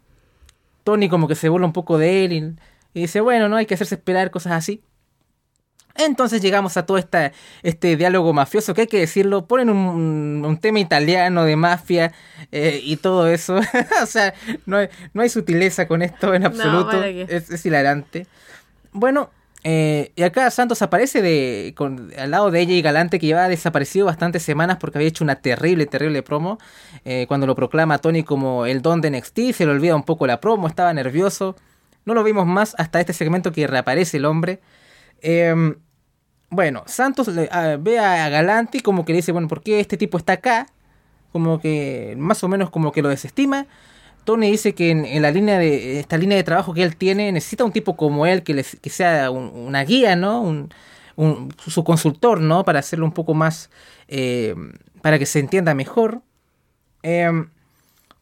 Tony 0.83 1.09
como 1.09 1.27
que 1.27 1.35
se 1.35 1.49
burla 1.49 1.67
un 1.67 1.73
poco 1.73 1.97
de 1.97 2.25
él 2.25 2.33
y, 2.93 2.99
dice, 2.99 3.21
bueno, 3.21 3.49
no 3.49 3.55
hay 3.55 3.65
que 3.65 3.75
hacerse 3.75 3.95
esperar 3.95 4.31
cosas 4.31 4.53
así. 4.53 4.83
Entonces 5.95 6.41
llegamos 6.41 6.77
a 6.77 6.85
todo 6.85 6.97
esta, 6.97 7.33
este 7.63 7.97
diálogo 7.97 8.31
mafioso, 8.33 8.73
que 8.73 8.81
hay 8.81 8.87
que 8.87 8.99
decirlo, 8.99 9.45
ponen 9.45 9.69
un, 9.69 10.57
tema 10.61 10.79
italiano 10.79 11.43
de 11.43 11.55
mafia 11.57 12.13
eh, 12.51 12.79
y 12.81 12.95
todo 12.95 13.27
eso. 13.27 13.59
o 14.01 14.05
sea, 14.05 14.33
no 14.65 14.77
hay, 14.77 14.89
no 15.13 15.21
hay 15.21 15.29
sutileza 15.29 15.87
con 15.87 16.01
esto 16.01 16.33
en 16.33 16.45
absoluto. 16.45 17.03
es, 17.03 17.49
es 17.49 17.65
hilarante. 17.65 18.25
Bueno, 18.93 19.29
eh, 19.63 20.11
y 20.15 20.23
acá 20.23 20.49
Santos 20.49 20.81
aparece 20.81 21.21
de, 21.21 21.75
al 22.17 22.31
lado 22.31 22.49
de 22.49 22.61
ella 22.61 22.73
y 22.73 22.81
Galante, 22.81 23.19
que 23.19 23.27
lleva 23.27 23.47
desaparecido 23.47 24.07
bastantes 24.07 24.41
semanas 24.43 24.77
porque 24.79 24.97
había 24.97 25.07
hecho 25.07 25.23
una 25.23 25.35
terrible, 25.35 25.85
terrible 25.85 26.23
promo. 26.23 26.57
Eh, 27.05 27.25
cuando 27.27 27.45
lo 27.45 27.55
proclama 27.55 27.99
Tony 27.99 28.23
como 28.23 28.65
el 28.65 28.81
don 28.81 29.01
de 29.01 29.11
NXT, 29.11 29.53
se 29.53 29.65
le 29.65 29.71
olvida 29.71 29.95
un 29.95 30.03
poco 30.03 30.25
la 30.25 30.39
promo, 30.39 30.67
estaba 30.67 30.93
nervioso. 30.93 31.55
No 32.05 32.13
lo 32.15 32.23
vimos 32.23 32.47
más 32.47 32.75
hasta 32.79 32.99
este 32.99 33.13
segmento 33.13 33.51
que 33.51 33.67
reaparece 33.67 34.17
el 34.17 34.25
hombre. 34.25 34.61
Em, 35.21 35.75
bueno, 36.49 36.83
Santos 36.87 37.29
ah, 37.51 37.77
ve 37.79 37.99
a 37.99 38.29
Galante 38.29 38.79
y 38.79 38.81
como 38.81 39.05
que 39.05 39.13
le 39.13 39.17
dice, 39.17 39.31
bueno, 39.31 39.47
¿por 39.47 39.61
qué 39.61 39.79
este 39.79 39.97
tipo 39.97 40.17
está 40.17 40.33
acá? 40.33 40.67
Como 41.31 41.61
que 41.61 42.15
más 42.17 42.43
o 42.43 42.47
menos 42.47 42.71
como 42.71 42.91
que 42.91 43.03
lo 43.03 43.09
desestima. 43.09 43.67
Tony 44.23 44.51
dice 44.51 44.73
que 44.73 44.91
en, 44.91 45.21
la 45.21 45.31
línea 45.31 45.57
de 45.57 45.99
esta 45.99 46.17
línea 46.17 46.37
de 46.37 46.43
trabajo 46.43 46.73
que 46.73 46.83
él 46.83 46.95
tiene 46.95 47.31
necesita 47.31 47.63
un 47.63 47.71
tipo 47.71 47.97
como 47.97 48.25
él 48.25 48.43
que, 48.43 48.63
que 48.81 48.89
sea 48.89 49.31
una 49.31 49.83
guía, 49.83 50.15
¿no? 50.15 50.41
Un, 50.41 50.69
su 51.67 51.83
consultor, 51.83 52.39
¿no? 52.39 52.63
Para 52.63 52.79
hacerlo 52.79 53.05
un 53.05 53.11
poco 53.11 53.33
más, 53.33 53.69
eh, 54.07 54.55
para 55.01 55.19
que 55.19 55.25
se 55.25 55.39
entienda 55.39 55.73
mejor. 55.75 56.21
Em, 57.03 57.49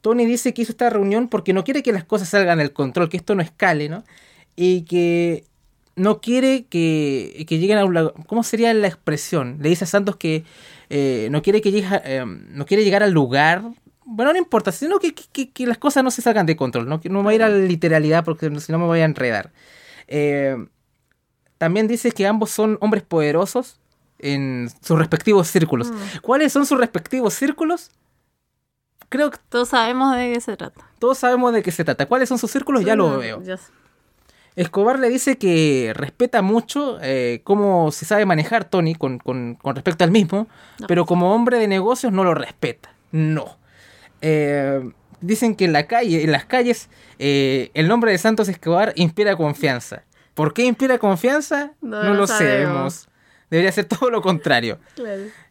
Tony 0.02 0.26
dice 0.26 0.54
que 0.54 0.64
hizo 0.64 0.72
esta 0.72 0.90
reunión 0.90 1.28
porque 1.28 1.54
no 1.54 1.64
quiere 1.64 1.84
que 1.84 1.92
las 1.92 2.04
cosas 2.04 2.30
salgan 2.30 2.58
del 2.58 2.74
control, 2.74 3.10
que 3.10 3.18
esto 3.18 3.36
no 3.36 3.42
escale, 3.42 3.90
¿no? 3.90 4.04
Y 4.56 4.84
que 4.84 5.46
no 5.96 6.22
quiere 6.22 6.66
que, 6.66 7.46
que 7.48 7.60
lleguen 7.60 7.78
a 7.78 7.86
un... 7.86 8.12
¿Cómo 8.28 8.44
sería 8.44 8.74
la 8.74 8.88
expresión? 8.88 9.58
Le 9.62 9.70
dice 9.70 9.84
a 9.84 9.88
Santos 9.88 10.16
que 10.16 10.44
eh, 10.90 11.28
no, 11.32 11.42
quiere 11.42 11.62
que 11.62 11.72
llegue, 11.72 11.88
em, 12.06 12.46
no 12.52 12.66
quiere 12.66 12.84
llegar 12.84 13.04
al 13.04 13.12
lugar 13.12 13.64
bueno, 14.10 14.34
no 14.34 14.40
importa, 14.40 14.72
sino 14.72 15.00
que, 15.00 15.14
que, 15.14 15.68
las 15.68 15.78
cosas 15.78 16.04
no 16.04 16.10
se 16.12 16.22
salgan 16.22 16.46
de 16.46 16.56
control, 16.56 16.90
no, 16.90 17.00
no 17.04 17.24
voy 17.24 17.34
a 17.34 17.36
ir 17.36 17.44
a 17.44 17.50
la 17.50 17.58
literalidad 17.58 18.26
porque 18.26 18.50
si 18.60 18.72
no 18.72 18.80
me 18.80 18.86
voy 18.86 19.02
a 19.02 19.06
enredar. 19.06 19.52
Eh, 20.08 20.58
también 21.60 21.88
dice 21.88 22.12
que 22.12 22.26
ambos 22.26 22.50
son 22.50 22.78
hombres 22.82 23.04
poderosos 23.04 23.80
en 24.18 24.70
sus 24.82 24.98
respectivos 24.98 25.48
círculos. 25.48 25.92
Mm. 25.92 26.18
¿Cuáles 26.22 26.52
son 26.52 26.66
sus 26.66 26.80
respectivos 26.80 27.36
círculos? 27.36 27.92
Creo 29.10 29.30
que... 29.30 29.38
Todos 29.50 29.70
sabemos 29.70 30.16
de 30.16 30.34
qué 30.34 30.42
se 30.42 30.58
trata. 30.58 30.90
Todos 30.98 31.20
sabemos 31.20 31.54
de 31.54 31.62
qué 31.62 31.72
se 31.72 31.84
trata. 31.84 32.08
¿Cuáles 32.08 32.30
son 32.30 32.40
sus 32.40 32.50
círculos? 32.50 32.84
ya 32.84 32.96
lo 32.96 33.20
veo. 33.20 33.44
Escobar 34.56 35.00
le 35.00 35.10
dice 35.10 35.38
que 35.38 35.94
respeta 35.96 36.42
mucho 36.42 36.98
eh, 37.02 37.42
cómo 37.44 37.92
se 37.92 38.06
sabe 38.06 38.26
manejar 38.26 38.66
Tony 38.66 38.96
con, 38.96 39.20
respecto 39.64 40.04
al 40.04 40.12
mismo, 40.12 40.48
pero 40.88 41.06
como 41.06 41.34
hombre 41.34 41.60
de 41.60 41.68
negocios 41.68 42.12
no 42.12 42.24
lo 42.24 42.34
respeta. 42.34 42.90
No. 43.12 43.59
Eh, 44.22 44.92
dicen 45.22 45.56
que 45.56 45.66
en 45.66 45.74
la 45.74 45.88
calle, 45.88 46.24
en 46.24 46.32
las 46.32 46.46
calles, 46.46 46.90
eh, 47.18 47.72
el 47.74 47.88
nombre 47.88 48.12
de 48.12 48.18
Santos 48.18 48.50
Escobar 48.50 48.94
inspira 48.96 49.36
confianza. 49.36 50.04
¿Por 50.34 50.54
qué 50.54 50.64
inspira 50.66 50.98
confianza? 50.98 51.74
No, 51.82 52.14
lo 52.14 52.28
sabemos. 52.28 53.10
Debería 53.50 53.72
ser 53.72 53.86
todo 53.86 54.10
lo 54.10 54.22
contrario. 54.22 54.80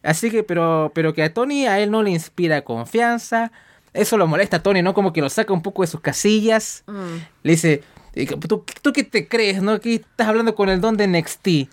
Así 0.01 0.31
que, 0.31 0.43
pero, 0.43 0.91
pero 0.95 1.13
que 1.13 1.23
a 1.23 1.33
Tony 1.33 1.67
a 1.67 1.79
él 1.79 1.91
no 1.91 2.01
le 2.01 2.11
inspira 2.11 2.61
confianza. 2.63 3.51
Eso 3.93 4.17
lo 4.17 4.27
molesta 4.27 4.57
a 4.57 4.63
Tony, 4.63 4.81
¿no? 4.81 4.93
Como 4.93 5.13
que 5.13 5.21
lo 5.21 5.29
saca 5.29 5.51
un 5.51 5.61
poco 5.61 5.81
de 5.81 5.87
sus 5.87 5.99
casillas. 5.99 6.83
Mm. 6.87 7.15
Le 7.43 7.51
dice, 7.51 7.83
eh, 8.15 8.25
¿Tú, 8.25 8.63
¿tú, 8.81 8.93
qué 8.93 9.03
te 9.03 9.27
crees, 9.27 9.61
no? 9.61 9.73
Aquí 9.73 9.95
estás 9.95 10.27
hablando 10.27 10.55
con 10.55 10.69
el 10.69 10.79
don 10.79 10.95
de 10.95 11.07
NXT. 11.07 11.69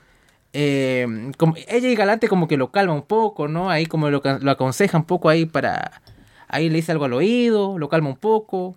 como, 1.39 1.55
ella 1.69 1.89
y 1.89 1.95
Galante 1.95 2.29
como 2.29 2.49
que 2.49 2.57
lo 2.57 2.71
calma 2.71 2.95
un 2.95 3.03
poco, 3.03 3.49
¿no? 3.49 3.71
Ahí 3.71 3.87
como 3.87 4.11
lo, 4.11 4.23
lo 4.41 4.51
aconseja 4.51 4.99
un 4.99 5.05
poco 5.05 5.29
ahí 5.29 5.47
para 5.47 6.03
Ahí 6.49 6.69
le 6.69 6.77
dice 6.77 6.93
algo 6.93 7.05
al 7.05 7.13
oído, 7.13 7.79
lo 7.79 7.89
calma 7.89 8.09
un 8.09 8.17
poco. 8.17 8.77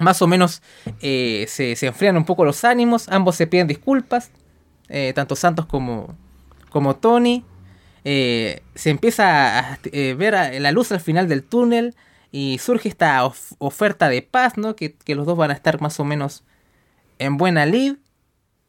Más 0.00 0.22
o 0.22 0.26
menos 0.26 0.62
eh, 1.02 1.44
se, 1.48 1.76
enfrían 1.86 2.16
un 2.16 2.24
poco 2.24 2.44
los 2.44 2.64
ánimos. 2.64 3.08
Ambos 3.08 3.36
se 3.36 3.46
piden 3.46 3.66
disculpas. 3.66 4.30
Eh, 4.88 5.12
tanto 5.14 5.36
Santos 5.36 5.66
como, 5.66 6.16
como 6.70 6.96
Tony. 6.96 7.44
Eh, 8.04 8.62
se 8.74 8.90
empieza 8.90 9.58
a 9.58 9.78
ver 9.92 10.60
la 10.60 10.72
luz 10.72 10.90
al 10.92 11.00
final 11.00 11.28
del 11.28 11.42
túnel. 11.42 11.94
Y 12.32 12.58
surge 12.58 12.88
esta 12.88 13.24
oferta 13.58 14.08
de 14.08 14.22
paz, 14.22 14.56
¿no? 14.56 14.76
Que, 14.76 14.96
los 15.08 15.26
dos 15.26 15.36
van 15.36 15.50
a 15.50 15.54
estar 15.54 15.80
más 15.80 15.98
o 16.00 16.04
menos 16.04 16.44
en 17.18 17.36
buena 17.36 17.66
lid. 17.66 17.96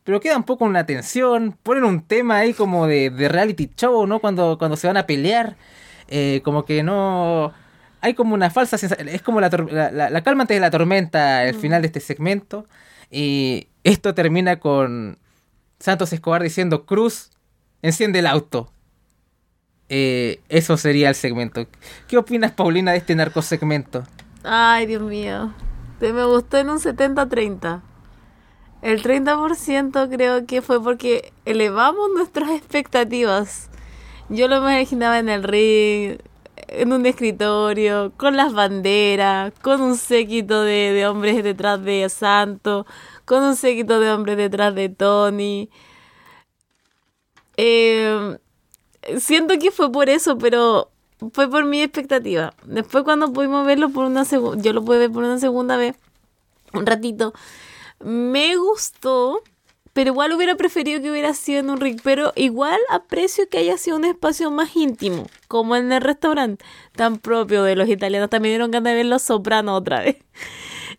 Pero 0.03 0.19
queda 0.19 0.35
un 0.35 0.43
poco 0.43 0.65
una 0.65 0.85
tensión. 0.85 1.57
Ponen 1.63 1.85
un 1.85 2.01
tema 2.01 2.37
ahí 2.37 2.53
como 2.53 2.87
de, 2.87 3.09
reality 3.29 3.69
show, 3.77 4.05
¿no? 4.05 4.19
Cuando, 4.19 4.57
cuando 4.57 4.75
se 4.75 4.87
van 4.87 4.97
a 4.97 5.05
pelear. 5.05 5.55
como 6.43 6.65
que 6.65 6.83
no 6.83 7.53
hay 8.01 8.13
como 8.13 8.33
una 8.33 8.49
falsa 8.49 8.77
sensación, 8.77 9.07
es 9.07 9.21
como 9.21 9.39
la, 9.39 9.49
la, 9.49 10.23
calma 10.23 10.43
antes 10.43 10.55
de 10.55 10.61
la 10.61 10.71
tormenta 10.71 11.45
el 11.45 11.55
mm. 11.55 11.59
final 11.59 11.81
de 11.81 11.87
este 11.87 11.99
segmento. 11.99 12.65
Y 13.09 13.67
esto 13.83 14.13
termina 14.13 14.59
con 14.59 15.17
Santos 15.79 16.11
Escobar 16.13 16.41
diciendo, 16.41 16.85
Cruz, 16.85 17.31
enciende 17.81 18.19
el 18.19 18.27
auto. 18.27 18.71
Eh, 19.89 20.39
eso 20.49 20.77
sería 20.77 21.09
el 21.09 21.15
segmento. 21.15 21.67
¿Qué 22.07 22.17
opinas, 22.17 22.51
Paulina, 22.51 22.91
de 22.91 22.97
este 22.97 23.15
narcosegmento? 23.15 24.03
Ay, 24.43 24.85
Dios 24.85 25.01
mío. 25.01 25.53
Me 25.99 26.25
gustó 26.25 26.57
en 26.57 26.69
un 26.69 26.79
70-30. 26.79 27.81
El 28.81 29.03
30% 29.03 30.09
creo 30.09 30.47
que 30.47 30.61
fue 30.61 30.81
porque 30.81 31.33
elevamos 31.45 32.09
nuestras 32.15 32.49
expectativas. 32.51 33.69
Yo 34.29 34.47
lo 34.47 34.57
imaginaba 34.57 35.19
en 35.19 35.29
el 35.29 35.43
ring, 35.43 36.17
en 36.71 36.93
un 36.93 37.05
escritorio, 37.05 38.13
con 38.17 38.37
las 38.37 38.53
banderas, 38.53 39.53
con 39.61 39.81
un 39.81 39.97
séquito 39.97 40.63
de, 40.63 40.93
de 40.93 41.05
hombres 41.07 41.43
detrás 41.43 41.83
de 41.83 42.07
Santo, 42.09 42.85
con 43.25 43.43
un 43.43 43.55
séquito 43.55 43.99
de 43.99 44.11
hombres 44.11 44.37
detrás 44.37 44.73
de 44.73 44.89
Tony. 44.89 45.69
Eh, 47.57 48.37
siento 49.19 49.59
que 49.59 49.71
fue 49.71 49.91
por 49.91 50.09
eso, 50.09 50.37
pero 50.37 50.89
fue 51.33 51.49
por 51.49 51.65
mi 51.65 51.81
expectativa. 51.81 52.53
Después 52.63 53.03
cuando 53.03 53.31
pudimos 53.33 53.65
verlo 53.65 53.89
por 53.89 54.05
una 54.05 54.25
segunda, 54.25 54.61
yo 54.63 54.73
lo 54.73 54.83
pude 54.83 54.99
ver 54.99 55.11
por 55.11 55.23
una 55.23 55.39
segunda 55.39 55.77
vez, 55.77 55.95
un 56.73 56.85
ratito, 56.85 57.33
me 57.99 58.55
gustó, 58.55 59.43
pero 59.93 60.11
igual 60.11 60.33
hubiera 60.33 60.55
preferido 60.55 61.01
que 61.01 61.11
hubiera 61.11 61.33
sido 61.33 61.59
en 61.59 61.69
un 61.69 61.79
ring, 61.79 61.99
pero 62.03 62.31
igual 62.35 62.79
aprecio 62.89 63.49
que 63.49 63.57
haya 63.57 63.77
sido 63.77 63.97
un 63.97 64.05
espacio 64.05 64.49
más 64.51 64.75
íntimo, 64.75 65.27
como 65.47 65.75
en 65.75 65.91
el 65.91 66.01
restaurante, 66.01 66.63
tan 66.95 67.17
propio 67.19 67.63
de 67.63 67.75
los 67.75 67.89
italianos. 67.89 68.29
También 68.29 68.53
dieron 68.53 68.71
ganas 68.71 68.91
de 68.91 68.95
ver 68.95 69.05
los 69.05 69.21
sopranos 69.21 69.79
otra 69.79 70.01
vez. 70.01 70.17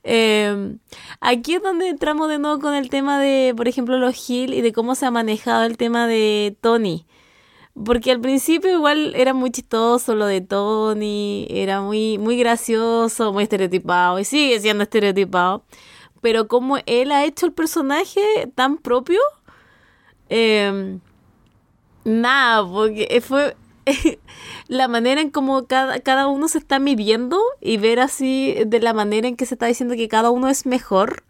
Eh, 0.05 0.78
aquí 1.20 1.55
es 1.55 1.62
donde 1.62 1.88
entramos 1.88 2.28
de 2.28 2.40
nuevo 2.40 2.59
con 2.59 2.74
el 2.74 2.90
tema 2.90 3.20
de, 3.20 3.55
por 3.57 3.68
ejemplo, 3.68 3.99
los 3.99 4.28
Hill 4.28 4.53
y 4.53 4.61
de 4.61 4.72
cómo 4.72 4.97
se 4.97 5.07
ha 5.07 5.12
manejado 5.12 5.64
el 5.64 5.76
tema 5.76 6.09
de 6.09 6.57
Tony. 6.61 7.07
Porque 7.74 8.11
al 8.11 8.20
principio 8.20 8.70
igual 8.70 9.14
era 9.16 9.32
muy 9.32 9.51
chistoso 9.51 10.14
lo 10.14 10.26
de 10.26 10.40
Tony, 10.43 11.47
era 11.51 11.80
muy, 11.80 12.18
muy 12.18 12.36
gracioso, 12.36 13.32
muy 13.32 13.45
estereotipado 13.45 14.18
y 14.18 14.24
sigue 14.24 14.61
siendo 14.61 14.82
estereotipado. 14.82 15.64
Pero 16.22 16.48
como 16.48 16.78
él 16.86 17.12
ha 17.12 17.24
hecho 17.26 17.44
el 17.44 17.52
personaje 17.52 18.50
tan 18.54 18.78
propio, 18.78 19.20
eh, 20.30 20.98
nada, 22.04 22.66
porque 22.66 23.20
fue 23.20 23.54
la 24.68 24.88
manera 24.88 25.20
en 25.20 25.30
cómo 25.30 25.66
cada, 25.66 26.00
cada 26.00 26.28
uno 26.28 26.48
se 26.48 26.56
está 26.56 26.78
midiendo 26.78 27.38
y 27.60 27.76
ver 27.76 28.00
así 28.00 28.56
de 28.66 28.80
la 28.80 28.94
manera 28.94 29.28
en 29.28 29.36
que 29.36 29.44
se 29.44 29.56
está 29.56 29.66
diciendo 29.66 29.94
que 29.96 30.08
cada 30.08 30.30
uno 30.30 30.48
es 30.48 30.64
mejor 30.64 31.24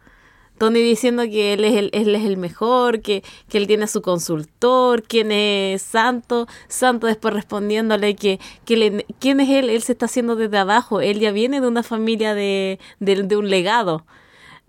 Tony 0.57 0.81
diciendo 0.81 1.23
que 1.23 1.53
él 1.53 1.63
es 1.65 1.75
el, 1.75 1.89
él 1.93 2.15
es 2.15 2.23
el 2.25 2.37
mejor, 2.37 3.01
que, 3.01 3.23
que 3.49 3.57
él 3.57 3.67
tiene 3.67 3.85
a 3.85 3.87
su 3.87 4.01
consultor, 4.01 5.03
quién 5.03 5.31
es 5.31 5.81
Santo, 5.81 6.47
Santo 6.67 7.07
después 7.07 7.33
respondiéndole 7.33 8.15
que, 8.15 8.39
que 8.65 9.05
quién 9.19 9.39
es 9.39 9.49
él, 9.49 9.69
él 9.69 9.81
se 9.81 9.93
está 9.93 10.05
haciendo 10.05 10.35
desde 10.35 10.57
abajo, 10.57 11.01
él 11.01 11.19
ya 11.19 11.31
viene 11.31 11.59
de 11.59 11.67
una 11.67 11.83
familia 11.83 12.35
de, 12.35 12.79
de, 12.99 13.35
un 13.35 13.49
legado. 13.49 14.05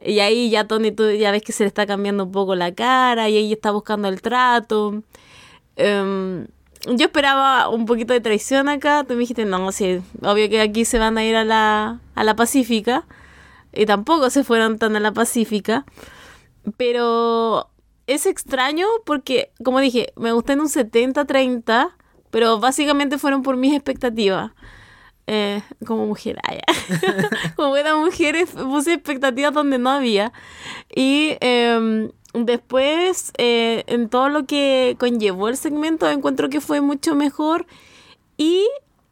Y 0.03 0.21
ahí 0.21 0.51
ya 0.51 0.67
Tony, 0.67 0.93
tú 0.93 1.11
ya 1.11 1.31
ves 1.31 1.43
que 1.43 1.53
se 1.53 1.65
le 1.65 1.69
está 1.69 1.87
cambiando 1.87 2.25
un 2.25 2.33
poco 2.33 2.55
la 2.55 2.75
cara 2.75 3.29
y 3.29 3.37
ella 3.37 3.55
está 3.55 3.71
buscando 3.71 4.09
el 4.09 4.21
trato. 4.23 5.03
Um, 5.77 6.47
yo 6.87 7.07
esperaba 7.07 7.69
un 7.69 7.87
poquito 7.87 8.13
de 8.13 8.21
traición 8.21 8.69
acá, 8.69 9.05
tú 9.05 9.15
me 9.15 9.21
dijiste, 9.21 9.45
no, 9.47 9.73
sí, 9.73 10.01
obvio 10.23 10.49
que 10.51 10.61
aquí 10.61 10.85
se 10.85 10.99
van 10.99 11.17
a 11.17 11.25
ir 11.25 11.35
a 11.37 11.45
la, 11.45 12.01
a 12.15 12.25
la 12.25 12.37
Pacífica 12.37 13.07
y 13.75 13.87
tampoco 13.87 14.31
se 14.31 14.45
fueron 14.45 14.79
tan 14.79 14.97
a 14.97 15.01
la 15.01 15.13
pacífica. 15.13 15.85
Pero 16.77 17.69
es 18.07 18.27
extraño 18.27 18.87
porque, 19.05 19.51
como 19.63 19.81
dije, 19.81 20.13
me 20.17 20.33
gusté 20.33 20.55
en 20.55 20.61
un 20.61 20.69
70-30, 20.69 21.91
pero 22.31 22.59
básicamente 22.59 23.19
fueron 23.19 23.43
por 23.43 23.57
mis 23.57 23.75
expectativas. 23.75 24.53
Eh, 25.27 25.63
como 25.87 26.05
mujer, 26.07 26.37
como 27.57 27.71
buena 27.71 27.97
mujer 27.97 28.47
puse 28.47 28.93
expectativas 28.93 29.55
donde 29.55 29.79
no 29.79 29.91
había. 29.91 30.33
Y 30.95 31.37
em, 31.41 32.11
después, 32.35 33.33
eh, 33.39 33.85
en 33.87 34.11
todo 34.11 34.29
lo 34.29 34.45
que 34.45 34.97
conllevó 34.99 35.49
el 35.49 35.57
segmento, 35.57 36.11
encuentro 36.11 36.51
que 36.51 36.61
fue 36.61 36.81
mucho 36.81 37.15
mejor. 37.15 37.67
Y 38.37 38.67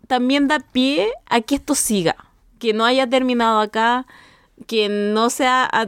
también 0.07 0.49
da 0.49 0.59
pie 0.61 1.13
a 1.27 1.41
que 1.41 1.55
esto 1.55 1.75
siga, 1.75 2.17
que 2.59 2.75
no 2.75 2.85
haya 2.85 3.09
terminado 3.09 3.61
acá, 3.61 4.07
que 4.67 4.89
no 4.89 5.31
se, 5.31 5.47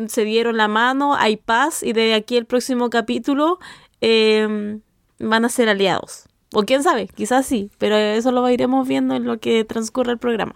se 0.09 0.25
dieron 0.25 0.57
la 0.57 0.69
mano, 0.69 1.15
hay 1.15 1.37
paz 1.37 1.83
y 1.83 1.93
de 1.93 2.15
aquí 2.15 2.37
el 2.37 2.47
próximo 2.47 2.89
capítulo 2.91 3.59
em, 4.01 4.81
van 5.19 5.45
a 5.45 5.49
ser 5.49 5.69
aliados. 5.69 6.25
O 6.57 6.63
quién 6.63 6.85
sabe, 6.85 7.09
quizás 7.09 7.45
sí, 7.45 7.69
pero 7.79 7.97
eso 7.97 8.31
lo 8.31 8.49
iremos 8.49 8.87
viendo 8.87 9.17
en 9.17 9.25
lo 9.25 9.39
que 9.39 9.65
transcurre 9.65 10.13
el 10.13 10.19
programa. 10.19 10.55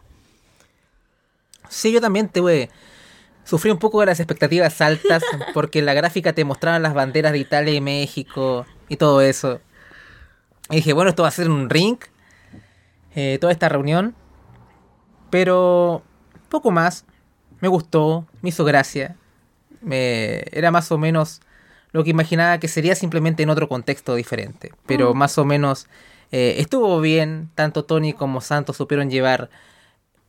Sí, 1.68 1.90
yo 1.90 2.00
también 2.00 2.28
te 2.28 2.40
voy. 2.40 2.70
Sufrí 3.42 3.72
un 3.72 3.78
poco 3.78 3.98
de 3.98 4.06
las 4.06 4.20
expectativas 4.20 4.80
altas 4.80 5.24
porque 5.54 5.82
la 5.82 5.94
gráfica 5.94 6.32
te 6.32 6.44
mostraban 6.44 6.82
las 6.82 6.94
banderas 6.94 7.32
de 7.32 7.38
Italia 7.38 7.74
y 7.74 7.80
México 7.80 8.64
y 8.88 8.96
todo 8.96 9.20
eso. 9.20 9.60
Y 10.70 10.76
dije, 10.76 10.92
bueno, 10.92 11.10
esto 11.10 11.22
va 11.22 11.28
a 11.28 11.32
ser 11.32 11.50
un 11.50 11.68
ring, 11.68 11.98
eh, 13.16 13.38
toda 13.40 13.52
esta 13.52 13.68
reunión. 13.68 14.14
Pero 15.30 16.04
poco 16.48 16.70
más 16.70 17.06
me 17.60 17.66
gustó, 17.66 18.24
me 18.40 18.50
hizo 18.50 18.64
gracia. 18.64 19.16
Me, 19.80 20.44
era 20.52 20.70
más 20.70 20.92
o 20.92 20.98
menos 20.98 21.40
lo 21.92 22.04
que 22.04 22.10
imaginaba 22.10 22.58
que 22.58 22.68
sería 22.68 22.94
simplemente 22.94 23.42
en 23.42 23.50
otro 23.50 23.68
contexto 23.68 24.14
diferente. 24.14 24.72
Pero 24.86 25.14
mm. 25.14 25.18
más 25.18 25.38
o 25.38 25.44
menos 25.44 25.86
eh, 26.32 26.56
estuvo 26.58 27.00
bien. 27.00 27.50
Tanto 27.54 27.84
Tony 27.84 28.12
como 28.12 28.40
Santos 28.40 28.76
supieron 28.76 29.10
llevar 29.10 29.50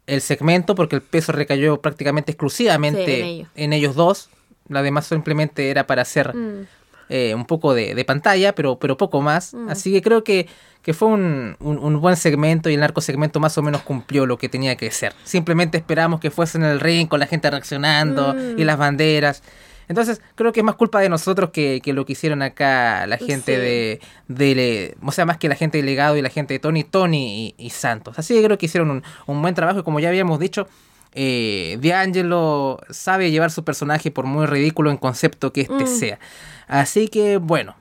el 0.07 0.22
segmento 0.22 0.76
porque 0.76 0.95
el 0.95 1.01
peso 1.01 1.32
recayó 1.32 1.82
prácticamente 1.82 2.32
exclusivamente 2.32 3.47
en, 3.55 3.74
ellos. 3.74 3.95
dos. 3.95 4.30
Lo 4.68 4.82
demás 4.84 5.07
simplemente 5.07 5.70
era 5.70 5.88
para 5.88 6.03
hacer 6.03 6.36
mm. 6.36 6.68
eh, 7.10 7.36
un 7.36 7.45
poco 7.45 7.74
de, 7.74 8.03
pantalla, 8.05 8.53
pero, 8.53 8.80
pero 8.80 8.97
poco 8.97 9.22
más. 9.22 9.53
Mm. 9.53 9.70
Así 9.70 9.91
que 9.91 10.01
creo 10.01 10.24
que 10.24 10.47
que 10.82 10.93
fue 10.93 11.10
un, 11.10 11.57
un, 11.60 11.99
buen 11.99 12.16
segmento 12.16 12.70
y 12.70 12.74
el 12.74 12.80
narco 12.80 13.01
segmento 13.01 13.39
más 13.39 13.57
o 13.57 13.62
menos 13.62 13.82
cumplió 13.82 14.26
lo 14.26 14.38
que 14.38 14.47
tenía 14.47 14.78
que 14.78 14.89
ser. 14.91 15.14
Simplemente 15.26 15.78
esperamos 15.78 16.22
que 16.22 16.32
fuese 16.32 16.57
en 16.57 16.64
el 16.64 16.80
ring 16.80 17.07
con 17.07 17.20
la 17.20 17.28
gente 17.28 17.49
reaccionando 17.51 18.34
y 18.57 18.64
las 18.64 18.78
banderas. 18.78 19.43
Entonces, 19.89 20.21
creo 20.35 20.53
que 20.53 20.61
es 20.61 20.63
más 20.63 20.75
culpa 20.75 21.01
de 21.01 21.09
nosotros 21.09 21.49
que, 21.49 21.81
que 21.83 21.93
lo 21.93 22.05
que 22.05 22.13
hicieron 22.13 22.41
acá 22.41 23.07
la 23.07 23.17
gente 23.17 23.57
de, 23.57 23.99
de, 24.27 24.95
O 25.03 25.11
sea, 25.11 25.25
más 25.25 25.37
que 25.37 25.49
la 25.49 25.55
gente 25.55 25.79
de 25.79 25.83
Legado 25.83 26.15
y 26.15 26.21
la 26.21 26.29
gente 26.29 26.53
de 26.53 26.59
Tony, 26.59 26.83
Tony 26.83 27.55
y, 27.57 27.69
Santos. 27.71 28.17
Así 28.19 28.35
que 28.35 28.43
creo 28.43 28.57
que 28.57 28.67
hicieron 28.67 28.91
un, 28.91 29.03
un 29.25 29.41
buen 29.41 29.55
trabajo 29.55 29.79
y 29.79 29.83
como 29.83 29.99
ya 29.99 30.09
habíamos 30.09 30.39
dicho, 30.39 30.67
eh, 31.13 31.79
D'Angelo 31.81 32.79
sabe 32.91 33.31
llevar 33.31 33.49
su 33.49 33.63
personaje 33.63 34.11
por 34.11 34.25
muy 34.25 34.45
ridículo 34.45 34.91
en 34.91 34.97
concepto 34.97 35.51
que 35.51 35.61
este 35.61 35.85
mm. 35.85 35.87
sea. 35.87 36.19
Así 36.67 37.07
que, 37.07 37.37
bueno, 37.37 37.75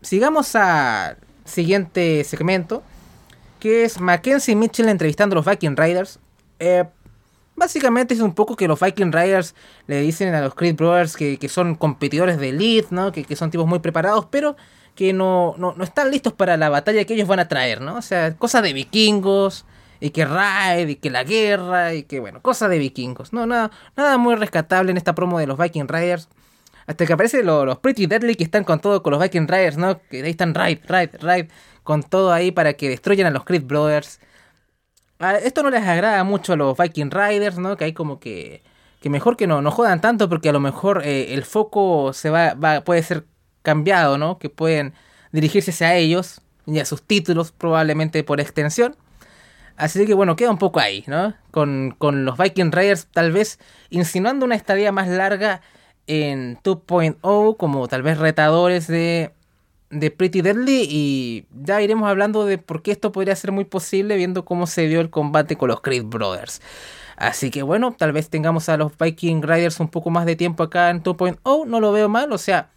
sigamos 0.00 0.54
a 0.54 1.16
siguiente 1.44 2.22
segmento, 2.22 2.84
que 3.58 3.84
es 3.84 4.00
Mackenzie 4.00 4.54
Mitchell 4.54 4.88
entrevistando 4.88 5.34
a 5.34 5.36
los 5.38 5.46
Viking 5.46 5.76
Riders. 5.76 6.20
Eh, 6.60 6.84
básicamente 7.58 8.14
es 8.14 8.20
un 8.20 8.34
poco 8.34 8.56
que 8.56 8.68
los 8.68 8.80
Viking 8.80 9.12
Riders 9.12 9.54
le 9.86 10.00
dicen 10.00 10.34
a 10.34 10.40
los 10.40 10.54
Creed 10.54 10.76
Brothers 10.76 11.16
que, 11.16 11.48
son 11.48 11.74
competidores 11.74 12.38
de 12.38 12.50
elite, 12.50 12.88
¿no? 12.90 13.12
Que, 13.12 13.36
son 13.36 13.50
tipos 13.50 13.66
muy 13.66 13.80
preparados, 13.80 14.26
pero 14.30 14.56
que 14.94 15.12
no, 15.12 15.54
no, 15.58 15.74
están 15.82 16.10
listos 16.10 16.32
para 16.32 16.56
la 16.56 16.68
batalla 16.68 17.04
que 17.04 17.14
ellos 17.14 17.28
van 17.28 17.40
a 17.40 17.48
traer, 17.48 17.80
¿no? 17.80 17.96
O 17.96 18.02
sea, 18.02 18.34
cosas 18.36 18.62
de 18.62 18.72
vikingos, 18.72 19.64
y 20.00 20.10
que 20.10 20.24
Raid, 20.24 20.88
y 20.88 20.96
que 20.96 21.10
la 21.10 21.24
guerra, 21.24 21.94
y 21.94 22.04
que 22.04 22.20
bueno, 22.20 22.40
cosas 22.40 22.70
de 22.70 22.78
vikingos. 22.78 23.32
No, 23.32 23.46
nada, 23.46 23.70
nada 23.96 24.18
muy 24.18 24.34
rescatable 24.34 24.90
en 24.90 24.96
esta 24.96 25.14
promo 25.14 25.38
de 25.38 25.46
los 25.46 25.58
Viking 25.58 25.88
Riders. 25.88 26.28
Hasta 26.86 27.04
que 27.04 27.12
aparecen 27.12 27.44
los, 27.44 27.78
Pretty 27.78 28.06
Deadly 28.06 28.34
que 28.34 28.44
están 28.44 28.64
con 28.64 28.80
todo, 28.80 29.02
con 29.02 29.12
los 29.12 29.22
Viking 29.22 29.46
Riders, 29.46 29.76
¿no? 29.76 30.00
Que 30.08 30.22
ahí 30.22 30.30
están 30.30 30.54
Ride, 30.54 30.80
Ride, 30.88 31.18
Ride, 31.20 31.48
con 31.82 32.02
todo 32.02 32.32
ahí 32.32 32.50
para 32.50 32.74
que 32.74 32.88
destruyan 32.88 33.26
a 33.26 33.30
los 33.30 33.44
Creed 33.44 33.64
Brothers. 33.64 34.20
Ah, 35.20 35.36
esto 35.36 35.62
no 35.64 35.70
les 35.70 35.82
agrada 35.84 36.22
mucho 36.22 36.52
a 36.52 36.56
los 36.56 36.76
Viking 36.78 37.10
Riders, 37.10 37.58
¿no? 37.58 37.76
Que 37.76 37.86
hay 37.86 37.92
como 37.92 38.20
que, 38.20 38.62
que 39.00 39.10
mejor 39.10 39.36
que 39.36 39.48
no, 39.48 39.62
no 39.62 39.70
jodan 39.72 40.00
tanto 40.00 40.28
porque 40.28 40.48
a 40.48 40.52
lo 40.52 40.60
mejor 40.60 41.02
eh, 41.04 41.34
el 41.34 41.44
foco 41.44 42.12
se 42.12 42.30
va, 42.30 42.54
puede 42.84 43.02
ser 43.02 43.26
cambiado, 43.62 44.16
¿no? 44.16 44.38
Que 44.38 44.48
pueden 44.48 44.94
dirigirse 45.32 45.72
hacia 45.72 45.96
ellos 45.96 46.40
y 46.66 46.78
a 46.78 46.84
sus 46.84 47.02
títulos 47.02 47.50
probablemente 47.52 48.22
por 48.22 48.40
extensión. 48.40 48.96
Así 49.76 50.06
que 50.06 50.14
bueno, 50.14 50.36
queda 50.36 50.50
un 50.50 50.58
poco 50.58 50.80
ahí, 50.80 51.04
¿no? 51.08 51.34
Con, 51.50 51.94
con 51.98 52.24
los 52.24 52.38
Viking 52.38 52.72
Riders 52.72 53.06
tal 53.12 53.32
vez 53.32 53.58
insinuando 53.90 54.46
una 54.46 54.54
estadía 54.56 54.92
más 54.92 55.08
larga 55.08 55.62
en 56.06 56.58
2.0 56.62 57.56
como 57.56 57.88
tal 57.88 58.02
vez 58.02 58.18
retadores 58.18 58.86
de, 58.86 59.32
de 59.90 60.10
Pretty 60.10 60.42
Deadly 60.42 60.86
y 60.88 61.46
ya 61.64 61.80
iremos 61.80 62.08
hablando 62.08 62.44
de 62.44 62.58
por 62.58 62.82
qué 62.82 62.90
esto 62.90 63.12
podría 63.12 63.34
ser 63.36 63.52
muy 63.52 63.64
posible 63.64 64.16
viendo 64.16 64.44
cómo 64.44 64.66
se 64.66 64.86
dio 64.86 65.00
el 65.00 65.10
combate 65.10 65.56
con 65.56 65.68
los 65.68 65.80
Creed 65.80 66.04
Brothers. 66.04 66.60
Así 67.16 67.50
que 67.50 67.62
bueno, 67.62 67.94
tal 67.96 68.12
vez 68.12 68.28
tengamos 68.28 68.68
a 68.68 68.76
los 68.76 68.92
Viking 68.96 69.42
Riders 69.42 69.80
un 69.80 69.88
poco 69.88 70.10
más 70.10 70.26
de 70.26 70.36
tiempo 70.36 70.62
acá 70.62 70.90
en 70.90 71.02
2.0, 71.02 71.66
no 71.66 71.80
lo 71.80 71.92
veo 71.92 72.08
mal, 72.08 72.32
o 72.32 72.38
sea, 72.38 72.70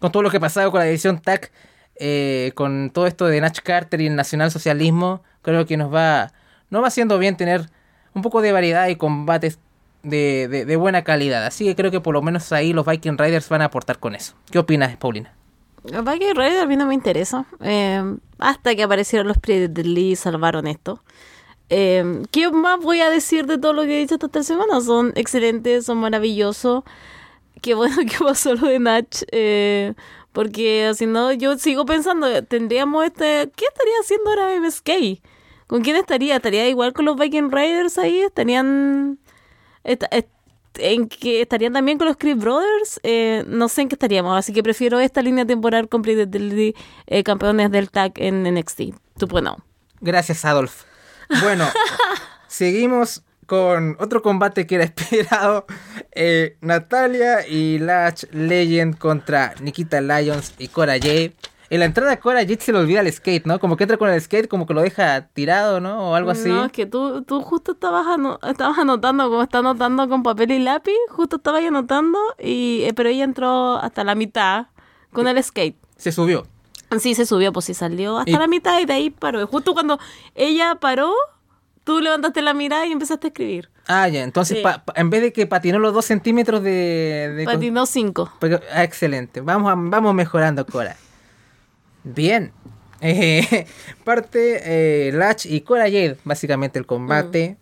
con 0.00 0.10
todo 0.10 0.22
lo 0.22 0.30
que 0.30 0.38
ha 0.38 0.40
pasado 0.40 0.70
con 0.70 0.80
la 0.80 0.88
edición 0.88 1.20
TAC, 1.20 1.52
eh, 1.96 2.52
con 2.54 2.90
todo 2.90 3.06
esto 3.06 3.26
de 3.26 3.40
Natch 3.40 3.60
Carter 3.60 4.00
y 4.00 4.06
el 4.06 4.16
nacionalsocialismo, 4.16 5.22
creo 5.42 5.64
que 5.66 5.76
nos 5.76 5.94
va, 5.94 6.32
nos 6.70 6.82
va 6.82 6.88
haciendo 6.88 7.18
bien 7.18 7.36
tener 7.36 7.70
un 8.14 8.22
poco 8.22 8.42
de 8.42 8.52
variedad 8.52 8.88
y 8.88 8.96
combates 8.96 9.58
de, 10.02 10.48
de, 10.48 10.64
de 10.64 10.76
buena 10.76 11.04
calidad. 11.04 11.44
Así 11.46 11.64
que 11.64 11.76
creo 11.76 11.90
que 11.90 12.00
por 12.00 12.14
lo 12.14 12.22
menos 12.22 12.52
ahí 12.52 12.72
los 12.72 12.86
Viking 12.86 13.16
Riders 13.16 13.48
van 13.48 13.62
a 13.62 13.66
aportar 13.66 13.98
con 13.98 14.14
eso. 14.14 14.34
¿Qué 14.50 14.58
opinas, 14.58 14.96
Paulina? 14.96 15.32
Viking 15.84 16.34
Riders 16.34 16.62
a 16.62 16.66
mí 16.66 16.76
no 16.76 16.86
me 16.86 16.94
interesa. 16.94 17.46
Eh, 17.60 18.02
hasta 18.38 18.74
que 18.74 18.82
aparecieron 18.82 19.28
los 19.28 19.36
Lee 19.84 20.12
y 20.12 20.16
salvaron 20.16 20.66
esto. 20.66 21.02
Eh, 21.70 22.22
¿Qué 22.30 22.50
más 22.50 22.80
voy 22.80 23.00
a 23.00 23.10
decir 23.10 23.46
de 23.46 23.58
todo 23.58 23.72
lo 23.72 23.82
que 23.82 23.96
he 23.96 24.00
dicho 24.00 24.14
esta 24.14 24.28
tres 24.28 24.46
semanas? 24.46 24.84
Son 24.84 25.12
excelentes, 25.16 25.86
son 25.86 25.98
maravillosos. 25.98 26.84
Qué 27.62 27.74
bueno 27.74 27.96
que 28.10 28.18
pasó 28.24 28.54
lo 28.54 28.66
de 28.68 28.78
Natch. 28.78 29.22
Eh, 29.32 29.94
porque 30.32 30.92
si 30.96 31.06
no, 31.06 31.32
yo 31.32 31.56
sigo 31.58 31.84
pensando, 31.86 32.42
tendríamos 32.44 33.04
este. 33.04 33.50
¿Qué 33.56 33.64
estaría 33.66 33.94
haciendo 34.00 34.30
ahora 34.30 34.54
MSK? 34.60 35.22
¿Con 35.66 35.82
quién 35.82 35.96
estaría? 35.96 36.36
¿Estaría 36.36 36.68
igual 36.68 36.92
con 36.92 37.04
los 37.06 37.16
Viking 37.16 37.50
Raiders 37.50 37.98
ahí? 37.98 38.18
¿Estarían. 38.20 39.18
esta- 39.84 40.06
est- 40.10 40.28
en 40.78 41.08
que 41.08 41.42
estarían 41.42 41.72
también 41.72 41.98
con 41.98 42.06
los 42.06 42.16
Creed 42.16 42.36
Brothers? 42.36 43.00
Eh, 43.02 43.44
no 43.46 43.68
sé 43.68 43.82
en 43.82 43.88
qué 43.88 43.94
estaríamos, 43.94 44.36
así 44.36 44.52
que 44.52 44.62
prefiero 44.62 45.00
esta 45.00 45.22
línea 45.22 45.44
temporal 45.44 45.88
con 45.88 46.02
del 46.02 46.74
eh, 47.06 47.22
campeones 47.22 47.70
del 47.70 47.90
tag 47.90 48.12
en 48.16 48.42
NXT 48.42 48.80
2.0. 49.18 49.56
Gracias, 50.00 50.44
Adolf. 50.44 50.84
Bueno, 51.42 51.66
seguimos 52.48 53.22
con 53.46 53.96
otro 53.98 54.22
combate 54.22 54.66
que 54.66 54.76
era 54.76 54.84
esperado. 54.84 55.66
Eh, 56.12 56.56
Natalia 56.60 57.46
y 57.46 57.78
Latch 57.78 58.24
Legend 58.32 58.98
contra 58.98 59.54
Nikita 59.60 60.00
Lyons 60.00 60.54
y 60.58 60.68
Cora 60.68 60.94
Jade. 60.94 61.34
En 61.70 61.80
la 61.80 61.86
entrada 61.86 62.12
a 62.12 62.16
Cora 62.20 62.40
Jade 62.40 62.58
se 62.60 62.72
le 62.72 62.78
olvida 62.78 63.00
el 63.00 63.12
skate, 63.12 63.46
¿no? 63.46 63.58
Como 63.58 63.76
que 63.76 63.84
entra 63.84 63.96
con 63.96 64.10
el 64.10 64.20
skate, 64.20 64.48
como 64.48 64.66
que 64.66 64.74
lo 64.74 64.82
deja 64.82 65.28
tirado, 65.28 65.80
¿no? 65.80 66.10
O 66.10 66.14
algo 66.14 66.30
así. 66.30 66.48
No, 66.48 66.66
es 66.66 66.72
que 66.72 66.86
tú, 66.86 67.22
tú 67.22 67.40
justo 67.40 67.72
estabas, 67.72 68.06
ano- 68.06 68.38
estabas 68.46 68.78
anotando, 68.78 69.28
como 69.30 69.42
está 69.42 69.58
anotando 69.58 70.08
con 70.08 70.22
papel 70.22 70.52
y 70.52 70.58
lápiz, 70.58 70.92
justo 71.10 71.36
estabas 71.36 71.60
ahí 71.62 71.66
anotando, 71.66 72.18
y, 72.38 72.82
eh, 72.84 72.92
pero 72.94 73.08
ella 73.08 73.24
entró 73.24 73.76
hasta 73.78 74.04
la 74.04 74.14
mitad 74.14 74.66
con 75.12 75.26
el 75.26 75.42
skate. 75.42 75.76
Se 75.96 76.12
subió. 76.12 76.46
Sí, 76.98 77.14
se 77.14 77.26
subió, 77.26 77.52
pues 77.52 77.64
sí 77.64 77.74
salió 77.74 78.18
hasta 78.18 78.30
Y- 78.30 78.34
la 78.36 78.46
mitad 78.46 78.78
y 78.80 78.84
de 78.84 78.92
ahí 78.92 79.10
paró. 79.10 79.40
Y 79.42 79.46
justo 79.46 79.72
cuando 79.72 79.98
ella 80.34 80.76
paró, 80.76 81.12
tú 81.82 81.98
levantaste 82.00 82.40
la 82.42 82.54
mirada 82.54 82.86
y 82.86 82.92
empezaste 82.92 83.26
a 83.26 83.30
escribir. 83.30 83.70
Ah, 83.88 84.06
ya. 84.08 84.22
Entonces, 84.22 84.58
Sí. 84.58 84.62
pa- 84.62 84.84
pa- 84.84 84.92
en 84.96 85.10
vez 85.10 85.22
de 85.22 85.32
que 85.32 85.46
patinó 85.46 85.78
los 85.78 85.92
dos 85.92 86.04
centímetros 86.04 86.62
de... 86.62 87.32
de 87.36 87.44
Patinó 87.44 87.84
cinco. 87.86 88.30
Ah, 88.72 88.84
excelente. 88.84 89.40
Vamos, 89.40 89.70
a- 89.72 89.74
vamos 89.76 90.14
mejorando, 90.14 90.64
Cora. 90.66 90.96
Bien. 92.04 92.52
Eh, 93.00 93.66
parte 94.04 95.08
eh, 95.08 95.12
Latch 95.12 95.46
y 95.46 95.60
Cora 95.62 95.84
Jade, 95.84 96.16
básicamente 96.24 96.78
el 96.78 96.86
combate. 96.86 97.56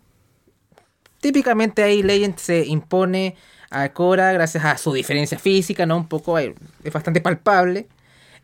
Típicamente 1.19 1.83
ahí 1.83 2.03
Legend 2.03 2.37
se 2.37 2.65
impone 2.65 3.35
a 3.69 3.89
Cora 3.89 4.31
gracias 4.33 4.63
a 4.65 4.77
su 4.77 4.93
diferencia 4.93 5.39
física, 5.39 5.85
¿no? 5.85 5.97
Un 5.97 6.07
poco, 6.07 6.37
eh, 6.37 6.53
es 6.83 6.93
bastante 6.93 7.21
palpable. 7.21 7.87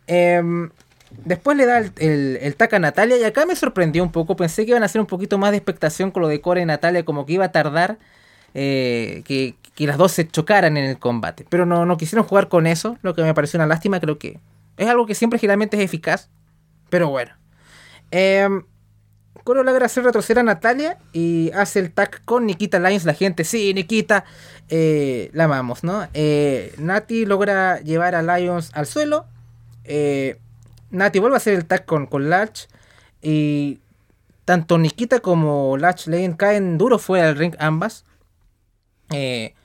Em, 0.07 0.69
después 1.23 1.55
le 1.55 1.65
da 1.65 1.79
el, 1.79 1.91
el, 1.97 2.39
el 2.41 2.55
tac 2.55 2.73
a 2.73 2.79
Natalia 2.79 3.17
y 3.17 3.23
acá 3.23 3.45
me 3.45 3.55
sorprendió 3.55 4.01
un 4.03 4.11
poco. 4.11 4.35
Pensé 4.35 4.65
que 4.65 4.71
iban 4.71 4.83
a 4.83 4.87
hacer 4.87 5.01
un 5.01 5.07
poquito 5.07 5.37
más 5.37 5.51
de 5.51 5.57
expectación 5.57 6.11
con 6.11 6.21
lo 6.21 6.27
de 6.29 6.41
Cora 6.41 6.61
y 6.61 6.65
Natalia, 6.65 7.05
como 7.05 7.25
que 7.25 7.33
iba 7.33 7.45
a 7.45 7.51
tardar 7.51 7.99
eh, 8.53 9.21
que, 9.25 9.55
que 9.75 9.85
las 9.87 9.97
dos 9.97 10.13
se 10.13 10.27
chocaran 10.27 10.77
en 10.77 10.85
el 10.85 10.97
combate. 10.99 11.45
Pero 11.49 11.65
no, 11.65 11.85
no 11.85 11.97
quisieron 11.97 12.25
jugar 12.25 12.47
con 12.47 12.65
eso, 12.65 12.97
lo 13.03 13.13
que 13.13 13.23
me 13.23 13.33
pareció 13.33 13.57
una 13.57 13.67
lástima. 13.67 13.99
Creo 13.99 14.17
que 14.17 14.39
es 14.79 14.87
algo 14.87 15.05
que 15.05 15.13
siempre 15.13 15.37
generalmente 15.37 15.77
es 15.77 15.83
eficaz. 15.83 16.29
Pero 16.89 17.09
bueno. 17.09 17.33
Em, 18.11 18.63
Coro 19.43 19.63
logra 19.63 19.85
hacer 19.85 20.03
retroceder 20.03 20.39
a 20.39 20.43
Natalia 20.43 20.97
y 21.11 21.51
hace 21.53 21.79
el 21.79 21.91
tag 21.91 22.23
con 22.23 22.45
Nikita 22.45 22.79
Lyons. 22.79 23.05
La 23.05 23.13
gente, 23.13 23.43
sí, 23.43 23.73
Nikita, 23.73 24.23
eh, 24.69 25.29
la 25.33 25.45
amamos, 25.45 25.83
¿no? 25.83 26.07
Eh, 26.13 26.73
Nati 26.77 27.25
logra 27.25 27.79
llevar 27.81 28.15
a 28.15 28.21
Lyons 28.21 28.71
al 28.73 28.85
suelo. 28.85 29.25
Eh, 29.83 30.39
Nati 30.91 31.19
vuelve 31.19 31.35
a 31.35 31.37
hacer 31.37 31.55
el 31.55 31.65
tag 31.65 31.85
con, 31.85 32.07
con 32.07 32.29
Latch. 32.29 32.67
Y 33.21 33.79
tanto 34.45 34.77
Nikita 34.77 35.19
como 35.19 35.77
Latch 35.77 36.07
Lane 36.07 36.37
caen 36.37 36.77
duro 36.77 36.99
fuera 36.99 37.27
del 37.27 37.35
ring 37.35 37.55
ambas. 37.59 38.05
Eh, 39.11 39.55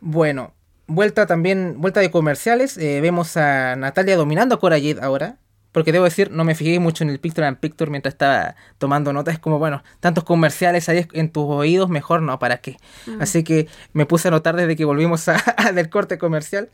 bueno, 0.00 0.54
vuelta 0.86 1.26
también, 1.26 1.80
vuelta 1.80 2.00
de 2.00 2.10
comerciales. 2.10 2.76
eh, 2.78 3.00
vemos 3.00 3.36
a 3.36 3.76
Natalia 3.76 4.16
dominando 4.16 4.54
a 4.54 4.58
Cora 4.58 4.76
Jade 4.76 4.98
ahora. 5.00 5.38
Porque 5.76 5.92
debo 5.92 6.06
decir, 6.06 6.30
no 6.30 6.42
me 6.42 6.54
fijé 6.54 6.80
mucho 6.80 7.04
en 7.04 7.10
el 7.10 7.20
Picture 7.20 7.46
and 7.46 7.58
Picture 7.58 7.90
mientras 7.90 8.14
estaba 8.14 8.56
tomando 8.78 9.12
notas. 9.12 9.34
Es 9.34 9.40
como, 9.40 9.58
bueno, 9.58 9.82
tantos 10.00 10.24
comerciales 10.24 10.88
ahí 10.88 11.06
en 11.12 11.30
tus 11.30 11.44
oídos, 11.44 11.90
mejor 11.90 12.22
no, 12.22 12.38
¿para 12.38 12.62
qué? 12.62 12.78
Así 13.20 13.44
que 13.44 13.68
me 13.92 14.06
puse 14.06 14.28
a 14.28 14.30
notar 14.30 14.56
desde 14.56 14.74
que 14.74 14.86
volvimos 14.86 15.28
a, 15.28 15.36
del 15.74 15.90
corte 15.90 16.16
comercial. 16.16 16.70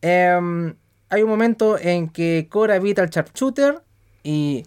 Em, 0.00 0.74
hay 1.08 1.22
un 1.22 1.30
momento 1.30 1.78
en 1.78 2.08
que 2.08 2.48
Cora 2.50 2.74
evita 2.74 3.04
el 3.04 3.10
sharpshooter 3.10 3.80
y 4.24 4.64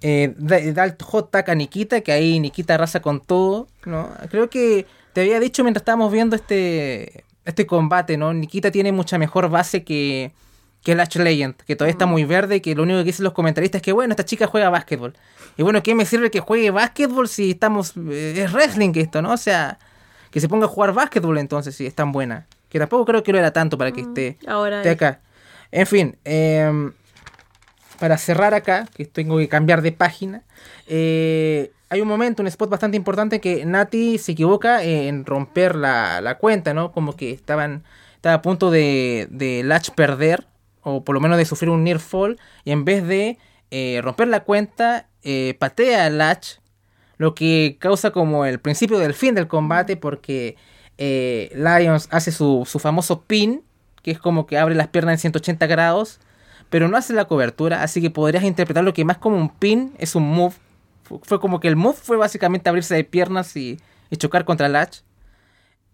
eh, 0.00 0.32
da, 0.38 0.60
da 0.72 0.84
el 0.84 0.94
hot 1.02 1.32
tag 1.32 1.50
a 1.50 1.56
Nikita, 1.56 2.02
que 2.02 2.12
ahí 2.12 2.38
Nikita 2.38 2.74
arrasa 2.74 3.02
con 3.02 3.20
todo, 3.20 3.66
¿no? 3.84 4.10
Creo 4.30 4.48
que 4.48 4.86
te 5.12 5.22
había 5.22 5.40
dicho 5.40 5.64
mientras 5.64 5.80
estábamos 5.80 6.12
viendo 6.12 6.36
este, 6.36 7.24
este 7.48 7.66
combate, 7.66 8.16
¿no? 8.18 8.32
Nikita 8.34 8.70
tiene 8.70 8.92
mucha 8.92 9.16
mejor 9.16 9.48
base 9.48 9.82
que, 9.82 10.32
que 10.82 10.94
Lash 10.94 11.16
Legend, 11.16 11.56
que 11.56 11.76
todavía 11.76 11.92
está 11.92 12.04
muy 12.04 12.24
verde 12.24 12.56
y 12.56 12.60
que 12.60 12.74
lo 12.74 12.82
único 12.82 12.98
que 12.98 13.04
dicen 13.04 13.24
los 13.24 13.32
comentaristas 13.32 13.78
es 13.80 13.82
que, 13.82 13.92
bueno, 13.92 14.12
esta 14.12 14.24
chica 14.24 14.46
juega 14.46 14.68
básquetbol. 14.68 15.14
Y 15.56 15.62
bueno, 15.62 15.82
¿qué 15.82 15.94
me 15.94 16.04
sirve 16.04 16.30
que 16.30 16.40
juegue 16.40 16.70
básquetbol 16.70 17.26
si 17.26 17.52
estamos... 17.52 17.94
eh, 17.96 18.34
es 18.36 18.52
wrestling 18.52 18.92
esto, 18.96 19.22
¿no? 19.22 19.32
O 19.32 19.36
sea, 19.38 19.78
que 20.30 20.40
se 20.40 20.48
ponga 20.48 20.66
a 20.66 20.68
jugar 20.68 20.92
básquetbol 20.92 21.38
entonces 21.38 21.74
si 21.74 21.86
es 21.86 21.94
tan 21.94 22.12
buena. 22.12 22.46
Que 22.68 22.78
tampoco 22.78 23.06
creo 23.06 23.22
que 23.22 23.32
lo 23.32 23.38
era 23.38 23.50
tanto 23.50 23.78
para 23.78 23.92
que 23.92 24.02
esté 24.02 24.36
Ahora 24.46 24.76
esté 24.78 24.90
acá. 24.90 25.22
En 25.72 25.86
fin, 25.86 26.18
em, 26.24 26.92
para 27.98 28.18
cerrar 28.18 28.52
acá, 28.52 28.86
que 28.94 29.06
tengo 29.06 29.38
que 29.38 29.48
cambiar 29.48 29.80
de 29.80 29.92
página, 29.92 30.42
eh, 30.86 31.72
hay 31.90 32.00
un 32.00 32.08
momento, 32.08 32.42
un 32.42 32.48
spot 32.48 32.68
bastante 32.68 32.96
importante 32.96 33.40
que 33.40 33.64
Nati 33.64 34.18
se 34.18 34.32
equivoca 34.32 34.82
en 34.82 35.24
romper 35.24 35.74
la, 35.74 36.36
cuenta, 36.40 36.74
¿no? 36.74 36.92
Como 36.92 37.16
que 37.16 37.30
estaban, 37.30 37.84
estaba 38.16 38.36
a 38.36 38.42
punto 38.42 38.70
de, 38.70 39.26
de 39.30 39.62
Latch 39.64 39.90
perder, 39.90 40.46
o 40.82 41.02
por 41.02 41.14
lo 41.14 41.20
menos 41.20 41.38
de 41.38 41.44
sufrir 41.44 41.70
un 41.70 41.84
near 41.84 41.98
fall, 41.98 42.38
y 42.64 42.72
en 42.72 42.84
vez 42.84 43.06
de 43.06 43.38
eh, 43.70 44.00
romper 44.02 44.28
la 44.28 44.40
cuenta, 44.40 45.08
eh, 45.22 45.56
patea 45.58 46.04
a 46.04 46.10
Latch, 46.10 46.56
lo 47.16 47.34
que 47.34 47.76
causa 47.80 48.10
como 48.10 48.44
el 48.44 48.60
principio 48.60 48.98
del 48.98 49.14
fin 49.14 49.34
del 49.34 49.48
combate, 49.48 49.96
porque 49.96 50.56
eh, 50.98 51.50
Lions 51.54 52.08
hace 52.10 52.32
su, 52.32 52.64
su 52.66 52.78
famoso 52.78 53.22
pin, 53.22 53.62
que 54.02 54.10
es 54.10 54.18
como 54.18 54.46
que 54.46 54.58
abre 54.58 54.74
las 54.74 54.88
piernas 54.88 55.14
en 55.14 55.18
180 55.20 55.66
grados, 55.66 56.20
pero 56.70 56.88
no 56.88 56.96
hace 56.96 57.14
la 57.14 57.24
cobertura, 57.24 57.82
así 57.82 58.02
que 58.02 58.10
podrías 58.10 58.44
interpretarlo 58.44 58.92
que 58.92 59.04
más 59.04 59.16
como 59.16 59.36
un 59.36 59.48
pin 59.48 59.94
es 59.98 60.14
un 60.14 60.28
move. 60.28 60.54
Fu- 61.08 61.20
Fue 61.24 61.40
como 61.40 61.58
que 61.60 61.68
el 61.68 61.76
move 61.76 61.96
fue 62.00 62.16
básicamente 62.16 62.68
abrirse 62.68 62.94
de 62.94 63.04
piernas 63.04 63.56
y, 63.56 63.78
chocar 64.16 64.44
contra 64.44 64.68
Latch. 64.68 64.98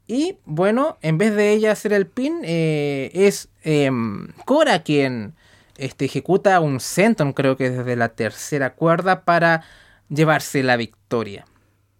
Y 0.06 0.36
bueno, 0.44 0.98
en 1.00 1.16
vez 1.18 1.34
de 1.34 1.52
ella 1.52 1.72
hacer 1.72 1.92
el 1.92 2.06
pin, 2.06 2.40
eh, 2.42 3.10
es 3.14 3.48
em, 3.62 4.28
Cora 4.44 4.82
quien 4.82 5.34
este, 5.78 6.04
ejecuta 6.04 6.60
un 6.60 6.78
senton, 6.80 7.32
creo 7.32 7.56
que 7.56 7.70
desde 7.70 7.96
la 7.96 8.10
tercera 8.10 8.74
cuerda, 8.74 9.24
para 9.24 9.62
llevarse 10.10 10.62
la 10.62 10.76
victoria. 10.76 11.46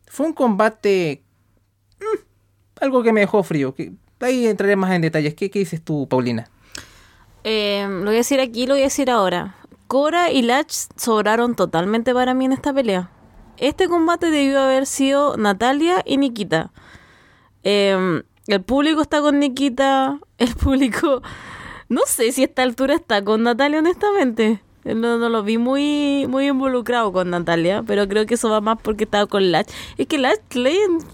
Fue 0.06 0.26
un 0.26 0.32
combate. 0.34 1.22
mm, 2.00 2.82
algo 2.84 3.02
que 3.02 3.12
me 3.12 3.20
dejó 3.20 3.42
frío. 3.42 3.74
Ahí 4.20 4.46
entraré 4.46 4.76
más 4.76 4.92
en 4.92 5.02
detalles. 5.02 5.34
¿Qué, 5.34 5.50
qué 5.50 5.60
dices 5.60 5.82
tú, 5.82 6.06
Paulina? 6.08 6.48
Eh, 7.42 7.86
lo 7.88 8.04
voy 8.06 8.14
a 8.14 8.18
decir 8.18 8.40
aquí, 8.40 8.66
lo 8.66 8.74
voy 8.74 8.82
a 8.82 8.84
decir 8.84 9.10
ahora. 9.10 9.56
Cora 9.94 10.32
y 10.32 10.42
Latch 10.42 10.72
sobraron 10.96 11.54
totalmente 11.54 12.12
para 12.12 12.34
mí 12.34 12.46
en 12.46 12.52
esta 12.52 12.74
pelea. 12.74 13.10
Este 13.58 13.86
combate 13.86 14.28
debió 14.28 14.60
haber 14.60 14.86
sido 14.86 15.36
Natalia 15.36 16.02
y 16.04 16.16
Nikita. 16.16 16.72
Eh, 17.62 18.20
el 18.48 18.62
público 18.64 19.02
está 19.02 19.20
con 19.20 19.38
Nikita. 19.38 20.18
El 20.38 20.52
público. 20.56 21.22
No 21.88 22.00
sé 22.06 22.32
si 22.32 22.42
a 22.42 22.46
esta 22.46 22.64
altura 22.64 22.96
está 22.96 23.22
con 23.22 23.44
Natalia, 23.44 23.78
honestamente. 23.78 24.60
No, 24.84 25.16
no 25.16 25.28
lo 25.28 25.44
vi 25.44 25.58
muy, 25.58 26.26
muy 26.28 26.48
involucrado 26.48 27.12
con 27.12 27.30
Natalia, 27.30 27.84
pero 27.86 28.08
creo 28.08 28.26
que 28.26 28.34
eso 28.34 28.50
va 28.50 28.60
más 28.60 28.78
porque 28.82 29.04
estaba 29.04 29.26
con 29.26 29.52
Latch. 29.52 29.70
Es 29.96 30.08
que 30.08 30.18
Latch 30.18 30.40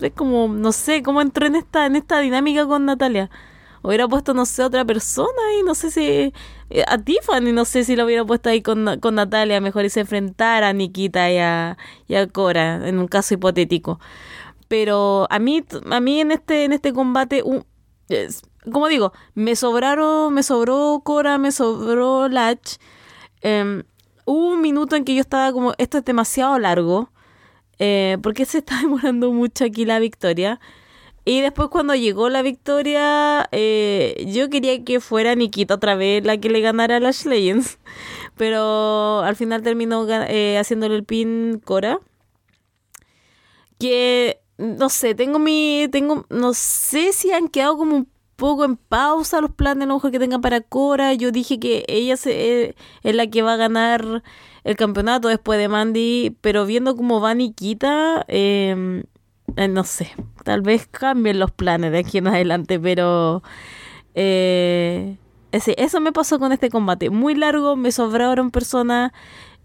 es 0.00 0.12
como, 0.12 0.48
no 0.48 0.72
sé, 0.72 1.02
cómo 1.02 1.20
entró 1.20 1.44
en 1.46 1.56
esta, 1.56 1.84
en 1.84 1.96
esta 1.96 2.18
dinámica 2.20 2.64
con 2.66 2.86
Natalia. 2.86 3.28
Hubiera 3.82 4.06
puesto, 4.08 4.34
no 4.34 4.44
sé, 4.46 4.62
otra 4.62 4.84
persona 4.84 5.28
y 5.58 5.62
no 5.62 5.74
sé 5.74 5.90
si. 5.90 6.32
eh, 6.70 6.84
A 6.86 6.98
Tiffany, 6.98 7.52
no 7.52 7.64
sé 7.64 7.84
si 7.84 7.96
lo 7.96 8.04
hubiera 8.04 8.24
puesto 8.24 8.48
ahí 8.50 8.62
con, 8.62 8.98
con 9.00 9.14
Natalia, 9.16 9.60
mejor 9.60 9.84
y 9.86 9.90
se 9.90 10.00
enfrentara 10.00 10.68
a 10.68 10.72
Nikita 10.72 11.30
y 11.30 11.38
a, 11.38 11.78
y 12.08 12.14
a 12.16 12.26
Cora, 12.28 12.86
en 12.88 12.98
un 12.98 13.08
caso 13.08 13.34
hipotético. 13.34 13.98
Pero 14.68 15.26
a 15.30 15.38
mí, 15.38 15.64
a 15.90 16.00
mí 16.00 16.20
en 16.20 16.30
este, 16.32 16.64
en 16.64 16.72
este 16.72 16.92
combate, 16.92 17.42
es- 18.08 18.42
como 18.72 18.88
digo, 18.88 19.12
me 19.34 19.56
sobraron, 19.56 20.34
me 20.34 20.42
sobró 20.42 21.00
Cora, 21.04 21.38
me 21.38 21.50
sobró 21.52 22.28
Latch. 22.28 22.76
Em, 23.42 23.84
hubo 24.26 24.48
un 24.54 24.60
minuto 24.60 24.96
en 24.96 25.04
que 25.04 25.14
yo 25.14 25.20
estaba 25.22 25.52
como, 25.52 25.74
esto 25.78 25.98
es 25.98 26.04
demasiado 26.04 26.58
largo. 26.58 27.10
Eh, 27.78 28.18
¿Por 28.22 28.34
qué 28.34 28.44
se 28.44 28.58
está 28.58 28.78
demorando 28.82 29.32
mucho 29.32 29.64
aquí 29.64 29.84
la 29.86 29.98
victoria? 29.98 30.60
Y 31.24 31.42
después 31.42 31.68
cuando 31.68 31.94
llegó 31.94 32.28
la 32.28 32.42
victoria, 32.42 33.48
eh, 33.52 34.24
yo 34.28 34.48
quería 34.48 34.84
que 34.84 35.00
fuera 35.00 35.34
Nikita 35.34 35.74
otra 35.74 35.94
vez 35.94 36.24
la 36.24 36.38
que 36.38 36.48
le 36.48 36.60
ganara 36.60 36.96
a 36.96 37.00
Lash 37.00 37.24
Legends. 37.26 37.78
Pero 38.36 39.20
al 39.20 39.36
final 39.36 39.62
terminó 39.62 40.06
eh, 40.08 40.56
haciéndole 40.58 40.96
el 40.96 41.04
pin 41.04 41.60
Cora. 41.64 42.00
Que 43.78 44.40
no 44.58 44.88
sé, 44.88 45.14
tengo 45.14 45.38
mi. 45.38 45.88
tengo 45.90 46.26
No 46.30 46.54
sé 46.54 47.12
si 47.12 47.32
han 47.32 47.48
quedado 47.48 47.76
como 47.78 47.96
un 47.96 48.08
poco 48.36 48.64
en 48.64 48.76
pausa 48.76 49.40
los 49.40 49.50
planes 49.52 49.84
a 49.84 49.86
lo 49.88 49.94
mejor 49.94 50.10
que 50.10 50.18
tengan 50.18 50.40
para 50.40 50.60
Cora. 50.62 51.14
Yo 51.14 51.32
dije 51.32 51.60
que 51.60 51.84
ella 51.88 52.16
eh, 52.26 52.74
es 53.02 53.14
la 53.14 53.26
que 53.28 53.42
va 53.42 53.54
a 53.54 53.56
ganar 53.56 54.22
el 54.64 54.76
campeonato 54.76 55.28
después 55.28 55.58
de 55.58 55.68
Mandy. 55.68 56.36
Pero 56.40 56.66
viendo 56.66 56.96
cómo 56.96 57.20
va 57.20 57.34
Nikita. 57.34 58.24
Eh, 58.28 59.02
eh, 59.56 59.68
no 59.68 59.84
sé, 59.84 60.12
tal 60.44 60.62
vez 60.62 60.86
cambien 60.86 61.38
los 61.38 61.50
planes 61.50 61.92
de 61.92 61.98
aquí 61.98 62.18
en 62.18 62.28
adelante, 62.28 62.78
pero 62.78 63.42
eh, 64.14 65.16
eso 65.52 66.00
me 66.00 66.12
pasó 66.12 66.38
con 66.38 66.52
este 66.52 66.70
combate. 66.70 67.10
Muy 67.10 67.34
largo, 67.34 67.76
me 67.76 67.92
sobraron 67.92 68.50
personas 68.50 69.12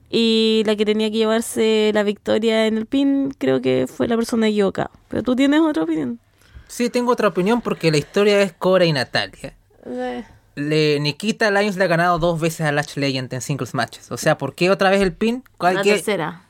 y 0.09 0.63
la 0.65 0.75
que 0.75 0.85
tenía 0.85 1.09
que 1.11 1.17
llevarse 1.17 1.91
la 1.93 2.03
victoria 2.03 2.67
en 2.67 2.77
el 2.77 2.85
pin 2.85 3.33
creo 3.37 3.61
que 3.61 3.87
fue 3.87 4.07
la 4.07 4.15
persona 4.15 4.47
equivocada. 4.47 4.91
Pero 5.09 5.23
tú 5.23 5.35
tienes 5.35 5.61
otra 5.61 5.83
opinión. 5.83 6.19
Sí, 6.67 6.89
tengo 6.89 7.11
otra 7.11 7.27
opinión 7.27 7.61
porque 7.61 7.91
la 7.91 7.97
historia 7.97 8.41
es 8.41 8.53
Cora 8.53 8.85
y 8.85 8.93
Natalia. 8.93 9.55
Eh. 9.85 10.23
Le, 10.55 10.99
Nikita 10.99 11.51
Lyons 11.51 11.75
le 11.75 11.83
ha 11.83 11.87
ganado 11.87 12.17
dos 12.17 12.39
veces 12.39 12.61
a 12.61 12.71
Lash 12.71 12.95
Legend 12.95 13.33
en 13.33 13.41
singles 13.41 13.73
matches. 13.73 14.11
O 14.11 14.17
sea, 14.17 14.37
¿por 14.37 14.55
qué 14.55 14.71
otra 14.71 14.89
vez 14.89 15.01
el 15.01 15.13
pin? 15.13 15.43
La 15.59 15.81
tercera. 15.81 16.44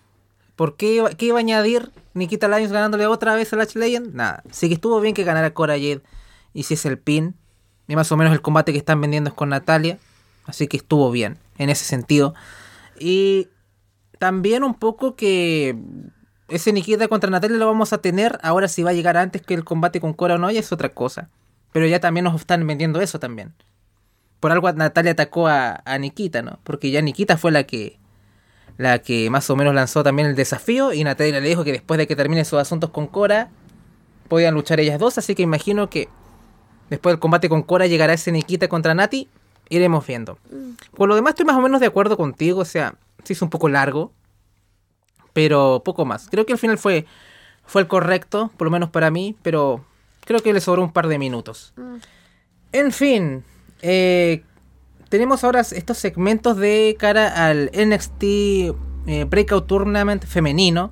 ¿Por 0.56 0.78
qué, 0.78 1.04
qué 1.18 1.28
iba 1.28 1.38
a 1.38 1.40
añadir 1.40 1.92
Nikita 2.14 2.48
Lyons 2.48 2.72
ganándole 2.72 3.08
otra 3.08 3.36
vez 3.36 3.52
a 3.52 3.58
Lash 3.58 3.76
Legend? 3.76 4.14
Nada. 4.14 4.44
Sí 4.52 4.68
que 4.68 4.76
estuvo 4.76 5.00
bien 5.02 5.14
que 5.14 5.24
ganara 5.24 5.54
Cora 5.54 5.74
Jade 5.74 6.02
y 6.54 6.64
si 6.64 6.76
es 6.76 6.86
el 6.86 6.98
pin. 6.98 7.36
Y 7.88 7.96
más 7.96 8.12
o 8.12 8.18
menos 8.18 8.34
el 8.34 8.42
combate 8.42 8.72
que 8.72 8.78
están 8.78 9.02
vendiendo 9.02 9.30
es 9.30 9.36
con 9.36 9.50
Natalia. 9.50 10.00
Así 10.46 10.68
que 10.68 10.78
estuvo 10.78 11.12
bien 11.12 11.38
en 11.58 11.70
ese 11.70 11.84
sentido. 11.84 12.34
Y 12.98 13.50
también 14.18 14.64
un 14.64 14.76
poco 14.76 15.16
que 15.16 15.78
ese 16.48 16.72
Nikita 16.72 17.08
contra 17.08 17.30
Natalia 17.30 17.58
lo 17.58 17.68
vamos 17.68 17.92
a 17.92 17.98
tener. 17.98 18.40
Ahora 18.42 18.68
si 18.70 18.82
va 18.82 18.92
a 18.92 18.94
llegar 18.94 19.18
antes 19.18 19.42
que 19.42 19.54
el 19.54 19.66
combate 19.66 20.00
con 20.00 20.14
Cora 20.14 20.36
o 20.36 20.38
no, 20.38 20.50
ya 20.50 20.62
es 20.62 20.72
otra 20.72 20.94
cosa. 20.94 21.30
Pero 21.74 21.86
ya 21.86 22.00
también 22.00 22.24
nos 22.24 22.40
están 22.40 22.66
vendiendo 22.66 23.02
eso 23.02 23.20
también. 23.20 23.54
Por 24.40 24.54
algo 24.54 24.72
Natalia 24.72 25.12
atacó 25.12 25.48
a, 25.48 25.82
a 25.84 25.98
Nikita, 25.98 26.42
¿no? 26.42 26.60
Porque 26.64 26.92
ya 26.92 27.02
Nikita 27.02 27.38
fue 27.38 27.52
la 27.52 27.66
que 27.66 28.00
la 28.78 29.00
que 29.00 29.30
más 29.30 29.50
o 29.50 29.56
menos 29.56 29.74
lanzó 29.74 30.04
también 30.04 30.28
el 30.28 30.36
desafío 30.36 30.94
y 30.94 31.04
Natalia 31.04 31.40
le 31.40 31.48
dijo 31.48 31.64
que 31.64 31.72
después 31.72 31.98
de 31.98 32.08
que 32.08 32.16
termine 32.16 32.44
sus 32.44 32.60
asuntos 32.60 32.90
con 32.90 33.08
Cora 33.08 33.50
podían 34.28 34.54
luchar 34.54 34.80
ellas 34.80 35.00
dos, 35.00 35.18
así 35.18 35.36
que 35.36 35.44
imagino 35.44 35.90
que 35.90 36.10
después 36.90 37.14
del 37.14 37.20
combate 37.20 37.48
con 37.48 37.64
Cora 37.64 37.88
llegará 37.88 38.14
ese 38.14 38.32
Nikita 38.32 38.68
contra 38.68 38.94
Nati, 38.94 39.30
iremos 39.70 40.06
viendo. 40.06 40.38
Mm. 40.52 40.72
Por 40.96 41.10
lo 41.10 41.16
demás 41.16 41.32
estoy 41.32 41.46
más 41.46 41.56
o 41.56 41.62
menos 41.62 41.80
de 41.80 41.88
acuerdo 41.88 42.18
contigo, 42.18 42.62
o 42.62 42.66
sea, 42.66 42.96
se 43.24 43.34
hizo 43.34 43.46
un 43.46 43.50
poco 43.50 43.70
largo, 43.70 44.12
pero 45.34 45.82
poco 45.84 46.06
más. 46.06 46.28
Creo 46.30 46.46
que 46.46 46.54
al 46.54 46.60
final 46.60 46.78
fue, 46.78 47.06
fue 47.66 47.82
el 47.82 47.88
correcto, 47.88 48.52
por 48.58 48.66
lo 48.66 48.72
menos 48.72 48.90
para 48.90 49.12
mí, 49.12 49.36
pero 49.42 49.86
creo 50.26 50.42
que 50.42 50.54
le 50.54 50.62
sobró 50.62 50.82
un 50.82 50.92
par 50.92 51.08
de 51.08 51.18
minutos. 51.18 51.74
Mm. 51.78 51.96
En 52.72 52.92
fin, 52.92 53.44
eh, 53.82 54.44
tenemos 55.16 55.46
ahora 55.46 55.62
estos 55.62 55.98
segmentos 55.98 56.58
de 56.58 56.98
cara 57.00 57.48
al 57.48 57.72
NXT 57.74 58.24
eh, 58.24 58.74
Breakout 59.26 59.66
Tournament 59.66 60.26
femenino. 60.26 60.92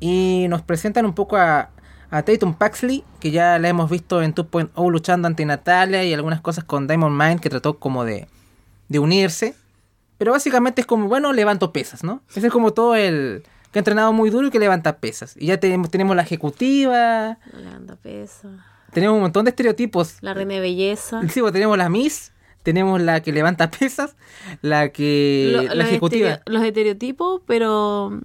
Y 0.00 0.44
nos 0.50 0.60
presentan 0.60 1.06
un 1.06 1.14
poco 1.14 1.38
a, 1.38 1.70
a 2.10 2.22
Tatum 2.22 2.52
Paxley, 2.52 3.04
que 3.20 3.30
ya 3.30 3.58
la 3.58 3.68
hemos 3.70 3.90
visto 3.90 4.20
en 4.20 4.34
2.0 4.34 4.90
luchando 4.90 5.26
ante 5.26 5.46
Natalia 5.46 6.04
y 6.04 6.12
algunas 6.12 6.42
cosas 6.42 6.64
con 6.64 6.86
Diamond 6.86 7.18
Mind 7.18 7.40
que 7.40 7.48
trató 7.48 7.78
como 7.78 8.04
de, 8.04 8.28
de 8.88 8.98
unirse. 8.98 9.54
Pero 10.18 10.32
básicamente 10.32 10.82
es 10.82 10.86
como, 10.86 11.08
bueno, 11.08 11.32
levanto 11.32 11.72
pesas, 11.72 12.04
¿no? 12.04 12.20
Ese 12.28 12.46
es 12.46 12.52
como 12.52 12.74
todo 12.74 12.96
el 12.96 13.44
que 13.72 13.78
ha 13.78 13.80
entrenado 13.80 14.12
muy 14.12 14.28
duro 14.28 14.48
y 14.48 14.50
que 14.50 14.58
levanta 14.58 14.98
pesas. 14.98 15.34
Y 15.38 15.46
ya 15.46 15.58
tenemos, 15.58 15.90
tenemos 15.90 16.14
la 16.14 16.22
ejecutiva. 16.22 17.38
levanta 17.54 17.96
pesas. 17.96 18.52
Tenemos 18.92 19.14
un 19.16 19.22
montón 19.22 19.46
de 19.46 19.50
estereotipos. 19.50 20.18
La 20.20 20.34
reina 20.34 20.54
de 20.54 20.60
belleza. 20.60 21.22
Sí, 21.28 21.40
pues 21.40 21.54
tenemos 21.54 21.78
la 21.78 21.88
Miss, 21.88 22.32
tenemos 22.68 23.00
la 23.00 23.22
que 23.22 23.32
levanta 23.32 23.70
pesas, 23.78 24.14
la 24.60 24.90
que... 24.90 25.70
la 25.72 25.84
ejecutiva. 25.84 26.42
los 26.44 26.62
estereotipos, 26.62 27.40
pero... 27.46 28.20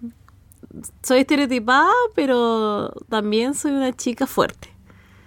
Soy 1.02 1.20
estereotipada, 1.20 1.90
pero 2.14 2.92
también 3.08 3.54
soy 3.54 3.72
una 3.72 3.96
chica 3.96 4.28
fuerte. 4.28 4.70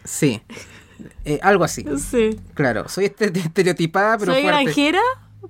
Sí. 0.05 0.43
Eh, 1.25 1.39
algo 1.43 1.65
así. 1.65 1.87
Sí. 1.99 2.39
Claro, 2.53 2.91
soy 2.91 3.07
este, 3.07 3.27
estereotipada, 3.39 4.19
pero 4.19 4.35
soy 4.35 4.43
fuerte. 4.43 4.65
granjera, 4.65 5.01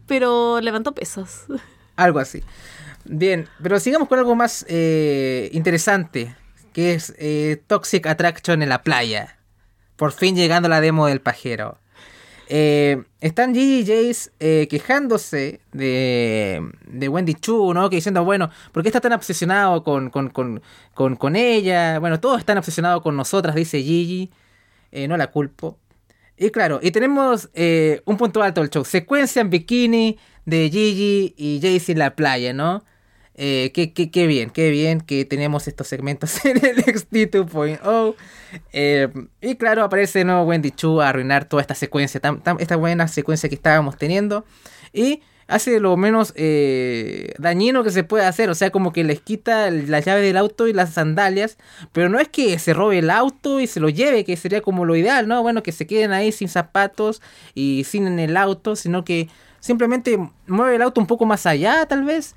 pero 0.06 0.60
levanto 0.60 0.94
pesas. 0.94 1.46
Algo 1.96 2.20
así. 2.20 2.44
Bien, 3.04 3.48
pero 3.60 3.80
sigamos 3.80 4.06
con 4.06 4.20
algo 4.20 4.36
más 4.36 4.64
eh, 4.68 5.50
interesante, 5.52 6.36
que 6.72 6.94
es 6.94 7.14
eh, 7.18 7.60
Toxic 7.66 8.06
Attraction 8.06 8.62
en 8.62 8.68
la 8.68 8.84
playa. 8.84 9.38
Por 9.96 10.12
fin 10.12 10.36
llegando 10.36 10.66
a 10.66 10.70
la 10.70 10.80
demo 10.80 11.08
del 11.08 11.20
pajero. 11.20 11.78
Eh, 12.48 13.02
están 13.20 13.54
Gigi 13.54 13.80
Jace 13.80 14.30
eh, 14.38 14.68
quejándose 14.70 15.60
de, 15.72 16.62
de, 16.86 17.08
Wendy 17.08 17.34
Chu, 17.34 17.74
¿no? 17.74 17.90
Que 17.90 17.96
diciendo, 17.96 18.24
bueno, 18.24 18.50
¿por 18.72 18.82
qué 18.82 18.88
está 18.88 19.00
tan 19.00 19.12
obsesionado 19.12 19.82
con, 19.82 20.10
con, 20.10 20.30
con, 20.30 20.62
con, 21.16 21.36
ella? 21.36 21.98
Bueno, 21.98 22.20
todos 22.20 22.38
están 22.38 22.58
obsesionados 22.58 23.02
con 23.02 23.16
nosotras, 23.16 23.54
dice 23.56 23.82
Gigi. 23.82 24.30
Eh, 24.92 25.08
no 25.08 25.16
la 25.16 25.30
culpo. 25.30 25.78
Y 26.36 26.50
claro, 26.50 26.80
y 26.82 26.90
tenemos 26.90 27.48
eh, 27.54 28.02
un 28.04 28.16
punto 28.16 28.42
alto 28.42 28.60
del 28.60 28.70
show. 28.70 28.84
Secuencia 28.84 29.40
en 29.40 29.50
bikini 29.50 30.18
de 30.44 30.70
Gigi 30.70 31.34
y 31.36 31.60
Jace 31.60 31.92
en 31.92 31.98
la 31.98 32.14
playa, 32.14 32.52
¿no? 32.52 32.84
Eh, 33.38 33.70
qué, 33.74 33.92
qué, 33.92 34.26
bien, 34.26 34.48
qué 34.48 34.70
bien 34.70 35.02
que 35.02 35.26
tenemos 35.26 35.68
estos 35.68 35.86
segmentos 35.86 36.42
en 36.44 36.64
el 36.64 36.82
XT 36.82 37.12
2.0. 37.12 38.14
Eh, 38.72 39.08
y 39.42 39.56
claro, 39.56 39.84
aparece. 39.84 40.24
Wendy 40.24 40.70
Chu 40.70 41.00
a 41.00 41.10
arruinar 41.10 41.44
toda 41.44 41.60
esta 41.60 41.74
secuencia, 41.74 42.20
esta 42.58 42.76
buena 42.76 43.08
secuencia 43.08 43.48
que 43.48 43.54
estábamos 43.54 43.98
teniendo. 43.98 44.44
Y 44.92 45.20
hace 45.48 45.78
lo 45.80 45.96
menos 45.96 46.32
eh, 46.34 47.34
dañino 47.38 47.84
que 47.84 47.90
se 47.90 48.04
puede 48.04 48.24
hacer. 48.24 48.48
O 48.48 48.54
sea, 48.54 48.70
como 48.70 48.92
que 48.94 49.04
les 49.04 49.20
quita 49.20 49.70
la 49.70 50.00
llave 50.00 50.22
del 50.22 50.38
auto 50.38 50.66
y 50.66 50.72
las 50.72 50.94
sandalias. 50.94 51.58
Pero 51.92 52.08
no 52.08 52.18
es 52.18 52.28
que 52.28 52.58
se 52.58 52.72
robe 52.72 52.98
el 52.98 53.10
auto 53.10 53.60
y 53.60 53.66
se 53.66 53.80
lo 53.80 53.90
lleve, 53.90 54.24
que 54.24 54.36
sería 54.38 54.62
como 54.62 54.86
lo 54.86 54.96
ideal, 54.96 55.28
¿no? 55.28 55.42
Bueno, 55.42 55.62
que 55.62 55.72
se 55.72 55.86
queden 55.86 56.12
ahí 56.12 56.32
sin 56.32 56.48
zapatos 56.48 57.20
y 57.54 57.84
sin 57.84 58.06
en 58.06 58.18
el 58.18 58.38
auto, 58.38 58.76
sino 58.76 59.04
que 59.04 59.28
simplemente 59.60 60.18
mueve 60.46 60.76
el 60.76 60.82
auto 60.82 61.02
un 61.02 61.06
poco 61.06 61.26
más 61.26 61.44
allá, 61.44 61.84
tal 61.86 62.04
vez. 62.04 62.34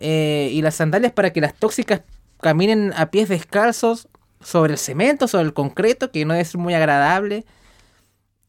Eh, 0.00 0.48
y 0.52 0.62
las 0.62 0.76
sandalias 0.76 1.12
para 1.12 1.32
que 1.32 1.42
las 1.42 1.54
tóxicas 1.54 2.00
caminen 2.40 2.92
a 2.96 3.10
pies 3.10 3.28
descalzos 3.28 4.08
sobre 4.42 4.72
el 4.72 4.78
cemento, 4.78 5.28
sobre 5.28 5.44
el 5.44 5.52
concreto, 5.52 6.10
que 6.10 6.24
no 6.24 6.34
es 6.34 6.56
muy 6.56 6.74
agradable. 6.74 7.44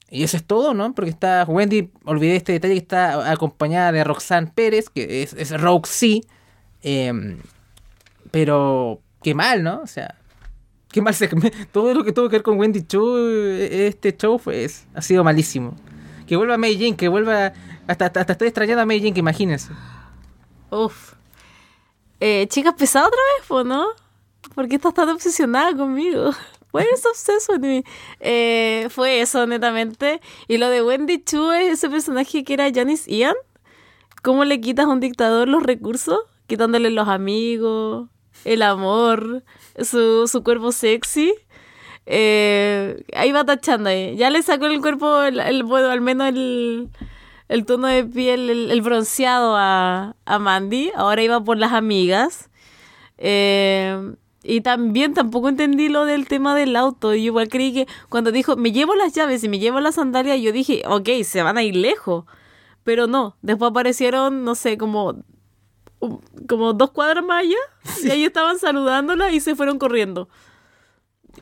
Y 0.10 0.24
eso 0.24 0.38
es 0.38 0.44
todo, 0.46 0.74
¿no? 0.74 0.94
Porque 0.94 1.10
está 1.10 1.46
Wendy, 1.46 1.92
olvidé 2.06 2.38
este 2.38 2.54
detalle, 2.54 2.74
que 2.74 2.80
está 2.80 3.32
acompañada 3.32 3.92
de 3.92 4.04
Roxanne 4.04 4.52
Pérez, 4.54 4.90
que 4.90 5.24
es, 5.24 5.34
es 5.34 5.52
Roxy. 5.60 6.26
Em, 6.82 7.38
pero 8.32 9.02
qué 9.22 9.34
mal, 9.34 9.64
¿no? 9.64 9.82
O 9.82 9.88
sea, 9.88 10.16
qué 10.92 11.02
mal. 11.02 11.16
Todo 11.72 11.94
lo 11.94 12.04
que 12.04 12.14
tuvo 12.14 12.30
que 12.30 12.38
ver 12.38 12.44
con 12.44 12.58
Wendy 12.58 12.84
Chu, 12.84 13.18
este 13.18 14.16
show, 14.16 14.40
pues, 14.40 14.86
ha 14.94 15.02
sido 15.02 15.24
malísimo. 15.24 15.76
Que 16.28 16.38
vuelva 16.38 16.58
Mei 16.58 16.78
Jin, 16.78 16.96
que 16.96 17.10
vuelva. 17.10 17.54
Hasta, 17.88 18.06
hasta, 18.06 18.32
estoy 18.32 18.48
extrañando 18.48 18.82
a 18.84 18.88
Jin, 18.88 19.14
que 19.14 19.20
imagínense. 19.20 19.72
Uf. 20.70 21.14
Eh, 22.24 22.46
chicas 22.50 22.76
pesadas 22.76 23.08
otra 23.08 23.20
vez, 23.58 23.66
¿no? 23.66 23.88
¿Por 24.54 24.68
qué 24.68 24.76
estás 24.76 24.94
tan 24.94 25.10
obsesionada 25.10 25.76
conmigo? 25.76 26.30
Why 26.72 26.86
with 27.50 27.60
me? 27.60 27.84
Eh, 28.20 28.88
fue 28.92 29.22
eso, 29.22 29.48
netamente. 29.48 30.22
Y 30.48 30.58
lo 30.58 30.70
de 30.70 30.84
Wendy 30.84 31.24
Chu 31.24 31.52
es 31.52 31.74
ese 31.74 31.90
personaje 31.90 32.44
que 32.44 32.54
era 32.54 32.72
Janice 32.72 33.12
Ian. 33.12 33.36
¿Cómo 34.22 34.46
le 34.46 34.62
quitas 34.62 34.86
a 34.86 34.90
un 34.90 35.00
dictador 35.00 35.48
los 35.48 35.64
recursos? 35.64 36.20
Quitándole 36.46 36.92
los 36.92 37.08
amigos, 37.08 38.08
el 38.46 38.62
amor, 38.62 39.44
su, 39.82 40.28
su 40.28 40.44
cuerpo 40.44 40.72
sexy. 40.72 41.34
Eh, 42.06 43.04
ahí 43.16 43.32
va 43.32 43.46
tachando 43.46 43.90
ahí. 43.90 44.16
Ya 44.16 44.30
le 44.30 44.44
sacó 44.44 44.68
el 44.68 44.80
cuerpo, 44.80 45.24
el, 45.24 45.64
bueno, 45.64 45.90
al 45.90 46.02
menos 46.02 46.28
el, 46.28 46.90
el 47.52 47.66
tono 47.66 47.88
de 47.88 48.06
piel, 48.06 48.50
el, 48.50 48.82
bronceado 48.82 49.58
a, 49.58 50.16
a, 50.24 50.40
Mandy. 50.40 50.90
Ahora 50.96 51.22
iba 51.22 51.44
por 51.44 51.58
las 51.58 51.74
amigas. 51.74 52.50
Eh, 53.18 54.16
y 54.42 54.62
también 54.62 55.14
tampoco 55.14 55.50
entendí 55.50 55.90
lo 55.90 56.06
del 56.06 56.30
tema 56.30 56.56
del 56.56 56.78
auto. 56.78 57.14
Yo 57.14 57.18
igual 57.18 57.50
creí 57.50 57.74
que 57.74 57.88
cuando 58.08 58.32
dijo, 58.32 58.56
me 58.56 58.72
llevo 58.72 58.96
las 58.96 59.14
llaves 59.14 59.44
y 59.44 59.50
me 59.50 59.60
llevo 59.60 59.82
las 59.82 59.96
sandalias, 59.96 60.40
yo 60.40 60.54
dije, 60.54 60.84
ok, 60.88 61.10
se 61.26 61.44
van 61.44 61.58
a 61.58 61.64
ir 61.64 61.76
lejos. 61.76 62.24
Pero 62.86 63.06
no, 63.08 63.36
después 63.42 63.72
aparecieron, 63.72 64.46
no 64.46 64.56
sé, 64.56 64.78
como, 64.78 65.22
como 66.48 66.72
dos 66.72 66.92
cuadras 66.92 67.26
más 67.26 67.42
allá. 67.42 67.60
Y 68.06 68.12
ahí 68.12 68.24
estaban 68.24 68.60
saludándola 68.60 69.30
y 69.30 69.42
se 69.42 69.58
fueron 69.58 69.78
corriendo. 69.78 70.30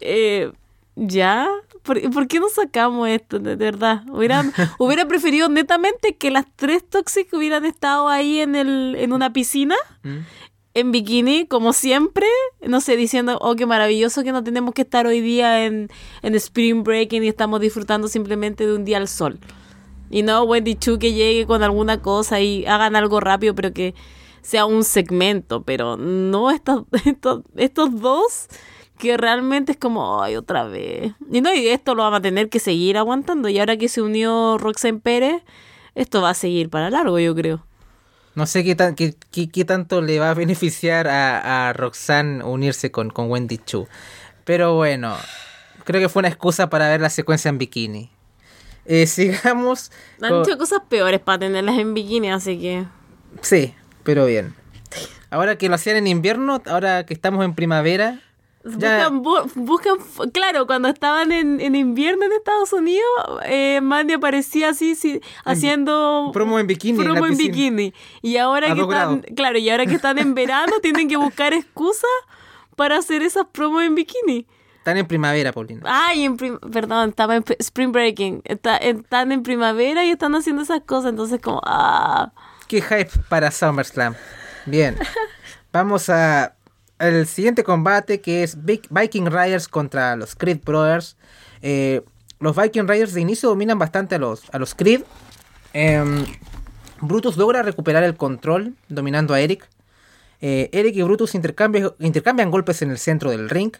Eh, 0.02 0.52
¿Ya? 1.00 1.48
¿Por, 1.84 2.12
por 2.12 2.28
qué 2.28 2.42
no 2.42 2.50
sacamos 2.50 3.08
esto? 3.08 3.40
De 3.40 3.56
verdad. 3.56 4.04
Hubiera, 4.10 4.44
hubiera 4.80 5.08
preferido 5.08 5.48
netamente 5.48 6.16
que 6.16 6.30
las 6.30 6.46
tres 6.58 6.88
Toxic 6.88 7.32
hubieran 7.34 7.66
estado 7.66 8.10
ahí 8.10 8.40
en, 8.40 8.56
el, 8.56 8.96
en 9.00 9.14
una 9.14 9.32
piscina, 9.32 9.76
¿Mm? 10.04 10.18
en 10.74 10.92
bikini, 10.92 11.48
como 11.48 11.72
siempre. 11.72 12.28
No 12.68 12.82
sé, 12.82 12.98
diciendo, 12.98 13.38
oh, 13.42 13.56
qué 13.56 13.66
maravilloso 13.66 14.24
que 14.24 14.34
no 14.34 14.44
tenemos 14.44 14.74
que 14.74 14.82
estar 14.82 15.08
hoy 15.08 15.22
día 15.22 15.66
en, 15.66 15.90
en 16.22 16.36
Spring 16.36 16.84
Breaking 16.84 17.24
y 17.24 17.30
estamos 17.30 17.62
disfrutando 17.62 18.10
simplemente 18.10 18.68
de 18.68 18.76
un 18.76 18.84
día 18.84 18.98
al 18.98 19.08
sol. 19.08 19.40
Y 20.10 20.24
no 20.24 20.44
Wendy 20.44 20.76
Chu 20.76 21.00
que 21.00 21.14
llegue 21.14 21.46
con 21.48 21.64
alguna 21.64 22.02
cosa 22.02 22.42
y 22.42 22.66
hagan 22.66 22.98
algo 22.98 23.22
rápido, 23.22 23.56
pero 23.56 23.72
que 23.72 23.96
sea 24.42 24.66
un 24.66 24.84
segmento. 24.84 25.64
Pero 25.64 25.96
no 25.96 26.52
estos, 26.52 26.84
estos, 27.06 27.44
estos 27.56 28.02
dos 28.02 28.50
que 29.00 29.18
realmente 29.18 29.72
es 29.72 29.78
como, 29.78 30.22
ay, 30.22 30.36
otra 30.36 30.66
vez. 30.66 31.14
Y 31.32 31.42
no, 31.42 31.54
y 31.54 31.70
esto 31.70 31.96
lo 31.96 32.04
vamos 32.04 32.20
a 32.20 32.22
tener 32.22 32.50
que 32.50 32.60
seguir 32.60 32.98
aguantando. 32.98 33.50
Y 33.50 33.58
ahora 33.58 33.78
que 33.78 33.88
se 33.90 34.02
unió 34.02 34.58
Roxanne 34.60 35.00
Pérez, 35.00 35.42
esto 35.96 36.22
va 36.22 36.32
a 36.32 36.34
seguir 36.36 36.70
para 36.70 36.90
largo, 36.92 37.18
yo 37.18 37.34
creo. 37.34 37.66
No 38.36 38.46
sé 38.46 38.64
qué, 38.64 38.76
tan, 38.76 38.96
qué, 38.96 39.16
qué, 39.32 39.50
qué 39.50 39.66
tanto 39.66 40.02
le 40.02 40.20
va 40.20 40.30
a 40.32 40.34
beneficiar 40.34 41.08
a, 41.08 41.70
a 41.70 41.74
Roxanne 41.74 42.44
unirse 42.44 42.92
con, 42.92 43.10
con 43.10 43.32
Wendy 43.32 43.58
Chu. 43.58 43.88
Pero 44.44 44.76
bueno, 44.76 45.16
creo 45.86 46.02
que 46.02 46.10
fue 46.10 46.20
una 46.20 46.30
excusa 46.30 46.70
para 46.70 46.88
ver 46.90 47.02
la 47.02 47.10
secuencia 47.10 47.50
en 47.50 47.58
bikini. 47.58 48.12
Eh, 48.86 49.08
sigamos. 49.08 49.92
Han 50.22 50.30
con- 50.30 50.42
hecho 50.44 50.58
cosas 50.58 50.82
peores 50.90 51.20
para 51.22 51.40
tenerlas 51.40 51.80
en 51.80 51.94
bikini, 51.94 52.30
así 52.32 52.60
que... 52.60 52.86
Sí, 53.42 53.74
pero 54.04 54.26
bien. 54.26 54.54
Ahora 55.32 55.58
que 55.58 55.70
lo 55.70 55.76
hacían 55.76 55.96
en 55.98 56.08
invierno, 56.08 56.62
ahora 56.66 57.06
que 57.06 57.14
estamos 57.14 57.46
en 57.46 57.54
primavera, 57.54 58.20
Buscan, 58.64 59.24
bu- 59.24 59.50
buscan, 59.56 59.96
claro, 60.34 60.68
cuando 60.68 60.90
estaban 60.90 61.32
en, 61.32 61.62
en 61.62 61.76
invierno 61.76 62.26
en 62.26 62.34
Estados 62.34 62.74
Unidos, 62.74 63.08
eh, 63.46 63.80
Mandy 63.82 64.14
aparecía 64.14 64.70
así, 64.70 64.96
sí, 64.96 65.22
haciendo 65.46 66.32
promo 66.34 66.60
en 66.60 66.68
bikini. 66.68 67.00
en 67.00 67.06
promo 67.06 67.26
en 67.26 67.38
bikini. 67.38 67.94
Y 68.22 68.36
ahora 68.38 68.72
A 68.72 68.76
que 68.76 68.82
están, 68.82 69.22
claro, 69.36 69.58
y 69.60 69.70
ahora 69.70 69.86
que 69.86 69.96
están 69.96 70.18
en 70.20 70.34
verano, 70.36 70.74
tienen 70.82 71.08
que 71.08 71.16
buscar 71.18 71.54
excusas 71.54 72.10
para 72.76 72.98
hacer 72.98 73.22
esas 73.22 73.46
promos 73.52 73.84
en 73.84 73.96
bikini. 73.96 74.46
Están 74.78 74.98
en 74.98 75.06
primavera, 75.08 75.52
Paulina. 75.54 75.82
Ay, 75.86 76.24
en 76.26 76.36
prim- 76.38 76.60
perdón, 76.60 77.10
estaba 77.10 77.36
en 77.38 77.44
Spring 77.60 77.92
Breaking. 77.92 78.42
Está- 78.46 78.78
están 78.78 79.32
en 79.32 79.44
primavera 79.44 80.04
y 80.06 80.10
están 80.12 80.36
haciendo 80.36 80.62
esas 80.64 80.82
cosas, 80.82 81.12
entonces 81.12 81.40
como, 81.42 81.62
ah, 81.66 82.32
Qué 82.68 82.82
hype 82.82 83.10
para 83.30 83.52
SummerSlam. 83.52 84.16
Bien. 84.66 84.98
Vamos 85.72 86.10
a 86.10 86.56
el 87.00 87.26
siguiente 87.28 87.64
combate 87.64 88.22
que 88.22 88.44
es 88.44 88.64
Big- 88.64 88.88
Viking 88.90 89.26
Riders 89.28 89.68
contra 89.68 90.16
los 90.16 90.36
Creed 90.36 90.60
Brothers. 90.66 91.18
Eh, 91.62 92.02
los 92.40 92.56
Viking 92.56 92.88
Riders 92.88 93.14
de 93.14 93.22
inicio 93.22 93.50
dominan 93.50 93.80
bastante 93.80 94.16
a 94.16 94.20
los, 94.20 94.44
a 94.54 94.60
los 94.60 94.76
Creed. 94.76 95.02
Em, 95.74 96.26
Brutus 97.02 97.38
logra 97.38 97.64
recuperar 97.64 98.04
el 98.04 98.16
control 98.16 98.76
dominando 98.90 99.34
a 99.34 99.40
Eric. 99.42 99.68
Eh, 100.42 100.70
Eric 100.72 100.96
y 100.96 101.02
Brutus 101.02 101.36
intercambian, 101.36 101.92
intercambian 102.00 102.52
golpes 102.52 102.82
en 102.82 102.92
el 102.92 102.98
centro 102.98 103.32
del 103.32 103.50
ring. 103.50 103.72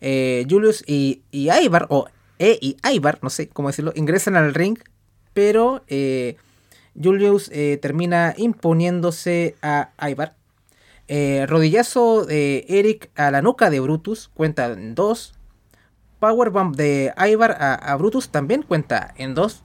Eh, 0.00 0.46
Julius 0.48 0.82
y, 0.86 1.22
y 1.30 1.50
Ivar, 1.50 1.86
o 1.90 2.06
E 2.38 2.58
y 2.60 2.76
Ivar, 2.90 3.18
no 3.22 3.28
sé 3.30 3.48
cómo 3.48 3.68
decirlo, 3.68 3.92
ingresan 3.94 4.36
al 4.36 4.54
ring, 4.54 4.78
pero 5.34 5.84
Julius 7.00 7.50
termina 7.80 8.34
imponiéndose 8.36 9.56
a 9.62 9.90
Ivar. 10.08 10.34
Eh, 11.12 11.44
rodillazo 11.48 12.24
de 12.24 12.64
Eric 12.68 13.10
a 13.16 13.32
la 13.32 13.42
nuca 13.42 13.68
de 13.68 13.80
Brutus, 13.80 14.30
cuenta 14.32 14.66
en 14.66 14.94
dos. 14.94 15.34
Powerbomb 16.20 16.76
de 16.76 17.12
Ivar 17.28 17.50
a, 17.50 17.74
a 17.74 17.96
Brutus 17.96 18.28
también 18.28 18.62
cuenta 18.62 19.12
en 19.16 19.34
dos. 19.34 19.64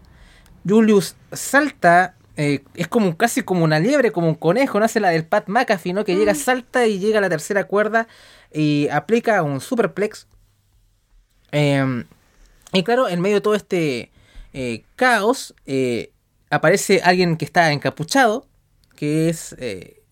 Julius 0.68 1.16
salta, 1.34 2.16
eh, 2.36 2.64
es 2.74 2.88
como 2.88 3.16
casi 3.16 3.44
como 3.44 3.64
una 3.64 3.78
liebre, 3.78 4.12
como 4.12 4.28
un 4.28 4.34
conejo, 4.34 4.80
no 4.80 4.86
hace 4.86 5.00
la 5.00 5.10
del 5.10 5.28
Pat 5.28 5.48
McAfee, 5.48 5.94
¿no? 5.94 6.04
Que 6.04 6.16
llega, 6.16 6.34
salta 6.34 6.88
y 6.88 6.98
llega 6.98 7.20
a 7.20 7.22
la 7.22 7.30
tercera 7.30 7.66
cuerda 7.66 8.08
y 8.52 8.88
aplica 8.92 9.44
un 9.44 9.62
superplex. 9.62 10.26
Em, 11.52 12.06
y 12.74 12.82
claro, 12.82 13.08
en 13.08 13.22
medio 13.22 13.36
de 13.36 13.42
todo 13.42 13.54
este 13.54 14.12
eh, 14.54 14.84
caos, 14.96 15.54
aparece 16.50 17.02
alguien 17.04 17.38
que 17.38 17.46
está 17.46 17.72
encapuchado, 17.72 18.48
que 18.96 19.30
es, 19.30 19.56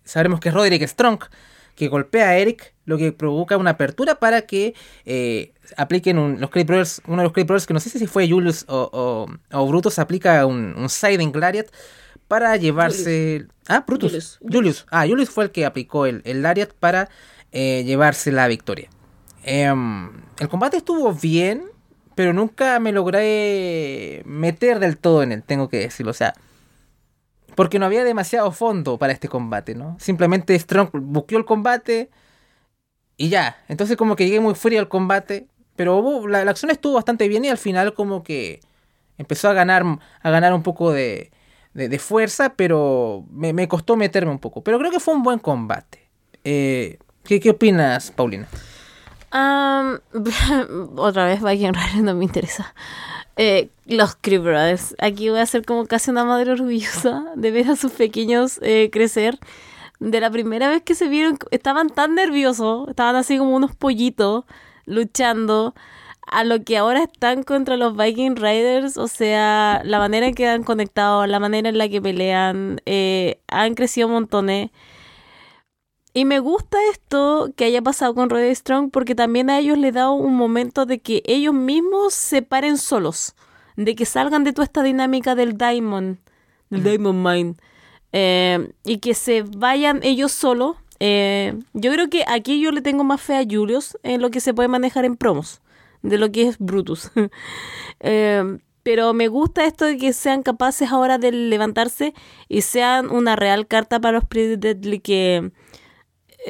sabremos 0.04 0.40
que 0.40 0.50
es 0.50 0.56
Roderick 0.56 0.88
Strong, 0.88 1.20
que 1.76 1.88
golpea 1.88 2.30
a 2.30 2.38
Eric, 2.38 2.74
lo 2.86 2.98
que 2.98 3.12
provoca 3.12 3.58
una 3.58 3.72
apertura 3.72 4.16
para 4.20 4.44
que 4.44 4.76
eh, 5.06 5.54
apliquen 5.78 6.18
un- 6.20 6.40
los 6.40 6.50
Creed 6.52 6.68
Brothers, 6.68 7.02
uno 7.08 7.18
de 7.18 7.24
los 7.24 7.34
Creed 7.34 7.48
Brothers, 7.48 7.66
que 7.66 7.74
no 7.74 7.80
sé 7.80 7.90
si 7.90 8.06
fue 8.06 8.30
Julius 8.30 8.66
o, 8.68 8.90
o, 8.94 9.58
o 9.58 9.68
Brutus, 9.68 9.98
aplica 10.00 10.46
un, 10.46 10.76
un 10.78 10.90
Siding 10.90 11.32
Lariat 11.34 11.68
para 12.28 12.56
llevarse... 12.58 13.48
Ah, 13.68 13.84
Brutus. 13.88 14.12
Julius. 14.12 14.40
Julius. 14.42 14.86
Ah, 14.92 15.06
Julius 15.08 15.30
fue 15.30 15.46
el 15.46 15.52
que 15.52 15.66
aplicó 15.66 16.06
el, 16.06 16.22
el 16.26 16.42
Lariat 16.44 16.72
para 16.74 17.10
eh, 17.52 17.84
llevarse 17.86 18.32
la 18.32 18.48
victoria. 18.48 18.90
Em, 19.44 20.10
el 20.40 20.48
combate 20.50 20.78
estuvo 20.78 21.12
bien, 21.14 21.64
pero 22.16 22.34
nunca 22.34 22.80
me 22.80 22.92
logré 22.92 24.22
meter 24.26 24.80
del 24.80 24.98
todo 24.98 25.24
en 25.24 25.32
él, 25.32 25.44
tengo 25.44 25.70
que 25.70 25.78
decirlo. 25.80 26.12
O 26.12 26.16
sea, 26.16 26.34
porque 27.56 27.80
no 27.80 27.86
había 27.86 28.04
demasiado 28.04 28.52
fondo 28.52 28.98
para 28.98 29.14
este 29.14 29.28
combate, 29.28 29.76
¿no? 29.76 29.98
Simplemente 30.00 30.58
Strong 30.58 30.90
buqueó 30.94 31.38
el 31.38 31.46
combate 31.46 32.10
y 33.18 33.30
ya. 33.30 33.58
Entonces 33.68 33.98
como 33.98 34.16
que 34.16 34.26
llegué 34.26 34.40
muy 34.40 34.56
frío 34.56 34.80
al 34.80 34.90
combate, 34.90 35.48
pero 35.76 35.98
hubo- 35.98 36.28
la, 36.28 36.40
acción 36.40 36.72
estuvo 36.72 36.94
bastante 36.94 37.28
bien 37.28 37.46
y 37.46 37.50
al 37.50 37.58
final 37.58 37.94
como 37.94 38.24
que 38.24 38.60
empezó 39.18 39.50
a 39.50 39.54
ganar, 39.54 39.84
a 40.22 40.30
ganar 40.30 40.54
un 40.54 40.64
poco 40.64 40.92
de, 40.92 41.32
fuerza, 42.00 42.54
pero 42.56 43.26
me, 43.32 43.68
costó 43.68 43.96
meterme 43.96 44.32
un 44.32 44.40
poco. 44.40 44.64
Pero 44.64 44.78
creo 44.80 44.92
que 44.92 45.00
fue 45.00 45.14
un 45.14 45.24
buen 45.24 45.40
combate. 45.40 46.10
Eh, 46.44 47.00
¿qué, 47.24 47.40
¿Qué 47.40 47.52
opinas, 47.52 48.12
Paulina? 48.12 48.48
Am, 49.34 50.00
otra 50.96 51.26
vez 51.26 51.42
Viking 51.42 51.74
Rider 51.74 52.04
no 52.04 52.14
me 52.14 52.24
interesa. 52.24 52.76
Eh, 53.36 53.72
los 53.88 54.16
Creed 54.22 54.42
Brothers. 54.42 54.96
Aquí 55.00 55.30
voy 55.30 55.40
a 55.40 55.46
ser 55.48 55.66
como 55.66 55.88
casi 55.88 56.12
una 56.12 56.24
madre 56.24 56.52
orgullosa 56.52 57.26
de 57.36 57.50
ver 57.50 57.68
a 57.68 57.76
sus 57.76 57.92
pequeños 57.92 58.60
eh, 58.62 58.90
crecer. 58.92 59.40
De 60.00 60.20
la 60.22 60.30
primera 60.30 60.70
vez 60.70 60.84
que 60.84 60.94
se 60.94 61.08
vieron, 61.08 61.40
estaban 61.50 61.90
tan 61.90 62.14
nerviosos, 62.14 62.88
estaban 62.90 63.16
así 63.16 63.40
como 63.40 63.56
unos 63.56 63.76
pollitos 63.76 64.46
luchando. 64.86 65.74
A 66.28 66.44
lo 66.44 66.64
que 66.64 66.78
ahora 66.78 67.04
están 67.04 67.44
contra 67.44 67.76
los 67.76 67.98
Viking 67.98 68.36
Riders, 68.36 68.98
o 68.98 69.08
sea, 69.08 69.82
la 69.84 69.98
manera 69.98 70.28
en 70.28 70.36
que 70.36 70.48
han 70.48 70.64
conectado, 70.64 71.26
la 71.26 71.40
manera 71.40 71.70
en 71.70 71.78
la 71.78 71.90
que 71.90 72.02
pelean, 72.02 72.82
eh, 72.86 73.40
han 73.48 73.74
crecido 73.74 74.08
montones. 74.08 74.70
Y 76.14 76.26
me 76.26 76.40
gusta 76.40 76.78
esto 76.92 77.52
que 77.56 77.66
haya 77.66 77.82
pasado 77.82 78.14
con 78.14 78.30
Roderick 78.30 78.56
Strong 78.56 78.92
porque 78.92 79.16
también 79.16 79.50
a 79.50 79.58
ellos 79.58 79.80
les 79.80 79.94
da 79.94 80.12
un 80.12 80.36
momento 80.36 80.86
de 80.86 81.00
que 81.00 81.24
ellos 81.26 81.56
mismos 81.56 82.14
se 82.14 82.44
paren 82.44 82.78
solos, 82.78 83.36
de 83.78 83.96
que 83.96 84.06
salgan 84.06 84.44
de 84.44 84.54
toda 84.54 84.66
esta 84.66 84.84
dinámica 84.84 85.34
del 85.34 85.58
Diamond, 85.58 86.18
del 86.70 86.84
Diamond 86.84 87.28
Mind, 87.28 87.62
eh, 88.12 88.72
y 88.86 89.00
que 89.00 89.16
se 89.16 89.42
vayan 89.42 90.02
ellos 90.04 90.32
solos. 90.32 90.78
Eh, 91.00 91.56
yo 91.74 91.92
creo 91.92 92.10
que 92.10 92.24
aquí 92.28 92.62
yo 92.62 92.72
le 92.72 92.82
tengo 92.82 93.04
más 93.04 93.20
fe 93.20 93.36
a 93.36 93.44
Julius 93.44 93.98
en 94.04 94.22
lo 94.22 94.30
que 94.30 94.40
se 94.40 94.54
puede 94.54 94.70
manejar 94.70 95.06
en 95.06 95.18
promos, 95.18 95.62
de 96.04 96.20
lo 96.20 96.32
que 96.32 96.48
es 96.48 96.58
Brutus. 96.60 97.12
Eh, 98.06 98.58
pero 98.84 99.14
me 99.14 99.30
gusta 99.30 99.66
esto 99.66 99.86
de 99.86 99.98
que 99.98 100.12
sean 100.12 100.44
capaces 100.44 100.92
ahora 100.92 101.18
de 101.18 101.32
levantarse 101.32 102.14
y 102.50 102.62
sean 102.62 103.10
una 103.10 103.38
real 103.38 103.66
carta 103.66 104.02
para 104.02 104.18
los 104.18 104.26
Pretty 104.26 104.58
Deadly 104.58 105.00
que 105.00 105.52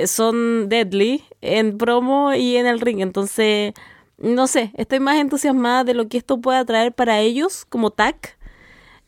son 0.08 0.70
deadly 0.70 1.24
en 1.42 1.78
promo 1.78 2.34
y 2.34 2.58
en 2.58 2.66
el 2.68 2.80
ring. 2.80 3.00
Entonces, 3.02 3.74
no 4.18 4.48
sé, 4.48 4.72
estoy 4.76 5.00
más 5.00 5.18
entusiasmada 5.18 5.84
de 5.84 5.94
lo 5.94 6.08
que 6.08 6.18
esto 6.18 6.40
pueda 6.42 6.64
traer 6.66 6.94
para 6.94 7.20
ellos 7.20 7.66
como 7.70 7.92
tag 7.92 8.16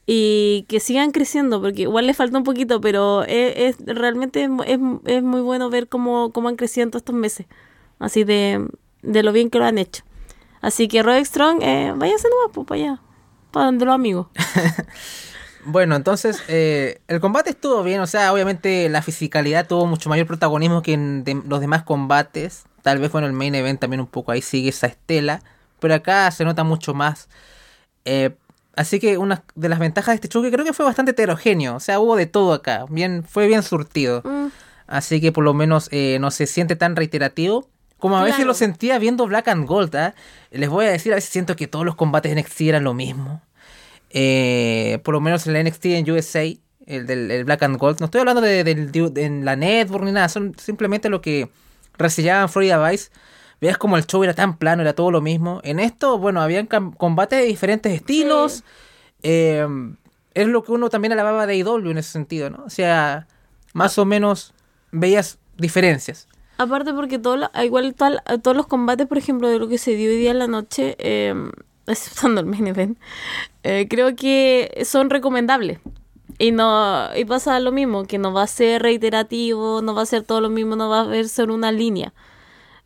y 0.08 0.66
que 0.70 0.80
sigan 0.80 1.12
creciendo, 1.12 1.62
porque 1.62 1.84
igual 1.84 2.06
les 2.08 2.16
falta 2.18 2.38
un 2.38 2.44
poquito, 2.44 2.80
pero 2.82 3.24
es, 3.24 3.78
es- 3.80 3.86
realmente 3.86 4.44
es, 4.44 4.50
es- 5.06 5.24
muy 5.24 5.42
bueno 5.42 5.70
ver 5.70 5.88
cómo, 5.88 6.32
cómo 6.32 6.50
han 6.50 6.56
crecido 6.58 6.84
en 6.84 6.92
todos 6.92 7.02
estos 7.02 7.16
meses, 7.16 7.48
así 8.00 8.24
de, 8.24 8.68
de 9.02 9.24
lo 9.24 9.32
bien 9.32 9.50
que 9.50 9.58
lo 9.60 9.66
han 9.66 9.78
hecho. 9.80 10.04
Así 10.62 10.88
que 10.88 11.02
Roderick 11.04 11.26
Strong, 11.28 11.60
eh, 11.64 11.94
váyase 11.96 12.28
nomás, 12.30 12.52
pues, 12.54 12.68
para 12.68 12.82
allá, 12.82 13.02
para 13.52 13.66
donde 13.68 13.86
los 13.86 13.96
amigos. 13.96 14.28
Bueno, 15.66 15.96
entonces 15.96 16.42
eh, 16.48 17.02
el 17.08 17.20
combate 17.20 17.50
estuvo 17.50 17.82
bien, 17.84 18.00
o 18.00 18.08
sea, 18.08 18.32
obviamente 18.32 18.88
la 18.90 19.02
fisicalidad 19.02 19.68
tuvo 19.68 19.86
mucho 19.88 20.10
mayor 20.10 20.28
protagonismo 20.28 20.82
que 20.84 20.94
en 20.94 21.24
de- 21.24 21.42
los 21.48 21.60
demás 21.60 21.84
combates. 21.84 22.64
Tal 22.84 23.00
vez 23.00 23.12
bueno 23.12 23.26
el 23.28 23.34
main 23.34 23.56
event 23.56 23.80
también 23.80 24.00
un 24.00 24.06
poco 24.08 24.32
ahí 24.32 24.42
sigue 24.44 24.70
esa 24.70 24.86
estela, 24.88 25.42
pero 25.80 25.96
acá 25.96 26.30
se 26.32 26.46
nota 26.46 26.64
mucho 26.64 26.94
más. 26.94 27.30
Eh, 28.06 28.36
así 28.76 29.00
que 29.00 29.18
una 29.18 29.44
de 29.56 29.70
las 29.70 29.80
ventajas 29.80 30.12
de 30.14 30.16
este 30.16 30.28
show 30.28 30.44
que 30.44 30.52
creo 30.52 30.64
que 30.64 30.74
fue 30.74 30.86
bastante 30.86 31.12
heterogéneo, 31.12 31.76
o 31.76 31.80
sea, 31.80 32.00
hubo 32.00 32.16
de 32.16 32.28
todo 32.28 32.54
acá, 32.54 32.86
bien, 32.90 33.24
fue 33.28 33.48
bien 33.48 33.64
surtido. 33.64 34.22
Mm, 34.24 34.48
Así 34.88 35.20
que 35.20 35.32
por 35.32 35.44
lo 35.44 35.56
menos 35.56 35.90
eh, 35.92 36.20
no 36.22 36.30
se 36.30 36.46
siente 36.46 36.76
tan 36.76 36.96
reiterativo 36.96 37.68
como 37.98 38.18
a 38.18 38.24
veces 38.24 38.46
lo 38.46 38.54
sentía 38.54 39.00
viendo 39.00 39.26
Black 39.26 39.48
and 39.48 39.66
Gold, 39.68 39.96
¿ah? 39.96 40.14
Les 40.52 40.70
voy 40.70 40.86
a 40.86 40.90
decir, 40.92 41.12
a 41.12 41.16
veces 41.16 41.32
siento 41.32 41.56
que 41.56 41.66
todos 41.66 41.84
los 41.86 41.96
combates 41.96 42.30
de 42.36 42.40
NXT 42.40 42.62
eran 42.62 42.84
lo 42.84 42.94
mismo. 42.94 43.42
Eh, 44.18 45.00
por 45.04 45.14
lo 45.14 45.20
menos 45.20 45.46
en 45.46 45.58
el 45.58 45.66
NXT 45.68 45.86
en 45.88 46.10
USA, 46.10 46.44
el 46.86 47.06
del 47.06 47.30
el 47.32 47.44
Black 47.44 47.64
and 47.64 47.78
Gold. 47.78 48.00
No 48.00 48.06
estoy 48.06 48.20
hablando 48.22 48.40
de, 48.40 48.64
de- 48.64 49.26
en 49.26 49.44
la 49.44 49.58
network 49.58 50.06
ni 50.06 50.14
nada, 50.14 50.30
son 50.30 50.56
simplemente 50.58 51.10
lo 51.10 51.20
que 51.22 51.50
resellaban 51.98 52.48
Florida 52.48 52.90
Vice. 52.90 53.10
Veías 53.60 53.78
como 53.78 53.98
el 53.98 54.06
show 54.06 54.24
era 54.24 54.34
tan 54.34 54.58
plano, 54.58 54.82
era 54.84 54.94
todo 54.94 55.12
lo 55.12 55.20
mismo. 55.20 55.60
En 55.66 55.80
esto, 55.82 56.18
bueno, 56.18 56.42
habían 56.42 56.66
combates 56.68 57.40
de 57.40 57.46
diferentes 57.46 57.92
estilos. 57.94 58.64
Eh, 59.22 59.68
es 60.34 60.48
lo 60.48 60.64
que 60.64 60.72
uno 60.72 60.90
también 60.90 61.12
alababa 61.12 61.46
de 61.46 61.54
AEW 61.56 61.92
en 61.92 61.98
ese 61.98 62.12
sentido, 62.12 62.50
¿no? 62.50 62.64
O 62.66 62.70
sea, 62.70 63.28
más 63.74 63.98
o 63.98 64.06
menos 64.06 64.54
veías 64.92 65.40
diferencias. 65.58 66.28
Aparte 66.58 66.94
porque 66.94 67.20
todo 67.20 67.50
igual 67.64 67.94
tal- 67.96 68.22
todos 68.42 68.56
los 68.56 68.68
combates, 68.68 69.08
por 69.08 69.18
ejemplo, 69.18 69.50
de 69.50 69.60
lo 69.60 69.68
que 69.68 69.78
se 69.78 69.96
dio 69.96 70.10
hoy 70.10 70.18
día 70.18 70.32
en 70.32 70.40
la 70.40 70.48
noche, 70.48 70.96
eh, 71.00 71.34
exceptando 71.88 72.42
el 72.42 72.48
main 72.48 72.68
event, 72.68 72.98
eh, 73.64 73.88
creo 73.90 74.16
que 74.16 74.84
son 74.86 75.10
recomendables. 75.10 75.80
Y 76.38 76.52
no 76.52 77.16
y 77.16 77.24
pasa 77.24 77.60
lo 77.62 77.72
mismo, 77.72 78.06
que 78.06 78.18
no 78.18 78.34
va 78.34 78.44
a 78.44 78.48
ser 78.48 78.82
reiterativo, 78.82 79.82
no 79.82 79.96
va 79.96 80.02
a 80.02 80.06
ser 80.06 80.24
todo 80.24 80.42
lo 80.42 80.50
mismo, 80.50 80.76
no 80.76 80.90
va 80.90 81.02
a 81.02 81.24
ser 81.24 81.50
una 81.50 81.72
línea. 81.72 82.14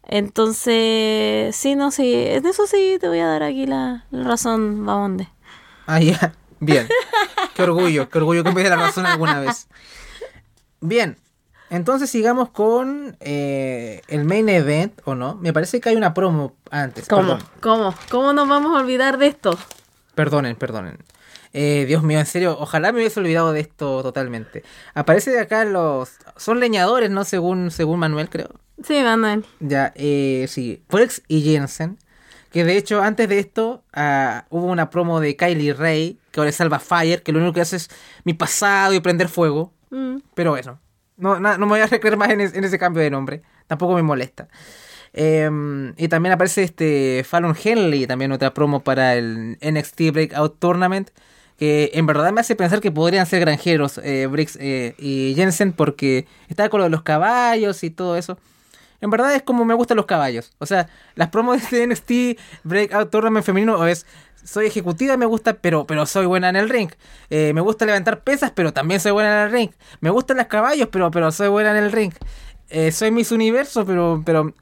Entonces, 0.03 1.55
sí, 1.55 1.75
no, 1.75 1.91
sí, 1.91 2.13
en 2.13 2.45
eso 2.45 2.67
sí 2.67 2.97
te 2.99 3.07
voy 3.07 3.19
a 3.19 3.27
dar 3.27 3.43
aquí 3.43 3.65
la, 3.65 4.05
la 4.11 4.23
razón, 4.23 4.85
Bamonde. 4.85 5.29
Ah, 5.87 5.99
ya. 5.99 6.33
Bien. 6.59 6.87
Qué 7.55 7.63
orgullo, 7.63 8.09
qué 8.09 8.17
orgullo 8.17 8.43
que 8.43 8.51
me 8.51 8.63
dé 8.63 8.69
la 8.69 8.75
razón 8.75 9.05
alguna 9.05 9.39
vez. 9.39 9.67
Bien. 10.81 11.17
Entonces 11.69 12.09
sigamos 12.09 12.49
con 12.49 13.15
eh, 13.19 14.01
el 14.07 14.25
main 14.25 14.49
event, 14.49 14.99
¿o 15.05 15.15
no? 15.15 15.35
Me 15.35 15.53
parece 15.53 15.79
que 15.79 15.89
hay 15.89 15.95
una 15.95 16.13
promo 16.13 16.55
antes. 16.71 17.07
Perdón. 17.07 17.39
¿Cómo? 17.61 17.93
¿Cómo 18.09 18.33
nos 18.33 18.47
vamos 18.47 18.75
a 18.75 18.81
olvidar 18.81 19.17
de 19.17 19.27
esto? 19.27 19.57
Perdonen, 20.15 20.55
perdonen. 20.55 20.97
Eh, 21.53 21.85
Dios 21.87 22.03
mío, 22.03 22.19
en 22.19 22.25
serio, 22.25 22.57
ojalá 22.59 22.91
me 22.91 22.99
hubiese 22.99 23.19
olvidado 23.19 23.53
de 23.53 23.61
esto 23.61 24.03
totalmente. 24.03 24.63
Aparece 24.93 25.31
de 25.31 25.39
acá 25.39 25.65
los... 25.65 26.11
Son 26.37 26.59
leñadores, 26.59 27.09
¿no? 27.09 27.23
Según, 27.23 27.71
según 27.71 27.99
Manuel, 27.99 28.29
creo. 28.29 28.49
Sí, 28.83 29.01
Manuel. 29.01 29.45
Ya, 29.59 29.91
eh, 29.95 30.45
sí. 30.47 30.83
Forex 30.89 31.23
y 31.27 31.41
Jensen. 31.41 31.97
Que 32.51 32.63
de 32.63 32.77
hecho, 32.77 33.01
antes 33.01 33.29
de 33.29 33.39
esto, 33.39 33.83
ah, 33.93 34.45
hubo 34.49 34.65
una 34.65 34.89
promo 34.89 35.19
de 35.19 35.35
Kylie 35.35 35.73
Ray, 35.73 36.19
que 36.31 36.39
ahora 36.39 36.49
es 36.49 36.55
Salva 36.55 36.79
Fire, 36.79 37.21
que 37.21 37.31
lo 37.31 37.39
único 37.39 37.53
que 37.53 37.61
hace 37.61 37.75
es 37.75 37.89
mi 38.23 38.33
pasado 38.33 38.93
y 38.93 38.99
prender 38.99 39.29
fuego. 39.29 39.71
Mm. 39.91 40.17
Pero 40.33 40.57
eso. 40.57 40.79
No, 41.19 41.39
no 41.39 41.57
me 41.57 41.65
voy 41.65 41.79
a 41.81 41.87
recreer 41.87 42.17
más 42.17 42.29
en 42.29 42.41
ese 42.41 42.79
cambio 42.79 43.03
de 43.03 43.09
nombre. 43.09 43.41
Tampoco 43.67 43.93
me 43.93 44.01
molesta. 44.01 44.47
Em, 45.13 45.93
y 45.97 46.07
también 46.07 46.33
aparece 46.33 46.63
este 46.63 47.23
Fallon 47.27 47.55
Henley, 47.61 48.05
también 48.05 48.31
otra 48.31 48.53
promo 48.53 48.81
para 48.81 49.15
el 49.15 49.57
NXT 49.61 50.11
Breakout 50.11 50.59
Tournament. 50.59 51.09
Que 51.57 51.91
en 51.93 52.05
verdad 52.05 52.31
me 52.31 52.39
hace 52.39 52.55
pensar 52.55 52.79
que 52.79 52.89
podrían 52.91 53.25
ser 53.25 53.41
granjeros 53.41 53.99
eh, 54.01 54.27
Briggs 54.27 54.57
eh, 54.61 54.95
y 54.97 55.33
Jensen 55.35 55.73
porque 55.73 56.25
está 56.47 56.69
con 56.69 56.79
lo 56.79 56.85
de 56.85 56.89
los 56.89 57.01
caballos 57.01 57.83
y 57.83 57.89
todo 57.89 58.15
eso. 58.15 58.37
En 59.01 59.09
verdad 59.09 59.35
es 59.35 59.43
como 59.43 59.65
me 59.65 59.73
gustan 59.73 59.97
los 59.97 60.05
caballos. 60.05 60.53
O 60.59 60.65
sea, 60.65 60.87
las 61.15 61.29
promos 61.29 61.69
de 61.69 61.85
NXT 61.87 62.39
Breakout 62.63 63.09
Tournament 63.11 63.45
femenino 63.45 63.85
es 63.87 64.05
soy 64.43 64.67
ejecutiva, 64.67 65.17
me 65.17 65.25
gusta, 65.25 65.53
pero, 65.55 65.85
pero 65.85 66.05
soy 66.05 66.25
buena 66.25 66.49
en 66.49 66.55
el 66.55 66.69
ring. 66.69 66.89
Eh, 67.29 67.51
me 67.53 67.61
gusta 67.61 67.85
levantar 67.85 68.21
pesas, 68.23 68.51
pero 68.55 68.73
también 68.73 68.99
soy 68.99 69.11
buena 69.11 69.41
en 69.41 69.45
el 69.47 69.51
ring. 69.51 69.69
Me 70.01 70.09
gustan 70.09 70.37
los 70.37 70.47
caballos, 70.47 70.89
pero, 70.91 71.11
pero 71.11 71.31
soy 71.31 71.47
buena 71.49 71.71
en 71.77 71.83
el 71.83 71.91
ring. 71.91 72.11
Eh, 72.69 72.91
soy 72.91 73.11
Miss 73.11 73.31
Universo, 73.31 73.85
pero, 73.85 74.21
pero 74.25 74.53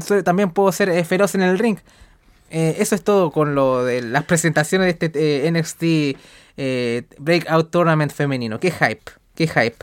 soy- 0.00 0.22
también 0.22 0.50
puedo 0.50 0.70
ser 0.72 0.88
eh, 0.90 1.04
feroz 1.04 1.34
en 1.34 1.42
el 1.42 1.58
ring. 1.58 1.78
Eh, 2.50 2.76
eso 2.78 2.94
es 2.94 3.02
todo 3.04 3.30
con 3.30 3.54
lo 3.54 3.84
de 3.84 4.00
las 4.02 4.24
presentaciones 4.24 4.86
de 4.98 5.06
este 5.06 5.46
eh, 5.46 5.50
NXT 5.50 5.82
eh, 6.56 7.02
Breakout 7.18 7.70
Tournament 7.70 8.12
femenino. 8.12 8.58
Qué 8.60 8.70
hype, 8.70 9.02
qué 9.34 9.46
hype. 9.46 9.76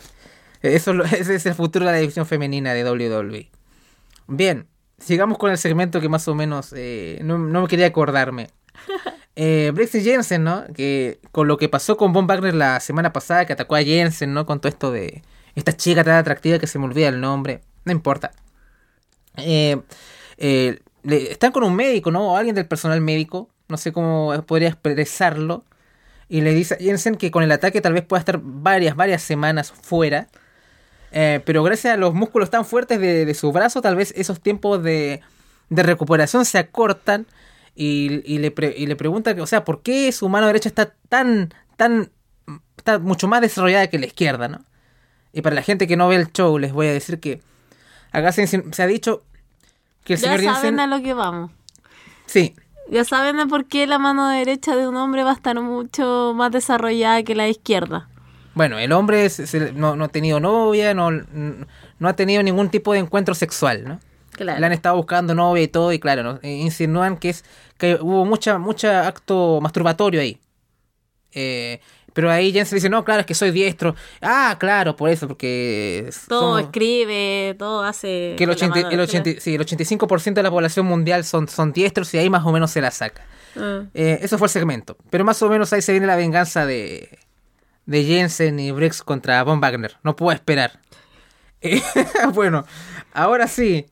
Eh, 0.64 0.76
Eso 0.76 0.92
es 1.04 1.14
ese 1.22 1.36
es 1.36 1.46
el 1.46 1.54
futuro 1.56 1.86
de 1.86 1.92
la 1.92 1.98
división 2.00 2.26
femenina 2.26 2.74
de 2.74 2.84
WWE. 2.84 3.50
Bien, 4.28 4.68
sigamos 4.98 5.38
con 5.38 5.52
el 5.52 5.58
segmento 5.58 6.02
que 6.02 6.10
más 6.10 6.28
o 6.28 6.34
menos 6.36 6.74
eh, 6.76 7.20
no, 7.24 7.38
no 7.38 7.62
me 7.64 7.68
quería 7.68 7.86
acordarme. 7.88 8.50
Eh, 9.36 9.72
Brexit 9.74 10.04
Jensen, 10.04 10.44
¿no? 10.44 10.64
Que 10.74 11.20
con 11.32 11.48
lo 11.48 11.58
que 11.58 11.68
pasó 11.70 11.98
con 11.98 12.14
Von 12.14 12.28
Wagner 12.28 12.54
la 12.54 12.80
semana 12.80 13.12
pasada, 13.12 13.46
que 13.46 13.54
atacó 13.54 13.76
a 13.76 13.84
Jensen, 13.84 14.34
¿no? 14.34 14.46
Con 14.46 14.60
todo 14.62 14.70
esto 14.70 14.92
de 14.92 15.24
esta 15.56 15.74
chica 15.74 16.04
tan 16.04 16.16
atractiva 16.16 16.60
que 16.60 16.68
se 16.68 16.80
me 16.80 16.86
olvida 16.86 17.10
el 17.10 17.20
nombre. 17.20 17.62
No 17.84 17.92
importa. 17.92 18.32
Eh, 19.38 19.78
eh, 20.38 20.80
le- 21.04 21.32
están 21.32 21.52
con 21.52 21.64
un 21.64 21.76
médico, 21.76 22.12
¿no? 22.12 22.32
O 22.34 22.38
alguien 22.38 22.56
del 22.56 22.66
personal 22.68 23.02
médico. 23.02 23.50
No 23.68 23.78
sé 23.78 23.92
cómo 23.92 24.34
podría 24.46 24.70
expresarlo. 24.70 25.64
Y 26.30 26.42
le 26.42 26.54
dice 26.54 26.76
a 26.76 26.78
Jensen 26.78 27.16
que 27.16 27.30
con 27.32 27.44
el 27.44 27.52
ataque 27.52 27.82
tal 27.82 27.94
vez 27.94 28.04
pueda 28.04 28.20
estar 28.20 28.40
varias, 28.42 28.96
varias 28.96 29.22
semanas 29.22 29.72
fuera. 29.72 30.28
Eh, 31.12 31.42
pero 31.46 31.64
gracias 31.64 31.94
a 31.94 31.98
los 31.98 32.14
músculos 32.14 32.50
tan 32.50 32.66
fuertes 32.66 33.00
de, 33.00 33.26
de 33.26 33.34
su 33.34 33.52
brazo, 33.52 33.82
tal 33.82 33.96
vez 33.96 34.14
esos 34.18 34.42
tiempos 34.42 34.82
de, 34.84 35.22
de 35.70 35.84
recuperación 35.84 36.46
se 36.46 36.58
acortan. 36.58 37.26
Y, 37.76 38.22
y 38.26 38.38
le 38.40 38.52
pre- 38.52 38.74
y 38.78 38.88
le 38.88 38.96
pregunta, 38.96 39.36
que, 39.36 39.42
o 39.42 39.48
sea, 39.48 39.66
¿por 39.66 39.82
qué 39.82 40.12
su 40.12 40.30
mano 40.30 40.48
derecha 40.48 40.70
está 40.70 40.94
tan, 41.10 41.54
tan, 41.76 42.10
está 42.78 43.00
mucho 43.00 43.28
más 43.28 43.42
desarrollada 43.42 43.88
que 43.88 44.00
la 44.00 44.06
izquierda, 44.06 44.48
¿no? 44.48 44.60
Y 45.34 45.42
para 45.42 45.56
la 45.56 45.62
gente 45.62 45.86
que 45.88 45.98
no 45.98 46.08
ve 46.08 46.16
el 46.16 46.32
show, 46.32 46.58
les 46.58 46.72
voy 46.72 46.88
a 46.88 46.94
decir 46.94 47.20
que 47.20 47.42
acá 48.14 48.32
se, 48.32 48.48
se 48.48 48.82
ha 48.84 48.88
dicho 48.88 49.24
que 50.06 50.14
el 50.14 50.20
Ya 50.20 50.28
señor 50.38 50.44
saben 50.54 50.62
Jensen... 50.78 50.80
a 50.80 50.88
lo 50.88 51.04
que 51.04 51.14
vamos. 51.14 51.52
Sí, 52.28 52.56
Ya 52.90 53.04
saben 53.04 53.36
de 53.38 53.46
por 53.48 53.66
qué 53.66 53.88
la 53.88 54.00
mano 54.00 54.30
derecha 54.30 54.76
de 54.78 54.88
un 54.88 54.96
hombre 54.96 55.24
va 55.24 55.32
a 55.32 55.36
estar 55.36 55.60
mucho 55.60 56.32
más 56.34 56.52
desarrollada 56.52 57.24
que 57.24 57.36
la 57.36 57.50
izquierda. 57.50 58.08
Bueno, 58.54 58.80
el 58.80 58.94
hombre 58.94 59.30
se- 59.30 59.74
no, 59.74 59.98
no 59.98 60.06
ha 60.06 60.08
tenido 60.08 60.40
novia, 60.40 60.94
no, 60.94 61.12
no 61.12 62.08
ha 62.08 62.14
tenido 62.14 62.42
ningún 62.42 62.70
tipo 62.70 62.94
de 62.94 63.00
encuentro 63.00 63.36
sexual, 63.36 63.84
¿no? 63.86 64.00
Claro. 64.36 64.60
Le 64.60 64.66
han 64.66 64.72
estado 64.74 64.96
buscando 64.98 65.34
novia 65.34 65.64
y 65.64 65.68
todo, 65.68 65.92
y 65.94 66.00
claro, 66.00 66.24
¿no? 66.24 66.40
Eh, 66.42 66.52
insinúan 66.52 67.18
que 67.18 67.30
es 67.30 67.46
que 67.78 67.98
hubo 68.02 68.26
mucha, 68.26 68.58
mucha 68.58 69.08
acto 69.08 69.60
masturbatorio 69.62 70.22
ahí. 70.22 70.40
Eh, 71.34 71.80
pero 72.14 72.32
ahí 72.32 72.54
Jensen 72.54 72.78
dice, 72.78 72.90
no, 72.90 73.04
claro, 73.04 73.20
es 73.20 73.26
que 73.26 73.34
soy 73.36 73.52
diestro. 73.52 73.94
Ah, 74.22 74.56
claro, 74.58 74.96
por 74.96 75.10
eso, 75.10 75.28
porque... 75.28 76.10
Todo 76.30 76.58
somos- 76.58 76.62
escribe, 76.62 77.56
todo 77.60 77.84
hace. 77.84 78.36
que 78.38 78.46
el, 78.46 78.50
con 78.56 78.70
la 78.70 78.74
80 78.74 78.76
mano, 78.76 78.90
el, 78.90 79.00
80 79.02 79.42
sí, 79.42 79.56
el 79.56 79.62
85% 79.66 80.34
de 80.34 80.44
la 80.44 80.50
población 80.50 80.86
mundial 80.86 81.26
son, 81.26 81.50
son 81.50 81.74
diestros 81.74 82.14
y 82.14 82.18
ahí 82.18 82.30
más 82.30 82.46
o 82.46 82.54
menos 82.54 82.72
se 82.72 82.80
la 82.80 82.92
saca. 82.92 83.26
Ah. 83.58 83.84
Eh, 83.94 84.20
eso 84.22 84.38
fue 84.38 84.46
el 84.46 84.52
segmento. 84.52 84.96
Pero 85.10 85.26
más 85.26 85.42
o 85.42 85.50
menos 85.50 85.74
ahí 85.74 85.82
se 85.82 85.92
viene 85.92 86.08
la 86.08 86.16
venganza 86.16 86.66
de, 86.66 87.20
de 87.86 88.04
Jensen 88.06 88.60
y 88.62 88.72
Briggs 88.72 89.04
contra 89.04 89.44
Von 89.44 89.60
Wagner. 89.60 89.98
No 90.04 90.16
puedo 90.16 90.32
esperar. 90.34 90.80
Eh, 91.62 91.82
bueno, 92.34 92.64
ahora 93.14 93.48
sí. 93.48 93.88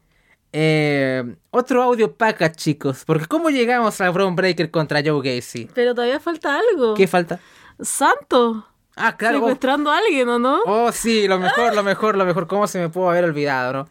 Eh, 0.55 1.35
otro 1.49 1.81
audio 1.81 2.13
package, 2.15 2.55
chicos. 2.55 3.03
Porque 3.05 3.25
¿cómo 3.25 3.49
llegamos 3.49 3.99
a 4.01 4.09
Braun 4.11 4.35
Breaker 4.35 4.69
contra 4.69 5.01
Joe 5.03 5.19
Gacy? 5.35 5.67
Pero 5.73 5.95
todavía 5.95 6.19
falta 6.19 6.57
algo. 6.59 6.93
¿Qué 6.93 7.07
falta? 7.07 7.39
Santo. 7.81 8.65
Ah, 8.95 9.17
claro. 9.17 9.37
Oh, 9.37 9.41
Secuestrando 9.41 9.89
a 9.91 9.97
alguien, 9.97 10.29
¿o 10.29 10.37
no? 10.37 10.61
oh, 10.65 10.91
sí, 10.91 11.27
lo 11.27 11.39
mejor, 11.39 11.75
lo 11.75 11.81
mejor, 11.83 12.15
lo 12.15 12.25
mejor. 12.25 12.45
¿Cómo 12.47 12.67
se 12.67 12.79
me 12.79 12.89
pudo 12.89 13.09
haber 13.09 13.23
olvidado, 13.23 13.73
no? 13.73 13.89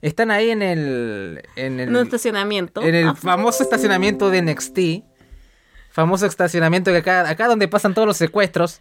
Están 0.00 0.32
ahí 0.32 0.50
en 0.50 0.62
el... 0.62 1.42
En 1.54 1.78
el, 1.78 1.88
En 1.90 1.96
estacionamiento. 1.96 2.82
en 2.82 2.94
el 2.96 3.08
Ah, 3.08 3.14
famoso 3.14 3.62
estacionamiento 3.62 4.30
de 4.30 4.42
NXT. 4.42 4.78
Famoso 5.92 6.26
estacionamiento 6.26 6.90
que 6.90 6.96
acá, 6.96 7.28
acá 7.28 7.46
donde 7.46 7.68
pasan 7.68 7.94
todos 7.94 8.08
los 8.08 8.16
secuestros. 8.16 8.80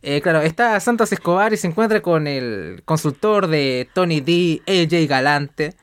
Eh, 0.00 0.22
claro, 0.22 0.40
está 0.40 0.80
Santos 0.80 1.12
Escobar 1.12 1.52
y 1.52 1.58
se 1.58 1.66
encuentra 1.66 2.00
con 2.00 2.26
el 2.26 2.80
consultor 2.86 3.46
de 3.48 3.88
Tony 3.92 4.20
D, 4.22 4.62
AJ 4.66 5.06
Galante. 5.08 5.74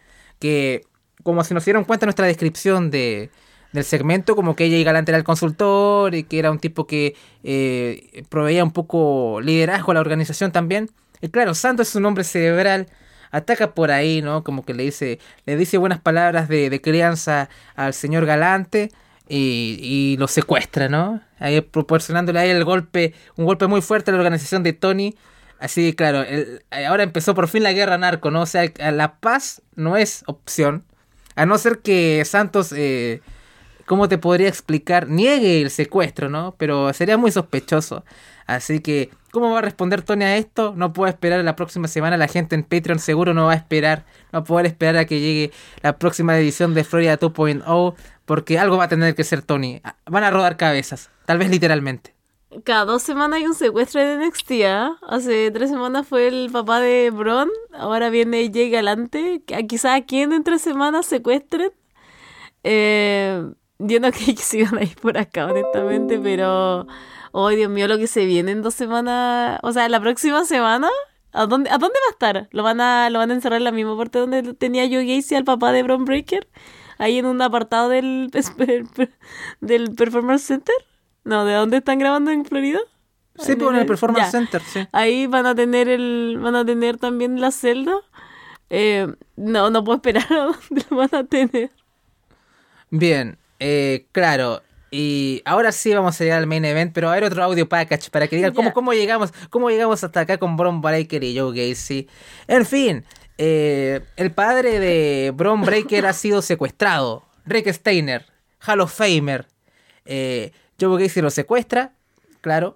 Que, 0.41 0.81
como 1.23 1.45
si 1.45 1.53
nos 1.53 1.63
dieron 1.63 1.85
cuenta 1.85 2.05
en 2.05 2.07
nuestra 2.07 2.25
descripción 2.25 2.91
de, 2.91 3.29
del 3.71 3.85
segmento, 3.85 4.35
como 4.35 4.57
que 4.57 4.65
AJ 4.65 4.83
Galante 4.83 5.11
era 5.11 5.17
el 5.17 5.23
consultor 5.23 6.13
y 6.15 6.23
que 6.23 6.39
era 6.39 6.51
un 6.51 6.59
tipo 6.59 6.85
que 6.85 7.15
eh, 7.43 8.23
proveía 8.27 8.65
un 8.65 8.71
poco 8.71 9.39
liderazgo 9.41 9.91
a 9.91 9.93
la 9.93 10.01
organización 10.01 10.51
también. 10.51 10.89
Y 11.21 11.29
claro, 11.29 11.53
Santos 11.53 11.87
es 11.89 11.95
un 11.95 12.05
hombre 12.05 12.25
cerebral 12.25 12.87
ataca 13.31 13.73
por 13.73 13.91
ahí, 13.91 14.21
¿no? 14.21 14.43
Como 14.43 14.65
que 14.65 14.73
le 14.73 14.83
dice, 14.83 15.19
le 15.45 15.55
dice 15.55 15.77
buenas 15.77 15.99
palabras 15.99 16.47
de, 16.49 16.69
de 16.69 16.81
crianza 16.81 17.49
al 17.75 17.93
señor 17.93 18.25
Galante 18.25 18.91
y, 19.27 19.79
y 19.81 20.17
lo 20.17 20.27
secuestra, 20.27 20.89
¿no? 20.89 21.21
Ahí 21.39 21.61
proporcionándole 21.61 22.39
a 22.39 22.45
él 22.45 22.57
el 22.57 22.65
golpe, 22.65 23.13
un 23.37 23.45
golpe 23.45 23.67
muy 23.67 23.81
fuerte 23.81 24.11
a 24.11 24.13
la 24.13 24.19
organización 24.19 24.63
de 24.63 24.73
Tony. 24.73 25.15
Así, 25.61 25.93
claro, 25.93 26.23
el- 26.23 26.63
ahora 26.87 27.03
empezó 27.03 27.35
por 27.35 27.47
fin 27.47 27.61
la 27.63 27.71
guerra 27.71 27.97
narco, 27.97 28.31
¿no? 28.31 28.41
O 28.41 28.45
sea, 28.47 28.63
la 28.91 29.19
paz 29.19 29.61
no 29.75 29.95
es 29.95 30.23
opción. 30.25 30.83
A 31.35 31.45
no 31.45 31.57
ser 31.57 31.79
que 31.79 32.23
Santos, 32.25 32.73
eh, 32.75 33.21
¿cómo 33.85 34.09
te 34.09 34.17
podría 34.17 34.47
explicar? 34.49 35.07
Niegue 35.07 35.61
el 35.61 35.69
secuestro, 35.69 36.29
¿no? 36.29 36.55
Pero 36.57 36.91
sería 36.93 37.15
muy 37.17 37.31
sospechoso. 37.31 38.03
Así 38.47 38.79
que 38.81 39.09
¿Cómo 39.31 39.49
va 39.51 39.59
a 39.59 39.61
responder 39.61 40.01
Tony 40.01 40.25
a 40.25 40.35
esto? 40.35 40.73
No 40.75 40.91
puedo 40.91 41.09
esperar 41.09 41.41
la 41.45 41.55
próxima 41.55 41.87
semana. 41.87 42.17
La 42.17 42.27
gente 42.27 42.53
en 42.53 42.63
Patreon 42.63 42.99
seguro 42.99 43.33
no 43.33 43.45
va 43.45 43.53
a 43.53 43.55
esperar. 43.55 44.03
No 44.33 44.39
va 44.39 44.43
a 44.43 44.43
poder 44.43 44.65
esperar 44.65 44.97
a 44.97 45.05
que 45.05 45.21
llegue 45.21 45.51
la 45.81 45.97
próxima 45.97 46.37
edición 46.37 46.73
de 46.73 46.83
Florida 46.83 47.17
2.0. 47.17 47.95
Porque 48.25 48.59
algo 48.59 48.75
va 48.75 48.83
a 48.83 48.87
tener 48.89 49.15
que 49.15 49.23
ser 49.23 49.41
Tony. 49.41 49.81
Van 50.05 50.25
a 50.25 50.31
rodar 50.31 50.57
cabezas. 50.57 51.09
Tal 51.25 51.37
vez 51.37 51.49
literalmente. 51.49 52.13
Cada 52.65 52.85
dos 52.85 53.01
semanas 53.03 53.37
hay 53.37 53.45
un 53.45 53.53
secuestro 53.53 54.01
de 54.01 54.17
NXT. 54.17 54.51
¿ah? 54.65 54.97
Hace 55.07 55.51
tres 55.51 55.69
semanas 55.69 56.07
fue 56.07 56.27
el 56.27 56.49
papá 56.51 56.79
de 56.81 57.09
Bron. 57.11 57.49
Ahora 57.73 58.09
viene 58.09 58.49
Jay 58.53 58.69
Galante. 58.69 59.41
Que- 59.45 59.65
Quizás 59.67 59.97
a 60.01 60.05
quién 60.05 60.33
en 60.33 60.43
tres 60.43 60.61
semanas 60.61 61.05
secuestren. 61.05 61.71
Eh, 62.63 63.43
yo 63.79 63.99
no 63.99 64.11
creí 64.11 64.35
que 64.35 64.41
se 64.43 64.59
iban 64.59 64.77
a 64.77 64.83
ir 64.83 64.95
por 64.97 65.17
acá, 65.17 65.47
honestamente. 65.47 66.19
Pero. 66.19 66.87
Oh, 67.31 67.49
Dios 67.49 67.69
mío, 67.71 67.87
lo 67.87 67.97
que 67.97 68.07
se 68.07 68.25
viene 68.25 68.51
en 68.51 68.61
dos 68.61 68.73
semanas. 68.73 69.59
O 69.63 69.71
sea, 69.71 69.87
la 69.89 70.01
próxima 70.01 70.43
semana. 70.45 70.89
¿A 71.33 71.45
dónde, 71.45 71.69
¿A 71.69 71.77
dónde 71.77 71.95
va 72.05 72.09
a 72.09 72.11
estar? 72.11 72.49
¿Lo 72.51 72.61
van 72.63 72.81
a, 72.81 73.09
¿Lo 73.09 73.19
van 73.19 73.31
a 73.31 73.33
encerrar 73.33 73.59
en 73.59 73.63
la 73.63 73.71
misma 73.71 73.97
parte 73.97 74.19
donde 74.19 74.53
tenía 74.53 74.85
yo 74.87 74.99
Gacy 74.99 75.35
al 75.35 75.45
papá 75.45 75.71
de 75.71 75.81
Bron 75.83 76.03
Breaker? 76.03 76.45
Ahí 76.97 77.17
en 77.19 77.25
un 77.25 77.41
apartado 77.41 77.87
del, 77.87 78.29
del 79.61 79.95
Performance 79.95 80.43
Center. 80.43 80.75
No, 81.23 81.45
¿de 81.45 81.53
dónde 81.53 81.77
están 81.77 81.99
grabando 81.99 82.31
en 82.31 82.45
Florida? 82.45 82.79
Sí, 83.37 83.55
pues 83.55 83.71
en 83.71 83.77
el 83.77 83.85
Performance 83.85 84.25
Ya. 84.25 84.31
Center, 84.31 84.61
sí. 84.61 84.87
Ahí 84.91 85.27
van 85.27 85.45
a 85.45 85.55
tener 85.55 85.87
el, 85.87 86.37
van 86.39 86.55
a 86.55 86.65
tener 86.65 86.97
también 86.97 87.39
la 87.39 87.51
celda. 87.51 87.93
Eh, 88.69 89.07
no, 89.35 89.69
no 89.69 89.83
puedo 89.83 89.97
esperar 89.97 90.31
a 90.31 90.43
dónde 90.45 90.85
lo 90.89 90.97
van 90.97 91.09
a 91.13 91.23
tener. 91.23 91.71
Bien, 92.89 93.37
eh, 93.59 94.05
claro. 94.11 94.61
Y 94.91 95.41
ahora 95.45 95.71
sí 95.71 95.93
vamos 95.93 96.19
a 96.19 96.23
llegar 96.23 96.39
al 96.39 96.47
main 96.47 96.65
event, 96.65 96.91
pero 96.93 97.09
a 97.09 97.13
ver 97.13 97.23
otro 97.23 97.41
audio 97.43 97.67
package 97.69 98.09
para 98.09 98.27
que 98.27 98.35
digan 98.35 98.53
cómo, 98.53 98.73
cómo 98.73 98.91
llegamos, 98.91 99.31
cómo 99.49 99.69
llegamos 99.69 100.03
hasta 100.03 100.19
acá 100.21 100.37
con 100.37 100.57
Bron 100.57 100.81
Breaker 100.81 101.23
y 101.23 101.37
Joe 101.39 101.55
Gacy. 101.55 102.09
En 102.47 102.65
fin, 102.65 103.05
eh, 103.37 104.01
el 104.17 104.31
padre 104.33 104.79
de 104.79 105.31
Bron 105.33 105.61
Breaker 105.61 106.05
ha 106.05 106.13
sido 106.13 106.41
secuestrado. 106.41 107.23
Rick 107.45 107.71
Steiner, 107.71 108.25
Hall 108.67 108.81
of 108.81 108.93
Famer. 108.93 109.47
Eh, 110.05 110.51
Joe 110.81 111.01
Gacy 111.01 111.21
lo 111.21 111.29
secuestra, 111.29 111.93
claro. 112.41 112.75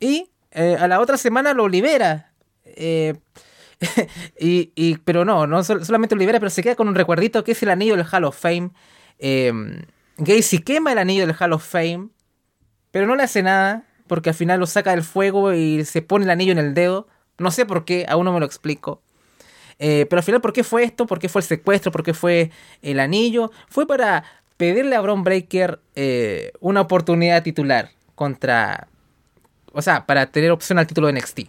Y 0.00 0.30
eh, 0.50 0.76
a 0.78 0.88
la 0.88 1.00
otra 1.00 1.16
semana 1.16 1.54
lo 1.54 1.68
libera. 1.68 2.32
Eh, 2.64 3.14
y, 4.40 4.72
y- 4.74 4.96
pero 4.98 5.24
no, 5.24 5.46
no 5.46 5.62
sol- 5.64 5.84
solamente 5.84 6.14
lo 6.14 6.18
libera, 6.20 6.40
pero 6.40 6.50
se 6.50 6.62
queda 6.62 6.74
con 6.74 6.88
un 6.88 6.94
recuerdito 6.94 7.44
que 7.44 7.52
es 7.52 7.62
el 7.62 7.70
anillo 7.70 7.96
del 7.96 8.06
Hall 8.10 8.24
of 8.24 8.38
Fame. 8.38 8.70
Eh, 9.18 9.52
Gacy 10.18 10.60
quema 10.60 10.92
el 10.92 10.98
anillo 10.98 11.26
del 11.26 11.36
Hall 11.38 11.52
of 11.52 11.64
Fame, 11.66 12.08
pero 12.90 13.06
no 13.06 13.16
le 13.16 13.22
hace 13.22 13.42
nada, 13.42 13.84
porque 14.06 14.30
al 14.30 14.34
final 14.34 14.60
lo 14.60 14.66
saca 14.66 14.90
del 14.92 15.02
fuego 15.02 15.52
y 15.52 15.84
se 15.84 16.02
pone 16.02 16.24
el 16.24 16.30
anillo 16.30 16.52
en 16.52 16.58
el 16.58 16.74
dedo. 16.74 17.06
No 17.38 17.50
sé 17.50 17.66
por 17.66 17.84
qué, 17.84 18.06
aún 18.08 18.24
no 18.24 18.32
me 18.32 18.40
lo 18.40 18.46
explico. 18.46 19.02
Eh, 19.78 20.06
pero 20.08 20.20
al 20.20 20.24
final, 20.24 20.40
¿por 20.40 20.54
qué 20.54 20.64
fue 20.64 20.84
esto? 20.84 21.06
¿Por 21.06 21.18
qué 21.18 21.28
fue 21.28 21.42
el 21.42 21.46
secuestro? 21.46 21.92
¿Por 21.92 22.02
qué 22.02 22.14
fue 22.14 22.50
el 22.80 22.98
anillo? 22.98 23.50
Fue 23.68 23.86
para 23.86 24.24
pedirle 24.56 24.96
a 24.96 25.00
Bron 25.00 25.24
Breaker 25.24 25.80
eh, 25.94 26.52
una 26.60 26.82
oportunidad 26.82 27.42
titular 27.42 27.90
contra... 28.14 28.88
O 29.72 29.82
sea, 29.82 30.06
para 30.06 30.26
tener 30.26 30.50
opción 30.50 30.78
al 30.78 30.86
título 30.86 31.08
de 31.08 31.12
NXT. 31.14 31.40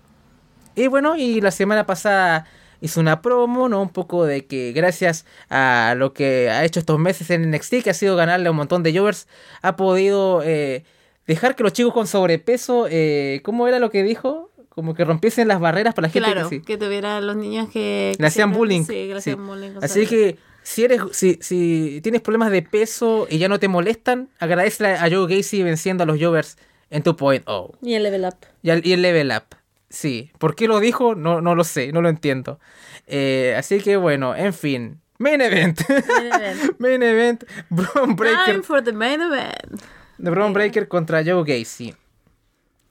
Y 0.76 0.88
bueno, 0.88 1.16
y 1.16 1.40
la 1.40 1.52
semana 1.52 1.86
pasada 1.86 2.46
hizo 2.82 3.00
una 3.00 3.22
promo, 3.22 3.70
¿no? 3.70 3.82
Un 3.82 3.90
poco 3.90 4.26
de 4.26 4.46
que 4.46 4.72
gracias 4.74 5.26
a 5.50 5.96
lo 5.98 6.14
que 6.14 6.50
ha 6.50 6.64
hecho 6.66 6.80
estos 6.80 7.00
meses 7.00 7.30
en 7.30 7.50
NXT, 7.50 7.84
que 7.84 7.90
ha 7.90 7.94
sido 7.94 8.16
ganarle 8.16 8.48
a 8.48 8.52
un 8.52 8.58
montón 8.58 8.84
de 8.84 8.96
Jovers, 8.96 9.28
ha 9.62 9.76
podido 9.76 10.42
eh, 10.44 10.84
dejar 11.26 11.56
que 11.56 11.64
los 11.64 11.74
chicos 11.74 11.94
con 11.94 12.06
sobrepeso, 12.06 12.88
eh, 12.90 13.42
¿cómo 13.44 13.68
era 13.68 13.80
lo 13.80 13.90
que 13.90 14.04
dijo? 14.04 14.52
Como 14.70 14.94
que 14.94 15.06
rompiesen 15.06 15.48
las 15.48 15.60
barreras 15.60 15.96
para 15.96 16.08
la 16.08 16.12
gente 16.12 16.32
Claro, 16.32 16.50
que 16.50 16.58
sí. 16.58 16.62
que 16.62 16.78
tuviera 16.78 17.20
los 17.22 17.36
niños 17.36 17.68
que... 17.70 18.14
que 18.16 18.22
Le 18.22 18.28
hacían 18.28 18.52
bullying. 18.52 18.82
Sí, 18.84 19.08
que 19.08 19.14
le 19.16 19.22
sí. 19.22 19.34
bullying. 19.34 19.72
Así 19.82 20.06
que 20.06 20.38
si 20.68 20.84
eres, 20.84 21.02
si, 21.14 21.40
si 21.40 22.02
tienes 22.04 22.20
problemas 22.20 22.52
de 22.52 22.62
peso 22.62 23.26
y 23.30 23.38
ya 23.38 23.48
no 23.48 23.58
te 23.58 23.70
molestan, 23.70 24.28
agradecele 24.38 24.96
a 24.96 25.10
Joe 25.10 25.34
Gacy 25.34 25.64
venciendo 25.64 26.04
a 26.04 26.06
los 26.06 26.20
Jovers 26.20 26.58
en 26.90 27.06
2.0. 27.06 27.78
Y 27.82 27.94
el 27.94 28.04
level 28.04 28.26
up. 28.26 28.36
Y, 28.62 28.70
el 28.70 29.02
level 29.02 29.32
up. 29.32 29.56
Sí. 29.90 30.30
¿Por 30.38 30.56
qué 30.56 30.68
lo 30.68 30.82
dijo? 30.82 31.16
No, 31.16 31.40
no 31.40 31.56
lo 31.56 31.64
sé, 31.64 31.94
no 31.94 32.02
lo 32.02 32.10
entiendo. 32.10 32.60
Eh, 33.08 33.56
así 33.58 33.80
que 33.80 33.96
bueno, 33.96 34.36
en 34.36 34.54
fin. 34.54 35.00
Main 35.20 35.40
event. 35.40 35.80
Main 35.90 36.34
event. 36.34 36.62
Main 36.80 37.02
event. 37.02 37.44
Braun 37.70 38.18
Breaker. 38.18 38.46
Time 38.46 38.64
for 38.64 38.84
the 38.84 38.92
main 38.92 39.22
event. 39.22 39.82
De 40.18 40.30
Braun 40.30 40.52
Breaker 40.52 40.90
contra 40.90 41.24
Joe 41.24 41.46
Gacy. 41.46 41.96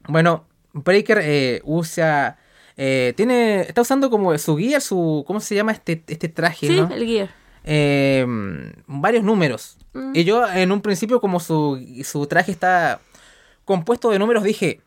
Bueno, 0.09 0.47
Breaker 0.72 1.18
eh, 1.22 1.61
usa. 1.62 2.39
eh, 2.79 3.12
tiene. 3.18 3.61
Está 3.61 3.83
usando 3.83 4.09
como 4.09 4.37
su 4.39 4.57
guía, 4.57 4.81
su. 4.81 5.24
¿Cómo 5.27 5.41
se 5.41 5.55
llama 5.55 5.72
este, 5.72 6.03
este 6.07 6.31
traje? 6.31 6.68
Sí, 6.68 6.81
¿no? 6.81 6.89
el 6.91 7.05
gear. 7.05 7.45
Eh, 7.66 8.24
varios 8.86 9.22
números. 9.24 9.76
Mm. 9.92 10.12
Y 10.14 10.24
yo 10.24 10.48
en 10.48 10.72
un 10.72 10.80
principio 10.80 11.20
como 11.20 11.40
su, 11.40 11.84
su 12.04 12.26
traje 12.26 12.52
está 12.52 13.00
compuesto 13.64 14.10
de 14.10 14.18
números 14.18 14.44
dije, 14.44 14.80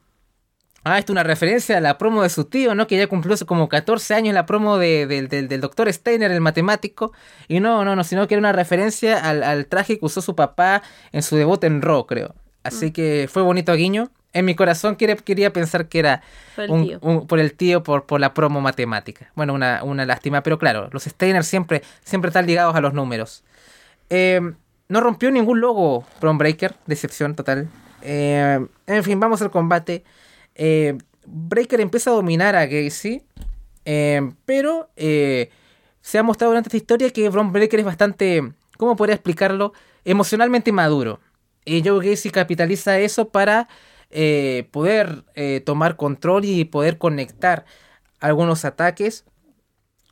ah, 0.86 0.98
esto 0.98 1.12
es 1.12 1.16
una 1.16 1.24
referencia 1.24 1.78
a 1.78 1.82
la 1.82 1.98
promo 1.98 2.24
de 2.24 2.30
su 2.30 2.46
tío, 2.46 2.74
¿no? 2.76 2.88
Que 2.88 2.98
ya 2.98 3.08
cumplió 3.08 3.34
hace 3.34 3.46
como 3.46 3.68
14 3.70 4.14
años 4.16 4.34
la 4.34 4.46
promo 4.46 4.78
de- 4.78 5.06
del 5.08 5.62
doctor 5.62 5.92
Steiner, 5.92 6.32
el 6.32 6.42
matemático. 6.42 7.12
Y 7.48 7.60
no, 7.60 7.84
no, 7.84 7.96
no, 7.96 8.04
sino 8.04 8.28
que 8.28 8.36
era 8.36 8.40
una 8.40 8.54
referencia 8.54 9.18
al, 9.20 9.44
al 9.44 9.66
traje 9.68 10.00
que 10.00 10.06
usó 10.06 10.22
su 10.22 10.36
papá 10.36 10.82
en 11.12 11.22
su 11.22 11.36
debut 11.36 11.64
en 11.66 11.82
Raw, 11.82 12.06
creo. 12.06 12.34
Así 12.64 12.88
Mm. 12.88 12.92
que 12.94 13.30
fue 13.32 13.42
bonito 13.44 13.74
guiño. 13.74 14.10
En 14.34 14.46
mi 14.46 14.54
corazón 14.56 14.96
quería, 14.96 15.16
quería 15.16 15.52
pensar 15.52 15.88
que 15.88 16.00
era 16.00 16.22
Por 16.56 16.64
el 16.66 16.72
un- 16.72 16.84
tío. 16.86 17.00
un- 17.02 17.28
por 17.28 17.40
el 17.40 17.54
tío, 17.54 17.82
por, 17.84 18.06
por 18.06 18.20
la 18.20 18.34
promo 18.34 18.62
matemática. 18.62 19.32
Bueno, 19.36 19.54
una, 19.54 19.84
una 19.84 20.06
lástima, 20.06 20.44
pero 20.44 20.58
claro, 20.60 20.90
los 20.92 21.04
Steiner 21.04 21.44
siempre, 21.44 21.82
siempre 22.04 22.30
están 22.30 22.46
ligados 22.46 22.76
a 22.76 22.82
los 22.82 22.94
números. 22.94 23.44
Eh, 24.10 24.40
no 24.88 25.02
rompió 25.02 25.32
ningún 25.32 25.62
logo 25.62 26.06
Braun 26.22 26.38
Breaker, 26.38 26.76
decepción 26.86 27.36
total. 27.36 27.68
Eh, 28.02 28.60
en 28.88 29.04
fin, 29.04 29.20
vamos 29.20 29.42
al 29.42 29.50
combate. 29.52 30.04
Eh, 30.56 30.98
Breaker 31.26 31.82
empieza 31.82 32.10
a 32.12 32.14
dominar 32.14 32.56
a 32.56 32.66
Gacy, 32.66 33.24
pero 34.46 34.90
eh, 34.96 35.50
se 36.02 36.18
ha 36.18 36.24
mostrado 36.24 36.52
durante 36.52 36.68
esta 36.70 36.78
historia 36.78 37.10
que 37.12 37.30
Braun 37.30 37.52
Breaker 37.52 37.80
es 37.80 37.86
bastante, 37.86 38.52
¿cómo 38.78 38.96
podría 38.96 39.16
explicarlo? 39.16 39.74
Emocionalmente 40.06 40.72
maduro. 40.72 41.20
Y 41.66 41.84
Joe 41.88 42.08
Gacy 42.10 42.30
capitaliza 42.32 42.98
eso 43.00 43.30
para 43.30 43.68
eh, 44.12 44.68
poder 44.72 45.24
eh, 45.36 45.62
tomar 45.64 45.96
control 45.96 46.44
y 46.46 46.66
poder 46.66 46.98
conectar 46.98 47.66
algunos 48.20 48.66
ataques. 48.66 49.26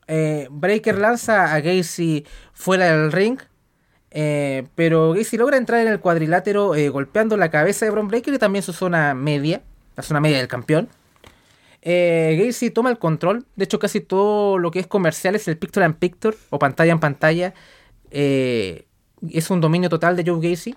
Eh, 0.07 0.47
Breaker 0.51 0.97
lanza 0.99 1.53
a 1.53 1.59
Gacy 1.61 2.25
fuera 2.53 2.85
del 2.85 3.11
ring. 3.11 3.39
pero 4.75 5.13
Gacy 5.13 5.37
logra 5.37 5.57
entrar 5.57 5.81
en 5.81 5.87
el 5.89 5.99
cuadrilátero 5.99 6.73
golpeando 6.91 7.37
la 7.37 7.49
cabeza 7.49 7.85
de 7.85 7.91
Braun 7.91 8.07
Breaker 8.07 8.33
y 8.33 8.39
también 8.39 8.63
su 8.63 8.73
zona 8.73 9.13
media, 9.13 9.61
la 9.95 10.03
zona 10.03 10.19
media 10.19 10.37
del 10.37 10.47
campeón. 10.47 10.89
Gacy 11.83 12.71
toma 12.71 12.89
el 12.89 12.99
control. 12.99 13.45
De 13.55 13.65
hecho, 13.65 13.79
casi 13.79 14.01
todo 14.01 14.57
lo 14.57 14.71
que 14.71 14.79
es 14.79 14.87
comercial 14.87 15.35
es 15.35 15.47
el 15.47 15.57
picture 15.57 15.85
and 15.85 15.97
picture 15.97 16.35
o 16.49 16.59
pantalla 16.59 16.91
en 16.91 16.99
pantalla. 16.99 17.53
es 18.11 19.49
un 19.49 19.61
dominio 19.61 19.89
total 19.89 20.15
de 20.15 20.23
Joe 20.25 20.49
Gacy. 20.49 20.75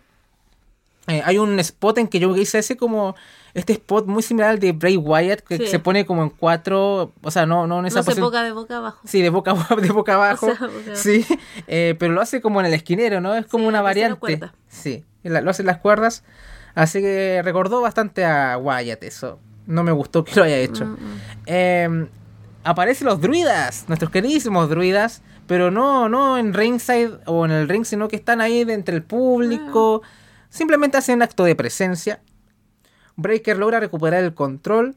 Eh, 1.11 1.23
hay 1.25 1.39
un 1.39 1.59
spot 1.61 1.99
en 1.99 2.09
que 2.09 2.23
Joe 2.23 2.39
Gacy 2.39 2.59
hace 2.59 2.77
como 2.77 3.15
este 3.53 3.73
spot 3.75 4.07
muy 4.07 4.23
similar 4.23 4.51
al 4.51 4.59
de 4.61 4.73
Bray 4.73 4.97
Wyatt, 4.97 5.41
que 5.41 5.57
Sí. 5.59 5.67
se 5.67 5.79
pone 5.81 6.07
como 6.07 6.23
en 6.23 6.31
cuatro, 6.31 7.13
o 7.23 7.31
sea, 7.31 7.47
no, 7.47 7.67
no 7.67 7.81
en 7.81 7.87
esa 7.87 8.01
No 8.01 8.03
se 8.05 8.21
boca 8.21 8.43
de 8.45 8.53
boca 8.53 8.77
abajo. 8.77 9.01
Sí, 9.05 9.21
de 9.23 9.31
boca, 9.31 9.55
de 9.83 9.91
boca 9.91 10.15
abajo. 10.15 10.47
O 10.47 10.55
sea, 10.55 10.67
boca 10.67 10.75
abajo. 10.85 10.95
Sí, 10.95 11.27
eh, 11.67 11.97
pero 11.99 12.13
lo 12.13 12.21
hace 12.21 12.41
como 12.41 12.61
en 12.61 12.67
el 12.67 12.75
esquinero, 12.75 13.21
¿no? 13.21 13.35
Es 13.35 13.47
como 13.47 13.65
Sí, 13.65 13.69
una 13.69 13.83
variante. 13.83 14.41
Sí, 14.69 15.05
lo 15.25 15.51
hace 15.51 15.63
en 15.63 15.67
las 15.67 15.79
cuerdas. 15.79 16.23
Así 16.75 17.01
que 17.01 17.41
recordó 17.45 17.81
bastante 17.81 18.25
a 18.25 18.57
Wyatt 18.57 19.03
eso. 19.03 19.41
No 19.67 19.83
me 19.83 19.93
gustó 19.93 20.25
que 20.25 20.35
lo 20.37 20.45
haya 20.45 20.57
hecho. 20.59 20.85
Mm, 20.87 20.93
mm. 20.93 21.21
Eh, 21.47 22.07
aparecen 22.65 23.07
los 23.09 23.21
druidas, 23.21 23.85
nuestros 23.89 24.11
queridísimos 24.11 24.69
druidas, 24.69 25.23
pero 25.47 25.71
no, 25.73 26.09
no 26.09 26.39
en 26.39 26.55
ringside 26.55 27.19
o 27.27 27.45
en 27.45 27.51
el 27.51 27.69
ring, 27.69 27.85
sino 27.85 28.07
que 28.07 28.17
están 28.17 28.41
ahí 28.41 28.65
de 28.65 28.75
entre 28.75 28.95
el 28.95 29.03
público. 29.03 30.03
Simplemente 30.51 30.99
hacen 30.99 31.17
un 31.17 31.23
acto 31.23 31.45
de 31.45 31.55
presencia. 31.57 32.21
Breaker 33.17 33.57
logra 33.57 33.81
recuperar 33.81 34.23
el 34.23 34.35
control. 34.35 34.97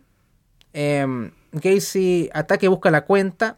Eh, 0.74 1.32
Gacy 1.54 2.30
ataque 2.34 2.68
busca 2.68 2.92
la 2.92 3.06
cuenta. 3.06 3.58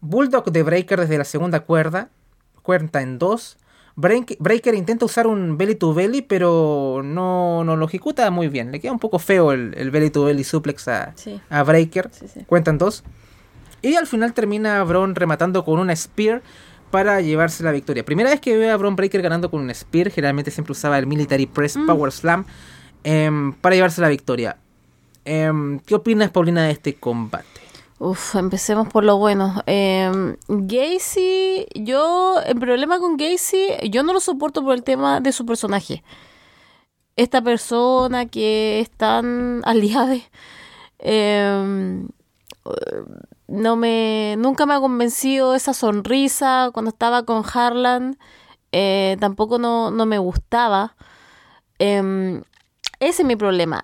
Bulldog 0.00 0.50
de 0.52 0.62
Breaker 0.62 1.00
desde 1.00 1.18
la 1.18 1.24
segunda 1.24 1.60
cuerda. 1.60 2.10
Cuenta 2.62 3.00
en 3.02 3.18
dos. 3.18 3.58
Break- 3.96 4.36
Breaker 4.38 4.74
intenta 4.74 5.04
usar 5.04 5.26
un 5.26 5.58
belly 5.58 5.74
to 5.74 5.92
belly, 5.92 6.22
pero 6.22 7.00
no, 7.04 7.64
no 7.64 7.74
lo 7.76 7.86
ejecuta 7.86 8.30
muy 8.30 8.48
bien. 8.48 8.70
Le 8.70 8.78
queda 8.80 8.92
un 8.92 9.00
poco 9.00 9.18
feo 9.18 9.50
el, 9.52 9.74
el 9.76 9.90
belly 9.90 10.10
to 10.10 10.24
belly 10.24 10.44
suplex 10.44 10.86
a, 10.86 11.12
Sí. 11.16 11.40
a 11.50 11.62
Breaker. 11.64 12.08
Sí, 12.12 12.28
sí. 12.28 12.44
Cuentan 12.46 12.78
dos. 12.78 13.02
Y 13.82 13.94
al 13.96 14.06
final 14.06 14.34
termina 14.34 14.82
Braun 14.84 15.14
rematando 15.16 15.64
con 15.64 15.78
una 15.80 15.94
Spear 15.96 16.42
para 16.90 17.20
llevarse 17.20 17.62
la 17.62 17.72
victoria. 17.72 18.04
Primera 18.04 18.30
vez 18.30 18.40
que 18.40 18.56
veo 18.56 18.72
a 18.72 18.76
Braun 18.76 18.96
Breaker 18.96 19.22
ganando 19.22 19.50
con 19.50 19.60
un 19.60 19.74
Spear. 19.74 20.10
Generalmente 20.10 20.50
siempre 20.50 20.72
usaba 20.72 20.98
el 20.98 21.06
Military 21.06 21.46
Press 21.46 21.76
Mm. 21.76 21.86
Power 21.86 22.12
Slam 22.12 22.44
em, 23.04 23.52
para 23.52 23.74
llevarse 23.74 24.00
la 24.00 24.08
victoria. 24.08 24.56
Em, 25.24 25.78
¿Qué 25.80 25.94
opinas, 25.94 26.30
Paulina, 26.30 26.64
de 26.64 26.70
este 26.72 26.94
combate? 26.94 27.46
Uf, 27.98 28.36
empecemos 28.36 28.88
por 28.88 29.04
lo 29.04 29.18
bueno. 29.18 29.62
Eh, 29.66 30.36
Gacy, 30.48 31.66
yo, 31.74 32.36
el 32.46 32.58
problema 32.58 32.98
con 33.00 33.16
Gacy, 33.16 33.90
yo 33.90 34.02
no 34.04 34.12
lo 34.12 34.20
soporto 34.20 34.62
por 34.62 34.74
el 34.74 34.84
tema 34.84 35.20
de 35.20 35.32
su 35.32 35.44
personaje. 35.44 36.04
Esta 37.16 37.42
persona 37.42 38.26
que 38.26 38.80
es 38.80 38.90
tan 38.90 39.62
aliada, 39.64 40.16
eh, 41.00 42.04
no 43.48 43.76
me, 43.76 44.36
nunca 44.38 44.66
me 44.66 44.74
ha 44.74 44.80
convencido 44.80 45.54
esa 45.54 45.74
sonrisa 45.74 46.70
cuando 46.72 46.90
estaba 46.90 47.24
con 47.24 47.42
Harlan, 47.52 48.18
eh, 48.72 49.16
tampoco 49.20 49.58
no, 49.58 49.90
no, 49.90 50.06
me 50.06 50.18
gustaba. 50.18 50.94
Eh, 51.78 52.42
ese 53.00 53.22
es 53.22 53.26
mi 53.26 53.36
problema. 53.36 53.82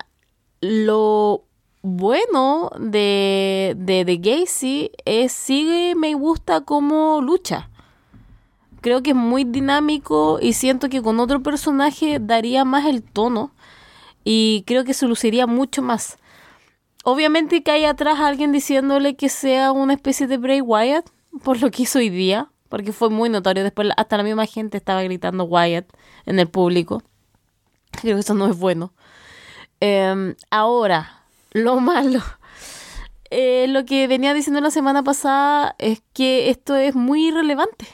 Lo 0.61 1.43
bueno 1.81 2.71
de, 2.79 3.75
de, 3.77 4.17
Gacy 4.17 4.91
es 5.05 5.31
sí 5.31 5.93
me 5.95 6.13
gusta 6.13 6.61
cómo 6.61 7.21
lucha. 7.21 7.69
Creo 8.81 9.01
que 9.01 9.11
es 9.11 9.15
muy 9.15 9.43
dinámico 9.45 10.39
y 10.41 10.53
siento 10.53 10.89
que 10.89 11.01
con 11.01 11.19
otro 11.19 11.41
personaje 11.41 12.19
daría 12.19 12.65
más 12.65 12.85
el 12.85 13.03
tono 13.03 13.51
y 14.23 14.63
creo 14.67 14.83
que 14.83 14.93
se 14.93 15.07
luciría 15.07 15.47
mucho 15.47 15.81
más. 15.81 16.17
Obviamente 17.07 17.61
que 17.61 17.69
hay 17.69 17.85
atrás 17.85 18.19
alguien 18.19 18.51
diciéndole 18.51 19.15
que 19.15 19.29
sea 19.29 19.71
una 19.71 19.93
especie 19.93 20.25
de 20.25 20.37
Bray 20.37 20.59
Wyatt 20.59 21.07
por 21.43 21.61
lo 21.61 21.69
que 21.69 21.83
hizo 21.83 21.99
hoy 21.99 22.09
día, 22.09 22.49
porque 22.67 22.93
fue 22.93 23.11
muy 23.11 23.29
notorio. 23.29 23.61
Después 23.61 23.89
hasta 23.95 24.17
la 24.17 24.23
misma 24.23 24.47
gente 24.47 24.77
estaba 24.77 25.03
gritando 25.03 25.43
Wyatt 25.43 25.85
en 26.25 26.39
el 26.39 26.47
público. 26.47 27.03
Creo 27.91 28.15
que 28.15 28.21
eso 28.21 28.33
no 28.33 28.47
es 28.47 28.57
bueno. 28.57 28.91
Eh, 29.81 30.35
ahora, 30.49 31.21
lo 31.51 31.79
malo. 31.79 32.21
Eh, 33.29 33.67
lo 33.69 33.85
que 33.85 34.07
venía 34.07 34.33
diciendo 34.33 34.59
la 34.59 34.71
semana 34.71 35.03
pasada 35.03 35.75
es 35.77 36.01
que 36.11 36.49
esto 36.49 36.75
es 36.75 36.95
muy 36.95 37.27
irrelevante. 37.27 37.85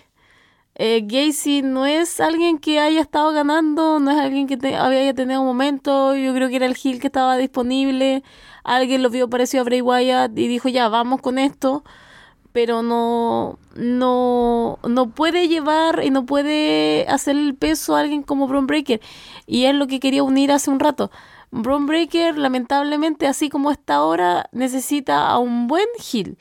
Eh, 0.76 1.02
Gacy 1.04 1.64
no 1.64 1.86
es 1.86 2.22
alguien 2.22 2.60
que 2.60 2.80
haya 2.80 3.02
estado 3.02 3.34
ganando, 3.34 4.00
no 4.00 4.10
es 4.12 4.18
alguien 4.18 4.48
que 4.48 4.56
te, 4.56 4.78
había 4.78 5.14
tenido 5.14 5.42
un 5.42 5.48
momento. 5.48 6.16
Yo 6.16 6.34
creo 6.34 6.48
que 6.48 6.56
era 6.56 6.66
el 6.66 6.78
Hill 6.82 7.02
que 7.02 7.08
estaba 7.08 7.36
disponible. 7.36 8.24
Alguien 8.64 9.04
lo 9.04 9.10
vio 9.10 9.30
parecido 9.30 9.62
a 9.62 9.66
Bray 9.66 9.82
Wyatt 9.82 10.38
y 10.38 10.48
dijo, 10.48 10.70
ya, 10.70 10.90
vamos 10.90 11.22
con 11.22 11.40
esto. 11.40 11.84
Pero 12.52 12.84
no, 12.84 13.60
no, 13.76 14.78
no 14.84 15.10
puede 15.10 15.48
llevar 15.48 16.02
y 16.04 16.10
no 16.10 16.26
puede 16.26 17.06
hacer 17.08 17.38
el 17.38 17.56
peso 17.56 17.96
a 17.96 18.02
alguien 18.02 18.24
como 18.24 18.48
Braun 18.48 18.68
Breaker. 18.68 19.00
Y 19.48 19.66
es 19.66 19.76
lo 19.76 19.88
que 19.88 20.00
quería 20.00 20.24
unir 20.24 20.52
hace 20.52 20.70
un 20.70 20.80
rato. 20.80 21.12
Braun 21.52 21.86
Breaker, 21.86 22.38
lamentablemente, 22.38 23.28
así 23.28 23.50
como 23.50 23.72
está 23.72 23.96
ahora, 23.96 24.50
necesita 24.52 25.28
a 25.28 25.38
un 25.38 25.68
buen 25.68 25.88
heel. 25.98 26.38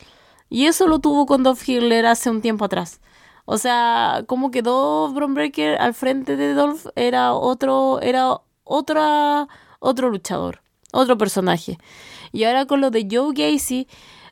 Y 0.49 0.67
eso 0.67 0.87
lo 0.89 0.99
tuvo 0.99 1.27
con 1.27 1.43
Dolph 1.43 1.63
Ziggler 1.63 2.07
hace 2.07 2.31
un 2.31 2.43
tiempo 2.43 2.65
atrás. 2.65 3.01
O 3.45 3.59
sea, 3.59 4.25
como 4.29 4.51
quedó 4.53 5.13
Braun 5.13 5.35
Breaker 5.35 5.81
al 5.81 5.95
frente 5.95 6.37
de 6.37 6.55
Dolph, 6.55 6.87
era 6.95 7.35
otro, 7.35 8.01
era 8.01 8.41
otra, 8.65 9.49
otro 9.81 10.11
luchador, 10.11 10.63
otro 10.93 11.19
personaje. 11.19 11.79
Y 12.33 12.45
ahora 12.45 12.67
con 12.67 12.81
lo 12.81 12.91
de 12.91 13.07
Joe 13.11 13.33
Gacy, 13.35 13.89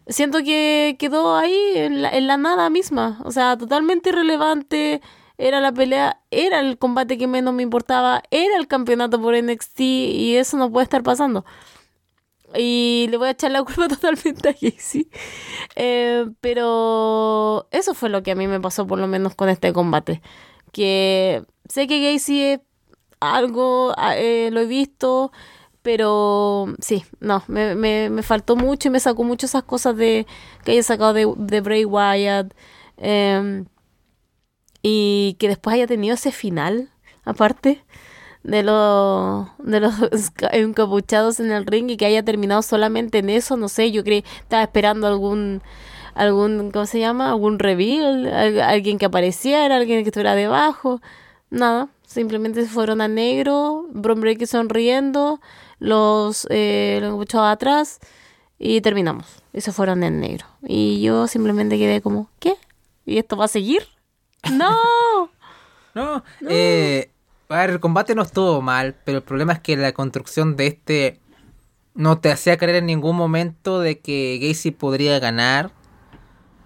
siento 0.07 0.39
que 0.39 0.97
quedó 0.99 1.37
ahí 1.37 1.57
en 1.75 2.03
la, 2.03 2.11
en 2.11 2.27
la 2.27 2.37
nada 2.37 2.71
misma. 2.71 3.21
O 3.25 3.31
sea, 3.31 3.57
totalmente 3.57 4.11
irrelevante 4.11 5.01
era 5.39 5.61
la 5.61 5.73
pelea, 5.73 6.21
era 6.31 6.61
el 6.61 6.79
combate 6.79 7.17
que 7.17 7.29
menos 7.29 7.55
me 7.55 7.63
importaba, 7.63 8.23
era 8.31 8.57
el 8.57 8.67
campeonato 8.67 9.21
por 9.23 9.41
NXT 9.41 9.81
y 9.81 10.37
eso 10.37 10.57
no 10.57 10.71
puede 10.71 10.85
estar 10.85 11.03
pasando. 11.05 11.45
Y 12.57 13.07
le 13.11 13.17
voy 13.19 13.29
a 13.29 13.31
echar 13.33 13.51
la 13.51 13.63
culpa 13.63 13.89
totalmente 13.89 14.49
a 14.49 14.53
Gacy. 14.53 15.11
Eh, 15.77 16.27
pero 16.41 17.69
eso 17.71 17.95
fue 17.95 18.09
lo 18.09 18.23
que 18.23 18.33
a 18.33 18.35
mí 18.35 18.47
me 18.49 18.61
pasó 18.61 18.87
por 18.87 18.99
lo 18.99 19.07
menos 19.07 19.35
con 19.35 19.49
este 19.49 19.73
combate. 19.73 20.23
Que 20.73 21.45
sé 21.69 21.87
que 21.87 22.13
Gacy 22.13 22.43
es 22.43 22.61
algo, 23.21 23.95
eh, 24.17 24.51
lo 24.53 24.61
he 24.61 24.67
visto, 24.67 25.33
pero 25.89 26.67
sí, 26.81 27.03
no, 27.19 27.43
me, 27.47 27.75
me, 27.75 28.11
me, 28.11 28.23
faltó 28.23 28.57
mucho 28.57 28.89
y 28.89 28.91
me 28.91 29.01
sacó 29.01 29.25
mucho 29.25 29.47
esas 29.47 29.63
cosas 29.63 29.97
de 29.97 30.27
que 30.63 30.73
haya 30.73 30.83
sacado 30.83 31.15
de, 31.15 31.33
de 31.39 31.63
Bray 31.63 31.87
Wyatt. 31.87 32.53
Eh, 32.99 33.65
y 34.83 35.37
que 35.39 35.49
después 35.49 35.73
haya 35.73 35.87
tenido 35.87 36.15
ese 36.15 36.31
final, 36.31 36.91
aparte 37.25 37.83
de, 38.43 38.63
lo, 38.63 39.51
de 39.61 39.81
los 39.81 39.95
encapuchados 40.53 41.41
en 41.41 41.53
el 41.53 41.65
ring 41.65 41.89
y 41.89 41.97
que 41.97 42.05
haya 42.05 42.23
terminado 42.23 42.61
solamente 42.61 43.21
en 43.21 43.31
eso, 43.31 43.57
no 43.57 43.71
sé, 43.71 43.91
yo 43.91 44.05
creí, 44.05 44.27
estaba 44.41 44.65
esperando 44.65 45.07
algún, 45.07 45.63
algún, 46.15 46.71
¿cómo 46.71 46.85
se 46.85 47.01
llama? 47.01 47.31
Algún 47.31 47.59
reveal, 47.59 48.27
alguien 48.61 48.99
que 48.99 49.07
apareciera, 49.07 49.77
alguien 49.77 50.03
que 50.03 50.11
estuviera 50.11 50.35
debajo, 50.35 51.01
nada, 51.49 51.89
simplemente 52.07 52.65
fueron 52.67 53.01
a 53.01 53.09
negro, 53.09 53.87
Bron 53.91 54.21
Breaker 54.21 54.47
sonriendo, 54.47 55.41
los, 55.79 56.47
eh, 56.51 57.01
atrás 57.35 57.99
y 58.59 58.81
terminamos, 58.81 59.27
y 59.53 59.61
se 59.61 59.73
fueron 59.73 60.03
en 60.03 60.21
negro. 60.21 60.47
Y 60.67 61.01
yo 61.01 61.27
simplemente 61.27 61.79
quedé 61.79 62.01
como, 62.01 62.29
¿qué? 62.41 62.55
¿Y 63.07 63.19
esto 63.19 63.37
va 63.37 63.47
a 63.47 63.49
seguir? 63.49 63.83
¡No! 64.53 64.73
no, 65.95 66.23
Eh, 66.49 67.11
a 67.49 67.57
ver, 67.57 67.71
el 67.71 67.81
combate 67.81 68.15
no 68.15 68.23
estuvo 68.23 68.61
mal, 68.61 68.97
pero 69.05 69.19
el 69.19 69.25
problema 69.25 69.55
es 69.55 69.61
que 69.61 69.77
la 69.77 69.93
construcción 69.93 70.57
de 70.57 70.67
este 70.67 71.21
no 71.95 72.19
te 72.19 72.31
hacía 72.31 72.59
creer 72.59 72.77
en 72.77 72.87
ningún 72.87 73.17
momento 73.17 73.81
de 73.81 73.99
que 73.99 74.39
Gacy 74.41 74.71
podría 74.71 75.19
ganar. 75.19 75.73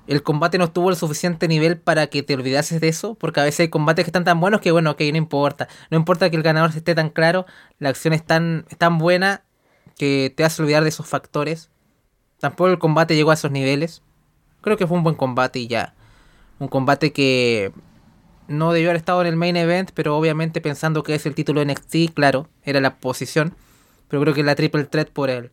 El 0.06 0.22
combate 0.22 0.58
no 0.58 0.70
tuvo 0.70 0.90
el 0.90 0.96
suficiente 0.96 1.46
nivel 1.46 1.78
para 1.78 2.08
que 2.08 2.22
te 2.22 2.34
olvidases 2.34 2.80
de 2.80 2.88
eso, 2.88 3.14
porque 3.14 3.40
a 3.40 3.44
veces 3.44 3.60
hay 3.60 3.68
combates 3.68 4.04
que 4.04 4.08
están 4.08 4.24
tan 4.24 4.40
buenos 4.40 4.60
que 4.60 4.72
bueno, 4.72 4.90
ok, 4.90 5.00
no 5.12 5.18
importa. 5.18 5.68
No 5.90 5.96
importa 5.96 6.28
que 6.28 6.36
el 6.36 6.42
ganador 6.42 6.70
esté 6.70 6.94
tan 6.94 7.10
claro, 7.10 7.46
la 7.78 7.90
acción 7.90 8.12
es 8.12 8.24
tan, 8.24 8.64
es 8.68 8.78
tan 8.78 8.98
buena 8.98 9.44
que 9.96 10.32
te 10.36 10.44
hace 10.44 10.62
olvidar 10.62 10.82
de 10.82 10.88
esos 10.88 11.06
factores. 11.06 11.70
Tampoco 12.40 12.70
el 12.70 12.78
combate 12.78 13.14
llegó 13.14 13.30
a 13.30 13.34
esos 13.34 13.52
niveles. 13.52 14.02
Creo 14.60 14.76
que 14.76 14.86
fue 14.86 14.96
un 14.96 15.04
buen 15.04 15.14
combate 15.14 15.60
y 15.60 15.68
ya. 15.68 15.94
Un 16.58 16.68
combate 16.68 17.12
que 17.12 17.72
no 18.48 18.72
debió 18.72 18.90
haber 18.90 18.96
estado 18.96 19.20
en 19.20 19.28
el 19.28 19.36
main 19.36 19.56
event, 19.56 19.90
pero 19.94 20.16
obviamente 20.16 20.60
pensando 20.60 21.02
que 21.02 21.14
es 21.14 21.26
el 21.26 21.34
título 21.34 21.64
NXT, 21.64 22.12
claro, 22.14 22.48
era 22.64 22.80
la 22.80 22.96
posición. 22.96 23.54
Pero 24.08 24.22
creo 24.22 24.34
que 24.34 24.42
la 24.42 24.54
triple 24.54 24.84
threat 24.84 25.08
por 25.08 25.30
el 25.30 25.52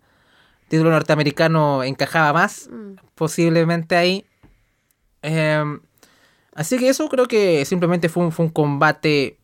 título 0.68 0.92
norteamericano 0.92 1.84
encajaba 1.84 2.34
más, 2.34 2.70
mm. 2.72 2.96
posiblemente 3.16 3.96
ahí. 3.96 4.26
Eh, 5.22 5.64
así 6.54 6.78
que 6.78 6.90
eso 6.90 7.08
creo 7.10 7.28
que 7.28 7.66
simplemente 7.66 8.10
fue 8.10 8.24
un, 8.24 8.32
fue 8.32 8.46
un 8.46 8.52
combate 8.52 9.38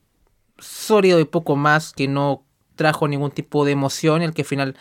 sólido 0.58 1.20
y 1.20 1.26
poco 1.26 1.56
más, 1.56 1.94
que 1.94 2.08
no 2.08 2.44
trajo 2.76 3.08
ningún 3.08 3.32
tipo 3.32 3.66
de 3.66 3.72
emoción, 3.72 4.22
el 4.22 4.34
que 4.34 4.44
al 4.44 4.48
final 4.48 4.78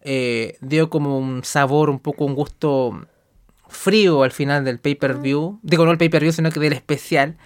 eh, 0.00 0.56
dio 0.60 0.90
como 0.90 1.18
un 1.18 1.44
sabor, 1.44 1.90
un 1.90 1.98
poco 1.98 2.24
un 2.24 2.34
gusto 2.34 3.06
frío 3.68 4.22
al 4.22 4.32
final 4.32 4.64
del 4.64 4.78
pay-per-view. 4.78 5.60
Digo, 5.62 5.84
no 5.84 5.90
el 5.90 5.98
pay-per-view, 5.98 6.32
sino 6.32 6.50
que 6.50 6.60
del 6.60 6.72
especial. 6.72 7.36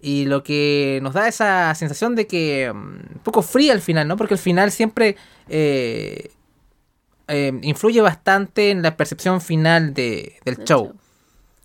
Y 0.00 0.24
lo 0.24 0.42
que 0.42 0.98
nos 1.02 1.12
da 1.12 1.28
esa 1.28 1.74
sensación 1.74 2.16
de 2.16 2.26
que 2.26 2.72
mm, 2.72 2.76
un 2.76 3.20
poco 3.22 3.42
fría 3.42 3.72
al 3.72 3.82
final, 3.82 4.08
¿no? 4.08 4.16
Porque 4.16 4.34
al 4.34 4.40
final 4.40 4.72
siempre 4.72 5.16
eh, 5.48 6.30
eh, 7.28 7.52
influye 7.62 8.00
bastante 8.00 8.70
en 8.70 8.82
la 8.82 8.96
percepción 8.96 9.40
final 9.40 9.92
de, 9.92 10.36
del 10.44 10.56
show. 10.64 10.86
show. 10.86 10.99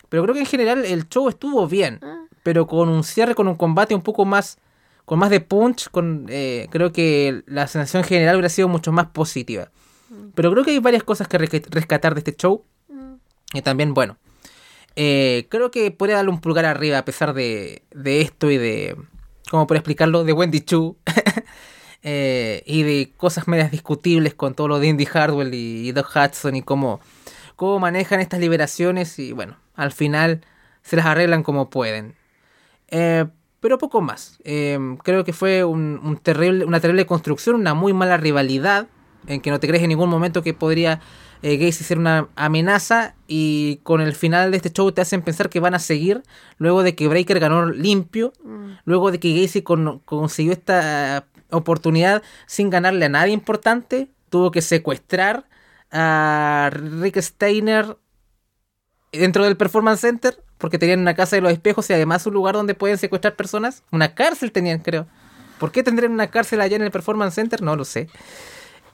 Pero 0.10 0.24
creo 0.24 0.34
que 0.34 0.42
en 0.42 0.46
general 0.46 0.86
el 0.86 1.08
show 1.10 1.30
estuvo 1.30 1.68
bien. 1.68 2.00
Ah. 2.02 2.26
Pero 2.44 2.68
con 2.68 2.90
un 2.90 3.04
cierre, 3.04 3.36
con 3.36 3.48
un 3.48 3.56
combate 3.56 3.96
un 3.96 4.02
poco 4.02 4.26
más 4.26 4.60
con 5.06 5.20
más 5.20 5.30
de 5.30 5.40
punch, 5.40 5.90
con 5.90 6.26
eh, 6.30 6.68
creo 6.72 6.92
que 6.92 7.44
la 7.46 7.68
sensación 7.68 8.04
general 8.04 8.36
hubiera 8.36 8.50
sido 8.50 8.68
mucho 8.68 8.92
más 8.92 9.08
positiva. 9.08 9.72
Mm. 10.10 10.30
Pero 10.34 10.52
creo 10.52 10.64
que 10.64 10.72
hay 10.72 10.80
varias 10.80 11.04
cosas 11.04 11.28
que 11.28 11.38
rescatar 11.38 12.16
de 12.16 12.20
este 12.20 12.36
show. 12.36 12.64
Y 13.54 13.62
también, 13.62 13.94
bueno, 13.94 14.18
eh, 14.96 15.46
creo 15.50 15.72
que 15.72 15.92
podría 15.92 16.18
darle 16.18 16.32
un 16.32 16.42
pulgar 16.42 16.66
arriba 16.66 16.98
a 16.98 17.06
pesar 17.06 17.34
de, 17.34 17.84
de 17.92 18.22
esto 18.22 18.50
y 18.52 18.58
de, 18.58 18.98
¿cómo 19.50 19.68
puedo 19.68 19.78
explicarlo? 19.78 20.24
De 20.24 20.34
Wendy 20.34 20.62
Chu. 20.62 20.98
eh, 22.04 22.64
y 22.66 22.84
de 22.84 23.14
cosas 23.16 23.48
medias 23.48 23.72
discutibles 23.72 24.34
con 24.34 24.56
todo 24.56 24.68
lo 24.68 24.80
de 24.80 24.88
Indy 24.88 25.06
Hardwell 25.06 25.54
y, 25.54 25.88
y 25.88 25.92
Doug 25.92 26.08
Hudson 26.08 26.56
y 26.56 26.64
cómo, 26.64 27.00
cómo 27.56 27.80
manejan 27.80 28.20
estas 28.20 28.40
liberaciones 28.40 29.18
y 29.20 29.32
bueno, 29.32 29.58
al 29.76 29.92
final 29.92 30.42
se 30.82 30.96
las 30.96 31.06
arreglan 31.06 31.44
como 31.44 31.70
pueden. 31.70 32.16
Eh, 32.90 33.26
pero 33.60 33.78
poco 33.78 34.02
más. 34.02 34.40
Eh, 34.44 34.78
creo 35.04 35.24
que 35.24 35.34
fue 35.34 35.64
un, 35.64 36.00
un 36.04 36.18
terrible, 36.18 36.66
una 36.66 36.80
terrible 36.80 37.06
construcción, 37.06 37.56
una 37.56 37.74
muy 37.74 37.94
mala 37.94 38.18
rivalidad, 38.18 38.88
en 39.28 39.42
que 39.42 39.50
no 39.50 39.60
te 39.60 39.68
crees 39.68 39.84
en 39.84 39.90
ningún 39.90 40.10
momento 40.10 40.44
que 40.44 40.54
podría 40.54 41.02
eh, 41.42 41.58
Gacy 41.58 41.84
ser 41.84 42.00
una 42.00 42.30
amenaza 42.36 43.16
y 43.28 43.78
con 43.84 44.02
el 44.02 44.14
final 44.14 44.52
de 44.52 44.58
este 44.58 44.72
show 44.72 44.92
te 44.92 45.02
hacen 45.02 45.22
pensar 45.22 45.50
que 45.50 45.60
van 45.60 45.74
a 45.74 45.80
seguir 45.80 46.24
luego 46.58 46.84
de 46.84 46.96
que 46.96 47.08
Breaker 47.08 47.40
ganó 47.40 47.68
limpio, 47.68 48.34
mm. 48.44 48.72
luego 48.86 49.12
de 49.12 49.20
que 49.20 49.40
Gacy 49.40 49.62
con, 49.62 50.00
consiguió 50.00 50.54
esta 50.54 51.28
oportunidad 51.52 52.24
sin 52.48 52.70
ganarle 52.70 53.06
a 53.06 53.10
nadie 53.10 53.34
importante, 53.34 54.10
tuvo 54.30 54.52
que 54.52 54.62
secuestrar 54.62 55.48
a 55.92 56.72
Rick 56.74 57.22
Steiner 57.22 57.98
dentro 59.18 59.44
del 59.44 59.58
Performance 59.58 60.02
Center, 60.02 60.38
porque 60.58 60.78
tenían 60.78 61.00
una 61.00 61.14
casa 61.14 61.36
de 61.36 61.42
los 61.42 61.52
espejos 61.52 61.90
y 61.90 61.94
además 61.94 62.26
un 62.26 62.34
lugar 62.34 62.56
donde 62.56 62.76
pueden 62.76 62.98
secuestrar 62.98 63.36
personas. 63.36 63.84
Una 63.92 64.16
cárcel 64.16 64.52
tenían, 64.52 64.80
creo. 64.80 65.08
¿Por 65.60 65.72
qué 65.72 65.84
tendrían 65.84 66.12
una 66.12 66.28
cárcel 66.28 66.62
allá 66.62 66.76
en 66.76 66.82
el 66.82 66.92
Performance 66.92 67.36
Center? 67.36 67.62
No 67.62 67.76
lo 67.76 67.86
sé. 67.86 68.10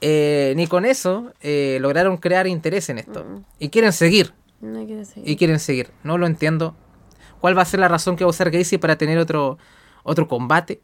Eh, 0.02 0.54
ni 0.56 0.68
con 0.68 0.86
eso 0.86 1.32
eh, 1.42 1.78
lograron 1.80 2.18
crear 2.18 2.48
interés 2.48 2.90
en 2.90 2.98
esto. 2.98 3.24
Mm. 3.24 3.44
Y 3.60 3.70
quieren 3.70 3.94
seguir. 3.94 4.34
No 4.60 4.86
quiero 4.86 5.06
seguir. 5.06 5.30
Y 5.30 5.36
quieren 5.36 5.60
seguir. 5.60 5.92
No 6.04 6.18
lo 6.18 6.28
entiendo. 6.28 6.76
¿Cuál 7.40 7.58
va 7.58 7.64
a 7.64 7.66
ser 7.66 7.80
la 7.80 7.88
razón 7.88 8.16
que 8.16 8.24
va 8.24 8.30
a 8.30 8.32
usar 8.32 8.52
Gacy 8.52 8.78
para 8.78 8.98
tener 8.98 9.18
otro, 9.18 9.58
otro 10.04 10.28
combate? 10.28 10.82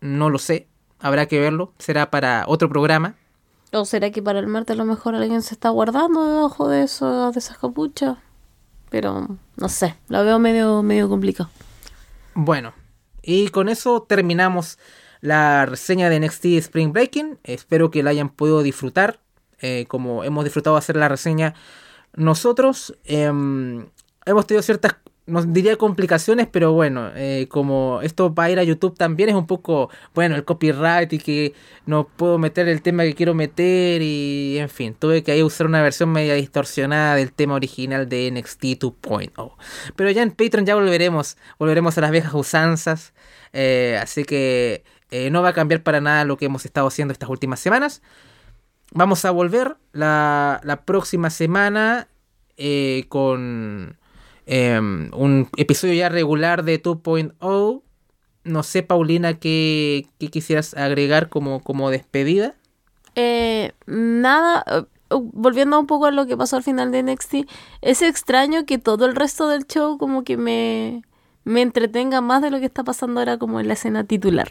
No 0.00 0.30
lo 0.30 0.38
sé. 0.38 0.68
Habrá 1.00 1.26
que 1.26 1.38
verlo. 1.38 1.72
Será 1.78 2.10
para 2.10 2.44
otro 2.46 2.68
programa. 2.68 3.14
¿O 3.72 3.84
será 3.84 4.10
que 4.10 4.22
para 4.22 4.38
el 4.38 4.46
martes 4.46 4.74
a 4.74 4.78
lo 4.78 4.86
mejor 4.86 5.14
alguien 5.14 5.42
se 5.42 5.54
está 5.54 5.68
guardando 5.68 6.26
debajo 6.26 6.68
de 6.68 6.82
eso, 6.82 7.32
de 7.32 7.38
esas 7.38 7.58
capuchas? 7.58 8.16
Pero 8.90 9.28
no 9.56 9.68
sé, 9.68 9.96
lo 10.08 10.24
veo 10.24 10.38
medio, 10.38 10.82
medio 10.82 11.08
complicado. 11.08 11.50
Bueno, 12.34 12.72
y 13.22 13.48
con 13.48 13.68
eso 13.68 14.02
terminamos 14.02 14.78
la 15.20 15.66
reseña 15.66 16.08
de 16.08 16.20
NXT 16.20 16.44
Spring 16.58 16.92
Breaking. 16.92 17.38
Espero 17.44 17.90
que 17.90 18.02
la 18.02 18.10
hayan 18.10 18.28
podido 18.28 18.62
disfrutar, 18.62 19.20
eh, 19.60 19.86
como 19.88 20.24
hemos 20.24 20.44
disfrutado 20.44 20.76
hacer 20.76 20.96
la 20.96 21.08
reseña 21.08 21.54
nosotros. 22.14 22.96
Em, 23.04 23.86
hemos 24.24 24.46
tenido 24.46 24.62
ciertas, 24.62 24.96
no 25.28 25.42
diría 25.42 25.76
complicaciones, 25.76 26.48
pero 26.50 26.72
bueno, 26.72 27.10
eh, 27.14 27.46
como 27.50 28.00
esto 28.02 28.34
va 28.34 28.44
a 28.44 28.50
ir 28.50 28.58
a 28.58 28.62
YouTube 28.62 28.96
también 28.96 29.28
es 29.28 29.34
un 29.34 29.46
poco, 29.46 29.90
bueno, 30.14 30.34
el 30.36 30.44
copyright 30.44 31.12
y 31.12 31.18
que 31.18 31.54
no 31.84 32.08
puedo 32.08 32.38
meter 32.38 32.66
el 32.66 32.80
tema 32.80 33.02
que 33.04 33.14
quiero 33.14 33.34
meter 33.34 34.00
y 34.00 34.56
en 34.58 34.70
fin, 34.70 34.96
tuve 34.98 35.22
que 35.22 35.32
ahí 35.32 35.42
usar 35.42 35.66
una 35.66 35.82
versión 35.82 36.10
media 36.10 36.34
distorsionada 36.34 37.14
del 37.14 37.32
tema 37.32 37.54
original 37.54 38.08
de 38.08 38.30
NXT 38.30 38.64
2.0. 38.80 39.52
Pero 39.94 40.10
ya 40.10 40.22
en 40.22 40.30
Patreon 40.30 40.64
ya 40.64 40.74
volveremos, 40.74 41.36
volveremos 41.58 41.98
a 41.98 42.00
las 42.00 42.10
viejas 42.10 42.32
usanzas, 42.32 43.12
eh, 43.52 43.98
así 44.02 44.24
que 44.24 44.82
eh, 45.10 45.30
no 45.30 45.42
va 45.42 45.50
a 45.50 45.54
cambiar 45.54 45.82
para 45.82 46.00
nada 46.00 46.24
lo 46.24 46.38
que 46.38 46.46
hemos 46.46 46.64
estado 46.64 46.86
haciendo 46.86 47.12
estas 47.12 47.28
últimas 47.28 47.60
semanas. 47.60 48.00
Vamos 48.92 49.26
a 49.26 49.30
volver 49.30 49.76
la, 49.92 50.60
la 50.64 50.84
próxima 50.86 51.28
semana 51.28 52.08
con 53.08 53.98
em, 54.48 55.10
un 55.14 55.48
episodio 55.56 55.94
ya 55.94 56.08
regular 56.08 56.64
de 56.64 56.82
2.0. 56.82 57.82
No 58.44 58.62
sé, 58.62 58.82
Paulina, 58.82 59.34
¿qué, 59.38 60.06
qué 60.18 60.28
quisieras 60.28 60.74
agregar 60.74 61.28
como, 61.28 61.60
como 61.60 61.90
despedida? 61.90 62.54
Eh, 63.14 63.72
nada, 63.86 64.64
eh, 64.66 64.82
volviendo 65.10 65.78
un 65.78 65.86
poco 65.86 66.06
a 66.06 66.10
lo 66.10 66.26
que 66.26 66.36
pasó 66.36 66.56
al 66.56 66.62
final 66.62 66.92
de 66.92 67.02
NXT, 67.02 67.34
es 67.82 68.02
extraño 68.02 68.64
que 68.64 68.78
todo 68.78 69.06
el 69.06 69.16
resto 69.16 69.48
del 69.48 69.66
show 69.66 69.98
como 69.98 70.24
que 70.24 70.36
me, 70.36 71.02
me 71.44 71.62
entretenga 71.62 72.20
más 72.20 72.42
de 72.42 72.50
lo 72.50 72.60
que 72.60 72.66
está 72.66 72.84
pasando 72.84 73.20
ahora 73.20 73.38
como 73.38 73.60
en 73.60 73.68
la 73.68 73.74
escena 73.74 74.04
titular. 74.04 74.48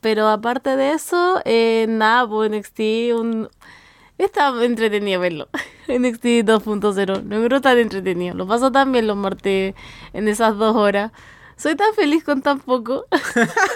Pero 0.00 0.28
aparte 0.28 0.76
de 0.76 0.92
eso, 0.92 1.40
eh, 1.44 1.86
nada, 1.88 2.28
pues 2.28 2.50
NXT 2.50 2.80
un... 3.14 3.48
Está 4.22 4.52
entretenido 4.64 5.20
verlo. 5.20 5.48
NXT 5.88 6.46
2.0. 6.46 7.24
No 7.24 7.44
creo 7.44 7.60
tan 7.60 7.78
entretenido. 7.78 8.36
Lo 8.36 8.46
paso 8.46 8.70
tan 8.70 8.92
bien 8.92 9.08
los 9.08 9.16
martes 9.16 9.74
en 10.12 10.28
esas 10.28 10.56
dos 10.56 10.76
horas. 10.76 11.10
Soy 11.56 11.74
tan 11.74 11.92
feliz 11.94 12.22
con 12.22 12.40
tan 12.40 12.60
poco. 12.60 13.06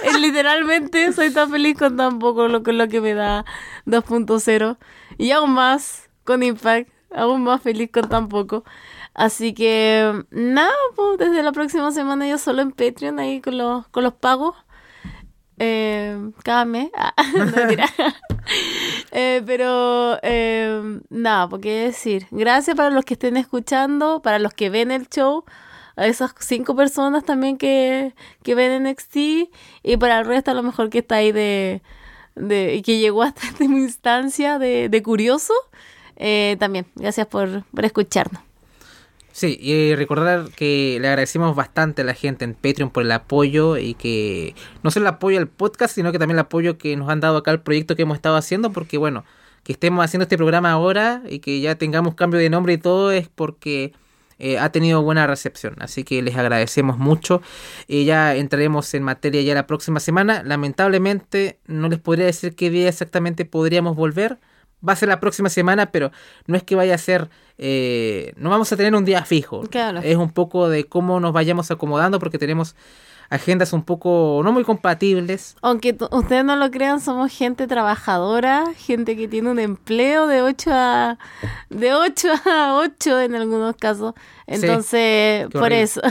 Es 0.05 0.16
Literalmente 0.20 1.12
soy 1.12 1.32
tan 1.32 1.51
feliz 1.51 1.77
con 1.77 1.97
tan 1.97 2.20
poco 2.20 2.47
lo, 2.47 2.62
con 2.62 2.78
lo 2.78 2.86
que 2.86 3.01
me 3.01 3.14
da 3.14 3.44
2.0. 3.86 4.78
Y 5.18 5.32
aún 5.32 5.51
más 5.51 6.09
con 6.23 6.44
Impact. 6.44 6.90
Aún 7.12 7.43
más 7.43 7.60
feliz 7.60 7.90
con 7.93 8.09
tan 8.09 8.28
poco. 8.28 8.62
Así 9.14 9.52
que 9.52 10.24
nada, 10.31 10.73
pues 10.94 11.18
desde 11.18 11.43
la 11.43 11.51
próxima 11.51 11.90
semana 11.90 12.28
yo 12.28 12.39
solo 12.39 12.62
en 12.62 12.70
Patreon 12.70 13.18
ahí 13.18 13.40
con 13.40 13.59
los, 13.59 13.89
con 13.89 14.05
los 14.05 14.14
pagos. 14.14 14.55
Eh, 15.58 16.30
cada 16.44 16.64
mes. 16.64 16.90
Ah, 16.94 17.14
no. 17.34 17.46
Eh, 19.10 19.42
pero 19.44 20.18
eh, 20.22 21.00
nada, 21.10 21.48
¿por 21.48 21.60
qué 21.60 21.86
decir? 21.86 22.26
Gracias 22.30 22.76
para 22.76 22.90
los 22.90 23.04
que 23.04 23.14
estén 23.14 23.36
escuchando, 23.36 24.22
para 24.22 24.38
los 24.38 24.52
que 24.54 24.70
ven 24.70 24.90
el 24.92 25.08
show, 25.08 25.44
a 25.96 26.06
esas 26.06 26.32
cinco 26.40 26.76
personas 26.76 27.24
también 27.24 27.56
que, 27.58 28.14
que 28.44 28.54
ven 28.54 28.84
NXT 28.84 29.16
y 29.82 29.96
para 29.98 30.20
el 30.20 30.26
resto 30.26 30.52
a 30.52 30.54
lo 30.54 30.62
mejor 30.62 30.90
que 30.90 30.98
está 30.98 31.16
ahí 31.16 31.32
de, 31.32 31.82
de 32.36 32.82
que 32.84 32.98
llegó 32.98 33.22
hasta 33.24 33.46
esta 33.48 33.64
instancia 33.64 34.58
de, 34.58 34.88
de 34.88 35.02
curioso. 35.02 35.54
eh, 36.16 36.56
también, 36.60 36.86
gracias 36.94 37.26
por, 37.26 37.64
por 37.74 37.84
escucharnos. 37.84 38.42
Sí, 39.36 39.58
y 39.60 39.94
recordar 39.94 40.48
que 40.56 40.96
le 40.98 41.08
agradecemos 41.08 41.54
bastante 41.54 42.00
a 42.00 42.06
la 42.06 42.14
gente 42.14 42.46
en 42.46 42.54
Patreon 42.54 42.88
por 42.88 43.02
el 43.02 43.12
apoyo 43.12 43.76
y 43.76 43.92
que 43.92 44.54
no 44.82 44.90
solo 44.90 45.04
el 45.04 45.08
apoyo 45.14 45.36
al 45.38 45.46
podcast, 45.46 45.94
sino 45.94 46.10
que 46.10 46.18
también 46.18 46.36
el 46.36 46.40
apoyo 46.40 46.78
que 46.78 46.96
nos 46.96 47.10
han 47.10 47.20
dado 47.20 47.36
acá 47.36 47.50
al 47.50 47.60
proyecto 47.60 47.96
que 47.96 48.02
hemos 48.02 48.16
estado 48.16 48.36
haciendo, 48.36 48.72
porque 48.72 48.96
bueno, 48.96 49.26
que 49.62 49.72
estemos 49.72 50.02
haciendo 50.02 50.22
este 50.22 50.38
programa 50.38 50.70
ahora 50.70 51.20
y 51.28 51.40
que 51.40 51.60
ya 51.60 51.74
tengamos 51.74 52.14
cambio 52.14 52.40
de 52.40 52.48
nombre 52.48 52.72
y 52.72 52.78
todo 52.78 53.10
es 53.10 53.28
porque 53.28 53.92
eh, 54.38 54.58
ha 54.58 54.72
tenido 54.72 55.02
buena 55.02 55.26
recepción. 55.26 55.74
Así 55.80 56.02
que 56.02 56.22
les 56.22 56.34
agradecemos 56.36 56.96
mucho. 56.96 57.42
Y 57.86 58.06
ya 58.06 58.36
entraremos 58.36 58.94
en 58.94 59.02
materia 59.02 59.42
ya 59.42 59.54
la 59.54 59.66
próxima 59.66 60.00
semana. 60.00 60.44
Lamentablemente 60.44 61.58
no 61.66 61.90
les 61.90 61.98
podría 61.98 62.24
decir 62.24 62.54
qué 62.56 62.70
día 62.70 62.88
exactamente 62.88 63.44
podríamos 63.44 63.96
volver. 63.96 64.38
Va 64.86 64.92
a 64.92 64.96
ser 64.96 65.08
la 65.08 65.20
próxima 65.20 65.48
semana, 65.48 65.86
pero 65.86 66.10
no 66.46 66.56
es 66.56 66.62
que 66.62 66.74
vaya 66.74 66.94
a 66.94 66.98
ser... 66.98 67.28
eh, 67.58 68.32
no 68.36 68.50
vamos 68.50 68.72
a 68.72 68.76
tener 68.76 68.94
un 68.94 69.04
día 69.04 69.24
fijo. 69.24 69.62
Claro. 69.62 70.00
Es 70.02 70.16
un 70.16 70.30
poco 70.30 70.68
de 70.68 70.84
cómo 70.84 71.20
nos 71.20 71.32
vayamos 71.32 71.70
acomodando 71.70 72.18
porque 72.18 72.38
tenemos 72.38 72.76
agendas 73.28 73.72
un 73.72 73.82
poco 73.82 74.40
no 74.44 74.52
muy 74.52 74.64
compatibles. 74.64 75.56
Aunque 75.62 75.96
ustedes 76.10 76.44
no 76.44 76.56
lo 76.56 76.70
crean, 76.70 77.00
somos 77.00 77.32
gente 77.32 77.66
trabajadora, 77.66 78.66
gente 78.76 79.16
que 79.16 79.26
tiene 79.28 79.50
un 79.50 79.58
empleo 79.58 80.26
de 80.26 80.42
8 80.42 80.70
a 80.72 81.18
de 81.68 81.94
8 81.94 82.28
a 82.44 82.76
8 82.76 83.20
en 83.22 83.34
algunos 83.34 83.76
casos. 83.76 84.14
Entonces, 84.46 85.48
por 85.50 85.72
eso. 85.72 86.00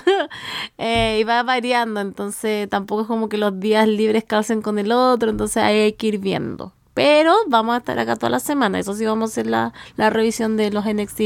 Eh, 0.77 1.19
y 1.21 1.23
va 1.23 1.41
variando, 1.43 2.01
entonces 2.01 2.69
tampoco 2.69 3.03
es 3.03 3.07
como 3.07 3.29
que 3.29 3.37
los 3.37 3.59
días 3.59 3.87
libres 3.87 4.25
calcen 4.25 4.61
con 4.61 4.77
el 4.77 4.91
otro, 4.91 5.29
entonces 5.29 5.57
ahí 5.63 5.77
hay 5.79 5.93
que 5.93 6.07
ir 6.07 6.17
viendo. 6.19 6.73
Pero 6.95 7.35
vamos 7.47 7.76
a 7.76 7.77
estar 7.77 7.99
acá 7.99 8.15
toda 8.15 8.31
la 8.31 8.39
semana, 8.39 8.80
eso 8.80 8.95
sí 8.95 9.05
vamos 9.05 9.30
a 9.30 9.31
hacer 9.31 9.45
la, 9.45 9.73
la 9.97 10.09
revisión 10.09 10.57
de 10.57 10.72
los 10.72 10.85
NXT 10.85 11.19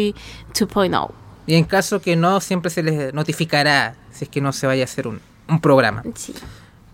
2.0. 0.53 1.11
Y 1.47 1.55
en 1.55 1.63
caso 1.63 2.01
que 2.01 2.17
no, 2.17 2.41
siempre 2.41 2.69
se 2.69 2.83
les 2.83 3.13
notificará 3.13 3.95
si 4.11 4.25
es 4.25 4.29
que 4.29 4.41
no 4.41 4.51
se 4.51 4.67
vaya 4.67 4.83
a 4.83 4.85
hacer 4.85 5.07
un, 5.07 5.21
un 5.47 5.61
programa. 5.61 6.03
Sí. 6.15 6.33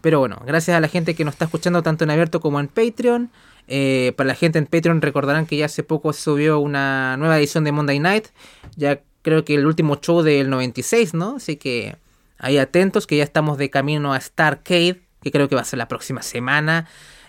Pero 0.01 0.19
bueno, 0.19 0.39
gracias 0.45 0.77
a 0.77 0.79
la 0.79 0.87
gente 0.87 1.15
que 1.15 1.25
nos 1.25 1.33
está 1.33 1.45
escuchando 1.45 1.81
tanto 1.81 2.03
en 2.03 2.11
abierto 2.11 2.39
como 2.39 2.59
en 2.59 2.67
Patreon. 2.67 3.31
Eh, 3.67 4.13
para 4.15 4.27
la 4.27 4.35
gente 4.35 4.59
en 4.59 4.67
Patreon 4.67 5.01
recordarán 5.01 5.47
que 5.47 5.57
ya 5.57 5.65
hace 5.65 5.81
poco 5.81 6.13
subió 6.13 6.59
una 6.59 7.17
nueva 7.17 7.39
edición 7.39 7.63
de 7.63 7.71
Monday 7.71 7.99
Night. 7.99 8.27
Ya 8.75 9.01
creo 9.23 9.43
que 9.43 9.55
el 9.55 9.65
último 9.65 9.95
show 9.95 10.21
del 10.21 10.49
96, 10.51 11.15
¿no? 11.15 11.37
Así 11.37 11.55
que 11.55 11.95
ahí 12.37 12.59
atentos 12.59 13.07
que 13.07 13.17
ya 13.17 13.23
estamos 13.23 13.57
de 13.57 13.71
camino 13.71 14.13
a 14.13 14.21
Starcade, 14.21 15.01
que 15.23 15.31
creo 15.31 15.49
que 15.49 15.55
va 15.55 15.61
a 15.61 15.65
ser 15.65 15.79
la 15.79 15.87
próxima 15.87 16.21
semana. 16.21 16.87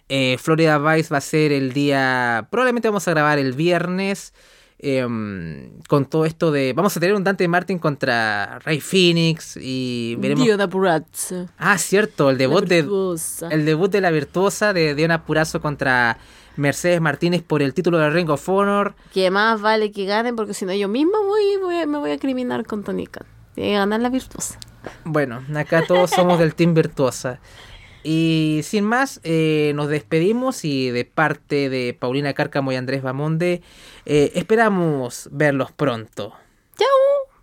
Eh, 0.09 0.37
Florida 0.39 0.79
Vice 0.79 1.13
va 1.13 1.19
a 1.19 1.21
ser 1.21 1.53
el 1.53 1.73
día... 1.73 2.47
Probablemente 2.51 2.89
vamos 2.89 3.07
a 3.09 3.11
grabar 3.11 3.39
el 3.39 3.53
viernes. 3.53 4.33
em, 4.79 5.71
con 5.89 6.05
todo 6.05 6.25
esto 6.27 6.53
de... 6.53 6.73
Vamos 6.75 6.97
a 6.97 7.01
tener 7.01 7.17
un 7.17 7.25
Dante 7.25 7.49
Martin 7.49 7.79
contra 7.79 8.59
Ray 8.61 8.81
Phoenix 8.81 9.57
y 9.61 10.17
veremos... 10.19 10.45
Diona 10.45 10.69
Purazzo. 10.69 11.49
Ah, 11.59 11.79
cierto, 11.79 12.31
el 12.31 12.39
debut 12.39 12.65
de 12.67 12.81
el 13.51 13.65
debut 13.65 13.91
de 13.91 14.01
la 14.01 14.11
virtuosa 14.11 14.73
de 14.73 14.95
Diana 14.95 15.25
Purazo 15.25 15.61
contra 15.61 16.19
Mercedes 16.57 17.01
Martínez 17.01 17.43
por 17.43 17.63
el 17.63 17.75
título 17.75 17.99
de 17.99 18.11
Ring 18.11 18.29
of 18.31 18.49
Honor. 18.49 18.95
Que 19.13 19.31
más 19.31 19.61
vale 19.61 19.93
que 19.93 20.05
ganen 20.05 20.37
porque 20.37 20.55
si 20.55 20.67
no 20.67 20.75
yo 20.75 20.89
misma 20.89 21.19
voy, 21.21 21.57
voy 21.61 21.87
me 21.87 21.99
voy 21.99 22.11
a 22.11 22.19
criminar 22.19 22.67
con 22.67 22.85
Tony 22.85 23.07
Khan. 23.07 23.27
Tiene 23.55 23.71
que 23.71 23.77
ganar 23.77 24.01
la 24.01 24.11
virtuosa. 24.11 24.59
Bueno, 25.05 25.43
acá 25.57 25.85
todos 25.87 26.11
somos 26.11 26.39
del 26.39 26.55
Team 26.55 26.75
Virtuosa. 26.75 27.41
Y 28.09 28.61
sin 28.63 28.85
más, 28.85 29.19
eh, 29.25 29.73
nos 29.75 29.89
despedimos 29.89 30.65
y 30.65 30.91
de 30.91 31.05
parte 31.05 31.69
de 31.69 31.93
Paulina 31.93 32.35
Cárcamo 32.35 32.71
y 32.71 32.77
Andrés 32.77 33.03
Bamonde, 33.03 33.63
eh, 34.05 34.31
esperamos 34.37 35.29
verlos 35.33 35.73
pronto. 35.73 36.33
¡Chao! 36.79 37.36